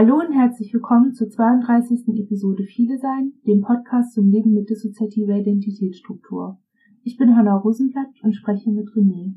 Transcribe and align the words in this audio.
Hallo 0.00 0.14
und 0.14 0.32
herzlich 0.32 0.72
willkommen 0.72 1.12
zur 1.12 1.28
32. 1.28 2.08
Episode 2.24 2.64
Viele 2.64 2.98
Sein, 2.98 3.34
dem 3.46 3.60
Podcast 3.60 4.14
zum 4.14 4.30
Leben 4.30 4.54
mit 4.54 4.70
dissoziativer 4.70 5.34
Identitätsstruktur. 5.34 6.58
Ich 7.04 7.18
bin 7.18 7.36
Hanna 7.36 7.54
Rosenblatt 7.54 8.08
und 8.22 8.32
spreche 8.32 8.70
mit 8.70 8.88
René. 8.96 9.34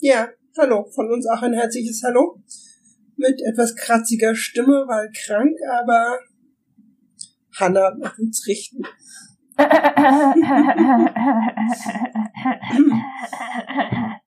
Ja, 0.00 0.28
hallo, 0.56 0.86
von 0.94 1.12
uns 1.12 1.28
auch 1.28 1.42
ein 1.42 1.52
herzliches 1.52 2.02
Hallo. 2.02 2.40
Mit 3.16 3.42
etwas 3.42 3.76
kratziger 3.76 4.34
Stimme, 4.34 4.86
weil 4.88 5.10
krank, 5.12 5.58
aber 5.70 6.20
Hanna 7.60 7.98
wird 7.98 8.18
uns 8.18 8.46
richten. 8.46 8.82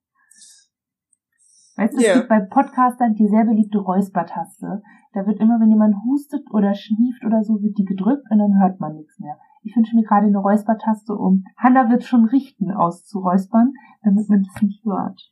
Weißt 1.79 1.93
du, 1.93 2.01
es 2.05 2.13
gibt 2.13 2.27
bei 2.27 2.41
Podcastern 2.41 3.15
die 3.15 3.29
sehr 3.29 3.45
beliebte 3.45 3.77
Räuspertaste. 3.77 4.81
Da 5.13 5.25
wird 5.25 5.39
immer, 5.39 5.61
wenn 5.61 5.69
jemand 5.69 5.95
hustet 6.03 6.45
oder 6.52 6.75
schnieft 6.75 7.23
oder 7.23 7.41
so, 7.45 7.63
wird 7.63 7.77
die 7.77 7.85
gedrückt 7.85 8.25
und 8.29 8.38
dann 8.38 8.59
hört 8.59 8.81
man 8.81 8.97
nichts 8.97 9.17
mehr. 9.17 9.39
Ich 9.63 9.73
wünsche 9.77 9.95
mir 9.95 10.03
gerade 10.03 10.27
eine 10.27 10.39
Räuspertaste, 10.39 11.13
um 11.13 11.45
Hanna 11.55 11.89
wird 11.89 12.03
schon 12.03 12.25
richten 12.25 12.69
auszuräuspern, 12.71 13.71
damit 14.03 14.27
man 14.27 14.43
das 14.43 14.61
nicht 14.61 14.83
hört. 14.83 15.31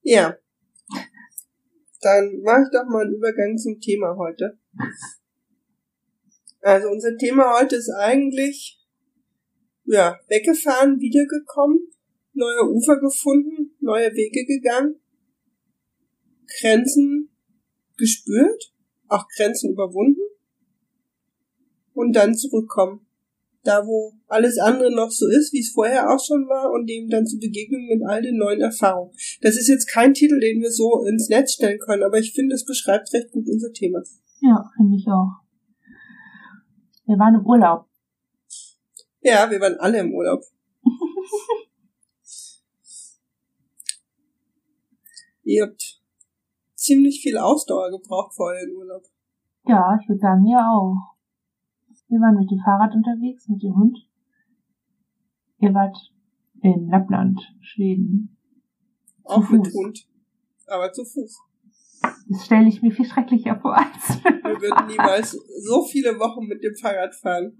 Ja. 0.00 0.36
Dann 2.00 2.40
mache 2.42 2.62
ich 2.62 2.70
doch 2.72 2.88
mal 2.88 3.04
einen 3.04 3.14
Übergang 3.14 3.58
zum 3.58 3.78
Thema 3.80 4.16
heute. 4.16 4.58
Also 6.62 6.88
unser 6.88 7.14
Thema 7.18 7.60
heute 7.60 7.76
ist 7.76 7.90
eigentlich, 7.90 8.82
ja, 9.84 10.16
weggefahren, 10.28 10.98
wiedergekommen 10.98 11.78
neue 12.38 12.70
Ufer 12.70 12.98
gefunden, 13.00 13.76
neue 13.88 14.12
Wege 14.14 14.44
gegangen, 14.44 14.96
Grenzen 16.60 17.30
gespürt, 17.96 18.74
auch 19.08 19.26
Grenzen 19.34 19.72
überwunden 19.72 20.20
und 21.94 22.12
dann 22.14 22.34
zurückkommen. 22.34 23.06
Da, 23.64 23.84
wo 23.84 24.12
alles 24.28 24.58
andere 24.58 24.94
noch 24.94 25.10
so 25.10 25.26
ist, 25.26 25.52
wie 25.52 25.60
es 25.60 25.72
vorher 25.72 26.10
auch 26.10 26.24
schon 26.24 26.48
war, 26.48 26.70
und 26.70 26.86
dem 26.86 27.10
dann 27.10 27.26
zu 27.26 27.38
begegnen 27.38 27.86
mit 27.86 28.02
all 28.08 28.22
den 28.22 28.36
neuen 28.36 28.60
Erfahrungen. 28.60 29.12
Das 29.42 29.56
ist 29.56 29.68
jetzt 29.68 29.86
kein 29.86 30.14
Titel, 30.14 30.38
den 30.38 30.62
wir 30.62 30.70
so 30.70 31.04
ins 31.04 31.28
Netz 31.28 31.54
stellen 31.54 31.78
können, 31.78 32.04
aber 32.04 32.18
ich 32.18 32.32
finde, 32.32 32.54
es 32.54 32.64
beschreibt 32.64 33.12
recht 33.12 33.30
gut 33.32 33.48
unser 33.48 33.72
Thema. 33.72 34.02
Ja, 34.40 34.70
finde 34.76 34.96
ich 34.96 35.06
auch. 35.08 35.42
Wir 37.06 37.18
waren 37.18 37.34
im 37.34 37.44
Urlaub. 37.44 37.86
Ja, 39.20 39.50
wir 39.50 39.60
waren 39.60 39.76
alle 39.80 39.98
im 39.98 40.14
Urlaub. 40.14 40.42
Ihr 45.48 45.64
habt 45.64 45.98
ziemlich 46.74 47.22
viel 47.22 47.38
Ausdauer 47.38 47.90
gebraucht 47.90 48.34
vor 48.34 48.48
eurem 48.48 48.76
Urlaub. 48.76 49.02
Ja, 49.64 49.98
ich 49.98 50.06
würde 50.06 50.20
sagen, 50.20 50.44
ihr 50.44 50.58
auch. 50.58 51.16
Wir 52.08 52.18
waren 52.20 52.36
mit 52.36 52.50
dem 52.50 52.60
Fahrrad 52.62 52.94
unterwegs, 52.94 53.48
mit 53.48 53.62
dem 53.62 53.74
Hund. 53.74 53.96
Ihr 55.60 55.72
wart 55.72 55.96
in 56.60 56.90
Lappland, 56.90 57.40
Schweden. 57.62 58.36
Auch 59.24 59.42
Fuß. 59.42 59.52
mit 59.52 59.72
Hund. 59.72 60.06
Aber 60.66 60.92
zu 60.92 61.02
Fuß. 61.06 61.40
Das 62.28 62.44
stelle 62.44 62.68
ich 62.68 62.82
mir 62.82 62.92
viel 62.92 63.06
schrecklicher 63.06 63.58
vor 63.58 63.74
als. 63.74 64.22
Wir 64.24 64.60
würden 64.60 64.86
niemals 64.86 65.30
so 65.30 65.82
viele 65.82 66.18
Wochen 66.18 66.44
mit 66.44 66.62
dem 66.62 66.76
Fahrrad 66.76 67.14
fahren. 67.14 67.58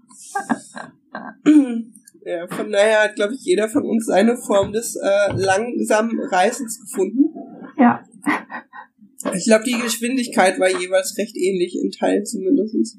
ja, 2.25 2.47
von 2.47 2.71
daher 2.71 3.03
hat, 3.03 3.15
glaube 3.15 3.33
ich, 3.33 3.41
jeder 3.43 3.69
von 3.69 3.83
uns 3.85 4.05
seine 4.05 4.37
Form 4.37 4.71
des 4.71 4.95
äh, 4.95 5.33
langsamen 5.33 6.19
Reisens 6.31 6.79
gefunden. 6.79 7.33
Ja. 7.77 8.03
Ich 9.33 9.45
glaube, 9.45 9.63
die 9.63 9.79
Geschwindigkeit 9.79 10.59
war 10.59 10.69
jeweils 10.69 11.17
recht 11.17 11.35
ähnlich, 11.35 11.77
in 11.81 11.91
Teilen 11.91 12.25
zumindest. 12.25 12.97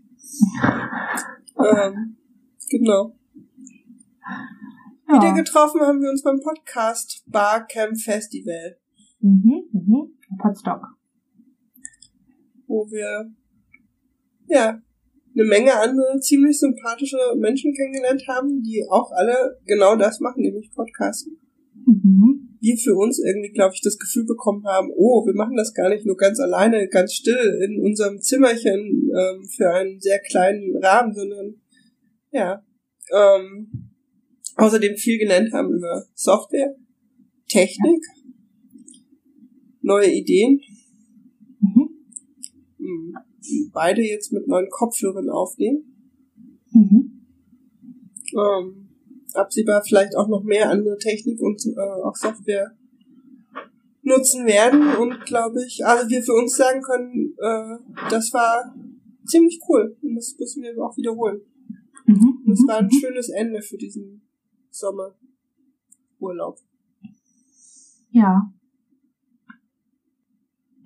ähm, 1.59 2.17
genau. 2.69 3.17
Ja. 5.09 5.17
Wieder 5.17 5.35
getroffen 5.35 5.81
haben 5.81 6.01
wir 6.01 6.11
uns 6.11 6.23
beim 6.23 6.41
Podcast 6.41 7.25
Barcamp 7.27 7.99
Festival. 7.99 8.79
Mhm, 9.21 9.65
mhm. 9.73 10.19
Podstock. 10.39 10.87
Wo 12.67 12.89
wir, 12.91 13.33
ja, 14.47 14.81
eine 15.35 15.45
Menge 15.45 15.75
andere 15.75 16.19
ziemlich 16.21 16.59
sympathische 16.59 17.19
Menschen 17.37 17.73
kennengelernt 17.75 18.25
haben, 18.29 18.63
die 18.63 18.85
auch 18.91 19.11
alle 19.13 19.59
genau 19.65 19.97
das 19.97 20.21
machen, 20.21 20.43
nämlich 20.43 20.71
Podcasten. 20.75 21.39
Mhm 21.87 22.51
wir 22.61 22.77
für 22.77 22.95
uns 22.95 23.19
irgendwie, 23.19 23.53
glaube 23.53 23.75
ich, 23.75 23.81
das 23.81 23.99
Gefühl 23.99 24.27
bekommen 24.27 24.65
haben, 24.67 24.91
oh, 24.95 25.27
wir 25.27 25.35
machen 25.35 25.57
das 25.57 25.73
gar 25.73 25.89
nicht 25.89 26.07
nur 26.07 26.17
ganz 26.17 26.39
alleine, 26.41 26.89
ganz 26.89 27.15
still 27.15 27.61
in 27.65 27.81
unserem 27.81 28.21
Zimmerchen 28.21 29.11
ähm, 29.11 29.49
für 29.49 29.71
einen 29.73 30.01
sehr 30.01 30.19
kleinen 30.19 30.77
Rahmen, 30.83 31.15
sondern 31.15 31.55
ja, 32.33 32.63
ähm, 33.13 33.91
außerdem 34.57 34.97
viel 34.97 35.19
gelernt 35.19 35.53
haben 35.53 35.73
über 35.73 36.05
Software, 36.15 36.77
Technik, 37.49 38.05
neue 39.81 40.13
Ideen. 40.13 40.61
Mhm. 41.61 41.89
Hm, 42.79 43.15
beide 43.73 44.03
jetzt 44.03 44.33
mit 44.33 44.47
neuen 44.47 44.69
Kopfhörern 44.71 45.29
aufnehmen. 45.31 45.85
Mhm. 46.73 47.27
Ähm, 48.33 48.89
absehbar 49.35 49.83
vielleicht 49.85 50.17
auch 50.17 50.29
noch 50.29 50.43
mehr 50.43 50.71
andere 50.71 50.99
Technik 50.99 51.41
und 51.41 51.65
äh, 51.67 51.81
auch 51.81 52.17
Software 52.17 52.77
nutzen 54.03 54.47
werden 54.47 54.97
und 54.97 55.25
glaube 55.25 55.65
ich, 55.65 55.85
also 55.85 56.09
wir 56.09 56.23
für 56.23 56.33
uns 56.33 56.57
sagen 56.57 56.83
können, 56.83 57.35
äh, 57.39 57.77
das 58.11 58.33
war 58.33 58.75
ziemlich 59.27 59.61
cool 59.69 59.97
und 60.03 60.17
das 60.17 60.37
müssen 60.39 60.63
wir 60.63 60.77
auch 60.83 60.97
wiederholen. 60.97 61.41
Mhm. 62.07 62.43
Und 62.47 62.53
es 62.53 62.67
war 62.67 62.79
ein 62.79 62.87
mhm. 62.87 63.01
schönes 63.01 63.29
Ende 63.29 63.63
für 63.63 63.77
diesen 63.77 64.23
Sommerurlaub. 64.71 66.59
Ja. 68.11 68.53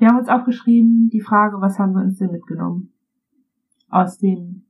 Wir 0.05 0.11
haben 0.11 0.19
uns 0.19 0.29
aufgeschrieben, 0.29 1.09
die 1.09 1.23
Frage, 1.23 1.63
was 1.63 1.79
haben 1.79 1.95
wir 1.95 2.03
uns 2.03 2.19
denn 2.19 2.31
mitgenommen? 2.31 2.93
Aus 3.89 4.19
dem 4.19 4.67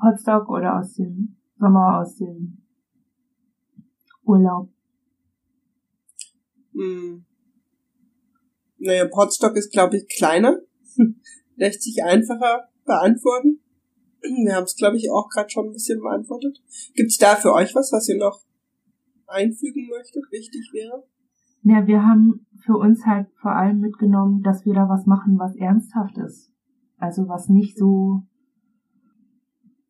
Hotstock 0.00 0.48
oder 0.48 0.78
aus 0.78 0.92
dem 0.92 1.34
Sommer, 1.58 1.98
aus 1.98 2.14
dem 2.18 2.62
Urlaub? 4.22 4.72
Hm. 6.72 7.24
Naja, 8.78 9.08
Potstock 9.08 9.56
ist, 9.56 9.72
glaube 9.72 9.96
ich, 9.96 10.06
kleiner. 10.06 10.60
Lässt 11.56 11.82
sich 11.82 12.04
einfacher 12.04 12.68
beantworten. 12.84 13.58
Wir 14.20 14.54
haben 14.54 14.62
es, 14.66 14.76
glaube 14.76 14.98
ich, 14.98 15.10
auch 15.10 15.28
gerade 15.30 15.50
schon 15.50 15.66
ein 15.66 15.72
bisschen 15.72 16.00
beantwortet. 16.00 16.62
Gibt's 16.94 17.18
da 17.18 17.34
für 17.34 17.52
euch 17.52 17.74
was, 17.74 17.90
was 17.90 18.08
ihr 18.08 18.18
noch 18.18 18.44
einfügen 19.26 19.88
möchtet, 19.88 20.22
wichtig 20.30 20.70
wäre? 20.72 21.02
Ja, 21.64 21.84
wir 21.84 22.06
haben 22.06 22.46
für 22.64 22.76
uns 22.76 23.04
halt 23.06 23.28
vor 23.40 23.52
allem 23.52 23.80
mitgenommen, 23.80 24.42
dass 24.42 24.64
wir 24.64 24.74
da 24.74 24.88
was 24.88 25.06
machen, 25.06 25.38
was 25.38 25.54
ernsthaft 25.56 26.18
ist. 26.18 26.52
Also 26.98 27.28
was 27.28 27.48
nicht 27.48 27.76
so, 27.76 28.22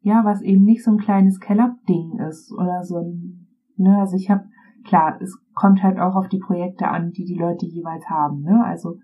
ja, 0.00 0.24
was 0.24 0.42
eben 0.42 0.64
nicht 0.64 0.82
so 0.82 0.90
ein 0.90 0.98
kleines 0.98 1.40
Kellerding 1.40 2.18
ist 2.18 2.52
oder 2.52 2.82
so 2.82 2.98
ein 2.98 3.44
Ne? 3.76 3.98
Also 3.98 4.16
ich 4.16 4.30
habe, 4.30 4.44
klar, 4.84 5.18
es 5.20 5.38
kommt 5.54 5.82
halt 5.82 5.98
auch 5.98 6.16
auf 6.16 6.28
die 6.28 6.38
Projekte 6.38 6.88
an, 6.88 7.12
die 7.12 7.24
die 7.24 7.38
Leute 7.38 7.66
jeweils 7.66 8.08
haben. 8.08 8.42
Ne? 8.42 8.64
Also 8.64 8.98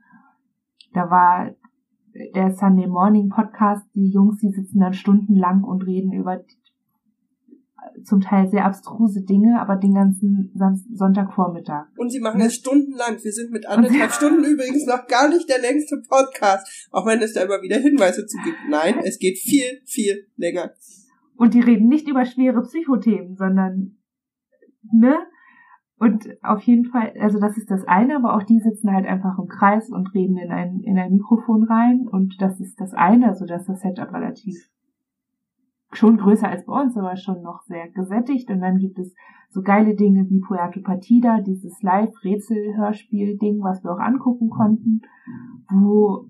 da 0.93 1.11
war 1.11 1.51
der 2.35 2.53
Sunday 2.53 2.87
Morning 2.87 3.29
Podcast, 3.29 3.87
die 3.95 4.11
Jungs, 4.11 4.39
die 4.39 4.51
sitzen 4.51 4.81
dann 4.81 4.93
stundenlang 4.93 5.63
und 5.63 5.83
reden 5.83 6.13
über 6.13 6.41
zum 8.05 8.21
Teil 8.21 8.49
sehr 8.49 8.65
abstruse 8.65 9.23
Dinge, 9.23 9.61
aber 9.61 9.77
den 9.77 9.95
ganzen 9.95 10.53
Sonntagvormittag. 10.93 11.87
Und 11.97 12.11
sie 12.11 12.21
machen 12.21 12.41
es 12.41 12.55
stundenlang. 12.55 13.23
Wir 13.23 13.33
sind 13.33 13.51
mit 13.51 13.67
anderthalb 13.67 14.13
Stunden 14.13 14.45
übrigens 14.45 14.87
noch 14.87 15.07
gar 15.07 15.29
nicht 15.29 15.49
der 15.49 15.61
längste 15.61 16.03
Podcast, 16.09 16.89
auch 16.91 17.07
wenn 17.07 17.21
es 17.21 17.35
da 17.35 17.43
immer 17.43 17.63
wieder 17.63 17.79
Hinweise 17.79 18.27
zu 18.27 18.39
gibt. 18.45 18.59
Nein, 18.69 18.97
es 19.05 19.19
geht 19.19 19.39
viel, 19.39 19.81
viel 19.85 20.27
länger. 20.37 20.73
Und 21.37 21.55
die 21.55 21.61
reden 21.61 21.89
nicht 21.89 22.09
über 22.09 22.25
schwere 22.25 22.63
Psychothemen, 22.63 23.37
sondern 23.37 23.97
ne? 24.93 25.17
Und 25.99 26.27
auf 26.43 26.63
jeden 26.63 26.87
Fall, 26.87 27.13
also 27.21 27.39
das 27.39 27.59
ist 27.59 27.71
das 27.71 27.85
eine, 27.87 28.17
aber 28.17 28.35
auch 28.35 28.43
die 28.43 28.59
sitzen 28.59 28.91
halt 28.91 29.07
einfach 29.07 29.39
im 29.39 29.49
Kreis 29.49 29.91
und 29.91 30.15
reden 30.15 30.39
in 30.39 30.51
ein, 30.51 30.81
in 30.81 30.99
ein 30.99 31.13
Mikrofon 31.13 31.65
rein 31.65 32.09
und 32.11 32.41
das 32.41 32.59
ist 32.59 32.81
das 32.81 32.95
eine, 32.95 33.29
also 33.29 33.45
dass 33.45 33.67
das 33.67 33.83
Setup 33.83 34.11
relativ 34.11 34.57
schon 35.93 36.17
größer 36.17 36.49
als 36.49 36.65
bei 36.67 36.81
uns, 36.81 36.97
aber 36.97 37.17
schon 37.17 37.43
noch 37.43 37.63
sehr 37.63 37.89
gesättigt 37.89 38.51
und 38.51 38.61
dann 38.61 38.79
gibt 38.79 38.99
es 38.99 39.15
so 39.49 39.63
geile 39.63 39.97
Dinge 39.97 40.29
wie 40.29 40.41
Puerto 40.41 40.81
Partida, 40.81 41.41
dieses 41.41 41.83
Live-Rätsel-Hörspiel-Ding, 41.83 43.61
was 43.63 43.83
wir 43.83 43.93
auch 43.93 43.99
angucken 43.99 44.49
konnten, 44.51 45.03
wo 45.69 46.29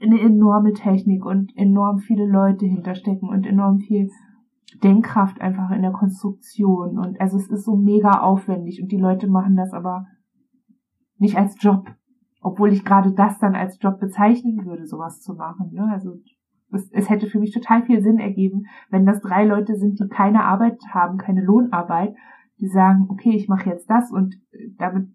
eine 0.00 0.20
enorme 0.20 0.72
Technik 0.72 1.24
und 1.24 1.56
enorm 1.56 1.98
viele 1.98 2.26
Leute 2.26 2.66
hinterstecken 2.66 3.28
und 3.28 3.46
enorm 3.46 3.78
viel 3.78 4.10
Denkkraft 4.82 5.40
einfach 5.40 5.70
in 5.70 5.82
der 5.82 5.92
Konstruktion 5.92 6.98
und 6.98 7.20
also 7.20 7.36
es 7.36 7.48
ist 7.48 7.64
so 7.64 7.76
mega 7.76 8.20
aufwendig 8.20 8.82
und 8.82 8.90
die 8.90 8.98
Leute 8.98 9.28
machen 9.28 9.54
das 9.54 9.72
aber 9.72 10.06
nicht 11.18 11.36
als 11.36 11.56
Job. 11.62 11.94
obwohl 12.42 12.72
ich 12.72 12.84
gerade 12.84 13.12
das 13.12 13.38
dann 13.38 13.54
als 13.54 13.80
Job 13.80 14.00
bezeichnen 14.00 14.66
würde, 14.66 14.84
sowas 14.84 15.20
zu 15.20 15.34
machen. 15.34 15.70
Ne? 15.72 15.88
Also 15.92 16.16
es, 16.72 16.90
es 16.92 17.10
hätte 17.10 17.26
für 17.26 17.38
mich 17.38 17.52
total 17.52 17.82
viel 17.84 18.02
Sinn 18.02 18.18
ergeben, 18.18 18.66
wenn 18.90 19.06
das 19.06 19.20
drei 19.20 19.44
Leute 19.44 19.76
sind, 19.76 19.98
die 20.00 20.08
keine 20.08 20.44
Arbeit 20.44 20.78
haben, 20.90 21.18
keine 21.18 21.42
Lohnarbeit, 21.42 22.14
die 22.60 22.68
sagen, 22.68 23.06
okay, 23.08 23.34
ich 23.34 23.48
mache 23.48 23.70
jetzt 23.70 23.88
das 23.90 24.10
und 24.10 24.34
damit 24.78 25.08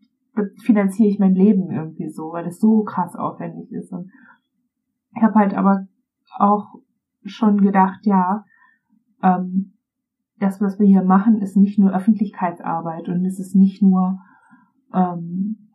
finanziere 0.61 1.09
ich 1.09 1.19
mein 1.19 1.33
Leben 1.33 1.71
irgendwie 1.71 2.09
so, 2.09 2.31
weil 2.31 2.45
es 2.45 2.59
so 2.59 2.83
krass 2.83 3.15
aufwendig 3.15 3.71
ist. 3.71 3.91
Und 3.91 4.11
ich 5.15 5.23
habe 5.23 5.35
halt 5.35 5.55
aber 5.55 5.87
auch 6.37 6.75
schon 7.23 7.61
gedacht, 7.61 8.05
ja, 8.05 8.45
ähm, 9.23 9.73
das, 10.39 10.61
was 10.61 10.79
wir 10.79 10.85
hier 10.85 11.03
machen, 11.03 11.41
ist 11.41 11.57
nicht 11.57 11.79
nur 11.79 11.95
Öffentlichkeitsarbeit 11.95 13.09
und 13.09 13.25
es 13.25 13.39
ist 13.39 13.55
nicht 13.55 13.81
nur 13.81 14.19
ähm, 14.93 15.66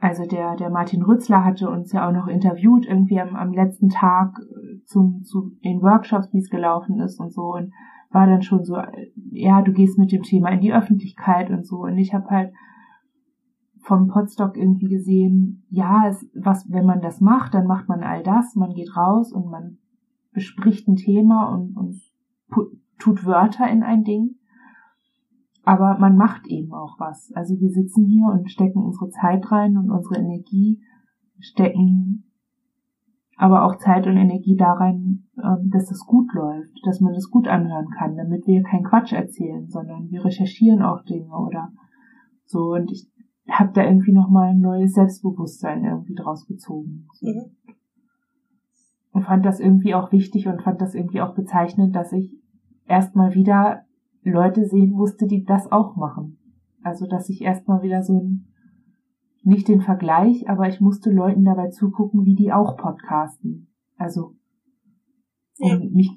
also 0.00 0.24
der, 0.24 0.56
der 0.56 0.70
Martin 0.70 1.02
Rützler 1.02 1.44
hatte 1.44 1.68
uns 1.68 1.92
ja 1.92 2.08
auch 2.08 2.12
noch 2.12 2.26
interviewt, 2.26 2.86
irgendwie 2.86 3.20
am, 3.20 3.36
am 3.36 3.52
letzten 3.52 3.90
Tag 3.90 4.38
äh, 4.38 4.82
zum, 4.86 5.22
zu 5.24 5.52
den 5.62 5.82
Workshops, 5.82 6.32
wie 6.32 6.38
es 6.38 6.48
gelaufen 6.48 7.00
ist 7.00 7.20
und 7.20 7.32
so 7.32 7.52
und 7.52 7.72
war 8.10 8.26
dann 8.26 8.42
schon 8.42 8.64
so, 8.64 8.76
äh, 8.76 9.12
ja, 9.30 9.60
du 9.62 9.72
gehst 9.72 9.98
mit 9.98 10.10
dem 10.10 10.22
Thema 10.22 10.48
in 10.50 10.60
die 10.60 10.72
Öffentlichkeit 10.72 11.50
und 11.50 11.66
so. 11.66 11.82
Und 11.82 11.98
ich 11.98 12.14
habe 12.14 12.28
halt 12.30 12.52
vom 13.82 14.08
Podstock 14.08 14.56
irgendwie 14.56 14.88
gesehen, 14.88 15.64
ja, 15.68 16.08
es, 16.08 16.26
was, 16.34 16.70
wenn 16.70 16.86
man 16.86 17.02
das 17.02 17.20
macht, 17.20 17.54
dann 17.54 17.66
macht 17.66 17.88
man 17.88 18.02
all 18.02 18.22
das, 18.22 18.54
man 18.56 18.72
geht 18.72 18.96
raus 18.96 19.32
und 19.32 19.50
man 19.50 19.78
bespricht 20.32 20.88
ein 20.88 20.96
Thema 20.96 21.52
und, 21.52 21.76
und 21.76 22.00
tut 22.98 23.24
Wörter 23.26 23.68
in 23.68 23.82
ein 23.82 24.04
Ding 24.04 24.36
aber 25.64 25.98
man 25.98 26.16
macht 26.16 26.46
eben 26.46 26.72
auch 26.72 26.98
was. 26.98 27.32
Also 27.34 27.58
wir 27.60 27.70
sitzen 27.70 28.06
hier 28.06 28.26
und 28.26 28.50
stecken 28.50 28.82
unsere 28.82 29.10
Zeit 29.10 29.50
rein 29.50 29.76
und 29.76 29.90
unsere 29.90 30.16
Energie, 30.16 30.80
stecken 31.38 32.24
aber 33.36 33.64
auch 33.64 33.76
Zeit 33.78 34.06
und 34.06 34.18
Energie 34.18 34.54
da 34.54 34.74
rein, 34.74 35.24
ähm, 35.42 35.70
dass 35.70 35.86
das 35.86 36.04
gut 36.06 36.32
läuft, 36.34 36.78
dass 36.84 37.00
man 37.00 37.14
das 37.14 37.30
gut 37.30 37.48
anhören 37.48 37.88
kann, 37.96 38.14
damit 38.14 38.46
wir 38.46 38.62
keinen 38.62 38.84
Quatsch 38.84 39.14
erzählen, 39.14 39.66
sondern 39.70 40.10
wir 40.10 40.22
recherchieren 40.22 40.82
auch 40.82 41.02
Dinge 41.04 41.30
oder 41.30 41.72
so. 42.44 42.74
Und 42.74 42.90
ich 42.90 43.10
habe 43.48 43.72
da 43.72 43.82
irgendwie 43.82 44.12
nochmal 44.12 44.50
ein 44.50 44.60
neues 44.60 44.92
Selbstbewusstsein 44.92 45.84
irgendwie 45.84 46.14
draus 46.14 46.46
gezogen. 46.46 47.06
Mhm. 47.22 47.56
Und 49.12 49.24
fand 49.24 49.46
das 49.46 49.58
irgendwie 49.58 49.94
auch 49.94 50.12
wichtig 50.12 50.46
und 50.46 50.62
fand 50.62 50.82
das 50.82 50.94
irgendwie 50.94 51.22
auch 51.22 51.34
bezeichnend, 51.34 51.96
dass 51.96 52.12
ich 52.12 52.38
erstmal 52.86 53.34
wieder 53.34 53.84
Leute 54.22 54.66
sehen 54.66 54.92
musste, 54.92 55.26
die 55.26 55.44
das 55.44 55.70
auch 55.72 55.96
machen. 55.96 56.38
Also, 56.82 57.06
dass 57.06 57.28
ich 57.28 57.42
erstmal 57.42 57.82
wieder 57.82 58.02
so 58.02 58.20
ein, 58.20 58.46
nicht 59.42 59.68
den 59.68 59.80
Vergleich, 59.80 60.48
aber 60.48 60.68
ich 60.68 60.80
musste 60.80 61.10
Leuten 61.10 61.44
dabei 61.44 61.68
zugucken, 61.68 62.24
wie 62.24 62.34
die 62.34 62.52
auch 62.52 62.76
podcasten. 62.76 63.68
Also, 63.96 64.34
um 65.58 65.68
ja. 65.68 65.78
mich, 65.90 66.10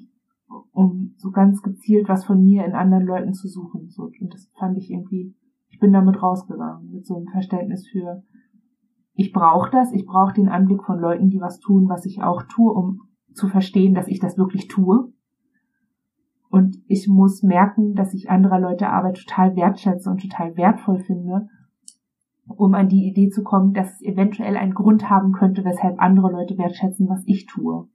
um 0.72 1.14
so 1.16 1.30
ganz 1.30 1.62
gezielt 1.62 2.08
was 2.08 2.24
von 2.24 2.42
mir 2.42 2.64
in 2.64 2.72
anderen 2.72 3.04
Leuten 3.04 3.32
zu 3.32 3.48
suchen. 3.48 3.88
So, 3.88 4.04
und 4.04 4.32
das 4.32 4.50
fand 4.58 4.76
ich 4.78 4.90
irgendwie, 4.90 5.34
ich 5.68 5.78
bin 5.78 5.92
damit 5.92 6.22
rausgegangen, 6.22 6.90
mit 6.90 7.06
so 7.06 7.16
einem 7.16 7.28
Verständnis 7.28 7.88
für, 7.88 8.22
ich 9.14 9.32
brauche 9.32 9.70
das, 9.70 9.92
ich 9.92 10.06
brauche 10.06 10.34
den 10.34 10.48
Anblick 10.48 10.82
von 10.84 10.98
Leuten, 10.98 11.30
die 11.30 11.40
was 11.40 11.60
tun, 11.60 11.88
was 11.88 12.04
ich 12.04 12.22
auch 12.22 12.42
tue, 12.44 12.72
um 12.72 13.02
zu 13.32 13.48
verstehen, 13.48 13.94
dass 13.94 14.08
ich 14.08 14.20
das 14.20 14.38
wirklich 14.38 14.68
tue. 14.68 15.12
Und 16.54 16.76
ich 16.86 17.08
muss 17.08 17.42
merken, 17.42 17.94
dass 17.94 18.14
ich 18.14 18.30
anderer 18.30 18.60
Leute 18.60 18.88
Arbeit 18.88 19.16
total 19.16 19.56
wertschätze 19.56 20.08
und 20.08 20.22
total 20.22 20.56
wertvoll 20.56 21.00
finde, 21.00 21.48
um 22.46 22.74
an 22.74 22.88
die 22.88 23.08
Idee 23.08 23.28
zu 23.28 23.42
kommen, 23.42 23.72
dass 23.72 23.94
es 23.94 24.02
eventuell 24.02 24.56
einen 24.56 24.72
Grund 24.72 25.10
haben 25.10 25.32
könnte, 25.32 25.64
weshalb 25.64 26.00
andere 26.00 26.30
Leute 26.30 26.56
wertschätzen, 26.56 27.08
was 27.08 27.24
ich 27.26 27.46
tue. 27.46 27.88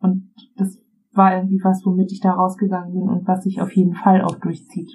Und 0.00 0.34
das 0.56 0.82
war 1.12 1.34
irgendwie 1.34 1.62
was, 1.64 1.80
womit 1.86 2.12
ich 2.12 2.20
da 2.20 2.32
rausgegangen 2.32 2.92
bin 2.92 3.08
und 3.08 3.26
was 3.26 3.44
sich 3.44 3.62
auf 3.62 3.74
jeden 3.74 3.94
Fall 3.94 4.20
auch 4.20 4.38
durchzieht. 4.38 4.90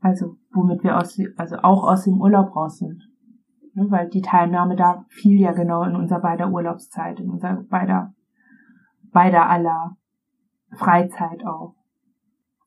Also, 0.00 0.36
womit 0.50 0.82
wir 0.82 0.96
aus, 0.96 1.20
also 1.36 1.56
auch 1.56 1.84
aus 1.84 2.04
dem 2.04 2.18
Urlaub 2.18 2.56
raus 2.56 2.78
sind. 2.78 3.02
Ne, 3.74 3.90
weil 3.90 4.08
die 4.08 4.22
Teilnahme 4.22 4.76
da 4.76 5.04
fiel 5.10 5.38
ja 5.38 5.52
genau 5.52 5.82
in 5.82 5.94
unser 5.94 6.20
beider 6.20 6.50
Urlaubszeit, 6.50 7.20
in 7.20 7.28
unser 7.28 7.64
beider, 7.68 8.14
beider 9.12 9.50
aller 9.50 9.98
Freizeit 10.74 11.44
auch. 11.44 11.74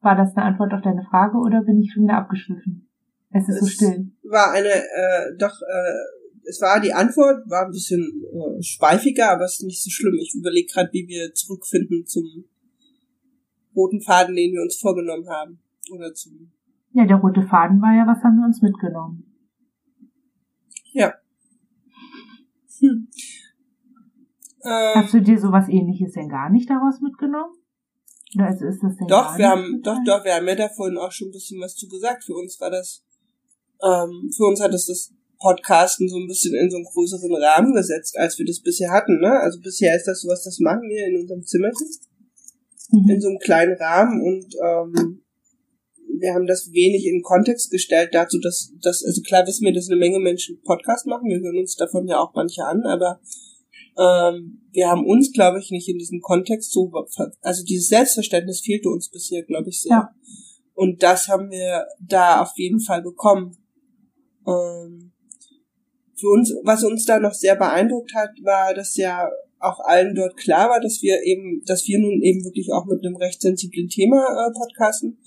War 0.01 0.15
das 0.15 0.35
eine 0.35 0.45
Antwort 0.45 0.73
auf 0.73 0.81
deine 0.81 1.03
Frage 1.03 1.37
oder 1.37 1.63
bin 1.63 1.81
ich 1.81 1.91
schon 1.91 2.03
wieder 2.03 2.17
abgeschliffen? 2.17 2.89
Es 3.31 3.47
ist 3.49 3.55
es 3.55 3.59
so 3.61 3.67
still. 3.67 4.11
War 4.23 4.51
eine, 4.51 4.69
äh, 4.69 5.37
doch, 5.37 5.61
äh, 5.61 6.47
es 6.47 6.61
war 6.61 6.79
die 6.79 6.93
Antwort, 6.93 7.49
war 7.49 7.65
ein 7.65 7.71
bisschen 7.71 8.01
äh, 8.01 8.61
schweifiger, 8.63 9.31
aber 9.31 9.43
es 9.43 9.59
ist 9.59 9.65
nicht 9.65 9.83
so 9.83 9.89
schlimm. 9.89 10.15
Ich 10.21 10.33
überlege 10.33 10.71
gerade, 10.71 10.89
wie 10.93 11.07
wir 11.07 11.33
zurückfinden 11.33 12.05
zum 12.05 12.45
roten 13.75 14.01
Faden, 14.01 14.35
den 14.35 14.53
wir 14.53 14.61
uns 14.61 14.77
vorgenommen 14.77 15.27
haben. 15.29 15.59
Oder 15.91 16.13
zum. 16.13 16.51
Ja, 16.91 17.05
der 17.05 17.17
rote 17.17 17.43
Faden 17.43 17.81
war 17.81 17.93
ja, 17.95 18.07
was 18.07 18.23
haben 18.23 18.37
wir 18.37 18.45
uns 18.45 18.61
mitgenommen? 18.61 19.23
Ja. 20.93 21.13
Hm. 22.79 23.07
Hast 24.63 25.13
du 25.13 25.21
dir 25.21 25.39
sowas 25.39 25.69
ähnliches 25.69 26.13
denn 26.13 26.29
gar 26.29 26.49
nicht 26.49 26.69
daraus 26.69 26.99
mitgenommen? 27.01 27.53
Also 28.39 28.65
ist 28.65 28.81
das 28.81 28.95
denn 28.97 29.07
doch, 29.07 29.37
wir 29.37 29.47
haben, 29.47 29.81
doch, 29.83 29.97
doch, 30.05 30.23
wir 30.23 30.35
haben 30.35 30.47
ja 30.47 30.55
da 30.55 30.69
vorhin 30.69 30.97
auch 30.97 31.11
schon 31.11 31.29
ein 31.29 31.31
bisschen 31.31 31.59
was 31.61 31.75
zu 31.75 31.87
gesagt. 31.87 32.23
Für 32.23 32.35
uns 32.35 32.59
war 32.59 32.69
das, 32.69 33.03
ähm, 33.83 34.31
für 34.35 34.43
uns 34.43 34.61
hat 34.61 34.73
es 34.73 34.85
das 34.85 35.13
Podcasten 35.39 36.09
so 36.09 36.17
ein 36.17 36.27
bisschen 36.27 36.55
in 36.55 36.69
so 36.69 36.77
einen 36.77 36.85
größeren 36.85 37.35
Rahmen 37.35 37.73
gesetzt, 37.73 38.17
als 38.17 38.37
wir 38.39 38.45
das 38.45 38.59
bisher 38.59 38.91
hatten, 38.91 39.19
ne? 39.19 39.39
Also 39.39 39.59
bisher 39.61 39.95
ist 39.95 40.05
das 40.05 40.21
sowas, 40.21 40.43
das 40.43 40.59
machen 40.59 40.89
wir 40.89 41.07
in 41.07 41.21
unserem 41.21 41.43
Zimmerchen. 41.45 41.87
Mhm. 42.91 43.09
In 43.09 43.21
so 43.21 43.27
einem 43.29 43.39
kleinen 43.39 43.77
Rahmen 43.77 44.21
und, 44.21 44.55
ähm, 44.63 45.21
wir 46.19 46.33
haben 46.33 46.47
das 46.47 46.71
wenig 46.71 47.05
in 47.05 47.21
Kontext 47.21 47.69
gestellt 47.69 48.09
dazu, 48.13 48.39
dass, 48.39 48.73
dass, 48.81 49.03
also 49.03 49.21
klar 49.21 49.45
wissen 49.45 49.65
wir, 49.65 49.73
dass 49.73 49.89
eine 49.89 49.99
Menge 49.99 50.19
Menschen 50.19 50.59
Podcast 50.63 51.05
machen, 51.05 51.29
wir 51.29 51.39
hören 51.39 51.59
uns 51.59 51.75
davon 51.75 52.07
ja 52.07 52.19
auch 52.19 52.33
manche 52.33 52.65
an, 52.65 52.83
aber 52.83 53.19
ähm, 53.97 54.61
wir 54.71 54.89
haben 54.89 55.05
uns, 55.05 55.31
glaube 55.31 55.59
ich, 55.59 55.71
nicht 55.71 55.89
in 55.89 55.97
diesem 55.97 56.21
Kontext 56.21 56.71
so, 56.71 56.91
also 57.41 57.63
dieses 57.63 57.87
Selbstverständnis 57.87 58.61
fehlte 58.61 58.89
uns 58.89 59.09
bisher, 59.09 59.43
glaube 59.43 59.69
ich, 59.69 59.81
sehr. 59.81 59.91
Ja. 59.91 60.09
Und 60.73 61.01
das 61.01 61.27
haben 61.27 61.49
wir 61.49 61.87
da 61.99 62.41
auf 62.41 62.51
jeden 62.55 62.79
Fall 62.79 63.01
bekommen. 63.01 63.57
Ähm, 64.45 65.13
für 66.15 66.29
uns, 66.29 66.53
was 66.63 66.83
uns 66.83 67.05
da 67.05 67.19
noch 67.19 67.33
sehr 67.33 67.55
beeindruckt 67.55 68.13
hat, 68.13 68.31
war, 68.43 68.73
dass 68.73 68.95
ja 68.95 69.27
auch 69.59 69.79
allen 69.79 70.13
dort 70.13 70.37
klar 70.37 70.69
war, 70.69 70.79
dass 70.79 71.01
wir 71.01 71.23
eben, 71.23 71.63
dass 71.65 71.87
wir 71.87 71.99
nun 71.99 72.21
eben 72.21 72.43
wirklich 72.43 72.71
auch 72.71 72.85
mit 72.85 73.03
einem 73.03 73.15
recht 73.15 73.41
sensiblen 73.41 73.89
Thema 73.89 74.17
äh, 74.17 74.53
podcasten 74.53 75.17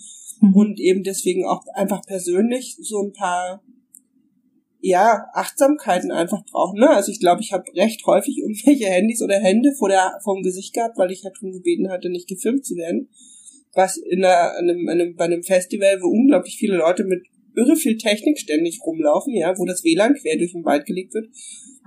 mhm. 0.41 0.55
und 0.55 0.81
eben 0.81 1.03
deswegen 1.03 1.45
auch 1.47 1.65
einfach 1.75 2.03
persönlich 2.07 2.77
so 2.81 3.03
ein 3.03 3.13
paar 3.13 3.63
ja, 4.81 5.27
Achtsamkeiten 5.35 6.11
einfach 6.11 6.45
brauchen. 6.47 6.81
Ne? 6.81 6.89
Also 6.91 7.13
ich 7.13 7.21
glaube, 7.21 7.43
ich 7.43 7.53
habe 7.53 7.65
recht 7.75 8.05
häufig 8.07 8.39
irgendwelche 8.39 8.87
Handys 8.87 9.23
oder 9.23 9.39
Hände 9.39 9.73
vor 9.79 9.89
der 9.89 10.19
vom 10.25 10.43
Gesicht 10.43 10.75
gehabt, 10.75 10.99
weil 10.99 11.11
ich 11.11 11.25
halt 11.25 11.37
schon 11.37 11.53
gebeten 11.53 11.91
hatte, 11.91 12.09
nicht 12.09 12.29
gefilmt 12.29 12.65
zu 12.65 12.77
werden. 12.77 13.09
Was 13.75 13.97
in 13.97 14.25
einer, 14.25 14.57
einem, 14.57 14.89
einem, 14.89 15.17
bei 15.17 15.25
einem 15.25 15.43
Festival, 15.43 16.01
wo 16.03 16.09
unglaublich 16.09 16.57
viele 16.57 16.77
Leute 16.77 17.05
mit 17.05 17.23
irre 17.57 17.77
viel 17.77 17.97
Technik 17.97 18.39
ständig 18.39 18.81
rumlaufen, 18.85 19.35
ja, 19.35 19.57
wo 19.59 19.65
das 19.65 19.85
WLAN 19.85 20.15
quer 20.15 20.37
durch 20.37 20.53
den 20.53 20.65
Wald 20.65 20.87
gelegt 20.87 21.15
wird, 21.15 21.29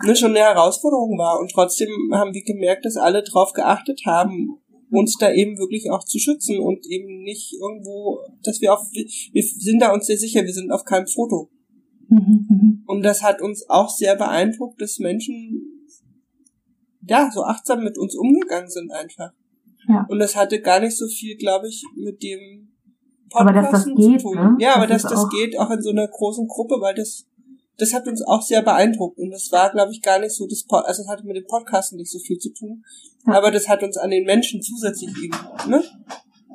ne, 0.05 0.15
schon 0.15 0.31
eine 0.31 0.39
Herausforderung 0.39 1.17
war. 1.17 1.39
Und 1.39 1.51
trotzdem 1.51 1.89
haben 2.13 2.33
wir 2.33 2.43
gemerkt, 2.43 2.85
dass 2.85 2.97
alle 2.97 3.23
drauf 3.23 3.53
geachtet 3.53 4.01
haben, 4.05 4.59
uns 4.91 5.17
da 5.17 5.33
eben 5.33 5.57
wirklich 5.57 5.89
auch 5.89 6.03
zu 6.03 6.19
schützen 6.19 6.59
und 6.59 6.85
eben 6.85 7.23
nicht 7.23 7.53
irgendwo, 7.53 8.19
dass 8.43 8.61
wir 8.61 8.73
auf, 8.73 8.81
wir 8.91 9.43
sind 9.43 9.81
da 9.81 9.91
uns 9.91 10.05
sehr 10.05 10.17
sicher, 10.17 10.43
wir 10.43 10.53
sind 10.53 10.71
auf 10.71 10.85
keinem 10.85 11.07
Foto. 11.07 11.49
Mhm, 12.09 12.45
mhm. 12.49 12.83
Und 12.85 13.03
das 13.03 13.23
hat 13.23 13.41
uns 13.41 13.69
auch 13.69 13.89
sehr 13.89 14.15
beeindruckt, 14.15 14.81
dass 14.81 14.99
Menschen 14.99 15.87
ja 17.07 17.29
so 17.33 17.43
achtsam 17.43 17.83
mit 17.83 17.97
uns 17.97 18.15
umgegangen 18.15 18.69
sind 18.69 18.91
einfach. 18.91 19.31
Ja. 19.87 20.05
Und 20.09 20.19
das 20.19 20.35
hatte 20.35 20.61
gar 20.61 20.79
nicht 20.79 20.97
so 20.97 21.07
viel, 21.07 21.35
glaube 21.35 21.67
ich, 21.67 21.83
mit 21.95 22.23
dem 22.23 22.69
Podcasten 23.29 23.97
zu 23.97 24.17
tun. 24.17 24.35
Ne? 24.35 24.57
Ja, 24.59 24.75
aber 24.75 24.87
das 24.87 25.03
dass 25.03 25.11
das 25.11 25.29
geht 25.29 25.57
auch 25.57 25.69
in 25.71 25.81
so 25.81 25.89
einer 25.89 26.07
großen 26.07 26.47
Gruppe, 26.47 26.75
weil 26.79 26.95
das 26.95 27.25
das 27.77 27.93
hat 27.93 28.07
uns 28.07 28.21
auch 28.21 28.43
sehr 28.43 28.61
beeindruckt 28.61 29.17
und 29.17 29.31
das 29.31 29.51
war, 29.51 29.71
glaube 29.71 29.91
ich, 29.91 30.01
gar 30.01 30.19
nicht 30.19 30.35
so 30.35 30.47
das 30.47 30.63
Pod 30.63 30.85
also 30.85 31.01
es 31.01 31.07
hatte 31.07 31.25
mit 31.25 31.35
dem 31.35 31.47
Podcasten 31.47 31.97
nicht 31.97 32.11
so 32.11 32.19
viel 32.19 32.37
zu 32.37 32.53
tun, 32.53 32.83
ja. 33.25 33.33
aber 33.33 33.49
das 33.49 33.67
hat 33.67 33.81
uns 33.81 33.97
an 33.97 34.11
den 34.11 34.25
Menschen 34.25 34.61
zusätzlich 34.61 35.09
eben, 35.23 35.35
ne? 35.67 35.83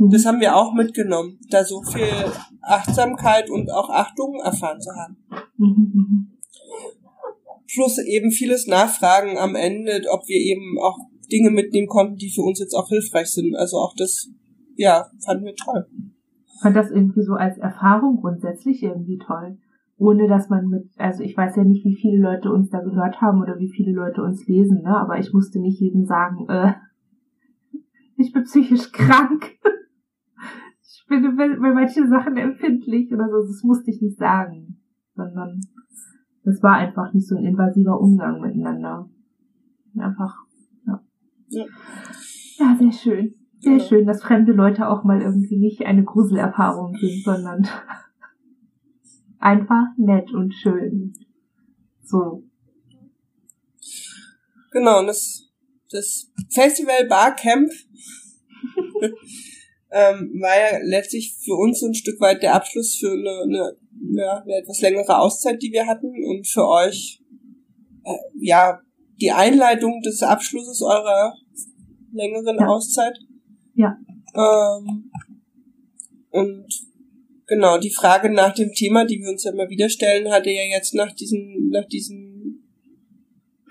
Das 0.00 0.24
haben 0.26 0.40
wir 0.40 0.54
auch 0.54 0.72
mitgenommen, 0.74 1.38
da 1.50 1.64
so 1.64 1.82
viel 1.82 2.08
Achtsamkeit 2.62 3.50
und 3.50 3.70
auch 3.70 3.90
Achtung 3.90 4.40
erfahren 4.44 4.80
zu 4.80 4.90
haben. 4.90 5.16
Plus 7.72 7.98
eben 7.98 8.30
vieles 8.30 8.66
Nachfragen 8.66 9.36
am 9.38 9.54
Ende, 9.56 10.02
ob 10.10 10.26
wir 10.28 10.36
eben 10.36 10.78
auch 10.80 10.98
Dinge 11.30 11.50
mitnehmen 11.50 11.88
konnten, 11.88 12.16
die 12.16 12.30
für 12.30 12.42
uns 12.42 12.60
jetzt 12.60 12.74
auch 12.74 12.88
hilfreich 12.88 13.26
sind. 13.26 13.56
Also 13.56 13.76
auch 13.76 13.94
das, 13.96 14.30
ja, 14.76 15.06
fanden 15.24 15.44
wir 15.44 15.54
toll. 15.54 15.86
Ich 16.54 16.62
fand 16.62 16.76
das 16.76 16.90
irgendwie 16.90 17.22
so 17.22 17.34
als 17.34 17.58
Erfahrung 17.58 18.16
grundsätzlich 18.20 18.82
irgendwie 18.82 19.18
toll. 19.18 19.58
ohne 19.98 20.28
dass 20.28 20.48
man 20.48 20.68
mit, 20.68 20.88
also 20.96 21.24
ich 21.24 21.36
weiß 21.36 21.56
ja 21.56 21.64
nicht, 21.64 21.84
wie 21.84 21.96
viele 21.96 22.22
Leute 22.22 22.52
uns 22.52 22.70
da 22.70 22.80
gehört 22.80 23.20
haben 23.20 23.40
oder 23.40 23.58
wie 23.58 23.68
viele 23.68 23.92
Leute 23.92 24.22
uns 24.22 24.46
lesen, 24.46 24.82
ne? 24.82 24.96
Aber 24.96 25.18
ich 25.18 25.32
musste 25.32 25.58
nicht 25.60 25.80
jedem 25.80 26.04
sagen, 26.06 26.48
äh, 26.48 26.72
ich 28.16 28.32
bin 28.32 28.44
psychisch 28.44 28.92
krank. 28.92 29.58
Ich 31.10 31.22
bin 31.22 31.36
bei 31.36 31.72
manchen 31.72 32.08
Sachen 32.08 32.36
empfindlich 32.36 33.12
oder 33.12 33.28
so. 33.28 33.46
Das 33.46 33.62
musste 33.62 33.90
ich 33.90 34.02
nicht 34.02 34.18
sagen. 34.18 34.78
Sondern 35.14 35.60
das 36.44 36.62
war 36.62 36.74
einfach 36.74 37.12
nicht 37.12 37.26
so 37.26 37.36
ein 37.36 37.44
invasiver 37.44 38.00
Umgang 38.00 38.40
miteinander. 38.40 39.08
Einfach, 39.98 40.34
ja. 40.86 41.02
Ja, 41.48 41.64
ja 42.58 42.76
sehr 42.78 42.92
schön. 42.92 43.34
Sehr 43.60 43.78
ja. 43.78 43.80
schön, 43.80 44.06
dass 44.06 44.22
fremde 44.22 44.52
Leute 44.52 44.88
auch 44.88 45.02
mal 45.02 45.20
irgendwie 45.20 45.58
nicht 45.58 45.84
eine 45.84 46.04
Gruselerfahrung 46.04 46.94
sind, 46.94 47.24
sondern 47.24 47.66
einfach 49.38 49.86
nett 49.96 50.32
und 50.32 50.54
schön. 50.54 51.14
So. 52.02 52.44
Genau, 54.70 55.00
und 55.00 55.06
das, 55.06 55.50
das 55.90 56.30
Festival 56.50 57.06
Barcamp 57.08 57.70
ähm, 59.90 60.38
war 60.40 60.56
ja 60.58 60.78
letztlich 60.82 61.36
für 61.42 61.54
uns 61.54 61.82
ein 61.82 61.94
Stück 61.94 62.20
weit 62.20 62.42
der 62.42 62.54
Abschluss 62.54 62.96
für 62.96 63.10
eine, 63.10 63.42
eine, 63.42 63.76
ja, 64.12 64.42
eine 64.42 64.56
etwas 64.56 64.80
längere 64.80 65.18
Auszeit, 65.18 65.62
die 65.62 65.72
wir 65.72 65.86
hatten 65.86 66.12
und 66.24 66.46
für 66.46 66.66
euch 66.66 67.22
äh, 68.04 68.16
ja 68.40 68.80
die 69.20 69.32
Einleitung 69.32 70.00
des 70.02 70.22
Abschlusses 70.22 70.82
eurer 70.82 71.34
längeren 72.12 72.58
ja. 72.58 72.66
Auszeit. 72.66 73.18
Ja. 73.74 73.96
Ähm, 74.34 75.10
und 76.30 76.66
genau, 77.46 77.78
die 77.78 77.90
Frage 77.90 78.30
nach 78.30 78.54
dem 78.54 78.72
Thema, 78.72 79.04
die 79.04 79.20
wir 79.20 79.30
uns 79.30 79.44
ja 79.44 79.52
immer 79.52 79.68
wieder 79.68 79.88
stellen, 79.88 80.30
hatte 80.30 80.50
ja 80.50 80.62
jetzt 80.62 80.94
nach 80.94 81.12
diesen, 81.12 81.70
nach 81.70 81.86
diesen 81.86 82.72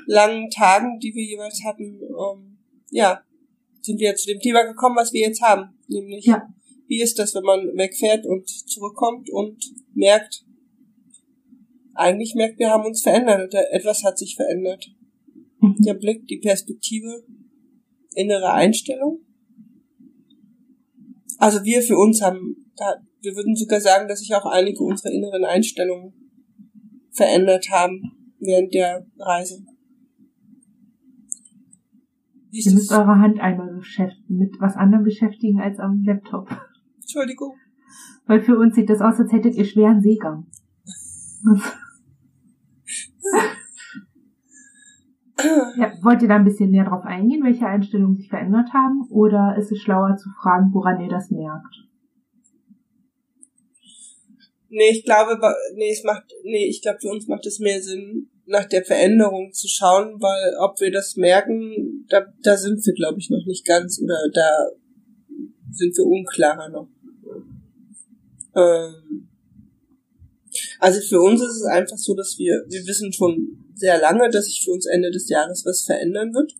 langen 0.05 0.49
Tagen, 0.49 0.99
die 0.99 1.13
wir 1.13 1.23
jeweils 1.23 1.63
hatten, 1.65 1.99
ähm, 2.01 2.57
ja, 2.89 3.21
sind 3.81 3.99
wir 3.99 4.15
zu 4.15 4.27
dem 4.27 4.39
Thema 4.39 4.63
gekommen, 4.63 4.95
was 4.97 5.13
wir 5.13 5.21
jetzt 5.21 5.41
haben. 5.41 5.77
Nämlich, 5.87 6.25
ja. 6.25 6.47
wie 6.87 7.01
ist 7.01 7.17
das, 7.19 7.35
wenn 7.35 7.43
man 7.43 7.77
wegfährt 7.77 8.25
und 8.25 8.47
zurückkommt 8.47 9.29
und 9.29 9.57
merkt, 9.93 10.45
eigentlich 11.93 12.35
merkt, 12.35 12.59
wir 12.59 12.69
haben 12.69 12.85
uns 12.85 13.01
verändert 13.01 13.49
oder 13.49 13.73
etwas 13.73 14.03
hat 14.03 14.17
sich 14.17 14.35
verändert. 14.35 14.87
Mhm. 15.59 15.75
Der 15.79 15.95
Blick, 15.95 16.27
die 16.27 16.37
Perspektive, 16.37 17.23
innere 18.13 18.51
Einstellung. 18.51 19.21
Also 21.37 21.63
wir 21.63 21.81
für 21.81 21.97
uns 21.97 22.21
haben, 22.21 22.71
wir 23.21 23.35
würden 23.35 23.55
sogar 23.55 23.79
sagen, 23.79 24.07
dass 24.07 24.19
sich 24.19 24.33
auch 24.33 24.45
einige 24.45 24.83
unserer 24.83 25.11
inneren 25.11 25.45
Einstellungen 25.45 26.13
verändert 27.11 27.69
haben 27.69 28.01
während 28.39 28.73
der 28.73 29.05
Reise. 29.17 29.63
Ihr 32.65 32.73
müsst 32.73 32.91
eure 32.91 33.19
Hand 33.19 33.39
einmal 33.39 33.71
beschäftigen, 33.75 34.37
mit 34.37 34.59
was 34.59 34.75
anderem 34.75 35.03
beschäftigen 35.03 35.61
als 35.61 35.77
am 35.79 36.03
Laptop. 36.03 36.49
Entschuldigung. 36.99 37.53
Weil 38.25 38.41
für 38.41 38.57
uns 38.57 38.73
sieht 38.75 38.89
das 38.89 38.99
aus, 39.01 39.19
als 39.19 39.31
hättet 39.31 39.53
ihr 39.55 39.65
schweren 39.65 40.01
Seegang. 40.01 40.47
ja, 45.77 45.93
wollt 46.01 46.23
ihr 46.23 46.27
da 46.27 46.35
ein 46.37 46.45
bisschen 46.45 46.71
näher 46.71 46.85
drauf 46.85 47.05
eingehen, 47.05 47.43
welche 47.43 47.67
Einstellungen 47.67 48.15
sich 48.15 48.27
verändert 48.29 48.73
haben? 48.73 49.07
Oder 49.09 49.55
ist 49.57 49.71
es 49.71 49.79
schlauer 49.79 50.17
zu 50.17 50.29
fragen, 50.41 50.73
woran 50.73 50.99
ihr 50.99 51.09
das 51.09 51.29
merkt? 51.29 51.85
Nee, 54.69 54.89
ich 54.91 55.05
glaube, 55.05 55.39
nee, 55.75 55.91
es 55.91 56.03
macht, 56.03 56.33
nee, 56.43 56.67
ich 56.67 56.81
glaube, 56.81 56.97
für 56.99 57.09
uns 57.09 57.27
macht 57.27 57.45
es 57.45 57.59
mehr 57.59 57.81
Sinn, 57.81 58.29
nach 58.47 58.65
der 58.65 58.83
Veränderung 58.83 59.51
zu 59.53 59.67
schauen, 59.67 60.21
weil 60.21 60.55
ob 60.59 60.79
wir 60.79 60.91
das 60.91 61.15
merken, 61.15 62.05
da, 62.09 62.25
da 62.41 62.57
sind 62.57 62.85
wir, 62.85 62.93
glaube 62.93 63.19
ich, 63.19 63.29
noch 63.29 63.45
nicht 63.45 63.65
ganz 63.65 64.01
oder 64.01 64.17
da 64.33 64.69
sind 65.71 65.95
wir 65.97 66.05
unklarer 66.05 66.69
noch. 66.69 66.87
Ähm, 68.55 69.29
also 70.79 71.01
für 71.01 71.21
uns 71.21 71.41
ist 71.41 71.57
es 71.57 71.65
einfach 71.65 71.97
so, 71.97 72.15
dass 72.15 72.37
wir, 72.37 72.63
wir 72.67 72.87
wissen 72.87 73.11
schon 73.11 73.65
sehr 73.75 73.99
lange, 73.99 74.29
dass 74.29 74.45
sich 74.45 74.63
für 74.63 74.71
uns 74.71 74.85
Ende 74.87 75.11
des 75.11 75.29
Jahres 75.29 75.65
was 75.65 75.83
verändern 75.83 76.33
wird, 76.33 76.53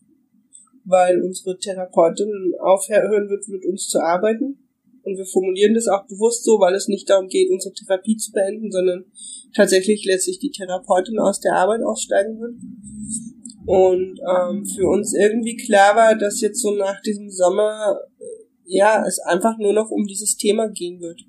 weil 0.84 1.22
unsere 1.22 1.58
Therapeutin 1.58 2.54
aufhören 2.60 3.30
wird, 3.30 3.48
mit 3.48 3.66
uns 3.66 3.88
zu 3.88 4.00
arbeiten. 4.00 4.67
Und 5.08 5.18
wir 5.18 5.26
formulieren 5.26 5.74
das 5.74 5.88
auch 5.88 6.06
bewusst 6.06 6.44
so, 6.44 6.60
weil 6.60 6.76
es 6.76 6.90
nicht 6.90 7.10
darum 7.10 7.30
geht, 7.30 7.50
unsere 7.50 7.74
Therapie 7.74 8.18
zu 8.18 8.34
beenden, 8.34 8.70
sondern 8.72 9.06
tatsächlich 9.56 10.04
letztlich 10.04 10.40
die 10.40 10.52
Therapeutin 10.52 11.18
aus 11.18 11.40
der 11.40 11.56
Arbeit 11.56 11.82
aussteigen 11.82 12.42
wird. 12.42 12.56
Und 13.66 14.20
ähm, 14.20 14.66
für 14.66 14.88
uns 14.88 15.14
irgendwie 15.14 15.56
klar 15.56 15.96
war, 15.96 16.18
dass 16.18 16.42
jetzt 16.42 16.62
so 16.62 16.72
nach 16.72 17.02
diesem 17.02 17.30
Sommer, 17.30 18.02
ja, 18.66 19.06
es 19.08 19.20
einfach 19.20 19.58
nur 19.58 19.72
noch 19.72 19.92
um 19.92 20.06
dieses 20.06 20.36
Thema 20.36 20.68
gehen 20.68 21.00
wird. 21.00 21.22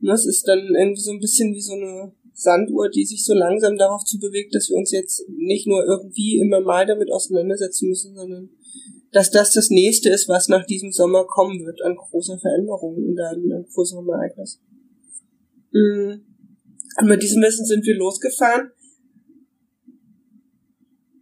Und 0.00 0.06
das 0.06 0.24
ist 0.24 0.46
dann 0.46 0.60
irgendwie 0.78 1.00
so 1.00 1.10
ein 1.10 1.18
bisschen 1.18 1.52
wie 1.54 1.60
so 1.60 1.72
eine 1.72 2.12
Sanduhr, 2.32 2.88
die 2.88 3.04
sich 3.04 3.24
so 3.24 3.34
langsam 3.34 3.76
darauf 3.76 4.04
zubewegt, 4.04 4.54
dass 4.54 4.68
wir 4.68 4.76
uns 4.76 4.92
jetzt 4.92 5.28
nicht 5.28 5.66
nur 5.66 5.84
irgendwie 5.84 6.38
immer 6.38 6.60
mal 6.60 6.86
damit 6.86 7.10
auseinandersetzen 7.10 7.88
müssen, 7.88 8.14
sondern 8.14 8.50
dass 9.12 9.30
das 9.30 9.52
das 9.52 9.70
nächste 9.70 10.10
ist, 10.10 10.28
was 10.28 10.48
nach 10.48 10.66
diesem 10.66 10.92
Sommer 10.92 11.24
kommen 11.24 11.64
wird 11.64 11.82
an 11.82 11.96
großer 11.96 12.38
Veränderung 12.38 12.96
und 12.96 13.20
an, 13.20 13.52
an 13.52 13.66
größerem 13.72 14.08
Ereignis. 14.08 14.60
Mhm. 15.72 16.24
Und 17.00 17.06
mit 17.06 17.22
diesem 17.22 17.42
Wissen 17.42 17.64
sind 17.64 17.86
wir 17.86 17.96
losgefahren. 17.96 18.70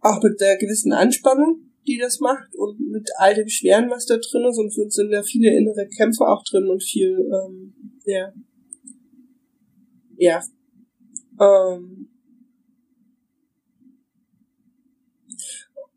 Auch 0.01 0.21
mit 0.23 0.39
der 0.39 0.57
gewissen 0.57 0.91
Anspannung, 0.91 1.71
die 1.85 1.97
das 1.97 2.19
macht 2.19 2.55
und 2.55 2.79
mit 2.91 3.09
all 3.17 3.35
dem 3.35 3.47
Schweren, 3.47 3.89
was 3.89 4.05
da 4.05 4.17
drin 4.17 4.45
ist. 4.49 4.57
Und 4.57 4.77
uns 4.77 4.95
sind 4.95 5.11
da 5.11 5.23
viele 5.23 5.55
innere 5.55 5.87
Kämpfe 5.87 6.27
auch 6.27 6.43
drin 6.43 6.69
und 6.69 6.83
viel, 6.83 7.29
ähm, 7.31 7.73
ja, 8.05 8.33
ja, 10.17 10.41
ähm, 11.39 12.09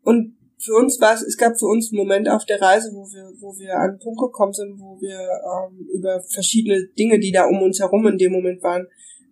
und 0.03 0.37
für 0.63 0.73
uns 0.75 1.01
war 1.01 1.15
es, 1.15 1.23
es 1.23 1.37
gab 1.37 1.57
für 1.57 1.65
uns 1.65 1.91
einen 1.91 1.97
Moment 1.97 2.29
auf 2.29 2.45
der 2.45 2.61
Reise, 2.61 2.91
wo 2.93 3.09
wir, 3.11 3.33
wo 3.39 3.57
wir 3.57 3.73
an 3.73 3.91
einen 3.91 3.99
Punkt 3.99 4.19
gekommen 4.19 4.53
sind, 4.53 4.79
wo 4.79 5.01
wir 5.01 5.17
ähm, 5.17 5.87
über 5.91 6.21
verschiedene 6.21 6.87
Dinge, 6.97 7.19
die 7.19 7.31
da 7.31 7.47
um 7.47 7.61
uns 7.63 7.79
herum 7.79 8.05
in 8.05 8.17
dem 8.17 8.31
Moment 8.31 8.61
waren, 8.61 8.87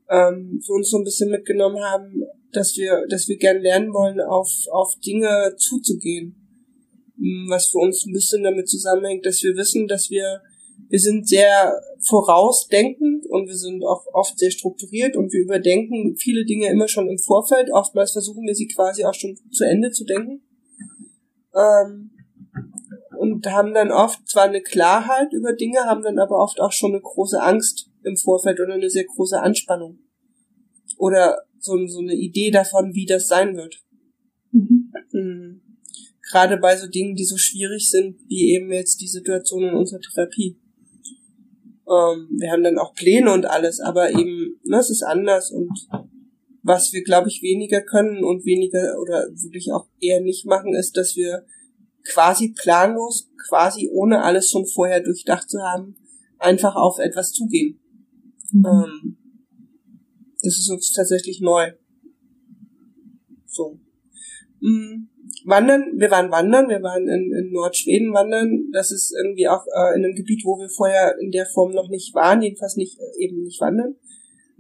ähm, 0.09 0.59
für 0.65 0.74
uns 0.74 0.89
so 0.89 0.98
ein 0.98 1.03
bisschen 1.03 1.29
mitgenommen 1.29 1.83
haben, 1.83 2.24
dass 2.51 2.75
wir, 2.77 3.05
dass 3.09 3.27
wir 3.27 3.38
gern 3.38 3.62
lernen 3.62 3.93
wollen, 3.93 4.19
auf, 4.19 4.50
auf 4.71 4.95
Dinge 5.05 5.53
zuzugehen. 5.57 6.36
Hm, 7.17 7.48
was 7.50 7.67
für 7.67 7.77
uns 7.77 8.05
ein 8.07 8.13
bisschen 8.13 8.41
damit 8.41 8.67
zusammenhängt, 8.67 9.24
dass 9.24 9.43
wir 9.43 9.55
wissen, 9.55 9.88
dass 9.88 10.09
wir, 10.09 10.41
wir 10.89 11.00
sind 11.00 11.29
sehr 11.29 11.79
vorausdenkend 12.07 13.27
und 13.27 13.48
wir 13.48 13.57
sind 13.57 13.86
auch 13.86 14.03
oft 14.13 14.39
sehr 14.39 14.50
strukturiert 14.50 15.15
und 15.15 15.31
wir 15.31 15.41
überdenken 15.41 16.15
viele 16.17 16.43
Dinge 16.43 16.71
immer 16.71 16.88
schon 16.88 17.07
im 17.07 17.19
Vorfeld. 17.19 17.69
Oftmals 17.71 18.13
versuchen 18.13 18.48
wir 18.48 18.55
sie 18.55 18.67
quasi 18.67 19.05
auch 19.05 19.13
schon 19.13 19.38
zu 19.51 19.63
Ende 19.63 19.91
zu 19.91 20.05
denken. 20.05 20.41
Ähm, 21.60 22.12
und 23.18 23.46
haben 23.48 23.74
dann 23.74 23.92
oft 23.92 24.28
zwar 24.30 24.46
eine 24.46 24.62
Klarheit 24.62 25.34
über 25.34 25.54
Dinge, 25.54 25.80
haben 25.80 26.04
dann 26.04 26.20
aber 26.20 26.38
oft 26.38 26.62
auch 26.62 26.72
schon 26.72 26.92
eine 26.94 27.01
große 27.01 27.42
Angst 27.42 27.89
im 28.04 28.16
Vorfeld 28.16 28.60
oder 28.62 28.75
eine 28.75 28.89
sehr 28.89 29.04
große 29.04 29.42
Anspannung. 29.42 30.00
Oder 30.98 31.39
so, 31.60 31.75
so 31.88 32.00
eine 32.00 32.13
Idee 32.13 32.50
davon, 32.50 32.94
wie 32.94 33.06
das 33.06 33.28
sein 33.28 33.58
wird. 33.58 33.84
Mhm. 34.51 34.92
Mhm. 35.12 35.62
Gerade 36.32 36.58
bei 36.58 36.78
so 36.78 36.88
Dingen, 36.88 37.16
die 37.16 37.25
so 37.25 37.38
schwierig 37.38 37.89
sind, 37.89 38.18
wie 38.28 38.54
eben 38.54 38.72
jetzt 38.72 39.01
die 39.01 39.08
Situation 39.08 39.63
in 39.63 39.74
unserer 39.74 40.00
Therapie. 40.00 40.58
Ähm, 41.88 42.30
wir 42.39 42.51
haben 42.51 42.63
dann 42.63 42.78
auch 42.78 42.94
Pläne 42.94 43.34
und 43.34 43.46
alles, 43.46 43.80
aber 43.80 44.12
eben, 44.12 44.60
ne, 44.63 44.78
es 44.78 44.89
ist 44.92 45.04
anders 45.04 45.51
und 45.51 45.72
was 46.62 46.92
wir, 46.94 47.04
glaube 47.04 47.30
ich, 47.30 47.42
weniger 47.42 47.82
können 47.82 48.24
und 48.24 48.46
weniger 48.46 48.96
oder 49.01 49.28
wirklich 49.30 49.72
auch 49.72 49.88
eher 50.00 50.22
nicht 50.22 50.46
machen, 50.46 50.75
ist, 50.75 50.98
dass 50.98 51.16
wir 51.16 51.46
quasi 52.04 52.54
planlos, 52.54 53.30
quasi 53.48 53.89
ohne 53.92 54.24
alles 54.24 54.50
schon 54.50 54.66
vorher 54.66 55.01
durchdacht 55.01 55.50
zu 55.50 55.62
haben, 55.62 55.96
einfach 56.38 56.75
auf 56.75 57.00
etwas 57.00 57.32
zugehen. 57.32 57.80
Mhm. 58.51 58.66
Ähm, 58.66 59.18
das 60.42 60.58
ist 60.58 60.70
uns 60.70 60.92
tatsächlich 60.92 61.42
neu. 61.42 61.72
So. 63.46 63.80
Mhm. 64.62 65.10
Wandern, 65.46 65.94
wir 65.98 66.12
waren 66.12 66.32
wandern, 66.32 66.68
wir 66.70 66.82
waren 66.82 67.08
in, 67.08 67.34
in 67.34 67.51
Nordschweden 67.51 68.13
wandern. 68.13 68.70
Das 68.74 68.92
ist 68.92 69.13
irgendwie 69.16 69.48
auch 69.48 69.66
äh, 69.68 69.98
in 69.98 70.04
einem 70.04 70.16
Gebiet, 70.16 70.44
wo 70.44 70.58
wir 70.58 70.70
vorher 70.70 71.16
in 71.20 71.32
der 71.32 71.46
Form 71.46 71.72
noch 71.72 71.89
nicht 71.89 72.13
waren, 72.13 72.42
jedenfalls 72.42 72.75
nicht 72.75 72.98
eben 73.18 73.44
nicht 73.44 73.62
wandern. 73.62 73.96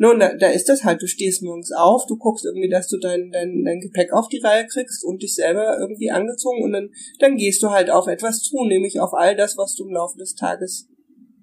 Nun, 0.01 0.17
da, 0.17 0.33
da 0.33 0.47
ist 0.47 0.69
das 0.69 0.85
halt, 0.85 1.01
du 1.01 1.07
stehst 1.07 1.43
morgens 1.43 1.73
auf, 1.73 2.05
du 2.07 2.15
guckst 2.15 2.45
irgendwie, 2.45 2.69
dass 2.69 2.87
du 2.87 2.97
dein, 2.97 3.31
dein, 3.31 3.65
dein 3.65 3.81
Gepäck 3.81 4.13
auf 4.13 4.29
die 4.29 4.39
Reihe 4.39 4.65
kriegst 4.65 5.03
und 5.03 5.21
dich 5.21 5.35
selber 5.35 5.77
irgendwie 5.77 6.09
angezogen 6.09 6.63
und 6.63 6.71
dann, 6.71 6.89
dann 7.19 7.35
gehst 7.35 7.61
du 7.61 7.69
halt 7.69 7.89
auf 7.89 8.07
etwas 8.07 8.41
zu, 8.41 8.63
nämlich 8.63 9.01
auf 9.01 9.13
all 9.13 9.35
das, 9.35 9.57
was 9.57 9.75
du 9.75 9.85
im 9.85 9.93
Laufe 9.93 10.17
des 10.17 10.35
Tages 10.35 10.87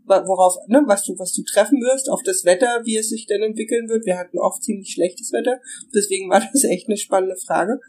worauf, 0.07 0.57
ne, 0.69 0.83
was 0.87 1.05
du, 1.05 1.19
was 1.19 1.33
du 1.33 1.43
treffen 1.43 1.81
wirst, 1.81 2.09
auf 2.09 2.23
das 2.23 2.45
Wetter, 2.45 2.83
wie 2.85 2.97
es 2.97 3.09
sich 3.09 3.27
denn 3.27 3.43
entwickeln 3.43 3.89
wird. 3.89 4.07
Wir 4.07 4.17
hatten 4.17 4.39
oft 4.39 4.63
ziemlich 4.63 4.93
schlechtes 4.93 5.33
Wetter, 5.33 5.61
deswegen 5.95 6.31
war 6.31 6.41
das 6.53 6.65
echt 6.65 6.89
eine 6.89 6.97
spannende 6.97 7.37
Frage. 7.37 7.81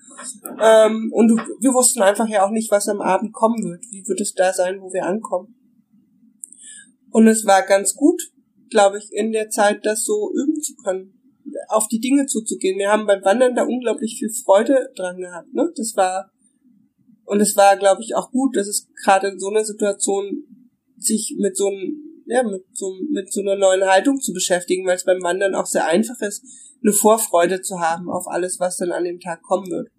Ähm, 0.60 1.12
und 1.14 1.28
du, 1.28 1.38
wir 1.60 1.74
wussten 1.74 2.02
einfach 2.02 2.28
ja 2.28 2.46
auch 2.46 2.52
nicht, 2.52 2.72
was 2.72 2.88
am 2.88 3.02
Abend 3.02 3.34
kommen 3.34 3.64
wird. 3.64 3.86
Wie 3.92 4.08
wird 4.08 4.20
es 4.20 4.34
da 4.34 4.52
sein, 4.52 4.82
wo 4.82 4.92
wir 4.92 5.06
ankommen? 5.06 5.56
Und 7.12 7.28
es 7.28 7.46
war 7.46 7.62
ganz 7.62 7.96
gut, 7.96 8.22
glaube 8.70 8.98
ich, 8.98 9.12
in 9.12 9.32
der 9.32 9.50
Zeit, 9.50 9.86
das 9.86 10.04
so 10.04 10.32
üben 10.34 10.62
zu 10.62 10.76
können, 10.76 11.14
auf 11.70 11.88
die 11.88 12.00
Dinge 12.00 12.26
zuzugehen. 12.26 12.78
Wir 12.78 12.92
haben 12.92 13.08
beim 13.08 13.24
Wandern 13.24 13.56
da 13.56 13.64
unglaublich 13.64 14.18
viel 14.20 14.30
Freude 14.30 14.90
dran 14.96 15.18
gehabt. 15.18 15.54
Ne? 15.54 15.72
Das 15.76 15.96
war 15.96 16.32
und 17.28 17.42
es 17.42 17.58
war, 17.58 17.76
glaube 17.76 18.02
ich, 18.02 18.16
auch 18.16 18.32
gut, 18.32 18.56
dass 18.56 18.68
es 18.68 18.88
gerade 19.04 19.28
in 19.28 19.40
so 19.40 19.50
einer 19.50 19.66
Situation 19.66 20.46
sich 20.98 21.36
mit 21.38 21.58
so 21.58 21.68
einem 21.68 22.04
ja, 22.26 22.44
mit 22.44 22.66
so, 22.74 22.94
mit 23.12 23.32
so 23.32 23.42
einer 23.42 23.56
neuen 23.56 23.86
Haltung 23.86 24.20
zu 24.20 24.34
beschäftigen, 24.34 24.86
weil 24.86 24.96
es 24.96 25.06
beim 25.06 25.24
Wandern 25.24 25.56
auch 25.56 25.66
sehr 25.66 25.86
einfach 25.86 26.20
ist, 26.20 26.44
eine 26.84 26.92
Vorfreude 26.92 27.62
zu 27.62 27.80
haben 27.80 28.10
auf 28.10 28.28
alles, 28.28 28.60
was 28.60 28.78
dann 28.78 28.92
an 28.92 29.06
dem 29.06 29.20
Tag 29.20 29.42
kommen 29.44 29.70
wird. 29.72 29.90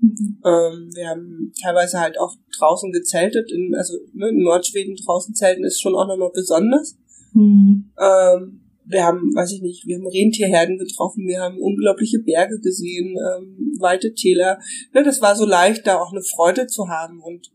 Mhm. 0.00 0.40
Ähm, 0.44 0.90
wir 0.94 1.08
haben 1.08 1.52
teilweise 1.62 2.00
halt 2.00 2.18
auch 2.18 2.34
draußen 2.58 2.90
gezeltet, 2.90 3.50
in, 3.52 3.74
also 3.76 3.94
ne, 4.12 4.28
in 4.28 4.42
Nordschweden 4.42 4.96
draußen 4.96 5.34
zelten 5.34 5.64
ist 5.64 5.80
schon 5.80 5.94
auch 5.94 6.06
nochmal 6.06 6.30
besonders. 6.34 6.96
Mhm. 7.32 7.90
Ähm, 7.98 8.60
wir 8.84 9.04
haben, 9.04 9.34
weiß 9.34 9.52
ich 9.52 9.60
nicht, 9.60 9.86
wir 9.86 9.96
haben 9.96 10.06
Rentierherden 10.06 10.78
getroffen, 10.78 11.26
wir 11.26 11.40
haben 11.40 11.60
unglaubliche 11.60 12.20
Berge 12.20 12.58
gesehen, 12.60 13.16
ähm, 13.16 13.76
weite 13.78 14.14
Täler. 14.14 14.58
Ne, 14.94 15.02
das 15.02 15.20
war 15.20 15.36
so 15.36 15.44
leicht, 15.44 15.86
da 15.86 16.00
auch 16.00 16.12
eine 16.12 16.22
Freude 16.22 16.66
zu 16.66 16.88
haben 16.88 17.20
und 17.20 17.50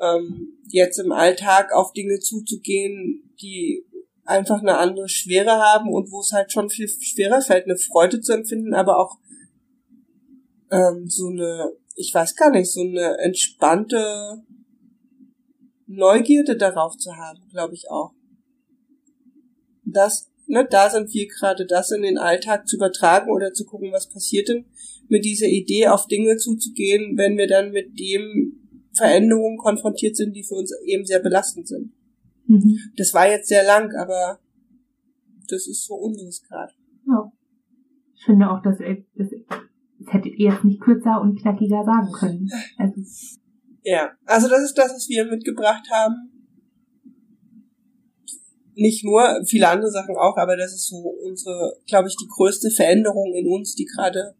ähm, 0.00 0.58
jetzt 0.68 0.98
im 0.98 1.12
Alltag 1.12 1.72
auf 1.72 1.92
Dinge 1.92 2.18
zuzugehen, 2.18 3.32
die 3.40 3.84
einfach 4.24 4.60
eine 4.60 4.76
andere 4.78 5.08
Schwere 5.08 5.52
haben 5.52 5.92
und 5.92 6.10
wo 6.10 6.20
es 6.20 6.32
halt 6.32 6.52
schon 6.52 6.68
viel 6.68 6.88
schwerer 6.88 7.40
fällt, 7.40 7.64
eine 7.64 7.78
Freude 7.78 8.20
zu 8.20 8.32
empfinden, 8.32 8.74
aber 8.74 8.98
auch 8.98 9.18
ähm, 10.70 11.08
so 11.08 11.28
eine, 11.28 11.72
ich 11.94 12.12
weiß 12.12 12.36
gar 12.36 12.50
nicht, 12.50 12.70
so 12.70 12.82
eine 12.82 13.18
entspannte 13.18 14.42
Neugierde 15.86 16.56
darauf 16.56 16.96
zu 16.98 17.16
haben, 17.16 17.40
glaube 17.50 17.74
ich 17.74 17.90
auch. 17.90 18.12
Das, 19.92 20.30
ne, 20.46 20.66
da 20.68 20.90
sind 20.90 21.12
wir 21.12 21.26
gerade, 21.26 21.66
das 21.66 21.90
in 21.90 22.02
den 22.02 22.18
Alltag 22.18 22.68
zu 22.68 22.76
übertragen 22.76 23.30
oder 23.30 23.52
zu 23.52 23.64
gucken, 23.64 23.92
was 23.92 24.08
passiert 24.08 24.48
denn 24.48 24.66
mit 25.08 25.24
dieser 25.24 25.46
Idee, 25.46 25.88
auf 25.88 26.06
Dinge 26.06 26.36
zuzugehen, 26.36 27.16
wenn 27.16 27.36
wir 27.36 27.46
dann 27.46 27.70
mit 27.70 27.98
dem 27.98 28.60
Veränderungen 28.94 29.56
konfrontiert 29.56 30.16
sind, 30.16 30.34
die 30.34 30.44
für 30.44 30.54
uns 30.54 30.72
eben 30.84 31.04
sehr 31.04 31.20
belastend 31.20 31.68
sind. 31.68 31.92
Mhm. 32.46 32.78
Das 32.96 33.14
war 33.14 33.30
jetzt 33.30 33.48
sehr 33.48 33.64
lang, 33.64 33.94
aber 33.96 34.38
das 35.48 35.66
ist 35.66 35.86
so 35.86 35.94
unseres 35.94 36.42
gerade. 36.42 36.72
Ja. 37.06 37.32
Ich 38.16 38.24
finde 38.24 38.50
auch, 38.50 38.62
dass 38.62 38.78
das, 38.78 39.28
das 39.98 40.12
hättet 40.12 40.34
ihr 40.38 40.50
jetzt 40.50 40.64
nicht 40.64 40.80
kürzer 40.80 41.20
und 41.20 41.40
knackiger 41.40 41.84
sagen 41.84 42.12
können. 42.12 42.50
Also. 42.76 43.00
Ja, 43.84 44.10
also 44.26 44.48
das 44.48 44.64
ist 44.64 44.76
das, 44.76 44.92
was 44.92 45.08
wir 45.08 45.24
mitgebracht 45.24 45.88
haben. 45.90 46.37
Nicht 48.80 49.04
nur, 49.04 49.22
viele 49.46 49.68
andere 49.68 49.90
Sachen 49.90 50.16
auch, 50.16 50.36
aber 50.36 50.56
das 50.56 50.72
ist 50.72 50.88
so 50.88 50.96
unsere, 51.26 51.74
glaube 51.86 52.08
ich, 52.08 52.16
die 52.16 52.28
größte 52.28 52.70
Veränderung 52.70 53.34
in 53.34 53.46
uns, 53.48 53.74
die 53.74 53.84
gerade, 53.84 54.34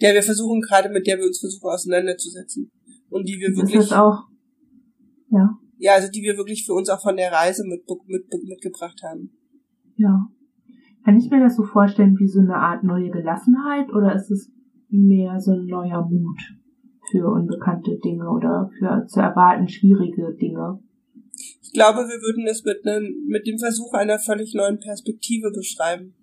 der 0.00 0.14
wir 0.14 0.22
versuchen 0.22 0.60
gerade, 0.60 0.88
mit 0.88 1.06
der 1.06 1.18
wir 1.18 1.26
uns 1.26 1.40
versuchen 1.40 1.68
auseinanderzusetzen. 1.68 2.70
Und 3.10 3.28
die 3.28 3.38
wir 3.38 3.50
das 3.50 3.58
wirklich. 3.58 3.80
Ist 3.80 3.92
auch, 3.92 4.28
ja 5.30 5.58
ja, 5.82 5.94
also 5.94 6.08
die 6.08 6.22
wir 6.22 6.36
wirklich 6.36 6.64
für 6.64 6.74
uns 6.74 6.88
auch 6.88 7.02
von 7.02 7.16
der 7.16 7.32
Reise 7.32 7.64
mit, 7.66 7.82
mit, 8.06 8.24
mitgebracht 8.48 9.02
haben. 9.02 9.30
Ja. 9.96 10.28
Kann 11.04 11.16
ich 11.16 11.28
mir 11.28 11.40
das 11.40 11.56
so 11.56 11.64
vorstellen 11.64 12.16
wie 12.20 12.28
so 12.28 12.38
eine 12.38 12.54
Art 12.54 12.84
neue 12.84 13.10
Gelassenheit 13.10 13.90
oder 13.92 14.14
ist 14.14 14.30
es 14.30 14.52
mehr 14.90 15.40
so 15.40 15.50
ein 15.50 15.66
neuer 15.66 16.08
Mut 16.08 16.40
für 17.10 17.26
unbekannte 17.26 17.98
Dinge 17.98 18.30
oder 18.30 18.70
für 18.78 19.06
zu 19.08 19.18
erwarten 19.18 19.66
schwierige 19.66 20.32
Dinge? 20.40 20.78
Ich 21.34 21.72
glaube, 21.72 22.00
wir 22.00 22.20
würden 22.20 22.46
es 22.46 22.64
mit, 22.64 22.84
ne, 22.84 23.00
mit 23.26 23.46
dem 23.46 23.58
Versuch 23.58 23.92
einer 23.94 24.18
völlig 24.18 24.54
neuen 24.54 24.78
Perspektive 24.78 25.50
beschreiben. 25.50 26.14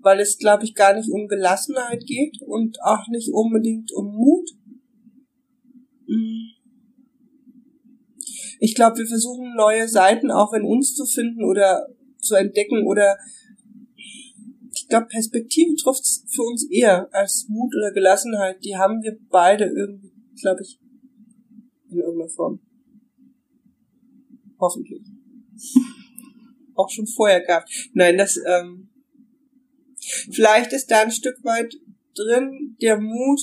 Weil 0.00 0.20
es, 0.20 0.38
glaube 0.38 0.64
ich, 0.64 0.74
gar 0.74 0.94
nicht 0.94 1.10
um 1.10 1.26
Gelassenheit 1.26 2.04
geht 2.06 2.40
und 2.42 2.78
auch 2.82 3.08
nicht 3.08 3.30
unbedingt 3.32 3.92
um 3.92 4.14
Mut. 4.14 4.50
Ich 8.60 8.74
glaube, 8.74 8.98
wir 8.98 9.06
versuchen 9.06 9.54
neue 9.56 9.88
Seiten 9.88 10.30
auch 10.30 10.52
in 10.52 10.62
uns 10.62 10.94
zu 10.94 11.04
finden 11.04 11.44
oder 11.44 11.86
zu 12.18 12.36
entdecken 12.36 12.86
oder 12.86 13.16
ich 14.86 14.88
glaube, 14.88 15.06
Perspektive 15.06 15.74
trifft 15.74 16.04
für 16.28 16.42
uns 16.42 16.64
eher 16.70 17.08
als 17.12 17.46
Mut 17.48 17.74
oder 17.74 17.92
Gelassenheit. 17.92 18.64
Die 18.64 18.76
haben 18.76 19.02
wir 19.02 19.18
beide 19.30 19.64
irgendwie, 19.64 20.12
glaube 20.40 20.62
ich, 20.62 20.78
in 21.90 21.98
irgendeiner 21.98 22.30
Form. 22.30 22.60
Hoffentlich. 24.58 25.02
auch 26.74 26.90
schon 26.90 27.06
vorher 27.06 27.40
gehabt. 27.40 27.70
Nein, 27.94 28.18
das, 28.18 28.36
ähm, 28.36 28.90
vielleicht 30.30 30.72
ist 30.72 30.90
da 30.90 31.02
ein 31.02 31.10
Stück 31.10 31.42
weit 31.42 31.74
drin 32.14 32.76
der 32.80 33.00
Mut, 33.00 33.40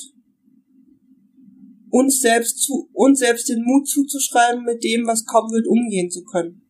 uns 1.89 2.21
selbst 2.21 2.60
zu, 2.60 2.89
uns 2.93 3.19
selbst 3.19 3.49
den 3.49 3.63
Mut 3.63 3.88
zuzuschreiben, 3.88 4.63
mit 4.63 4.84
dem, 4.84 5.06
was 5.06 5.26
kommen 5.26 5.52
wird, 5.52 5.67
umgehen 5.67 6.10
zu 6.10 6.23
können. 6.23 6.62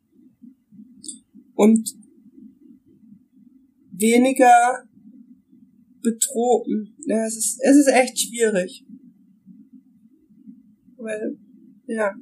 Und 1.54 1.94
weniger 3.92 4.84
bedrohen. 6.02 6.96
Ja, 7.06 7.26
es 7.26 7.38
ist, 7.38 7.60
es 7.62 7.78
ist 7.78 7.88
echt 7.88 8.20
schwierig. 8.20 8.86
Weil, 10.98 11.38
ja. 11.88 12.14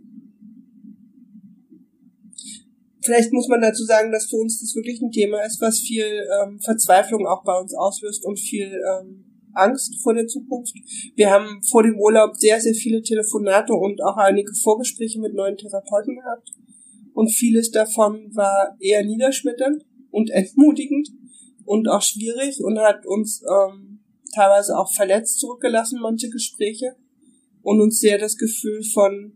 Vielleicht 3.04 3.34
muss 3.34 3.48
man 3.48 3.62
dazu 3.62 3.84
sagen, 3.84 4.12
dass 4.12 4.30
für 4.30 4.38
uns 4.38 4.60
das 4.60 4.76
wirklich 4.76 5.02
ein 5.02 5.12
Thema 5.12 5.44
ist, 5.44 5.60
was 5.60 5.80
viel 5.80 6.06
ähm, 6.06 6.60
Verzweiflung 6.60 7.26
auch 7.26 7.44
bei 7.44 7.58
uns 7.60 7.74
auslöst 7.74 8.26
und 8.26 8.40
viel 8.40 8.72
ähm, 8.72 9.26
Angst 9.54 10.02
vor 10.02 10.14
der 10.14 10.28
Zukunft. 10.28 10.76
Wir 11.16 11.32
haben 11.32 11.62
vor 11.64 11.84
dem 11.84 12.00
Urlaub 12.00 12.36
sehr, 12.36 12.60
sehr 12.62 12.74
viele 12.74 13.02
Telefonate 13.02 13.74
und 13.74 14.02
auch 14.04 14.18
einige 14.18 14.54
Vorgespräche 14.54 15.20
mit 15.20 15.34
neuen 15.34 15.58
Therapeuten 15.58 16.16
gehabt. 16.16 16.52
Und 17.14 17.30
vieles 17.30 17.72
davon 17.72 18.30
war 18.36 18.78
eher 18.80 19.04
niederschmetternd 19.04 19.84
und 20.12 20.30
entmutigend 20.30 21.10
und 21.66 21.88
auch 21.88 22.02
schwierig 22.02 22.64
und 22.64 22.80
hat 22.80 23.06
uns 23.06 23.44
ähm, 23.44 24.00
teilweise 24.34 24.78
auch 24.78 24.94
verletzt 24.94 25.40
zurückgelassen, 25.40 26.00
manche 26.02 26.30
Gespräche. 26.30 26.96
Und 27.64 27.80
uns 27.80 28.00
sehr 28.00 28.18
das 28.18 28.38
Gefühl 28.38 28.82
von 28.84 29.34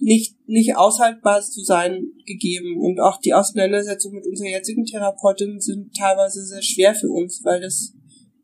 nicht, 0.00 0.36
nicht 0.46 0.76
aushaltbar 0.76 1.42
zu 1.42 1.62
sein 1.62 2.06
gegeben. 2.26 2.78
Und 2.78 3.00
auch 3.00 3.20
die 3.20 3.34
Auseinandersetzung 3.34 4.14
mit 4.14 4.26
unserer 4.26 4.48
jetzigen 4.48 4.84
Therapeutin 4.84 5.60
sind 5.60 5.94
teilweise 5.96 6.44
sehr 6.44 6.62
schwer 6.62 6.94
für 6.94 7.10
uns, 7.10 7.42
weil 7.44 7.60
das 7.60 7.94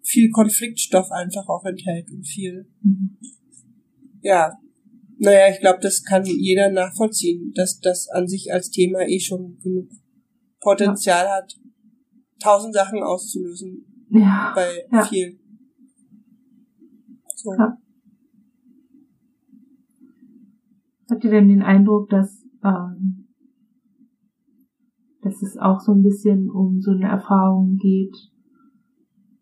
viel 0.02 0.30
Konfliktstoff 0.30 1.10
einfach 1.10 1.48
auch 1.48 1.64
enthält 1.64 2.10
und 2.10 2.24
viel, 2.26 2.68
mhm. 2.82 3.18
ja, 4.22 4.52
naja, 5.18 5.52
ich 5.52 5.60
glaube, 5.60 5.78
das 5.80 6.02
kann 6.02 6.24
jeder 6.24 6.70
nachvollziehen, 6.70 7.52
dass 7.54 7.80
das 7.80 8.08
an 8.08 8.28
sich 8.28 8.52
als 8.52 8.70
Thema 8.70 9.00
eh 9.00 9.18
schon 9.18 9.58
genug 9.62 9.88
Potenzial 10.60 11.24
ja. 11.24 11.36
hat, 11.36 11.54
tausend 12.38 12.74
Sachen 12.74 13.02
auszulösen 13.02 14.06
ja. 14.10 14.52
bei 14.54 14.84
ja. 14.92 15.06
vielen. 15.06 15.40
So. 17.34 17.52
Ja. 17.52 17.78
Habt 21.10 21.24
ihr 21.24 21.30
denn 21.30 21.48
den 21.48 21.62
Eindruck, 21.62 22.08
dass, 22.08 22.44
ähm, 22.64 23.28
dass 25.22 25.42
es 25.42 25.56
auch 25.56 25.80
so 25.80 25.92
ein 25.92 26.02
bisschen 26.02 26.50
um 26.50 26.80
so 26.80 26.90
eine 26.90 27.06
Erfahrung 27.06 27.76
geht, 27.76 28.16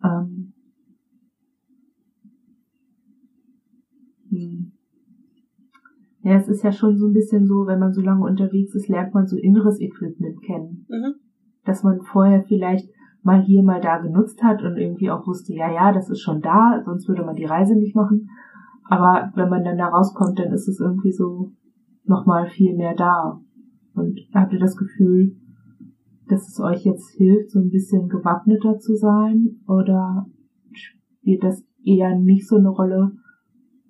ähm, 0.04 0.52
hm. 4.30 4.72
Ja, 6.22 6.36
es 6.36 6.48
ist 6.48 6.64
ja 6.64 6.72
schon 6.72 6.96
so 6.96 7.06
ein 7.06 7.12
bisschen 7.12 7.46
so, 7.46 7.66
wenn 7.66 7.78
man 7.78 7.92
so 7.92 8.00
lange 8.00 8.24
unterwegs 8.24 8.74
ist, 8.74 8.88
lernt 8.88 9.12
man 9.12 9.26
so 9.26 9.36
inneres 9.36 9.78
Equipment 9.78 10.42
kennen. 10.42 10.86
Mhm. 10.88 11.14
Dass 11.64 11.82
man 11.82 12.00
vorher 12.00 12.42
vielleicht 12.44 12.88
mal 13.22 13.42
hier, 13.42 13.62
mal 13.62 13.80
da 13.80 13.98
genutzt 13.98 14.42
hat 14.42 14.62
und 14.62 14.76
irgendwie 14.76 15.10
auch 15.10 15.26
wusste, 15.26 15.54
ja, 15.54 15.70
ja, 15.70 15.92
das 15.92 16.08
ist 16.10 16.20
schon 16.20 16.40
da, 16.40 16.82
sonst 16.84 17.08
würde 17.08 17.24
man 17.24 17.36
die 17.36 17.44
Reise 17.44 17.74
nicht 17.74 17.94
machen. 17.94 18.30
Aber 18.88 19.32
wenn 19.34 19.48
man 19.48 19.64
dann 19.64 19.78
da 19.78 19.88
rauskommt, 19.88 20.38
dann 20.38 20.52
ist 20.52 20.68
es 20.68 20.80
irgendwie 20.80 21.12
so 21.12 21.52
nochmal 22.04 22.48
viel 22.48 22.74
mehr 22.74 22.94
da. 22.94 23.40
Und 23.94 24.20
habt 24.34 24.52
ihr 24.52 24.58
das 24.58 24.76
Gefühl, 24.76 25.36
dass 26.28 26.48
es 26.48 26.60
euch 26.60 26.84
jetzt 26.84 27.10
hilft, 27.16 27.50
so 27.50 27.60
ein 27.60 27.70
bisschen 27.70 28.08
gewappneter 28.08 28.78
zu 28.78 28.96
sein? 28.96 29.60
Oder 29.66 30.26
spielt 30.72 31.42
das 31.42 31.62
eher 31.84 32.18
nicht 32.18 32.46
so 32.46 32.56
eine 32.56 32.68
Rolle, 32.68 33.12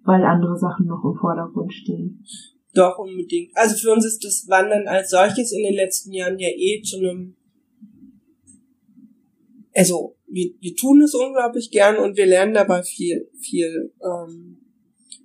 weil 0.05 0.25
andere 0.25 0.59
Sachen 0.59 0.87
noch 0.87 1.05
im 1.05 1.15
Vordergrund 1.15 1.73
stehen? 1.73 2.23
Doch, 2.75 2.99
unbedingt. 2.99 3.51
Also 3.55 3.77
für 3.77 3.93
uns 3.93 4.05
ist 4.05 4.25
das 4.25 4.49
Wandern 4.49 4.87
als 4.89 5.11
solches 5.11 5.53
in 5.53 5.63
den 5.63 5.75
letzten 5.75 6.13
Jahren 6.13 6.39
ja 6.39 6.49
eh 6.49 6.83
zu 6.83 6.99
einem, 6.99 7.37
also 9.75 10.17
wir, 10.27 10.51
wir 10.61 10.75
tun 10.75 11.01
es 11.01 11.15
unglaublich 11.15 11.71
gern 11.71 11.97
und 11.97 12.17
wir 12.17 12.27
lernen 12.27 12.55
dabei 12.55 12.83
viel, 12.83 13.29
viel. 13.39 13.93
Ähm, 14.03 14.64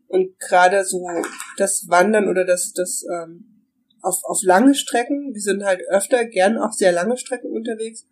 und 0.10 0.38
gerade 0.40 0.84
so 0.84 1.08
das 1.58 1.88
Wandern 1.88 2.28
oder 2.28 2.44
das, 2.44 2.74
das 2.74 3.06
ähm, 3.12 3.46
auf, 4.02 4.24
auf 4.24 4.42
lange 4.44 4.76
Strecken, 4.76 5.34
wir 5.34 5.42
sind 5.42 5.64
halt 5.64 5.82
öfter 5.90 6.26
gern 6.26 6.58
auch 6.58 6.72
sehr 6.72 6.92
lange 6.92 7.16
Strecken 7.16 7.52
unterwegs, 7.52 8.06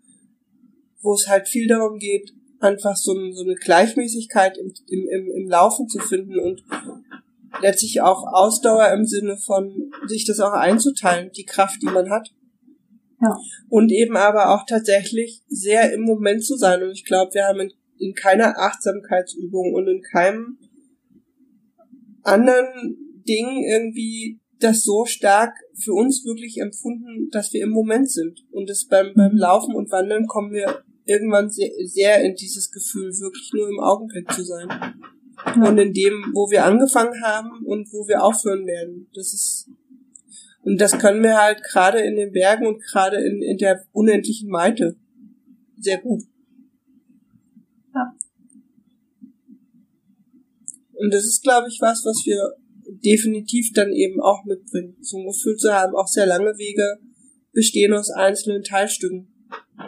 wo 1.01 1.13
es 1.13 1.27
halt 1.27 1.47
viel 1.47 1.67
darum 1.67 1.97
geht, 1.97 2.33
einfach 2.59 2.95
so, 2.95 3.13
so 3.31 3.43
eine 3.43 3.55
Gleichmäßigkeit 3.55 4.57
im, 4.57 4.73
im, 4.87 5.07
im, 5.09 5.31
im 5.35 5.49
Laufen 5.49 5.87
zu 5.87 5.99
finden 5.99 6.39
und 6.39 6.63
letztlich 7.61 8.01
auch 8.01 8.25
Ausdauer 8.31 8.89
im 8.91 9.05
Sinne 9.05 9.37
von 9.37 9.91
sich 10.05 10.25
das 10.25 10.39
auch 10.39 10.53
einzuteilen, 10.53 11.31
die 11.35 11.45
Kraft, 11.45 11.81
die 11.81 11.87
man 11.87 12.09
hat. 12.11 12.29
Ja. 13.21 13.35
Und 13.69 13.91
eben 13.91 14.15
aber 14.15 14.53
auch 14.53 14.65
tatsächlich 14.67 15.41
sehr 15.47 15.91
im 15.93 16.01
Moment 16.01 16.43
zu 16.43 16.55
sein. 16.55 16.83
Und 16.83 16.91
ich 16.91 17.05
glaube, 17.05 17.33
wir 17.33 17.45
haben 17.45 17.59
in, 17.59 17.73
in 17.97 18.13
keiner 18.13 18.59
Achtsamkeitsübung 18.59 19.73
und 19.73 19.87
in 19.87 20.01
keinem 20.01 20.59
anderen 22.27 23.23
Ding 23.27 23.63
irgendwie 23.63 24.39
das 24.59 24.83
so 24.83 25.05
stark 25.05 25.53
für 25.75 25.93
uns 25.93 26.25
wirklich 26.25 26.59
empfunden, 26.59 27.29
dass 27.31 27.53
wir 27.53 27.63
im 27.63 27.69
Moment 27.69 28.09
sind. 28.09 28.45
Und 28.51 28.69
das 28.69 28.85
beim, 28.85 29.13
beim 29.15 29.33
mhm. 29.33 29.37
Laufen 29.37 29.75
und 29.75 29.91
Wandern 29.91 30.25
kommen 30.27 30.51
wir 30.51 30.83
irgendwann 31.05 31.49
sehr, 31.49 31.69
sehr 31.85 32.23
in 32.23 32.35
dieses 32.35 32.71
Gefühl, 32.71 33.11
wirklich 33.19 33.51
nur 33.53 33.69
im 33.69 33.79
Augenblick 33.79 34.31
zu 34.31 34.43
sein. 34.43 34.67
Und 35.55 35.77
in 35.77 35.93
dem, 35.93 36.31
wo 36.33 36.49
wir 36.49 36.65
angefangen 36.65 37.23
haben 37.23 37.65
und 37.65 37.87
wo 37.93 38.07
wir 38.07 38.23
aufhören 38.23 38.65
werden. 38.65 39.07
Das 39.13 39.33
ist, 39.33 39.69
und 40.63 40.81
das 40.81 40.97
können 40.97 41.23
wir 41.23 41.37
halt 41.37 41.63
gerade 41.63 41.99
in 41.99 42.15
den 42.15 42.31
Bergen 42.31 42.65
und 42.65 42.81
gerade 42.81 43.17
in, 43.17 43.41
in 43.41 43.57
der 43.57 43.85
unendlichen 43.91 44.51
Weite 44.51 44.97
sehr 45.79 45.99
gut. 45.99 46.23
Und 50.99 51.13
das 51.13 51.25
ist, 51.25 51.43
glaube 51.43 51.67
ich, 51.69 51.79
was, 51.81 52.03
was 52.05 52.25
wir 52.25 52.53
definitiv 53.03 53.71
dann 53.73 53.91
eben 53.91 54.21
auch 54.21 54.45
mitbringen. 54.45 54.95
So 55.01 55.17
ein 55.17 55.27
Gefühl 55.27 55.55
zu 55.57 55.73
haben, 55.73 55.95
auch 55.95 56.07
sehr 56.07 56.25
lange 56.25 56.57
Wege 56.57 56.97
bestehen 57.53 57.93
aus 57.93 58.09
einzelnen 58.11 58.63
Teilstücken 58.63 59.27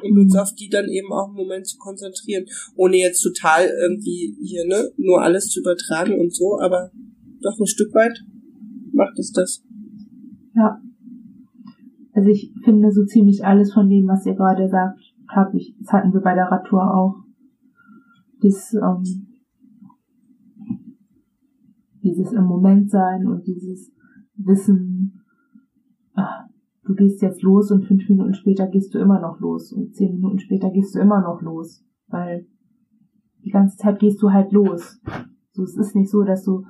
und 0.03 0.17
uns 0.17 0.35
auf 0.35 0.53
die 0.53 0.69
dann 0.69 0.87
eben 0.87 1.11
auch 1.11 1.29
im 1.29 1.35
Moment 1.35 1.67
zu 1.67 1.77
konzentrieren, 1.77 2.45
ohne 2.75 2.97
jetzt 2.97 3.21
total 3.21 3.67
irgendwie 3.81 4.35
hier, 4.41 4.65
ne, 4.65 4.91
nur 4.97 5.21
alles 5.21 5.49
zu 5.49 5.61
übertragen 5.61 6.19
und 6.19 6.33
so, 6.33 6.59
aber 6.59 6.91
doch 7.41 7.59
ein 7.59 7.67
Stück 7.67 7.93
weit 7.93 8.23
macht 8.91 9.17
es 9.17 9.31
das. 9.31 9.63
Ja. 10.55 10.81
Also 12.13 12.29
ich 12.29 12.51
finde 12.63 12.91
so 12.91 13.05
ziemlich 13.05 13.45
alles 13.45 13.73
von 13.73 13.89
dem, 13.89 14.07
was 14.07 14.25
ihr 14.25 14.35
gerade 14.35 14.67
sagt, 14.69 14.99
habe 15.27 15.57
ich, 15.57 15.75
das 15.79 15.93
hatten 15.93 16.13
wir 16.13 16.21
bei 16.21 16.33
der 16.33 16.45
Radtour 16.45 16.81
auch. 16.81 17.15
Das, 18.41 18.73
ähm, 18.73 19.28
dieses 22.09 22.31
im 22.33 22.45
Moment 22.45 22.89
sein 22.89 23.27
und 23.27 23.45
dieses 23.45 23.91
Wissen, 24.35 25.21
ach, 26.13 26.45
du 26.83 26.95
gehst 26.95 27.21
jetzt 27.21 27.41
los 27.43 27.71
und 27.71 27.85
fünf 27.85 28.07
Minuten 28.09 28.33
später 28.33 28.67
gehst 28.67 28.93
du 28.93 28.99
immer 28.99 29.19
noch 29.19 29.39
los 29.39 29.71
und 29.71 29.95
zehn 29.95 30.15
Minuten 30.15 30.39
später 30.39 30.69
gehst 30.71 30.95
du 30.95 30.99
immer 30.99 31.21
noch 31.21 31.41
los, 31.41 31.85
weil 32.07 32.47
die 33.45 33.51
ganze 33.51 33.77
Zeit 33.77 33.99
gehst 33.99 34.21
du 34.21 34.31
halt 34.31 34.51
los. 34.51 34.99
So, 35.51 35.63
es 35.63 35.77
ist 35.77 35.95
nicht 35.95 36.09
so, 36.09 36.23
dass 36.23 36.43
du 36.43 36.65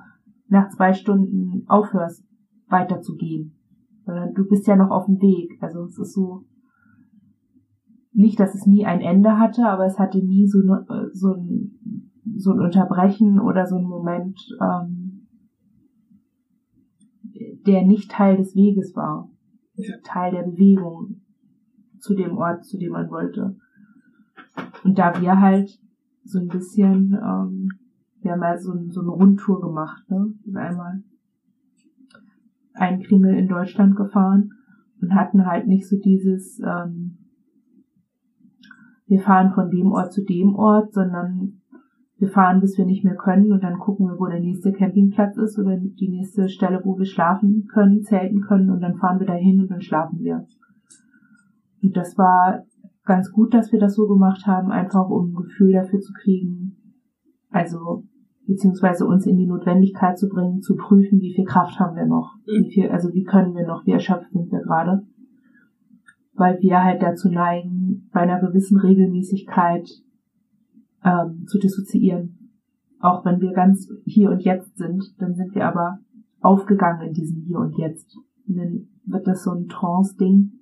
nach 0.48 0.68
zwei 0.70 0.92
Stunden 0.92 1.64
aufhörst, 1.68 2.24
weiterzugehen, 2.68 3.56
sondern 4.04 4.34
du 4.34 4.46
bist 4.46 4.66
ja 4.66 4.76
noch 4.76 4.90
auf 4.90 5.06
dem 5.06 5.20
Weg. 5.20 5.58
Also 5.60 5.84
es 5.84 5.98
ist 5.98 6.12
so, 6.12 6.44
nicht, 8.12 8.38
dass 8.40 8.54
es 8.54 8.66
nie 8.66 8.84
ein 8.84 9.00
Ende 9.00 9.38
hatte, 9.38 9.66
aber 9.66 9.86
es 9.86 9.98
hatte 9.98 10.18
nie 10.18 10.46
so, 10.46 10.60
so, 11.12 11.34
ein, 11.34 11.80
so 12.36 12.52
ein 12.52 12.60
Unterbrechen 12.60 13.40
oder 13.40 13.66
so 13.66 13.76
ein 13.76 13.84
Moment, 13.84 14.38
ähm, 14.60 15.09
der 17.66 17.86
nicht 17.86 18.10
Teil 18.10 18.36
des 18.36 18.54
Weges 18.54 18.94
war 18.96 19.30
ja. 19.88 19.96
Teil 20.04 20.32
der 20.32 20.42
Bewegung 20.42 21.22
zu 21.98 22.14
dem 22.14 22.36
Ort, 22.36 22.64
zu 22.64 22.78
dem 22.78 22.92
man 22.92 23.10
wollte. 23.10 23.56
Und 24.84 24.98
da 24.98 25.20
wir 25.20 25.40
halt 25.40 25.78
so 26.24 26.38
ein 26.38 26.48
bisschen, 26.48 27.12
ähm, 27.14 27.68
wir 28.20 28.32
haben 28.32 28.42
ja 28.42 28.58
so, 28.58 28.72
so 28.88 29.00
eine 29.00 29.10
Rundtour 29.10 29.60
gemacht, 29.60 30.08
ne? 30.10 30.34
Einmal 30.54 31.02
einen 32.74 33.02
Kringel 33.02 33.36
in 33.36 33.48
Deutschland 33.48 33.96
gefahren 33.96 34.52
und 35.00 35.14
hatten 35.14 35.46
halt 35.46 35.66
nicht 35.66 35.88
so 35.88 35.96
dieses, 35.98 36.60
ähm, 36.60 37.18
wir 39.06 39.20
fahren 39.20 39.52
von 39.52 39.70
dem 39.70 39.92
Ort 39.92 40.12
zu 40.12 40.24
dem 40.24 40.54
Ort, 40.54 40.92
sondern 40.92 41.59
wir 42.20 42.28
fahren, 42.28 42.60
bis 42.60 42.76
wir 42.76 42.84
nicht 42.84 43.02
mehr 43.02 43.16
können 43.16 43.50
und 43.50 43.64
dann 43.64 43.78
gucken 43.78 44.06
wir, 44.06 44.18
wo 44.18 44.26
der 44.26 44.40
nächste 44.40 44.72
Campingplatz 44.72 45.38
ist 45.38 45.58
oder 45.58 45.78
die 45.78 46.08
nächste 46.08 46.50
Stelle, 46.50 46.82
wo 46.84 46.98
wir 46.98 47.06
schlafen 47.06 47.66
können, 47.72 48.02
zelten 48.02 48.42
können 48.42 48.70
und 48.70 48.80
dann 48.80 48.96
fahren 48.96 49.18
wir 49.18 49.26
dahin 49.26 49.60
und 49.60 49.70
dann 49.70 49.80
schlafen 49.80 50.18
wir. 50.20 50.46
Und 51.82 51.96
das 51.96 52.18
war 52.18 52.64
ganz 53.04 53.32
gut, 53.32 53.54
dass 53.54 53.72
wir 53.72 53.80
das 53.80 53.94
so 53.94 54.06
gemacht 54.06 54.46
haben, 54.46 54.70
einfach 54.70 55.08
um 55.08 55.30
ein 55.30 55.34
Gefühl 55.34 55.72
dafür 55.72 56.00
zu 56.00 56.12
kriegen, 56.12 56.76
also 57.48 58.04
beziehungsweise 58.46 59.06
uns 59.06 59.26
in 59.26 59.38
die 59.38 59.46
Notwendigkeit 59.46 60.18
zu 60.18 60.28
bringen, 60.28 60.60
zu 60.60 60.76
prüfen, 60.76 61.20
wie 61.20 61.32
viel 61.32 61.46
Kraft 61.46 61.80
haben 61.80 61.96
wir 61.96 62.06
noch, 62.06 62.34
wie 62.44 62.66
mhm. 62.66 62.66
viel, 62.66 62.90
also 62.90 63.14
wie 63.14 63.24
können 63.24 63.54
wir 63.54 63.66
noch, 63.66 63.86
wie 63.86 63.92
erschöpft 63.92 64.30
sind 64.30 64.52
wir 64.52 64.60
gerade, 64.60 65.06
weil 66.34 66.60
wir 66.60 66.84
halt 66.84 67.02
dazu 67.02 67.30
neigen, 67.30 68.10
bei 68.12 68.20
einer 68.20 68.40
gewissen 68.40 68.78
Regelmäßigkeit 68.78 69.88
ähm, 71.04 71.46
zu 71.46 71.58
dissoziieren. 71.58 72.50
Auch 73.00 73.24
wenn 73.24 73.40
wir 73.40 73.52
ganz 73.52 73.88
hier 74.04 74.30
und 74.30 74.40
jetzt 74.40 74.76
sind, 74.76 75.02
dann 75.18 75.34
sind 75.34 75.54
wir 75.54 75.66
aber 75.66 76.00
aufgegangen 76.40 77.08
in 77.08 77.14
diesem 77.14 77.42
Hier 77.42 77.58
und 77.58 77.76
Jetzt. 77.78 78.16
Und 78.46 78.56
dann 78.56 78.88
wird 79.06 79.26
das 79.26 79.42
so 79.42 79.52
ein 79.52 79.68
Trance-Ding, 79.68 80.52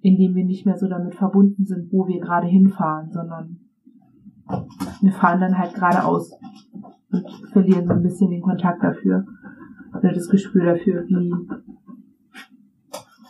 in 0.00 0.16
dem 0.16 0.34
wir 0.34 0.44
nicht 0.44 0.66
mehr 0.66 0.78
so 0.78 0.88
damit 0.88 1.14
verbunden 1.14 1.64
sind, 1.64 1.92
wo 1.92 2.06
wir 2.06 2.20
gerade 2.20 2.46
hinfahren, 2.46 3.10
sondern 3.10 3.60
wir 5.00 5.12
fahren 5.12 5.40
dann 5.40 5.58
halt 5.58 5.74
geradeaus 5.74 6.32
und 7.10 7.30
verlieren 7.52 7.86
so 7.86 7.94
ein 7.94 8.02
bisschen 8.02 8.30
den 8.30 8.42
Kontakt 8.42 8.82
dafür 8.82 9.24
oder 9.96 10.12
das 10.12 10.28
Gespür 10.28 10.64
dafür, 10.64 11.06
wie 11.06 11.32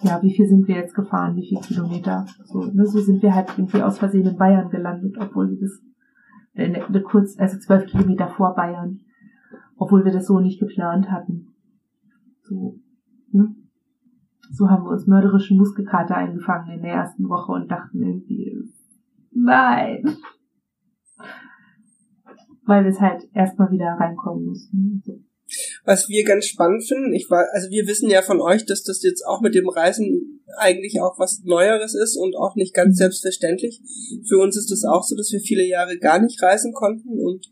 ja, 0.03 0.23
wie 0.23 0.35
viel 0.35 0.47
sind 0.47 0.67
wir 0.69 0.77
jetzt 0.77 0.95
gefahren, 0.95 1.37
wie 1.37 1.47
viele 1.47 1.61
Kilometer. 1.61 2.27
So, 2.45 2.65
ne, 2.65 2.87
so 2.87 3.01
sind 3.01 3.23
wir 3.23 3.35
halt 3.35 3.51
irgendwie 3.57 3.83
aus 3.83 3.99
Versehen 3.99 4.27
in 4.27 4.37
Bayern 4.37 4.69
gelandet, 4.71 5.17
obwohl 5.19 5.51
wir 5.51 5.61
das 5.61 5.81
äh, 6.55 6.69
ne, 6.69 7.03
kurz, 7.03 7.39
also 7.39 7.59
zwölf 7.59 7.87
Kilometer 7.87 8.29
vor 8.29 8.55
Bayern, 8.55 9.01
obwohl 9.77 10.05
wir 10.05 10.13
das 10.13 10.27
so 10.27 10.41
nicht 10.41 10.61
geplant 10.61 11.11
hatten. 11.11 11.55
So, 12.43 12.79
ne? 13.31 13.55
so 14.51 14.69
haben 14.69 14.85
wir 14.85 14.91
uns 14.91 15.07
mörderischen 15.07 15.57
Muskelkater 15.57 16.17
eingefangen 16.17 16.75
in 16.75 16.83
der 16.83 16.93
ersten 16.93 17.29
Woche 17.29 17.53
und 17.53 17.71
dachten 17.71 18.03
irgendwie, 18.03 18.71
nein. 19.31 20.05
Weil 22.65 22.85
wir 22.85 22.91
es 22.91 23.01
halt 23.01 23.25
erstmal 23.35 23.71
wieder 23.71 23.97
reinkommen 23.99 24.47
mussten. 24.47 25.03
Was 25.85 26.09
wir 26.09 26.25
ganz 26.25 26.47
spannend 26.47 26.87
finden. 26.87 27.13
Ich 27.13 27.29
war, 27.29 27.45
also 27.53 27.69
wir 27.71 27.87
wissen 27.87 28.09
ja 28.09 28.23
von 28.23 28.41
euch, 28.41 28.65
dass 28.67 28.85
das 28.85 29.03
jetzt 29.03 29.27
auch 29.27 29.41
mit 29.41 29.55
dem 29.55 29.69
Reisen 29.69 30.41
eigentlich 30.59 31.01
auch 31.01 31.19
was 31.19 31.43
Neueres 31.45 31.95
ist 31.95 32.17
und 32.17 32.37
auch 32.37 32.55
nicht 32.55 32.75
ganz 32.75 32.99
selbstverständlich. 32.99 33.81
Für 34.29 34.39
uns 34.39 34.57
ist 34.57 34.71
es 34.71 34.85
auch 34.85 35.03
so, 35.03 35.17
dass 35.17 35.33
wir 35.33 35.41
viele 35.41 35.65
Jahre 35.65 35.99
gar 35.99 36.21
nicht 36.21 36.41
reisen 36.43 36.73
konnten 36.73 37.19
und 37.19 37.51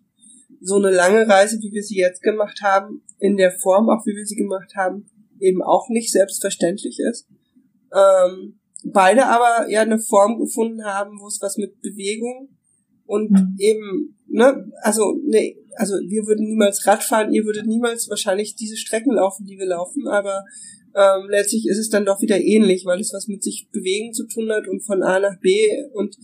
so 0.60 0.76
eine 0.76 0.90
lange 0.90 1.26
Reise, 1.26 1.58
wie 1.60 1.72
wir 1.72 1.82
sie 1.82 1.96
jetzt 1.96 2.22
gemacht 2.22 2.60
haben, 2.62 3.02
in 3.18 3.36
der 3.36 3.50
Form, 3.50 3.88
auch 3.88 4.04
wie 4.06 4.14
wir 4.14 4.26
sie 4.26 4.36
gemacht 4.36 4.74
haben, 4.76 5.06
eben 5.40 5.62
auch 5.62 5.88
nicht 5.88 6.12
selbstverständlich 6.12 6.98
ist. 7.00 7.26
Ähm, 7.92 8.60
beide 8.84 9.26
aber 9.26 9.68
ja 9.70 9.80
eine 9.80 9.98
Form 9.98 10.38
gefunden 10.38 10.84
haben, 10.84 11.18
wo 11.20 11.26
es 11.26 11.38
was 11.40 11.56
mit 11.56 11.80
Bewegung 11.80 12.56
und 13.10 13.32
mhm. 13.32 13.56
eben, 13.58 14.16
ne, 14.28 14.70
also 14.82 15.16
ne, 15.26 15.56
also 15.76 15.94
wir 15.94 16.26
würden 16.26 16.46
niemals 16.46 16.86
Rad 16.86 17.02
fahren, 17.02 17.32
ihr 17.32 17.44
würdet 17.44 17.66
niemals 17.66 18.08
wahrscheinlich 18.08 18.54
diese 18.54 18.76
Strecken 18.76 19.14
laufen, 19.14 19.46
die 19.46 19.58
wir 19.58 19.66
laufen, 19.66 20.06
aber 20.06 20.44
ähm, 20.94 21.28
letztlich 21.28 21.66
ist 21.66 21.78
es 21.78 21.88
dann 21.88 22.04
doch 22.04 22.22
wieder 22.22 22.40
ähnlich, 22.40 22.84
weil 22.86 23.00
es 23.00 23.12
was 23.12 23.26
mit 23.26 23.42
sich 23.42 23.68
bewegen 23.72 24.12
zu 24.12 24.28
tun 24.28 24.48
hat 24.52 24.68
und 24.68 24.82
von 24.82 25.02
A 25.02 25.18
nach 25.18 25.40
B 25.40 25.66
und 25.92 26.16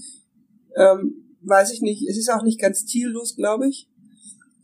ähm, 0.76 1.24
weiß 1.42 1.72
ich 1.72 1.80
nicht, 1.80 2.08
es 2.08 2.18
ist 2.18 2.30
auch 2.30 2.44
nicht 2.44 2.60
ganz 2.60 2.86
ziellos, 2.86 3.34
glaube 3.34 3.66
ich. 3.68 3.88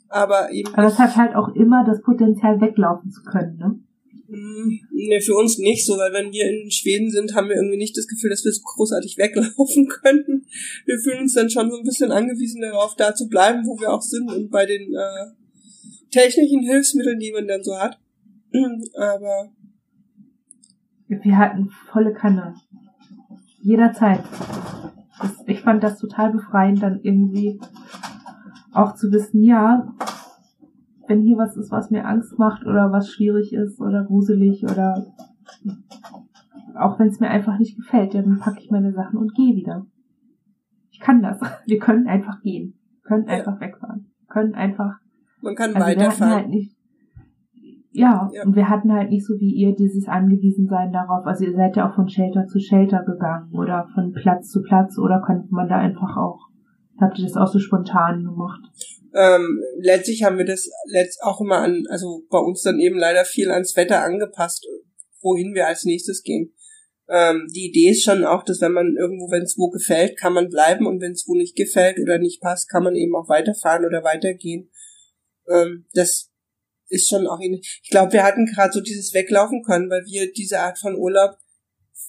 Aber 0.09 0.53
eben. 0.53 0.73
Aber 0.75 0.87
es 0.87 0.99
hat 0.99 1.17
halt 1.17 1.35
auch 1.35 1.57
immer 1.57 1.85
das 1.85 2.03
Potenzial, 2.03 2.61
weglaufen 2.61 3.11
zu 3.11 3.23
können, 3.23 3.57
ne? 3.57 3.81
Ne, 4.35 5.21
für 5.21 5.35
uns 5.35 5.59
nicht 5.59 5.85
so, 5.85 5.99
weil 5.99 6.13
wenn 6.15 6.33
wir 6.33 6.49
in 6.49 6.71
Schweden 6.71 7.11
sind, 7.11 7.35
haben 7.35 7.49
wir 7.49 7.57
irgendwie 7.57 7.77
nicht 7.77 7.97
das 7.99 8.07
Gefühl, 8.07 8.31
dass 8.31 8.45
wir 8.45 8.53
so 8.53 8.63
großartig 8.63 9.19
weglaufen 9.19 9.89
könnten. 10.03 10.47
Wir 10.87 10.99
fühlen 10.99 11.21
uns 11.21 11.35
dann 11.35 11.51
schon 11.51 11.71
so 11.71 11.77
ein 11.77 11.85
bisschen 11.85 12.11
angewiesen 12.11 12.63
darauf, 12.63 12.97
da 12.97 13.15
zu 13.15 13.29
bleiben, 13.29 13.67
wo 13.67 13.79
wir 13.79 13.93
auch 13.93 14.01
sind 14.01 14.31
und 14.31 14.51
bei 14.51 14.65
den 14.65 14.95
äh, 14.95 15.27
technischen 16.11 16.63
Hilfsmitteln, 16.63 17.19
die 17.19 17.33
man 17.33 17.47
dann 17.47 17.63
so 17.63 17.77
hat. 17.79 17.99
Aber 18.97 19.53
wir 21.09 21.37
hatten 21.37 21.71
volle 21.93 22.15
Kanne. 22.15 22.55
Jederzeit. 23.61 24.25
Ich 25.47 25.61
fand 25.61 25.85
das 25.85 25.99
total 25.99 26.33
befreiend, 26.33 26.83
dann 26.83 27.01
irgendwie 27.03 27.61
auch 28.73 28.95
zu 28.95 29.13
wissen, 29.13 29.43
ja, 29.43 29.95
wenn 31.13 31.23
hier 31.23 31.37
was 31.37 31.57
ist, 31.59 31.71
was 31.71 31.91
mir 31.91 32.07
Angst 32.07 32.39
macht 32.39 32.65
oder 32.65 32.91
was 32.91 33.11
schwierig 33.11 33.53
ist 33.53 33.79
oder 33.81 34.03
gruselig 34.05 34.65
oder 34.65 35.07
auch 36.75 36.99
wenn 36.99 37.09
es 37.09 37.21
mir 37.21 37.29
einfach 37.29 37.59
nicht 37.59 37.77
gefällt, 37.77 38.15
dann 38.15 38.39
packe 38.39 38.61
ich 38.61 38.71
meine 38.71 38.93
Sachen 38.95 39.19
und 39.19 39.35
gehe 39.35 39.55
wieder. 39.55 39.85
Ich 40.91 41.01
kann 41.01 41.21
das. 41.21 41.39
Wir 41.67 41.79
können 41.79 42.09
einfach 42.09 42.41
gehen. 42.41 42.79
können 43.05 43.27
ja. 43.27 43.35
einfach 43.35 43.61
wegfahren. 43.61 44.07
können 44.29 44.55
einfach. 44.55 44.95
Man 45.43 45.55
kann 45.55 45.75
also 45.75 45.87
weiterfahren. 45.87 46.35
Halt 46.35 46.49
nicht, 46.49 46.75
ja, 47.91 48.31
ja, 48.33 48.45
und 48.45 48.57
wir 48.57 48.71
hatten 48.71 48.91
halt 48.91 49.11
nicht 49.11 49.27
so 49.27 49.35
wie 49.39 49.53
ihr 49.53 49.75
dieses 49.75 50.09
Angewiesensein 50.09 50.93
darauf. 50.93 51.27
Also 51.27 51.45
ihr 51.45 51.55
seid 51.55 51.77
ja 51.77 51.91
auch 51.91 51.95
von 51.95 52.09
Shelter 52.09 52.47
zu 52.47 52.59
Shelter 52.59 53.05
gegangen 53.05 53.53
oder 53.53 53.87
von 53.93 54.13
Platz 54.13 54.49
zu 54.49 54.63
Platz 54.63 54.97
oder 54.97 55.21
konnte 55.21 55.49
man 55.51 55.69
da 55.69 55.77
einfach 55.77 56.17
auch, 56.17 56.49
habt 56.99 57.19
ihr 57.19 57.27
das 57.27 57.37
auch 57.37 57.49
so 57.49 57.59
spontan 57.59 58.25
gemacht? 58.25 58.63
Ähm, 59.15 59.63
letztlich 59.79 60.23
haben 60.23 60.39
wir 60.39 60.47
das 60.47 60.71
letzt 60.87 61.23
auch 61.23 61.41
immer 61.41 61.59
an, 61.59 61.85
also 61.89 62.25
bei 62.31 62.39
uns 62.39 62.63
dann 62.63 62.79
eben 62.79 62.99
leider 62.99 63.25
viel 63.25 63.51
ans 63.51 63.77
Wetter 63.77 64.03
angepasst, 64.03 64.67
wohin 65.21 65.55
wir 65.55 65.67
als 65.67 65.85
nächstes 65.85 66.23
gehen. 66.23 66.55
Ähm, 67.09 67.47
die 67.55 67.67
Idee 67.67 67.91
ist 67.91 68.05
schon 68.05 68.25
auch, 68.25 68.43
dass 68.43 68.61
wenn 68.61 68.73
man 68.73 68.97
irgendwo, 68.97 69.31
wenn 69.31 69.43
es 69.43 69.59
wo 69.59 69.69
gefällt, 69.69 70.19
kann 70.19 70.33
man 70.33 70.49
bleiben 70.49 70.87
und 70.87 71.01
wenn 71.01 71.13
es 71.13 71.27
wo 71.27 71.35
nicht 71.35 71.57
gefällt 71.57 71.99
oder 72.01 72.19
nicht 72.19 72.41
passt, 72.41 72.71
kann 72.71 72.85
man 72.85 72.97
eben 72.97 73.15
auch 73.15 73.29
weiterfahren 73.29 73.85
oder 73.85 74.03
weitergehen. 74.03 74.71
Ähm, 75.49 75.87
das 75.93 76.31
ist 76.89 77.09
schon 77.09 77.27
auch 77.27 77.41
ähnlich. 77.41 77.81
Ich 77.83 77.91
glaube, 77.91 78.13
wir 78.13 78.23
hatten 78.23 78.47
gerade 78.47 78.73
so 78.73 78.81
dieses 78.81 79.13
Weglaufen 79.13 79.63
können, 79.63 79.91
weil 79.91 80.05
wir 80.05 80.33
diese 80.33 80.61
Art 80.61 80.79
von 80.79 80.97
Urlaub, 80.97 81.37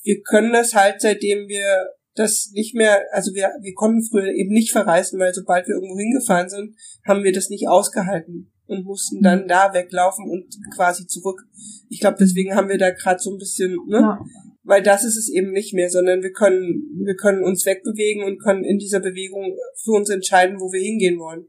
wir 0.04 0.22
können 0.22 0.54
das 0.54 0.74
halt, 0.74 1.02
seitdem 1.02 1.48
wir 1.48 1.90
das 2.16 2.52
nicht 2.54 2.76
mehr, 2.76 3.02
also 3.12 3.34
wir, 3.34 3.52
wir 3.62 3.74
konnten 3.74 4.04
früher 4.04 4.32
eben 4.34 4.54
nicht 4.54 4.72
verreisen, 4.72 5.20
weil 5.20 5.34
sobald 5.34 5.68
wir 5.68 5.76
irgendwo 5.76 5.98
hingefahren 5.98 6.50
sind, 6.50 6.76
haben 7.08 7.24
wir 7.24 7.34
das 7.34 7.50
nicht 7.50 7.68
ausgehalten 7.68 8.52
und 8.66 8.86
mussten 8.86 9.22
dann 9.22 9.44
mhm. 9.44 9.48
da 9.48 9.74
weglaufen 9.74 10.30
und 10.30 10.56
quasi 10.76 11.08
zurück. 11.08 11.42
Ich 11.90 12.00
glaube, 12.00 12.18
deswegen 12.20 12.56
haben 12.56 12.70
wir 12.70 12.78
da 12.78 12.92
gerade 12.92 13.20
so 13.20 13.32
ein 13.32 13.38
bisschen, 13.38 13.78
ne? 13.88 14.00
Ja. 14.00 14.26
Weil 14.66 14.82
das 14.82 15.04
ist 15.04 15.18
es 15.18 15.30
eben 15.30 15.52
nicht 15.52 15.74
mehr, 15.74 15.90
sondern 15.90 16.22
wir 16.22 16.32
können, 16.32 17.04
wir 17.04 17.16
können 17.16 17.44
uns 17.44 17.66
wegbewegen 17.66 18.24
und 18.24 18.42
können 18.42 18.64
in 18.64 18.78
dieser 18.78 19.02
Bewegung 19.02 19.58
für 19.84 19.92
uns 19.92 20.10
entscheiden, 20.10 20.58
wo 20.58 20.72
wir 20.72 20.80
hingehen 20.80 21.20
wollen. 21.20 21.48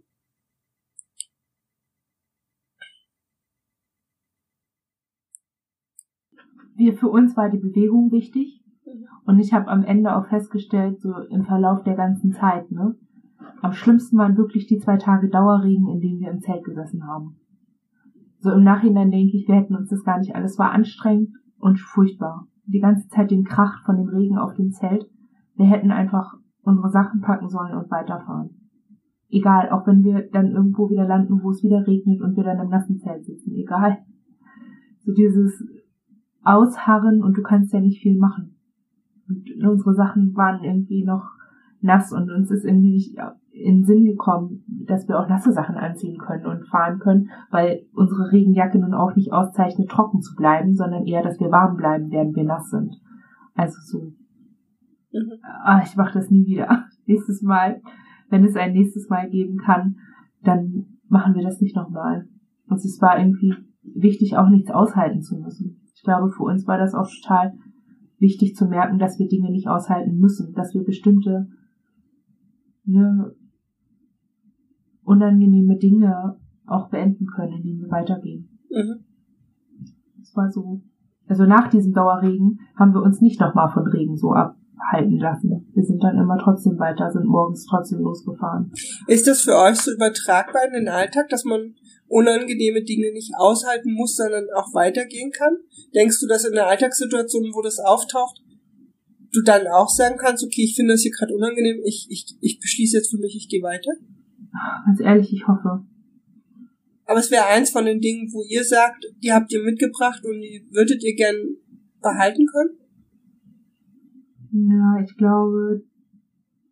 wir, 6.77 6.95
für 6.95 7.09
uns 7.09 7.37
war 7.37 7.51
die 7.51 7.59
Bewegung 7.59 8.11
wichtig. 8.13 8.61
Und 9.27 9.39
ich 9.39 9.53
habe 9.53 9.69
am 9.69 9.83
Ende 9.83 10.17
auch 10.17 10.27
festgestellt, 10.27 11.01
so 11.01 11.17
im 11.31 11.45
Verlauf 11.45 11.83
der 11.83 11.95
ganzen 11.95 12.33
Zeit, 12.33 12.71
ne, 12.71 12.95
am 13.63 13.73
schlimmsten 13.73 14.19
waren 14.19 14.37
wirklich 14.37 14.67
die 14.67 14.79
zwei 14.79 14.97
Tage 14.97 15.29
Dauerregen, 15.29 15.89
in 15.89 16.01
denen 16.01 16.21
wir 16.21 16.31
im 16.31 16.41
Zelt 16.41 16.65
gesessen 16.65 17.07
haben. 17.07 17.37
So 18.39 18.53
im 18.53 18.63
Nachhinein 18.63 19.11
denke 19.11 19.37
ich, 19.37 19.49
wir 19.49 19.55
hätten 19.55 19.75
uns 19.75 19.89
das 19.89 20.05
gar 20.05 20.19
nicht 20.19 20.35
alles 20.35 20.59
war 20.59 20.73
anstrengend 20.73 21.31
und 21.59 21.81
furchtbar. 21.81 22.47
Die 22.67 22.81
ganze 22.81 23.09
Zeit 23.09 23.31
den 23.31 23.45
Krach 23.45 23.83
von 23.85 23.97
dem 23.97 24.09
Regen 24.09 24.37
auf 24.37 24.55
dem 24.55 24.71
Zelt. 24.71 25.07
Wir 25.57 25.67
hätten 25.67 25.91
einfach 25.91 26.35
unsere 26.63 26.91
Sachen 26.91 27.21
packen 27.23 27.49
sollen 27.49 27.75
und 27.75 27.91
weiterfahren. 27.91 28.51
Egal, 29.31 29.71
auch 29.71 29.87
wenn 29.87 30.05
wir 30.05 30.29
dann 30.31 30.53
irgendwo 30.53 30.91
wieder 30.91 31.07
landen, 31.07 31.43
wo 31.43 31.51
es 31.51 31.63
wieder 31.63 31.87
regnet 31.87 32.21
und 32.21 32.37
wir 32.37 32.45
dann 32.45 32.61
im 32.61 32.69
nassen 32.69 32.99
Zelt 32.99 33.25
sitzen. 33.25 33.55
Egal. 33.55 33.99
So 35.01 35.13
dieses, 35.13 35.65
ausharren 36.45 37.23
und 37.23 37.37
du 37.37 37.43
kannst 37.43 37.73
ja 37.73 37.81
nicht 37.81 38.03
viel 38.03 38.19
machen. 38.19 38.54
Unsere 39.29 39.95
Sachen 39.95 40.35
waren 40.35 40.63
irgendwie 40.63 41.05
noch 41.05 41.25
nass 41.81 42.13
und 42.13 42.31
uns 42.31 42.51
ist 42.51 42.65
irgendwie 42.65 42.93
nicht 42.93 43.17
in 43.53 43.79
den 43.79 43.85
Sinn 43.85 44.05
gekommen, 44.05 44.65
dass 44.87 45.07
wir 45.07 45.19
auch 45.19 45.29
nasse 45.29 45.53
Sachen 45.53 45.77
anziehen 45.77 46.19
können 46.19 46.47
und 46.47 46.67
fahren 46.67 46.99
können, 46.99 47.31
weil 47.51 47.87
unsere 47.95 48.33
Regenjacke 48.33 48.79
nun 48.79 48.95
auch 48.95 49.15
nicht 49.15 49.33
auszeichnet, 49.33 49.91
trocken 49.91 50.21
zu 50.21 50.35
bleiben, 50.35 50.75
sondern 50.75 51.07
eher, 51.07 51.23
dass 51.23 51.39
wir 51.39 51.51
warm 51.51 51.77
bleiben, 51.77 52.11
während 52.11 52.35
wir 52.35 52.45
nass 52.45 52.69
sind. 52.71 52.97
Also 53.55 53.77
so. 53.85 54.13
Mhm. 55.13 55.33
Ah, 55.63 55.83
ich 55.85 55.95
mache 55.97 56.15
das 56.15 56.31
nie 56.31 56.47
wieder. 56.47 56.87
Nächstes 57.07 57.43
Mal, 57.43 57.81
wenn 58.31 58.45
es 58.45 58.57
ein 58.57 58.73
nächstes 58.73 59.09
Mal 59.09 59.31
geben 59.31 59.59
kann, 59.59 59.97
dann 60.43 60.99
machen 61.09 61.35
wir 61.35 61.43
das 61.43 61.61
nicht 61.61 61.77
nochmal. 61.77 62.27
Und 62.67 62.79
es 62.79 62.99
war 63.01 63.19
irgendwie 63.19 63.55
wichtig, 63.83 64.37
auch 64.37 64.49
nichts 64.49 64.71
aushalten 64.71 65.23
zu 65.23 65.37
müssen. 65.37 65.83
Ich 65.95 66.03
glaube, 66.03 66.31
für 66.31 66.43
uns 66.43 66.67
war 66.67 66.79
das 66.79 66.95
auch 66.95 67.09
total 67.23 67.53
wichtig 68.19 68.55
zu 68.55 68.67
merken, 68.67 68.99
dass 68.99 69.19
wir 69.19 69.29
Dinge 69.29 69.51
nicht 69.51 69.69
aushalten 69.69 70.19
müssen, 70.19 70.53
dass 70.55 70.75
wir 70.75 70.85
bestimmte 70.85 71.49
ne, 72.85 73.35
unangenehme 75.03 75.77
Dinge 75.77 76.39
auch 76.67 76.89
beenden 76.89 77.27
können, 77.27 77.59
indem 77.59 77.81
wir 77.81 77.91
weitergehen. 77.91 78.49
Mhm. 78.71 79.05
Das 80.19 80.35
war 80.35 80.51
so. 80.51 80.83
Also 81.27 81.45
nach 81.45 81.69
diesem 81.69 81.93
Dauerregen 81.93 82.61
haben 82.77 82.93
wir 82.93 83.03
uns 83.03 83.21
nicht 83.21 83.41
nochmal 83.41 83.71
von 83.73 83.87
Regen 83.87 84.17
so 84.17 84.33
abhalten 84.33 85.19
lassen. 85.19 85.67
Wir 85.73 85.83
sind 85.83 86.03
dann 86.03 86.19
immer 86.19 86.39
trotzdem 86.39 86.79
weiter, 86.79 87.11
sind 87.11 87.27
morgens 87.27 87.65
trotzdem 87.67 88.01
losgefahren. 88.01 88.71
Ist 89.07 89.27
das 89.27 89.43
für 89.43 89.57
euch 89.57 89.77
so 89.77 89.93
übertragbar 89.93 90.67
in 90.67 90.85
den 90.85 90.89
Alltag, 90.89 91.29
dass 91.31 91.45
man 91.45 91.75
unangenehme 92.09 92.83
Dinge 92.83 93.13
nicht 93.13 93.33
aushalten 93.37 93.93
muss, 93.93 94.17
sondern 94.17 94.47
auch 94.55 94.75
weitergehen 94.75 95.31
kann? 95.31 95.57
Denkst 95.95 96.21
du, 96.21 96.27
dass 96.27 96.45
in 96.45 96.53
der 96.53 96.67
Alltagssituation, 96.67 97.53
wo 97.55 97.63
das 97.63 97.79
auftaucht, 97.79 98.41
du 99.33 99.43
dann 99.43 99.67
auch 99.67 99.89
sagen 99.89 100.17
kannst, 100.17 100.45
okay, 100.45 100.63
ich 100.63 100.77
finde 100.77 100.95
das 100.95 101.03
hier 101.03 101.11
gerade 101.11 101.35
unangenehm, 101.35 101.81
ich, 101.85 102.07
ich, 102.09 102.37
ich 102.41 102.61
beschließe 102.61 102.97
jetzt 102.97 103.11
für 103.11 103.19
mich, 103.19 103.37
ich 103.37 103.49
gehe 103.49 103.63
weiter? 103.63 103.93
Ganz 104.87 105.01
ehrlich, 105.01 105.33
ich 105.33 105.47
hoffe. 105.49 105.85
Aber 107.07 107.19
es 107.19 107.31
wäre 107.31 107.47
eins 107.47 107.71
von 107.71 107.85
den 107.85 108.01
Dingen, 108.01 108.33
wo 108.33 108.43
ihr 108.49 108.65
sagt, 108.65 109.07
die 109.23 109.33
habt 109.33 109.53
ihr 109.53 109.63
mitgebracht 109.63 110.25
und 110.25 110.41
die 110.41 110.67
würdet 110.71 111.03
ihr 111.03 111.15
gern 111.15 111.57
behalten 112.01 112.47
können? 112.47 112.79
Ja, 114.53 115.03
ich 115.03 115.17
glaube, 115.17 115.83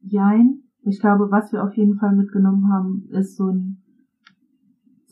jein. 0.01 0.63
Ich 0.85 1.01
glaube, 1.01 1.31
was 1.31 1.53
wir 1.53 1.63
auf 1.65 1.77
jeden 1.77 1.99
Fall 1.99 2.15
mitgenommen 2.15 2.73
haben, 2.73 3.09
ist 3.13 3.37
so 3.37 3.49
ein 3.49 3.82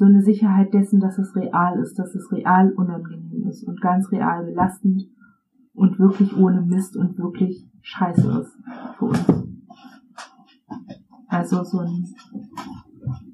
so 0.00 0.06
eine 0.06 0.22
Sicherheit 0.22 0.72
dessen, 0.72 0.98
dass 0.98 1.18
es 1.18 1.36
real 1.36 1.78
ist, 1.78 1.98
dass 1.98 2.14
es 2.14 2.32
real 2.32 2.72
unangenehm 2.72 3.46
ist 3.46 3.64
und 3.64 3.82
ganz 3.82 4.10
real 4.10 4.46
belastend 4.46 5.02
und 5.74 5.98
wirklich 5.98 6.34
ohne 6.38 6.62
Mist 6.62 6.96
und 6.96 7.18
wirklich 7.18 7.68
scheiße 7.82 8.40
ist 8.40 8.58
für 8.96 9.04
uns. 9.04 9.28
Also 11.28 11.62
so 11.64 11.80
ein, 11.80 12.06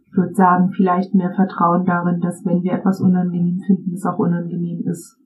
ich 0.06 0.16
würde 0.16 0.34
sagen, 0.34 0.72
vielleicht 0.72 1.14
mehr 1.14 1.32
Vertrauen 1.36 1.84
darin, 1.84 2.20
dass 2.20 2.44
wenn 2.44 2.64
wir 2.64 2.72
etwas 2.72 3.00
unangenehm 3.00 3.60
finden, 3.64 3.92
es 3.94 4.04
auch 4.04 4.18
unangenehm 4.18 4.82
ist. 4.88 5.20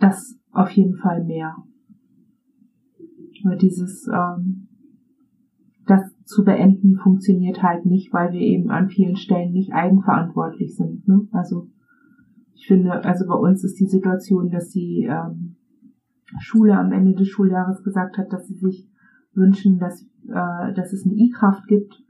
Das 0.00 0.38
auf 0.52 0.68
jeden 0.72 0.98
Fall 0.98 1.24
mehr. 1.24 1.56
Weil 3.42 3.56
dieses, 3.56 4.06
ähm, 4.08 4.67
das 5.88 6.02
zu 6.24 6.44
beenden 6.44 6.96
funktioniert 6.96 7.62
halt 7.62 7.86
nicht, 7.86 8.12
weil 8.12 8.32
wir 8.32 8.40
eben 8.40 8.70
an 8.70 8.88
vielen 8.88 9.16
Stellen 9.16 9.52
nicht 9.52 9.72
eigenverantwortlich 9.72 10.76
sind. 10.76 11.08
Ne? 11.08 11.26
Also 11.32 11.68
ich 12.54 12.66
finde, 12.66 13.04
also 13.04 13.26
bei 13.26 13.34
uns 13.34 13.64
ist 13.64 13.80
die 13.80 13.86
Situation, 13.86 14.50
dass 14.50 14.68
die 14.68 15.08
ähm, 15.10 15.56
Schule 16.38 16.76
am 16.76 16.92
Ende 16.92 17.14
des 17.14 17.28
Schuljahres 17.28 17.82
gesagt 17.82 18.18
hat, 18.18 18.32
dass 18.32 18.46
sie 18.46 18.56
sich 18.56 18.90
wünschen, 19.32 19.78
dass, 19.78 20.02
äh, 20.28 20.74
dass 20.74 20.92
es 20.92 21.06
eine 21.06 21.14
I-Kraft 21.14 21.66
gibt, 21.66 22.02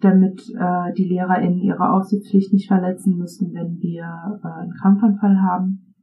damit 0.00 0.40
äh, 0.58 0.92
die 0.96 1.04
LehrerInnen 1.04 1.58
ihre 1.58 1.90
Aufsichtspflicht 1.90 2.52
nicht 2.52 2.68
verletzen 2.68 3.18
müssen, 3.18 3.52
wenn 3.52 3.78
wir 3.80 4.40
äh, 4.42 4.62
einen 4.62 4.72
Krampfanfall 4.72 5.42
haben. 5.42 5.94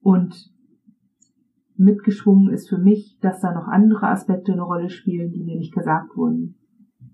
Und 0.00 0.52
mitgeschwungen 1.80 2.52
ist 2.52 2.68
für 2.68 2.78
mich, 2.78 3.18
dass 3.20 3.40
da 3.40 3.52
noch 3.52 3.66
andere 3.66 4.08
Aspekte 4.08 4.52
eine 4.52 4.62
Rolle 4.62 4.90
spielen, 4.90 5.32
die 5.32 5.42
mir 5.42 5.56
nicht 5.56 5.74
gesagt 5.74 6.16
wurden, 6.16 6.56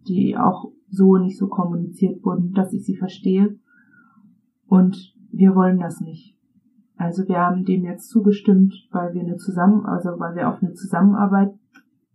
die 0.09 0.37
auch 0.37 0.73
so 0.89 1.17
nicht 1.17 1.39
so 1.39 1.49
kommuniziert 1.49 2.25
wurden, 2.25 2.53
dass 2.53 2.73
ich 2.73 2.85
sie 2.85 2.97
verstehe. 2.97 3.59
Und 4.67 5.15
wir 5.31 5.55
wollen 5.55 5.79
das 5.79 6.01
nicht. 6.01 6.37
Also 6.97 7.29
wir 7.29 7.39
haben 7.39 7.65
dem 7.65 7.85
jetzt 7.85 8.09
zugestimmt, 8.09 8.89
weil 8.91 9.15
wir 9.15 9.23
eine 9.23 9.37
Zusammen, 9.37 9.85
also 9.85 10.19
weil 10.19 10.35
wir 10.35 10.49
auf 10.49 10.63
eine 10.63 10.73
Zusammenarbeit 10.73 11.55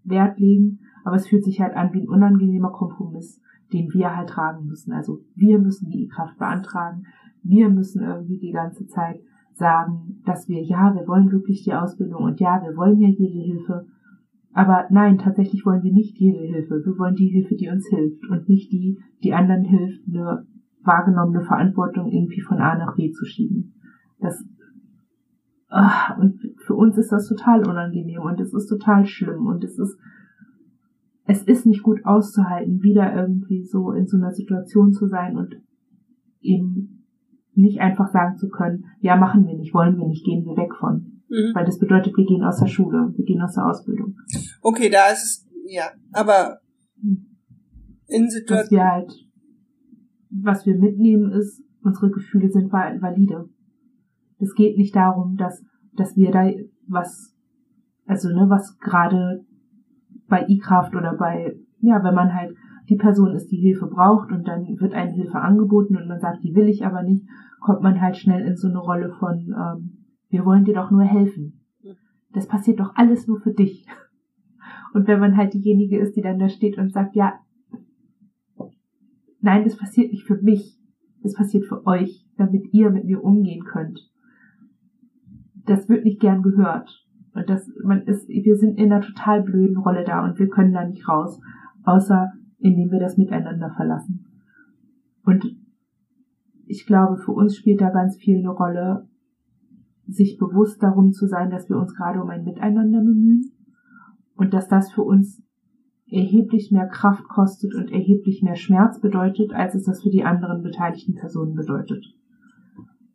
Wert 0.03 0.39
legen, 0.39 0.79
aber 1.03 1.15
es 1.15 1.27
fühlt 1.27 1.43
sich 1.43 1.61
halt 1.61 1.75
an 1.75 1.93
wie 1.93 2.01
ein 2.01 2.09
unangenehmer 2.09 2.71
Kompromiss, 2.71 3.41
den 3.71 3.93
wir 3.93 4.15
halt 4.15 4.29
tragen 4.29 4.65
müssen. 4.65 4.91
Also 4.91 5.19
wir 5.35 5.59
müssen 5.59 5.89
die 5.89 6.05
E-Kraft 6.05 6.37
beantragen, 6.37 7.05
wir 7.43 7.69
müssen 7.69 8.03
irgendwie 8.03 8.39
die 8.39 8.51
ganze 8.51 8.87
Zeit 8.87 9.21
sagen, 9.61 10.21
dass 10.25 10.49
wir, 10.49 10.61
ja, 10.63 10.93
wir 10.95 11.07
wollen 11.07 11.31
wirklich 11.31 11.63
die 11.63 11.73
Ausbildung 11.73 12.23
und 12.23 12.39
ja, 12.39 12.61
wir 12.63 12.75
wollen 12.75 12.99
ja 12.99 13.07
jede 13.07 13.39
Hilfe. 13.39 13.85
Aber 14.53 14.87
nein, 14.89 15.19
tatsächlich 15.19 15.65
wollen 15.65 15.83
wir 15.83 15.93
nicht 15.93 16.17
jede 16.17 16.39
Hilfe. 16.39 16.83
Wir 16.83 16.97
wollen 16.97 17.15
die 17.15 17.27
Hilfe, 17.27 17.55
die 17.55 17.69
uns 17.69 17.87
hilft 17.87 18.27
und 18.27 18.49
nicht 18.49 18.71
die, 18.71 18.97
die 19.23 19.33
anderen 19.33 19.63
hilft, 19.63 20.07
nur 20.07 20.47
wahrgenommene 20.83 21.43
Verantwortung 21.43 22.11
irgendwie 22.11 22.41
von 22.41 22.57
A 22.57 22.75
nach 22.75 22.95
B 22.95 23.11
zu 23.11 23.23
schieben. 23.23 23.75
Das 24.19 24.43
ach, 25.69 26.17
und 26.17 26.41
für 26.57 26.73
uns 26.73 26.97
ist 26.97 27.11
das 27.11 27.29
total 27.29 27.61
unangenehm 27.61 28.23
und 28.23 28.41
es 28.41 28.53
ist 28.53 28.67
total 28.67 29.05
schlimm 29.05 29.45
und 29.45 29.63
es 29.63 29.77
ist 29.77 29.95
es 31.25 31.43
ist 31.43 31.67
nicht 31.67 31.83
gut 31.83 32.03
auszuhalten, 32.03 32.81
wieder 32.81 33.15
irgendwie 33.15 33.63
so 33.63 33.91
in 33.91 34.07
so 34.07 34.17
einer 34.17 34.31
Situation 34.31 34.91
zu 34.91 35.07
sein 35.07 35.37
und 35.37 35.55
eben 36.41 36.90
nicht 37.53 37.79
einfach 37.79 38.11
sagen 38.11 38.37
zu 38.37 38.49
können, 38.49 38.85
ja, 38.99 39.15
machen 39.15 39.45
wir 39.45 39.55
nicht, 39.55 39.73
wollen 39.73 39.97
wir 39.97 40.07
nicht, 40.07 40.25
gehen 40.25 40.45
wir 40.45 40.55
weg 40.55 40.73
von. 40.79 41.21
Mhm. 41.29 41.53
Weil 41.53 41.65
das 41.65 41.79
bedeutet, 41.79 42.15
wir 42.15 42.25
gehen 42.25 42.43
aus 42.43 42.59
der 42.59 42.67
Schule, 42.67 43.13
wir 43.15 43.25
gehen 43.25 43.41
aus 43.41 43.55
der 43.55 43.65
Ausbildung. 43.65 44.15
Okay, 44.61 44.89
da 44.89 45.11
ist 45.11 45.23
es, 45.23 45.49
ja, 45.65 45.85
aber 46.11 46.59
in 48.07 48.29
Situationen. 48.29 48.85
halt, 48.85 49.11
was 50.29 50.65
wir 50.65 50.77
mitnehmen 50.77 51.31
ist, 51.31 51.63
unsere 51.83 52.11
Gefühle 52.11 52.49
sind 52.51 52.71
valide. 52.71 53.49
Es 54.39 54.53
geht 54.55 54.77
nicht 54.77 54.95
darum, 54.95 55.37
dass, 55.37 55.63
dass 55.93 56.15
wir 56.15 56.31
da 56.31 56.49
was, 56.87 57.35
also, 58.05 58.29
ne, 58.29 58.49
was 58.49 58.77
gerade 58.79 59.45
bei 60.27 60.45
E-Kraft 60.47 60.95
oder 60.95 61.15
bei, 61.15 61.55
ja, 61.79 62.03
wenn 62.03 62.15
man 62.15 62.33
halt 62.33 62.55
die 62.91 62.97
Person 62.97 63.33
ist, 63.33 63.49
die 63.49 63.57
Hilfe 63.57 63.87
braucht 63.87 64.33
und 64.33 64.45
dann 64.49 64.65
wird 64.81 64.93
eine 64.93 65.13
Hilfe 65.13 65.39
angeboten 65.39 65.95
und 65.95 66.09
man 66.09 66.19
sagt, 66.19 66.43
die 66.43 66.53
will 66.53 66.67
ich 66.67 66.85
aber 66.85 67.03
nicht, 67.03 67.25
kommt 67.61 67.81
man 67.81 68.01
halt 68.01 68.17
schnell 68.17 68.45
in 68.45 68.57
so 68.57 68.67
eine 68.67 68.79
Rolle 68.79 69.13
von, 69.17 69.55
ähm, 69.57 70.05
wir 70.29 70.43
wollen 70.43 70.65
dir 70.65 70.73
doch 70.73 70.91
nur 70.91 71.03
helfen. 71.03 71.61
Das 72.33 72.49
passiert 72.49 72.81
doch 72.81 72.93
alles 72.95 73.27
nur 73.27 73.39
für 73.39 73.53
dich. 73.53 73.87
Und 74.93 75.07
wenn 75.07 75.21
man 75.21 75.37
halt 75.37 75.53
diejenige 75.53 75.99
ist, 75.99 76.17
die 76.17 76.21
dann 76.21 76.37
da 76.37 76.49
steht 76.49 76.77
und 76.77 76.91
sagt, 76.91 77.15
ja, 77.15 77.39
nein, 79.39 79.63
das 79.63 79.77
passiert 79.77 80.11
nicht 80.11 80.25
für 80.25 80.41
mich, 80.41 80.77
das 81.23 81.33
passiert 81.33 81.65
für 81.65 81.87
euch, 81.87 82.27
damit 82.35 82.73
ihr 82.73 82.89
mit 82.89 83.05
mir 83.05 83.23
umgehen 83.23 83.63
könnt. 83.63 84.01
Das 85.65 85.87
wird 85.87 86.03
nicht 86.03 86.19
gern 86.19 86.41
gehört. 86.41 87.07
Und 87.33 87.49
das, 87.49 87.71
man 87.85 88.01
ist, 88.01 88.27
wir 88.27 88.57
sind 88.57 88.77
in 88.77 88.91
einer 88.91 88.99
total 88.99 89.43
blöden 89.43 89.77
Rolle 89.77 90.03
da 90.03 90.25
und 90.25 90.39
wir 90.39 90.49
können 90.49 90.73
da 90.73 90.85
nicht 90.85 91.07
raus, 91.07 91.39
außer 91.85 92.33
indem 92.61 92.91
wir 92.91 92.99
das 92.99 93.17
miteinander 93.17 93.71
verlassen. 93.75 94.25
Und 95.25 95.45
ich 96.65 96.85
glaube, 96.85 97.17
für 97.17 97.31
uns 97.31 97.55
spielt 97.55 97.81
da 97.81 97.89
ganz 97.89 98.17
viel 98.17 98.39
eine 98.39 98.49
Rolle, 98.49 99.07
sich 100.07 100.37
bewusst 100.37 100.81
darum 100.81 101.11
zu 101.11 101.27
sein, 101.27 101.49
dass 101.49 101.69
wir 101.69 101.77
uns 101.77 101.95
gerade 101.95 102.21
um 102.21 102.29
ein 102.29 102.43
Miteinander 102.43 102.99
bemühen 102.99 103.51
und 104.35 104.53
dass 104.53 104.67
das 104.67 104.91
für 104.91 105.03
uns 105.03 105.43
erheblich 106.09 106.71
mehr 106.71 106.87
Kraft 106.87 107.23
kostet 107.29 107.73
und 107.75 107.91
erheblich 107.91 108.43
mehr 108.43 108.55
Schmerz 108.55 108.99
bedeutet, 108.99 109.53
als 109.53 109.75
es 109.75 109.85
das 109.85 110.03
für 110.03 110.09
die 110.09 110.23
anderen 110.23 110.61
beteiligten 110.61 111.15
Personen 111.15 111.55
bedeutet. 111.55 112.05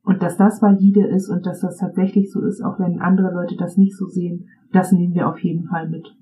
Und 0.02 0.22
dass 0.22 0.37
das 0.37 0.62
valide 0.62 1.06
ist 1.06 1.28
und 1.28 1.46
dass 1.46 1.61
das 1.61 1.78
tatsächlich 1.78 2.30
so 2.30 2.40
ist, 2.40 2.62
auch 2.62 2.78
wenn 2.78 3.00
andere 3.00 3.35
Leute 3.35 3.56
das 3.56 3.76
nicht 3.76 3.96
so 3.96 4.06
sehen, 4.06 4.48
das 4.72 4.92
nehmen 4.92 5.14
wir 5.14 5.28
auf 5.28 5.40
jeden 5.40 5.64
Fall 5.64 5.88
mit. 5.88 6.16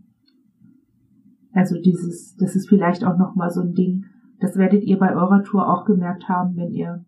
Also 1.54 1.80
dieses, 1.80 2.36
das 2.36 2.56
ist 2.56 2.68
vielleicht 2.68 3.04
auch 3.04 3.16
nochmal 3.16 3.50
so 3.50 3.62
ein 3.62 3.74
Ding, 3.74 4.04
das 4.40 4.56
werdet 4.56 4.84
ihr 4.84 4.98
bei 4.98 5.14
eurer 5.14 5.42
Tour 5.44 5.68
auch 5.68 5.84
gemerkt 5.84 6.28
haben, 6.28 6.56
wenn 6.56 6.72
ihr, 6.72 7.04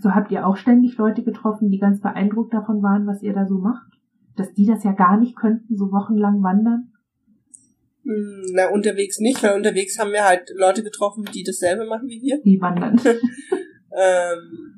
so 0.00 0.14
habt 0.14 0.32
ihr 0.32 0.46
auch 0.46 0.56
ständig 0.56 0.98
Leute 0.98 1.22
getroffen, 1.22 1.70
die 1.70 1.78
ganz 1.78 2.00
beeindruckt 2.00 2.52
davon 2.52 2.82
waren, 2.82 3.06
was 3.06 3.22
ihr 3.22 3.32
da 3.32 3.46
so 3.46 3.58
macht? 3.58 3.92
Dass 4.36 4.52
die 4.52 4.66
das 4.66 4.82
ja 4.82 4.92
gar 4.92 5.16
nicht 5.16 5.36
könnten, 5.36 5.76
so 5.76 5.92
wochenlang 5.92 6.42
wandern? 6.42 6.90
Hm, 8.02 8.42
na, 8.52 8.68
unterwegs 8.70 9.20
nicht, 9.20 9.42
weil 9.42 9.56
unterwegs 9.56 9.98
haben 9.98 10.10
wir 10.10 10.24
halt 10.24 10.52
Leute 10.58 10.82
getroffen, 10.82 11.24
die 11.32 11.44
dasselbe 11.44 11.86
machen 11.86 12.08
wie 12.08 12.20
wir. 12.20 12.42
Die 12.42 12.60
wandern. 12.60 13.00
ähm, 13.96 14.74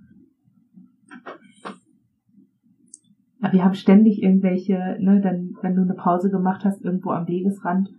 Aber 3.47 3.53
wir 3.53 3.65
haben 3.65 3.75
ständig 3.75 4.23
irgendwelche, 4.23 4.97
ne, 4.99 5.21
dann, 5.21 5.57
wenn 5.63 5.77
du 5.77 5.83
eine 5.83 5.95
Pause 5.95 6.31
gemacht 6.31 6.65
hast, 6.65 6.85
irgendwo 6.85 7.11
am 7.11 7.29
Wegesrand, 7.29 7.91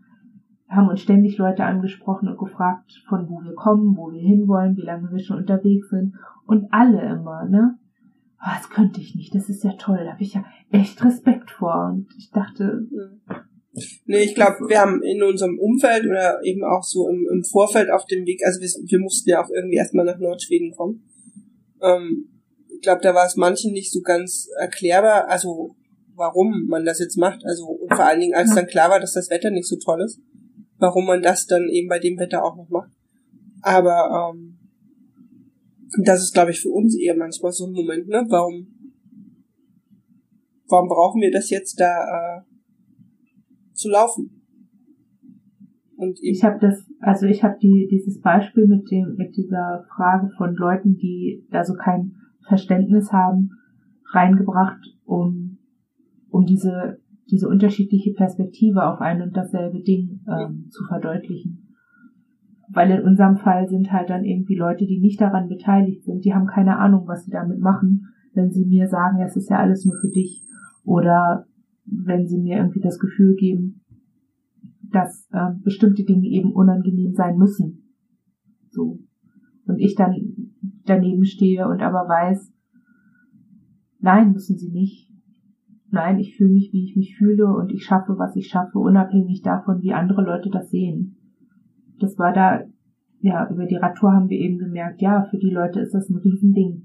haben 0.70 0.90
uns 0.90 1.02
ständig 1.02 1.38
Leute 1.38 1.64
angesprochen 1.64 2.28
und 2.28 2.38
gefragt, 2.38 3.04
von 3.08 3.30
wo 3.30 3.42
wir 3.44 3.54
kommen, 3.54 3.96
wo 3.96 4.12
wir 4.12 4.22
hinwollen, 4.22 4.76
wie 4.76 4.86
lange 4.86 5.10
wir 5.12 5.20
schon 5.20 5.38
unterwegs 5.38 5.90
sind. 5.90 6.16
Und 6.46 6.68
alle 6.72 7.02
immer, 7.02 7.46
ne? 7.46 7.78
Oh, 8.40 8.52
das 8.56 8.70
könnte 8.70 9.02
ich 9.02 9.16
nicht, 9.16 9.34
das 9.34 9.50
ist 9.50 9.64
ja 9.64 9.74
toll, 9.74 10.00
da 10.04 10.12
habe 10.12 10.24
ich 10.24 10.34
ja 10.34 10.46
echt 10.72 11.04
Respekt 11.04 11.52
vor. 11.52 11.92
Und 11.94 12.08
ich 12.18 12.32
dachte. 12.32 12.88
Hm. 12.90 13.22
Nee, 14.06 14.24
ich 14.24 14.36
glaube, 14.36 14.58
wir 14.68 14.80
haben 14.80 15.04
in 15.04 15.22
unserem 15.22 15.60
Umfeld 15.60 16.06
oder 16.06 16.44
eben 16.44 16.64
auch 16.64 16.84
so 16.84 17.08
im, 17.10 17.28
im 17.32 17.44
Vorfeld 17.44 17.92
auf 17.92 18.06
dem 18.06 18.26
Weg, 18.26 18.42
also 18.44 18.60
wir, 18.60 18.68
wir 18.68 19.00
mussten 19.00 19.30
ja 19.30 19.44
auch 19.44 19.50
irgendwie 19.50 19.78
erstmal 19.78 20.06
nach 20.06 20.18
Nordschweden 20.18 20.72
kommen. 20.72 21.04
Ähm, 21.82 22.28
ich 22.74 22.82
glaube, 22.82 23.02
da 23.02 23.14
war 23.14 23.26
es 23.26 23.36
manchen 23.36 23.74
nicht 23.74 23.92
so 23.92 24.02
ganz 24.02 24.50
erklärbar, 24.60 25.28
also 25.30 25.76
warum 26.16 26.66
man 26.68 26.86
das 26.86 27.00
jetzt 27.00 27.18
macht. 27.18 27.46
Also 27.46 27.66
und 27.66 27.94
vor 27.94 28.06
allen 28.06 28.20
Dingen, 28.20 28.36
als 28.36 28.54
dann 28.54 28.68
klar 28.68 28.90
war, 28.90 29.00
dass 29.00 29.14
das 29.14 29.30
Wetter 29.30 29.52
nicht 29.52 29.68
so 29.68 29.78
toll 29.78 30.02
ist, 30.02 30.20
warum 30.78 31.06
man 31.06 31.22
das 31.22 31.46
dann 31.46 31.68
eben 31.70 31.88
bei 31.88 32.00
dem 32.00 32.18
Wetter 32.18 32.44
auch 32.44 32.56
noch 32.56 32.70
macht. 32.70 32.92
Aber 33.62 34.32
ähm, 34.32 34.58
das 36.04 36.22
ist, 36.22 36.34
glaube 36.34 36.52
ich, 36.52 36.62
für 36.62 36.70
uns 36.70 36.98
eher 36.98 37.16
manchmal 37.16 37.52
so 37.52 37.66
ein 37.66 37.74
Moment, 37.74 38.08
ne? 38.08 38.26
Warum, 38.30 38.68
warum 40.68 40.88
brauchen 40.88 41.22
wir 41.22 41.32
das 41.32 41.50
jetzt 41.50 41.80
da 41.80 41.86
äh, 41.86 42.42
zu 43.74 43.90
laufen? 43.90 44.38
Und 45.96 46.20
ich 46.22 46.44
habe 46.44 46.60
das, 46.60 46.86
also 47.00 47.26
ich 47.26 47.44
habe 47.44 47.58
die 47.60 47.88
dieses 47.90 48.22
Beispiel 48.22 48.68
mit 48.68 48.90
dem 48.92 49.16
mit 49.18 49.36
dieser 49.36 49.84
Frage 49.96 50.30
von 50.38 50.54
Leuten, 50.56 50.96
die 50.96 51.48
also 51.50 51.74
kein 51.74 52.14
Verständnis 52.48 53.12
haben, 53.12 53.50
reingebracht, 54.14 54.80
um, 55.06 55.58
um 56.30 56.46
diese, 56.46 57.00
diese 57.30 57.48
unterschiedliche 57.48 58.14
Perspektive 58.14 58.86
auf 58.86 59.02
ein 59.02 59.22
und 59.22 59.36
dasselbe 59.36 59.82
Ding 59.82 60.22
ähm, 60.28 60.68
zu 60.70 60.84
verdeutlichen. 60.86 61.76
Weil 62.70 62.92
in 62.92 63.04
unserem 63.04 63.38
Fall 63.38 63.68
sind 63.68 63.92
halt 63.92 64.10
dann 64.10 64.24
irgendwie 64.24 64.56
Leute, 64.56 64.86
die 64.86 65.00
nicht 65.00 65.22
daran 65.22 65.48
beteiligt 65.48 66.04
sind, 66.04 66.26
die 66.26 66.34
haben 66.34 66.48
keine 66.48 66.78
Ahnung, 66.78 67.08
was 67.08 67.26
sie 67.26 67.32
damit 67.32 67.60
machen, 67.60 68.08
wenn 68.34 68.52
sie 68.52 68.66
mir 68.66 68.88
sagen, 68.88 69.22
es 69.22 69.36
ist 69.36 69.50
ja 69.50 69.58
alles 69.58 69.86
nur 69.86 69.96
für 69.96 70.10
dich. 70.10 70.44
Oder 70.84 71.46
wenn 71.86 72.28
sie 72.28 72.38
mir 72.38 72.58
irgendwie 72.58 72.82
das 72.82 73.00
Gefühl 73.00 73.36
geben, 73.36 73.82
dass 74.92 75.28
äh, 75.32 75.52
bestimmte 75.64 76.04
Dinge 76.04 76.28
eben 76.28 76.54
unangenehm 76.54 77.14
sein 77.14 77.38
müssen. 77.38 77.94
So. 78.70 79.00
Und 79.66 79.80
ich 79.80 79.96
dann 79.96 80.16
daneben 80.86 81.26
stehe 81.26 81.68
und 81.68 81.82
aber 81.82 82.08
weiß, 82.08 82.54
nein, 84.00 84.32
müssen 84.32 84.58
sie 84.58 84.72
nicht. 84.72 85.07
Nein, 85.98 86.20
ich 86.20 86.38
fühle 86.38 86.52
mich, 86.52 86.70
wie 86.74 86.84
ich 86.84 86.96
mich 86.96 87.18
fühle 87.18 87.48
und 87.48 87.72
ich 87.72 87.84
schaffe, 87.84 88.20
was 88.20 88.36
ich 88.36 88.50
schaffe, 88.50 88.78
unabhängig 88.78 89.42
davon, 89.42 89.82
wie 89.82 89.94
andere 89.94 90.22
Leute 90.22 90.52
das 90.52 90.70
sehen. 90.70 91.18
Das 92.00 92.20
war 92.20 92.34
da, 92.34 92.62
ja, 93.22 93.50
über 93.50 93.66
die 93.66 93.78
Radtour 93.78 94.14
haben 94.14 94.30
wir 94.30 94.38
eben 94.38 94.60
gemerkt, 94.60 95.02
ja, 95.02 95.24
für 95.24 95.40
die 95.40 95.50
Leute 95.50 95.80
ist 95.80 95.96
das 95.96 96.08
ein 96.08 96.18
Riesending. 96.18 96.84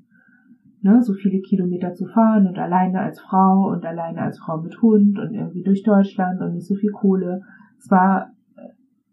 Ne, 0.80 1.02
so 1.02 1.12
viele 1.12 1.42
Kilometer 1.42 1.92
zu 1.92 2.06
fahren 2.06 2.46
und 2.46 2.58
alleine 2.58 3.00
als 3.00 3.20
Frau 3.20 3.70
und 3.70 3.84
alleine 3.84 4.22
als 4.22 4.38
Frau 4.38 4.62
mit 4.62 4.80
Hund 4.80 5.18
und 5.18 5.34
irgendwie 5.34 5.62
durch 5.62 5.82
Deutschland 5.82 6.40
und 6.40 6.54
nicht 6.54 6.66
so 6.66 6.74
viel 6.74 6.90
Kohle. 6.90 7.42
Es 7.78 7.90
war 7.90 8.30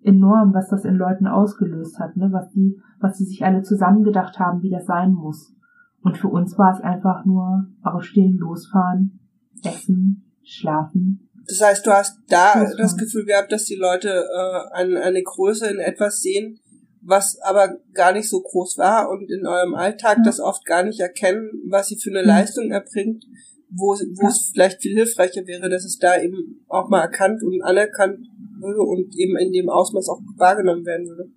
enorm, 0.02 0.54
was 0.54 0.70
das 0.70 0.86
in 0.86 0.96
Leuten 0.96 1.28
ausgelöst 1.28 2.00
hat, 2.00 2.16
ne? 2.16 2.30
was 2.32 2.50
die, 2.52 2.80
was 3.02 3.18
sie 3.18 3.26
sich 3.26 3.44
alle 3.44 3.64
zusammengedacht 3.64 4.40
haben, 4.40 4.62
wie 4.62 4.72
das 4.72 4.86
sein 4.86 5.12
muss. 5.12 5.54
Und 6.02 6.18
für 6.18 6.30
uns 6.30 6.58
war 6.58 6.72
es 6.72 6.80
einfach 6.80 7.26
nur 7.26 7.66
aufstehen, 7.84 8.38
losfahren, 8.38 9.19
essen, 9.66 10.32
schlafen. 10.44 11.30
Das 11.48 11.62
heißt, 11.62 11.86
du 11.86 11.92
hast 11.92 12.20
da 12.28 12.60
losfahren. 12.60 12.78
das 12.78 12.98
Gefühl 12.98 13.26
gehabt, 13.26 13.52
dass 13.52 13.66
die 13.66 13.76
Leute 13.76 14.10
äh, 14.10 14.74
eine, 14.74 15.02
eine 15.02 15.24
Größe 15.24 15.68
in 15.68 15.80
etwas 15.80 16.22
sehen, 16.22 16.60
was 17.02 17.40
aber 17.42 17.78
gar 17.94 18.14
nicht 18.14 18.30
so 18.30 18.42
groß 18.42 18.78
war 18.78 19.10
und 19.10 19.32
in 19.32 19.48
eurem 19.48 19.74
Alltag 19.74 20.18
ja. 20.18 20.24
das 20.24 20.40
oft 20.40 20.66
gar 20.66 20.84
nicht 20.84 21.00
erkennen, 21.00 21.50
was 21.68 21.88
sie 21.88 21.98
für 21.98 22.12
eine. 22.12 22.22
Leistung 22.22 22.72
erbringt, 22.72 23.26
wo, 23.70 23.94
wo 23.94 24.24
ja. 24.24 24.30
es 24.30 24.52
vielleicht 24.54 24.82
viel 24.82 24.96
hilfreicher 24.96 25.46
wäre, 25.48 25.70
dass 25.70 25.86
es 25.86 25.98
da 25.98 26.22
eben 26.22 26.64
auch 26.68 26.90
mal 26.90 27.02
erkannt 27.02 27.42
und 27.44 27.62
anerkannt 27.64 28.28
würde 28.60 28.82
und 28.82 29.16
eben 29.16 29.38
in 29.38 29.52
dem 29.52 29.70
Ausmaß 29.70 30.10
auch 30.10 30.22
wahrgenommen 30.38 30.86
werden 30.86 31.08
würde. 31.08 31.30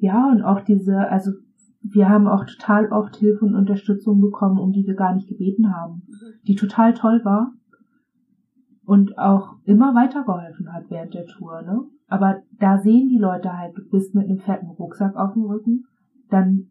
Ja, 0.00 0.28
und 0.30 0.42
auch 0.42 0.62
diese, 0.64 0.96
also 0.98 1.30
wir 1.84 2.08
haben 2.08 2.26
auch 2.26 2.44
total 2.44 2.90
oft 2.90 3.16
Hilfe 3.16 3.44
und 3.44 3.54
Unterstützung 3.54 4.20
bekommen, 4.20 4.58
um 4.58 4.72
die 4.72 4.86
wir 4.86 4.94
gar 4.94 5.14
nicht 5.14 5.28
gebeten 5.28 5.74
haben, 5.74 6.02
mhm. 6.06 6.40
die 6.46 6.56
total 6.56 6.94
toll 6.94 7.20
war 7.24 7.52
und 8.84 9.18
auch 9.18 9.56
immer 9.64 9.94
weitergeholfen 9.94 10.72
hat 10.72 10.90
während 10.90 11.14
der 11.14 11.26
Tour, 11.26 11.62
ne? 11.62 11.82
Aber 12.06 12.42
da 12.58 12.78
sehen 12.78 13.08
die 13.08 13.18
Leute 13.18 13.56
halt, 13.56 13.76
du 13.76 13.88
bist 13.88 14.14
mit 14.14 14.24
einem 14.24 14.38
fetten 14.38 14.68
Rucksack 14.70 15.16
auf 15.16 15.32
dem 15.32 15.44
Rücken, 15.44 15.84
dann, 16.28 16.68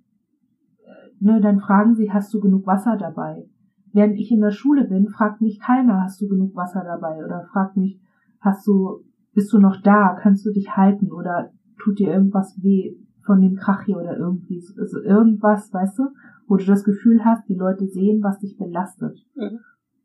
äh, 0.79 1.23
ne, 1.23 1.41
dann 1.41 1.59
fragen 1.59 1.95
sie, 1.95 2.11
hast 2.11 2.33
du 2.33 2.39
genug 2.39 2.67
Wasser 2.67 2.97
dabei? 2.97 3.47
Während 3.93 4.15
ich 4.15 4.31
in 4.31 4.41
der 4.41 4.51
Schule 4.51 4.85
bin, 4.85 5.07
fragt 5.09 5.41
mich 5.41 5.59
keiner, 5.59 6.03
hast 6.03 6.21
du 6.21 6.27
genug 6.27 6.55
Wasser 6.55 6.83
dabei? 6.83 7.23
Oder 7.23 7.47
fragt 7.51 7.77
mich, 7.77 7.99
hast 8.39 8.65
du 8.67 9.03
bist 9.33 9.51
du 9.51 9.59
noch 9.59 9.81
da? 9.81 10.15
Kannst 10.19 10.45
du 10.45 10.51
dich 10.51 10.75
halten? 10.75 11.11
Oder 11.11 11.51
tut 11.83 11.99
dir 11.99 12.13
irgendwas 12.13 12.57
weh? 12.61 12.95
Von 13.25 13.41
dem 13.41 13.55
Krach 13.55 13.83
hier 13.83 13.97
oder 13.97 14.17
irgendwie, 14.17 14.61
also 14.77 14.99
irgendwas, 15.01 15.73
weißt 15.73 15.99
du, 15.99 16.03
wo 16.47 16.57
du 16.57 16.65
das 16.65 16.83
Gefühl 16.83 17.23
hast, 17.23 17.47
die 17.47 17.55
Leute 17.55 17.87
sehen, 17.87 18.21
was 18.21 18.39
dich 18.39 18.57
belastet 18.57 19.17
mhm. 19.35 19.59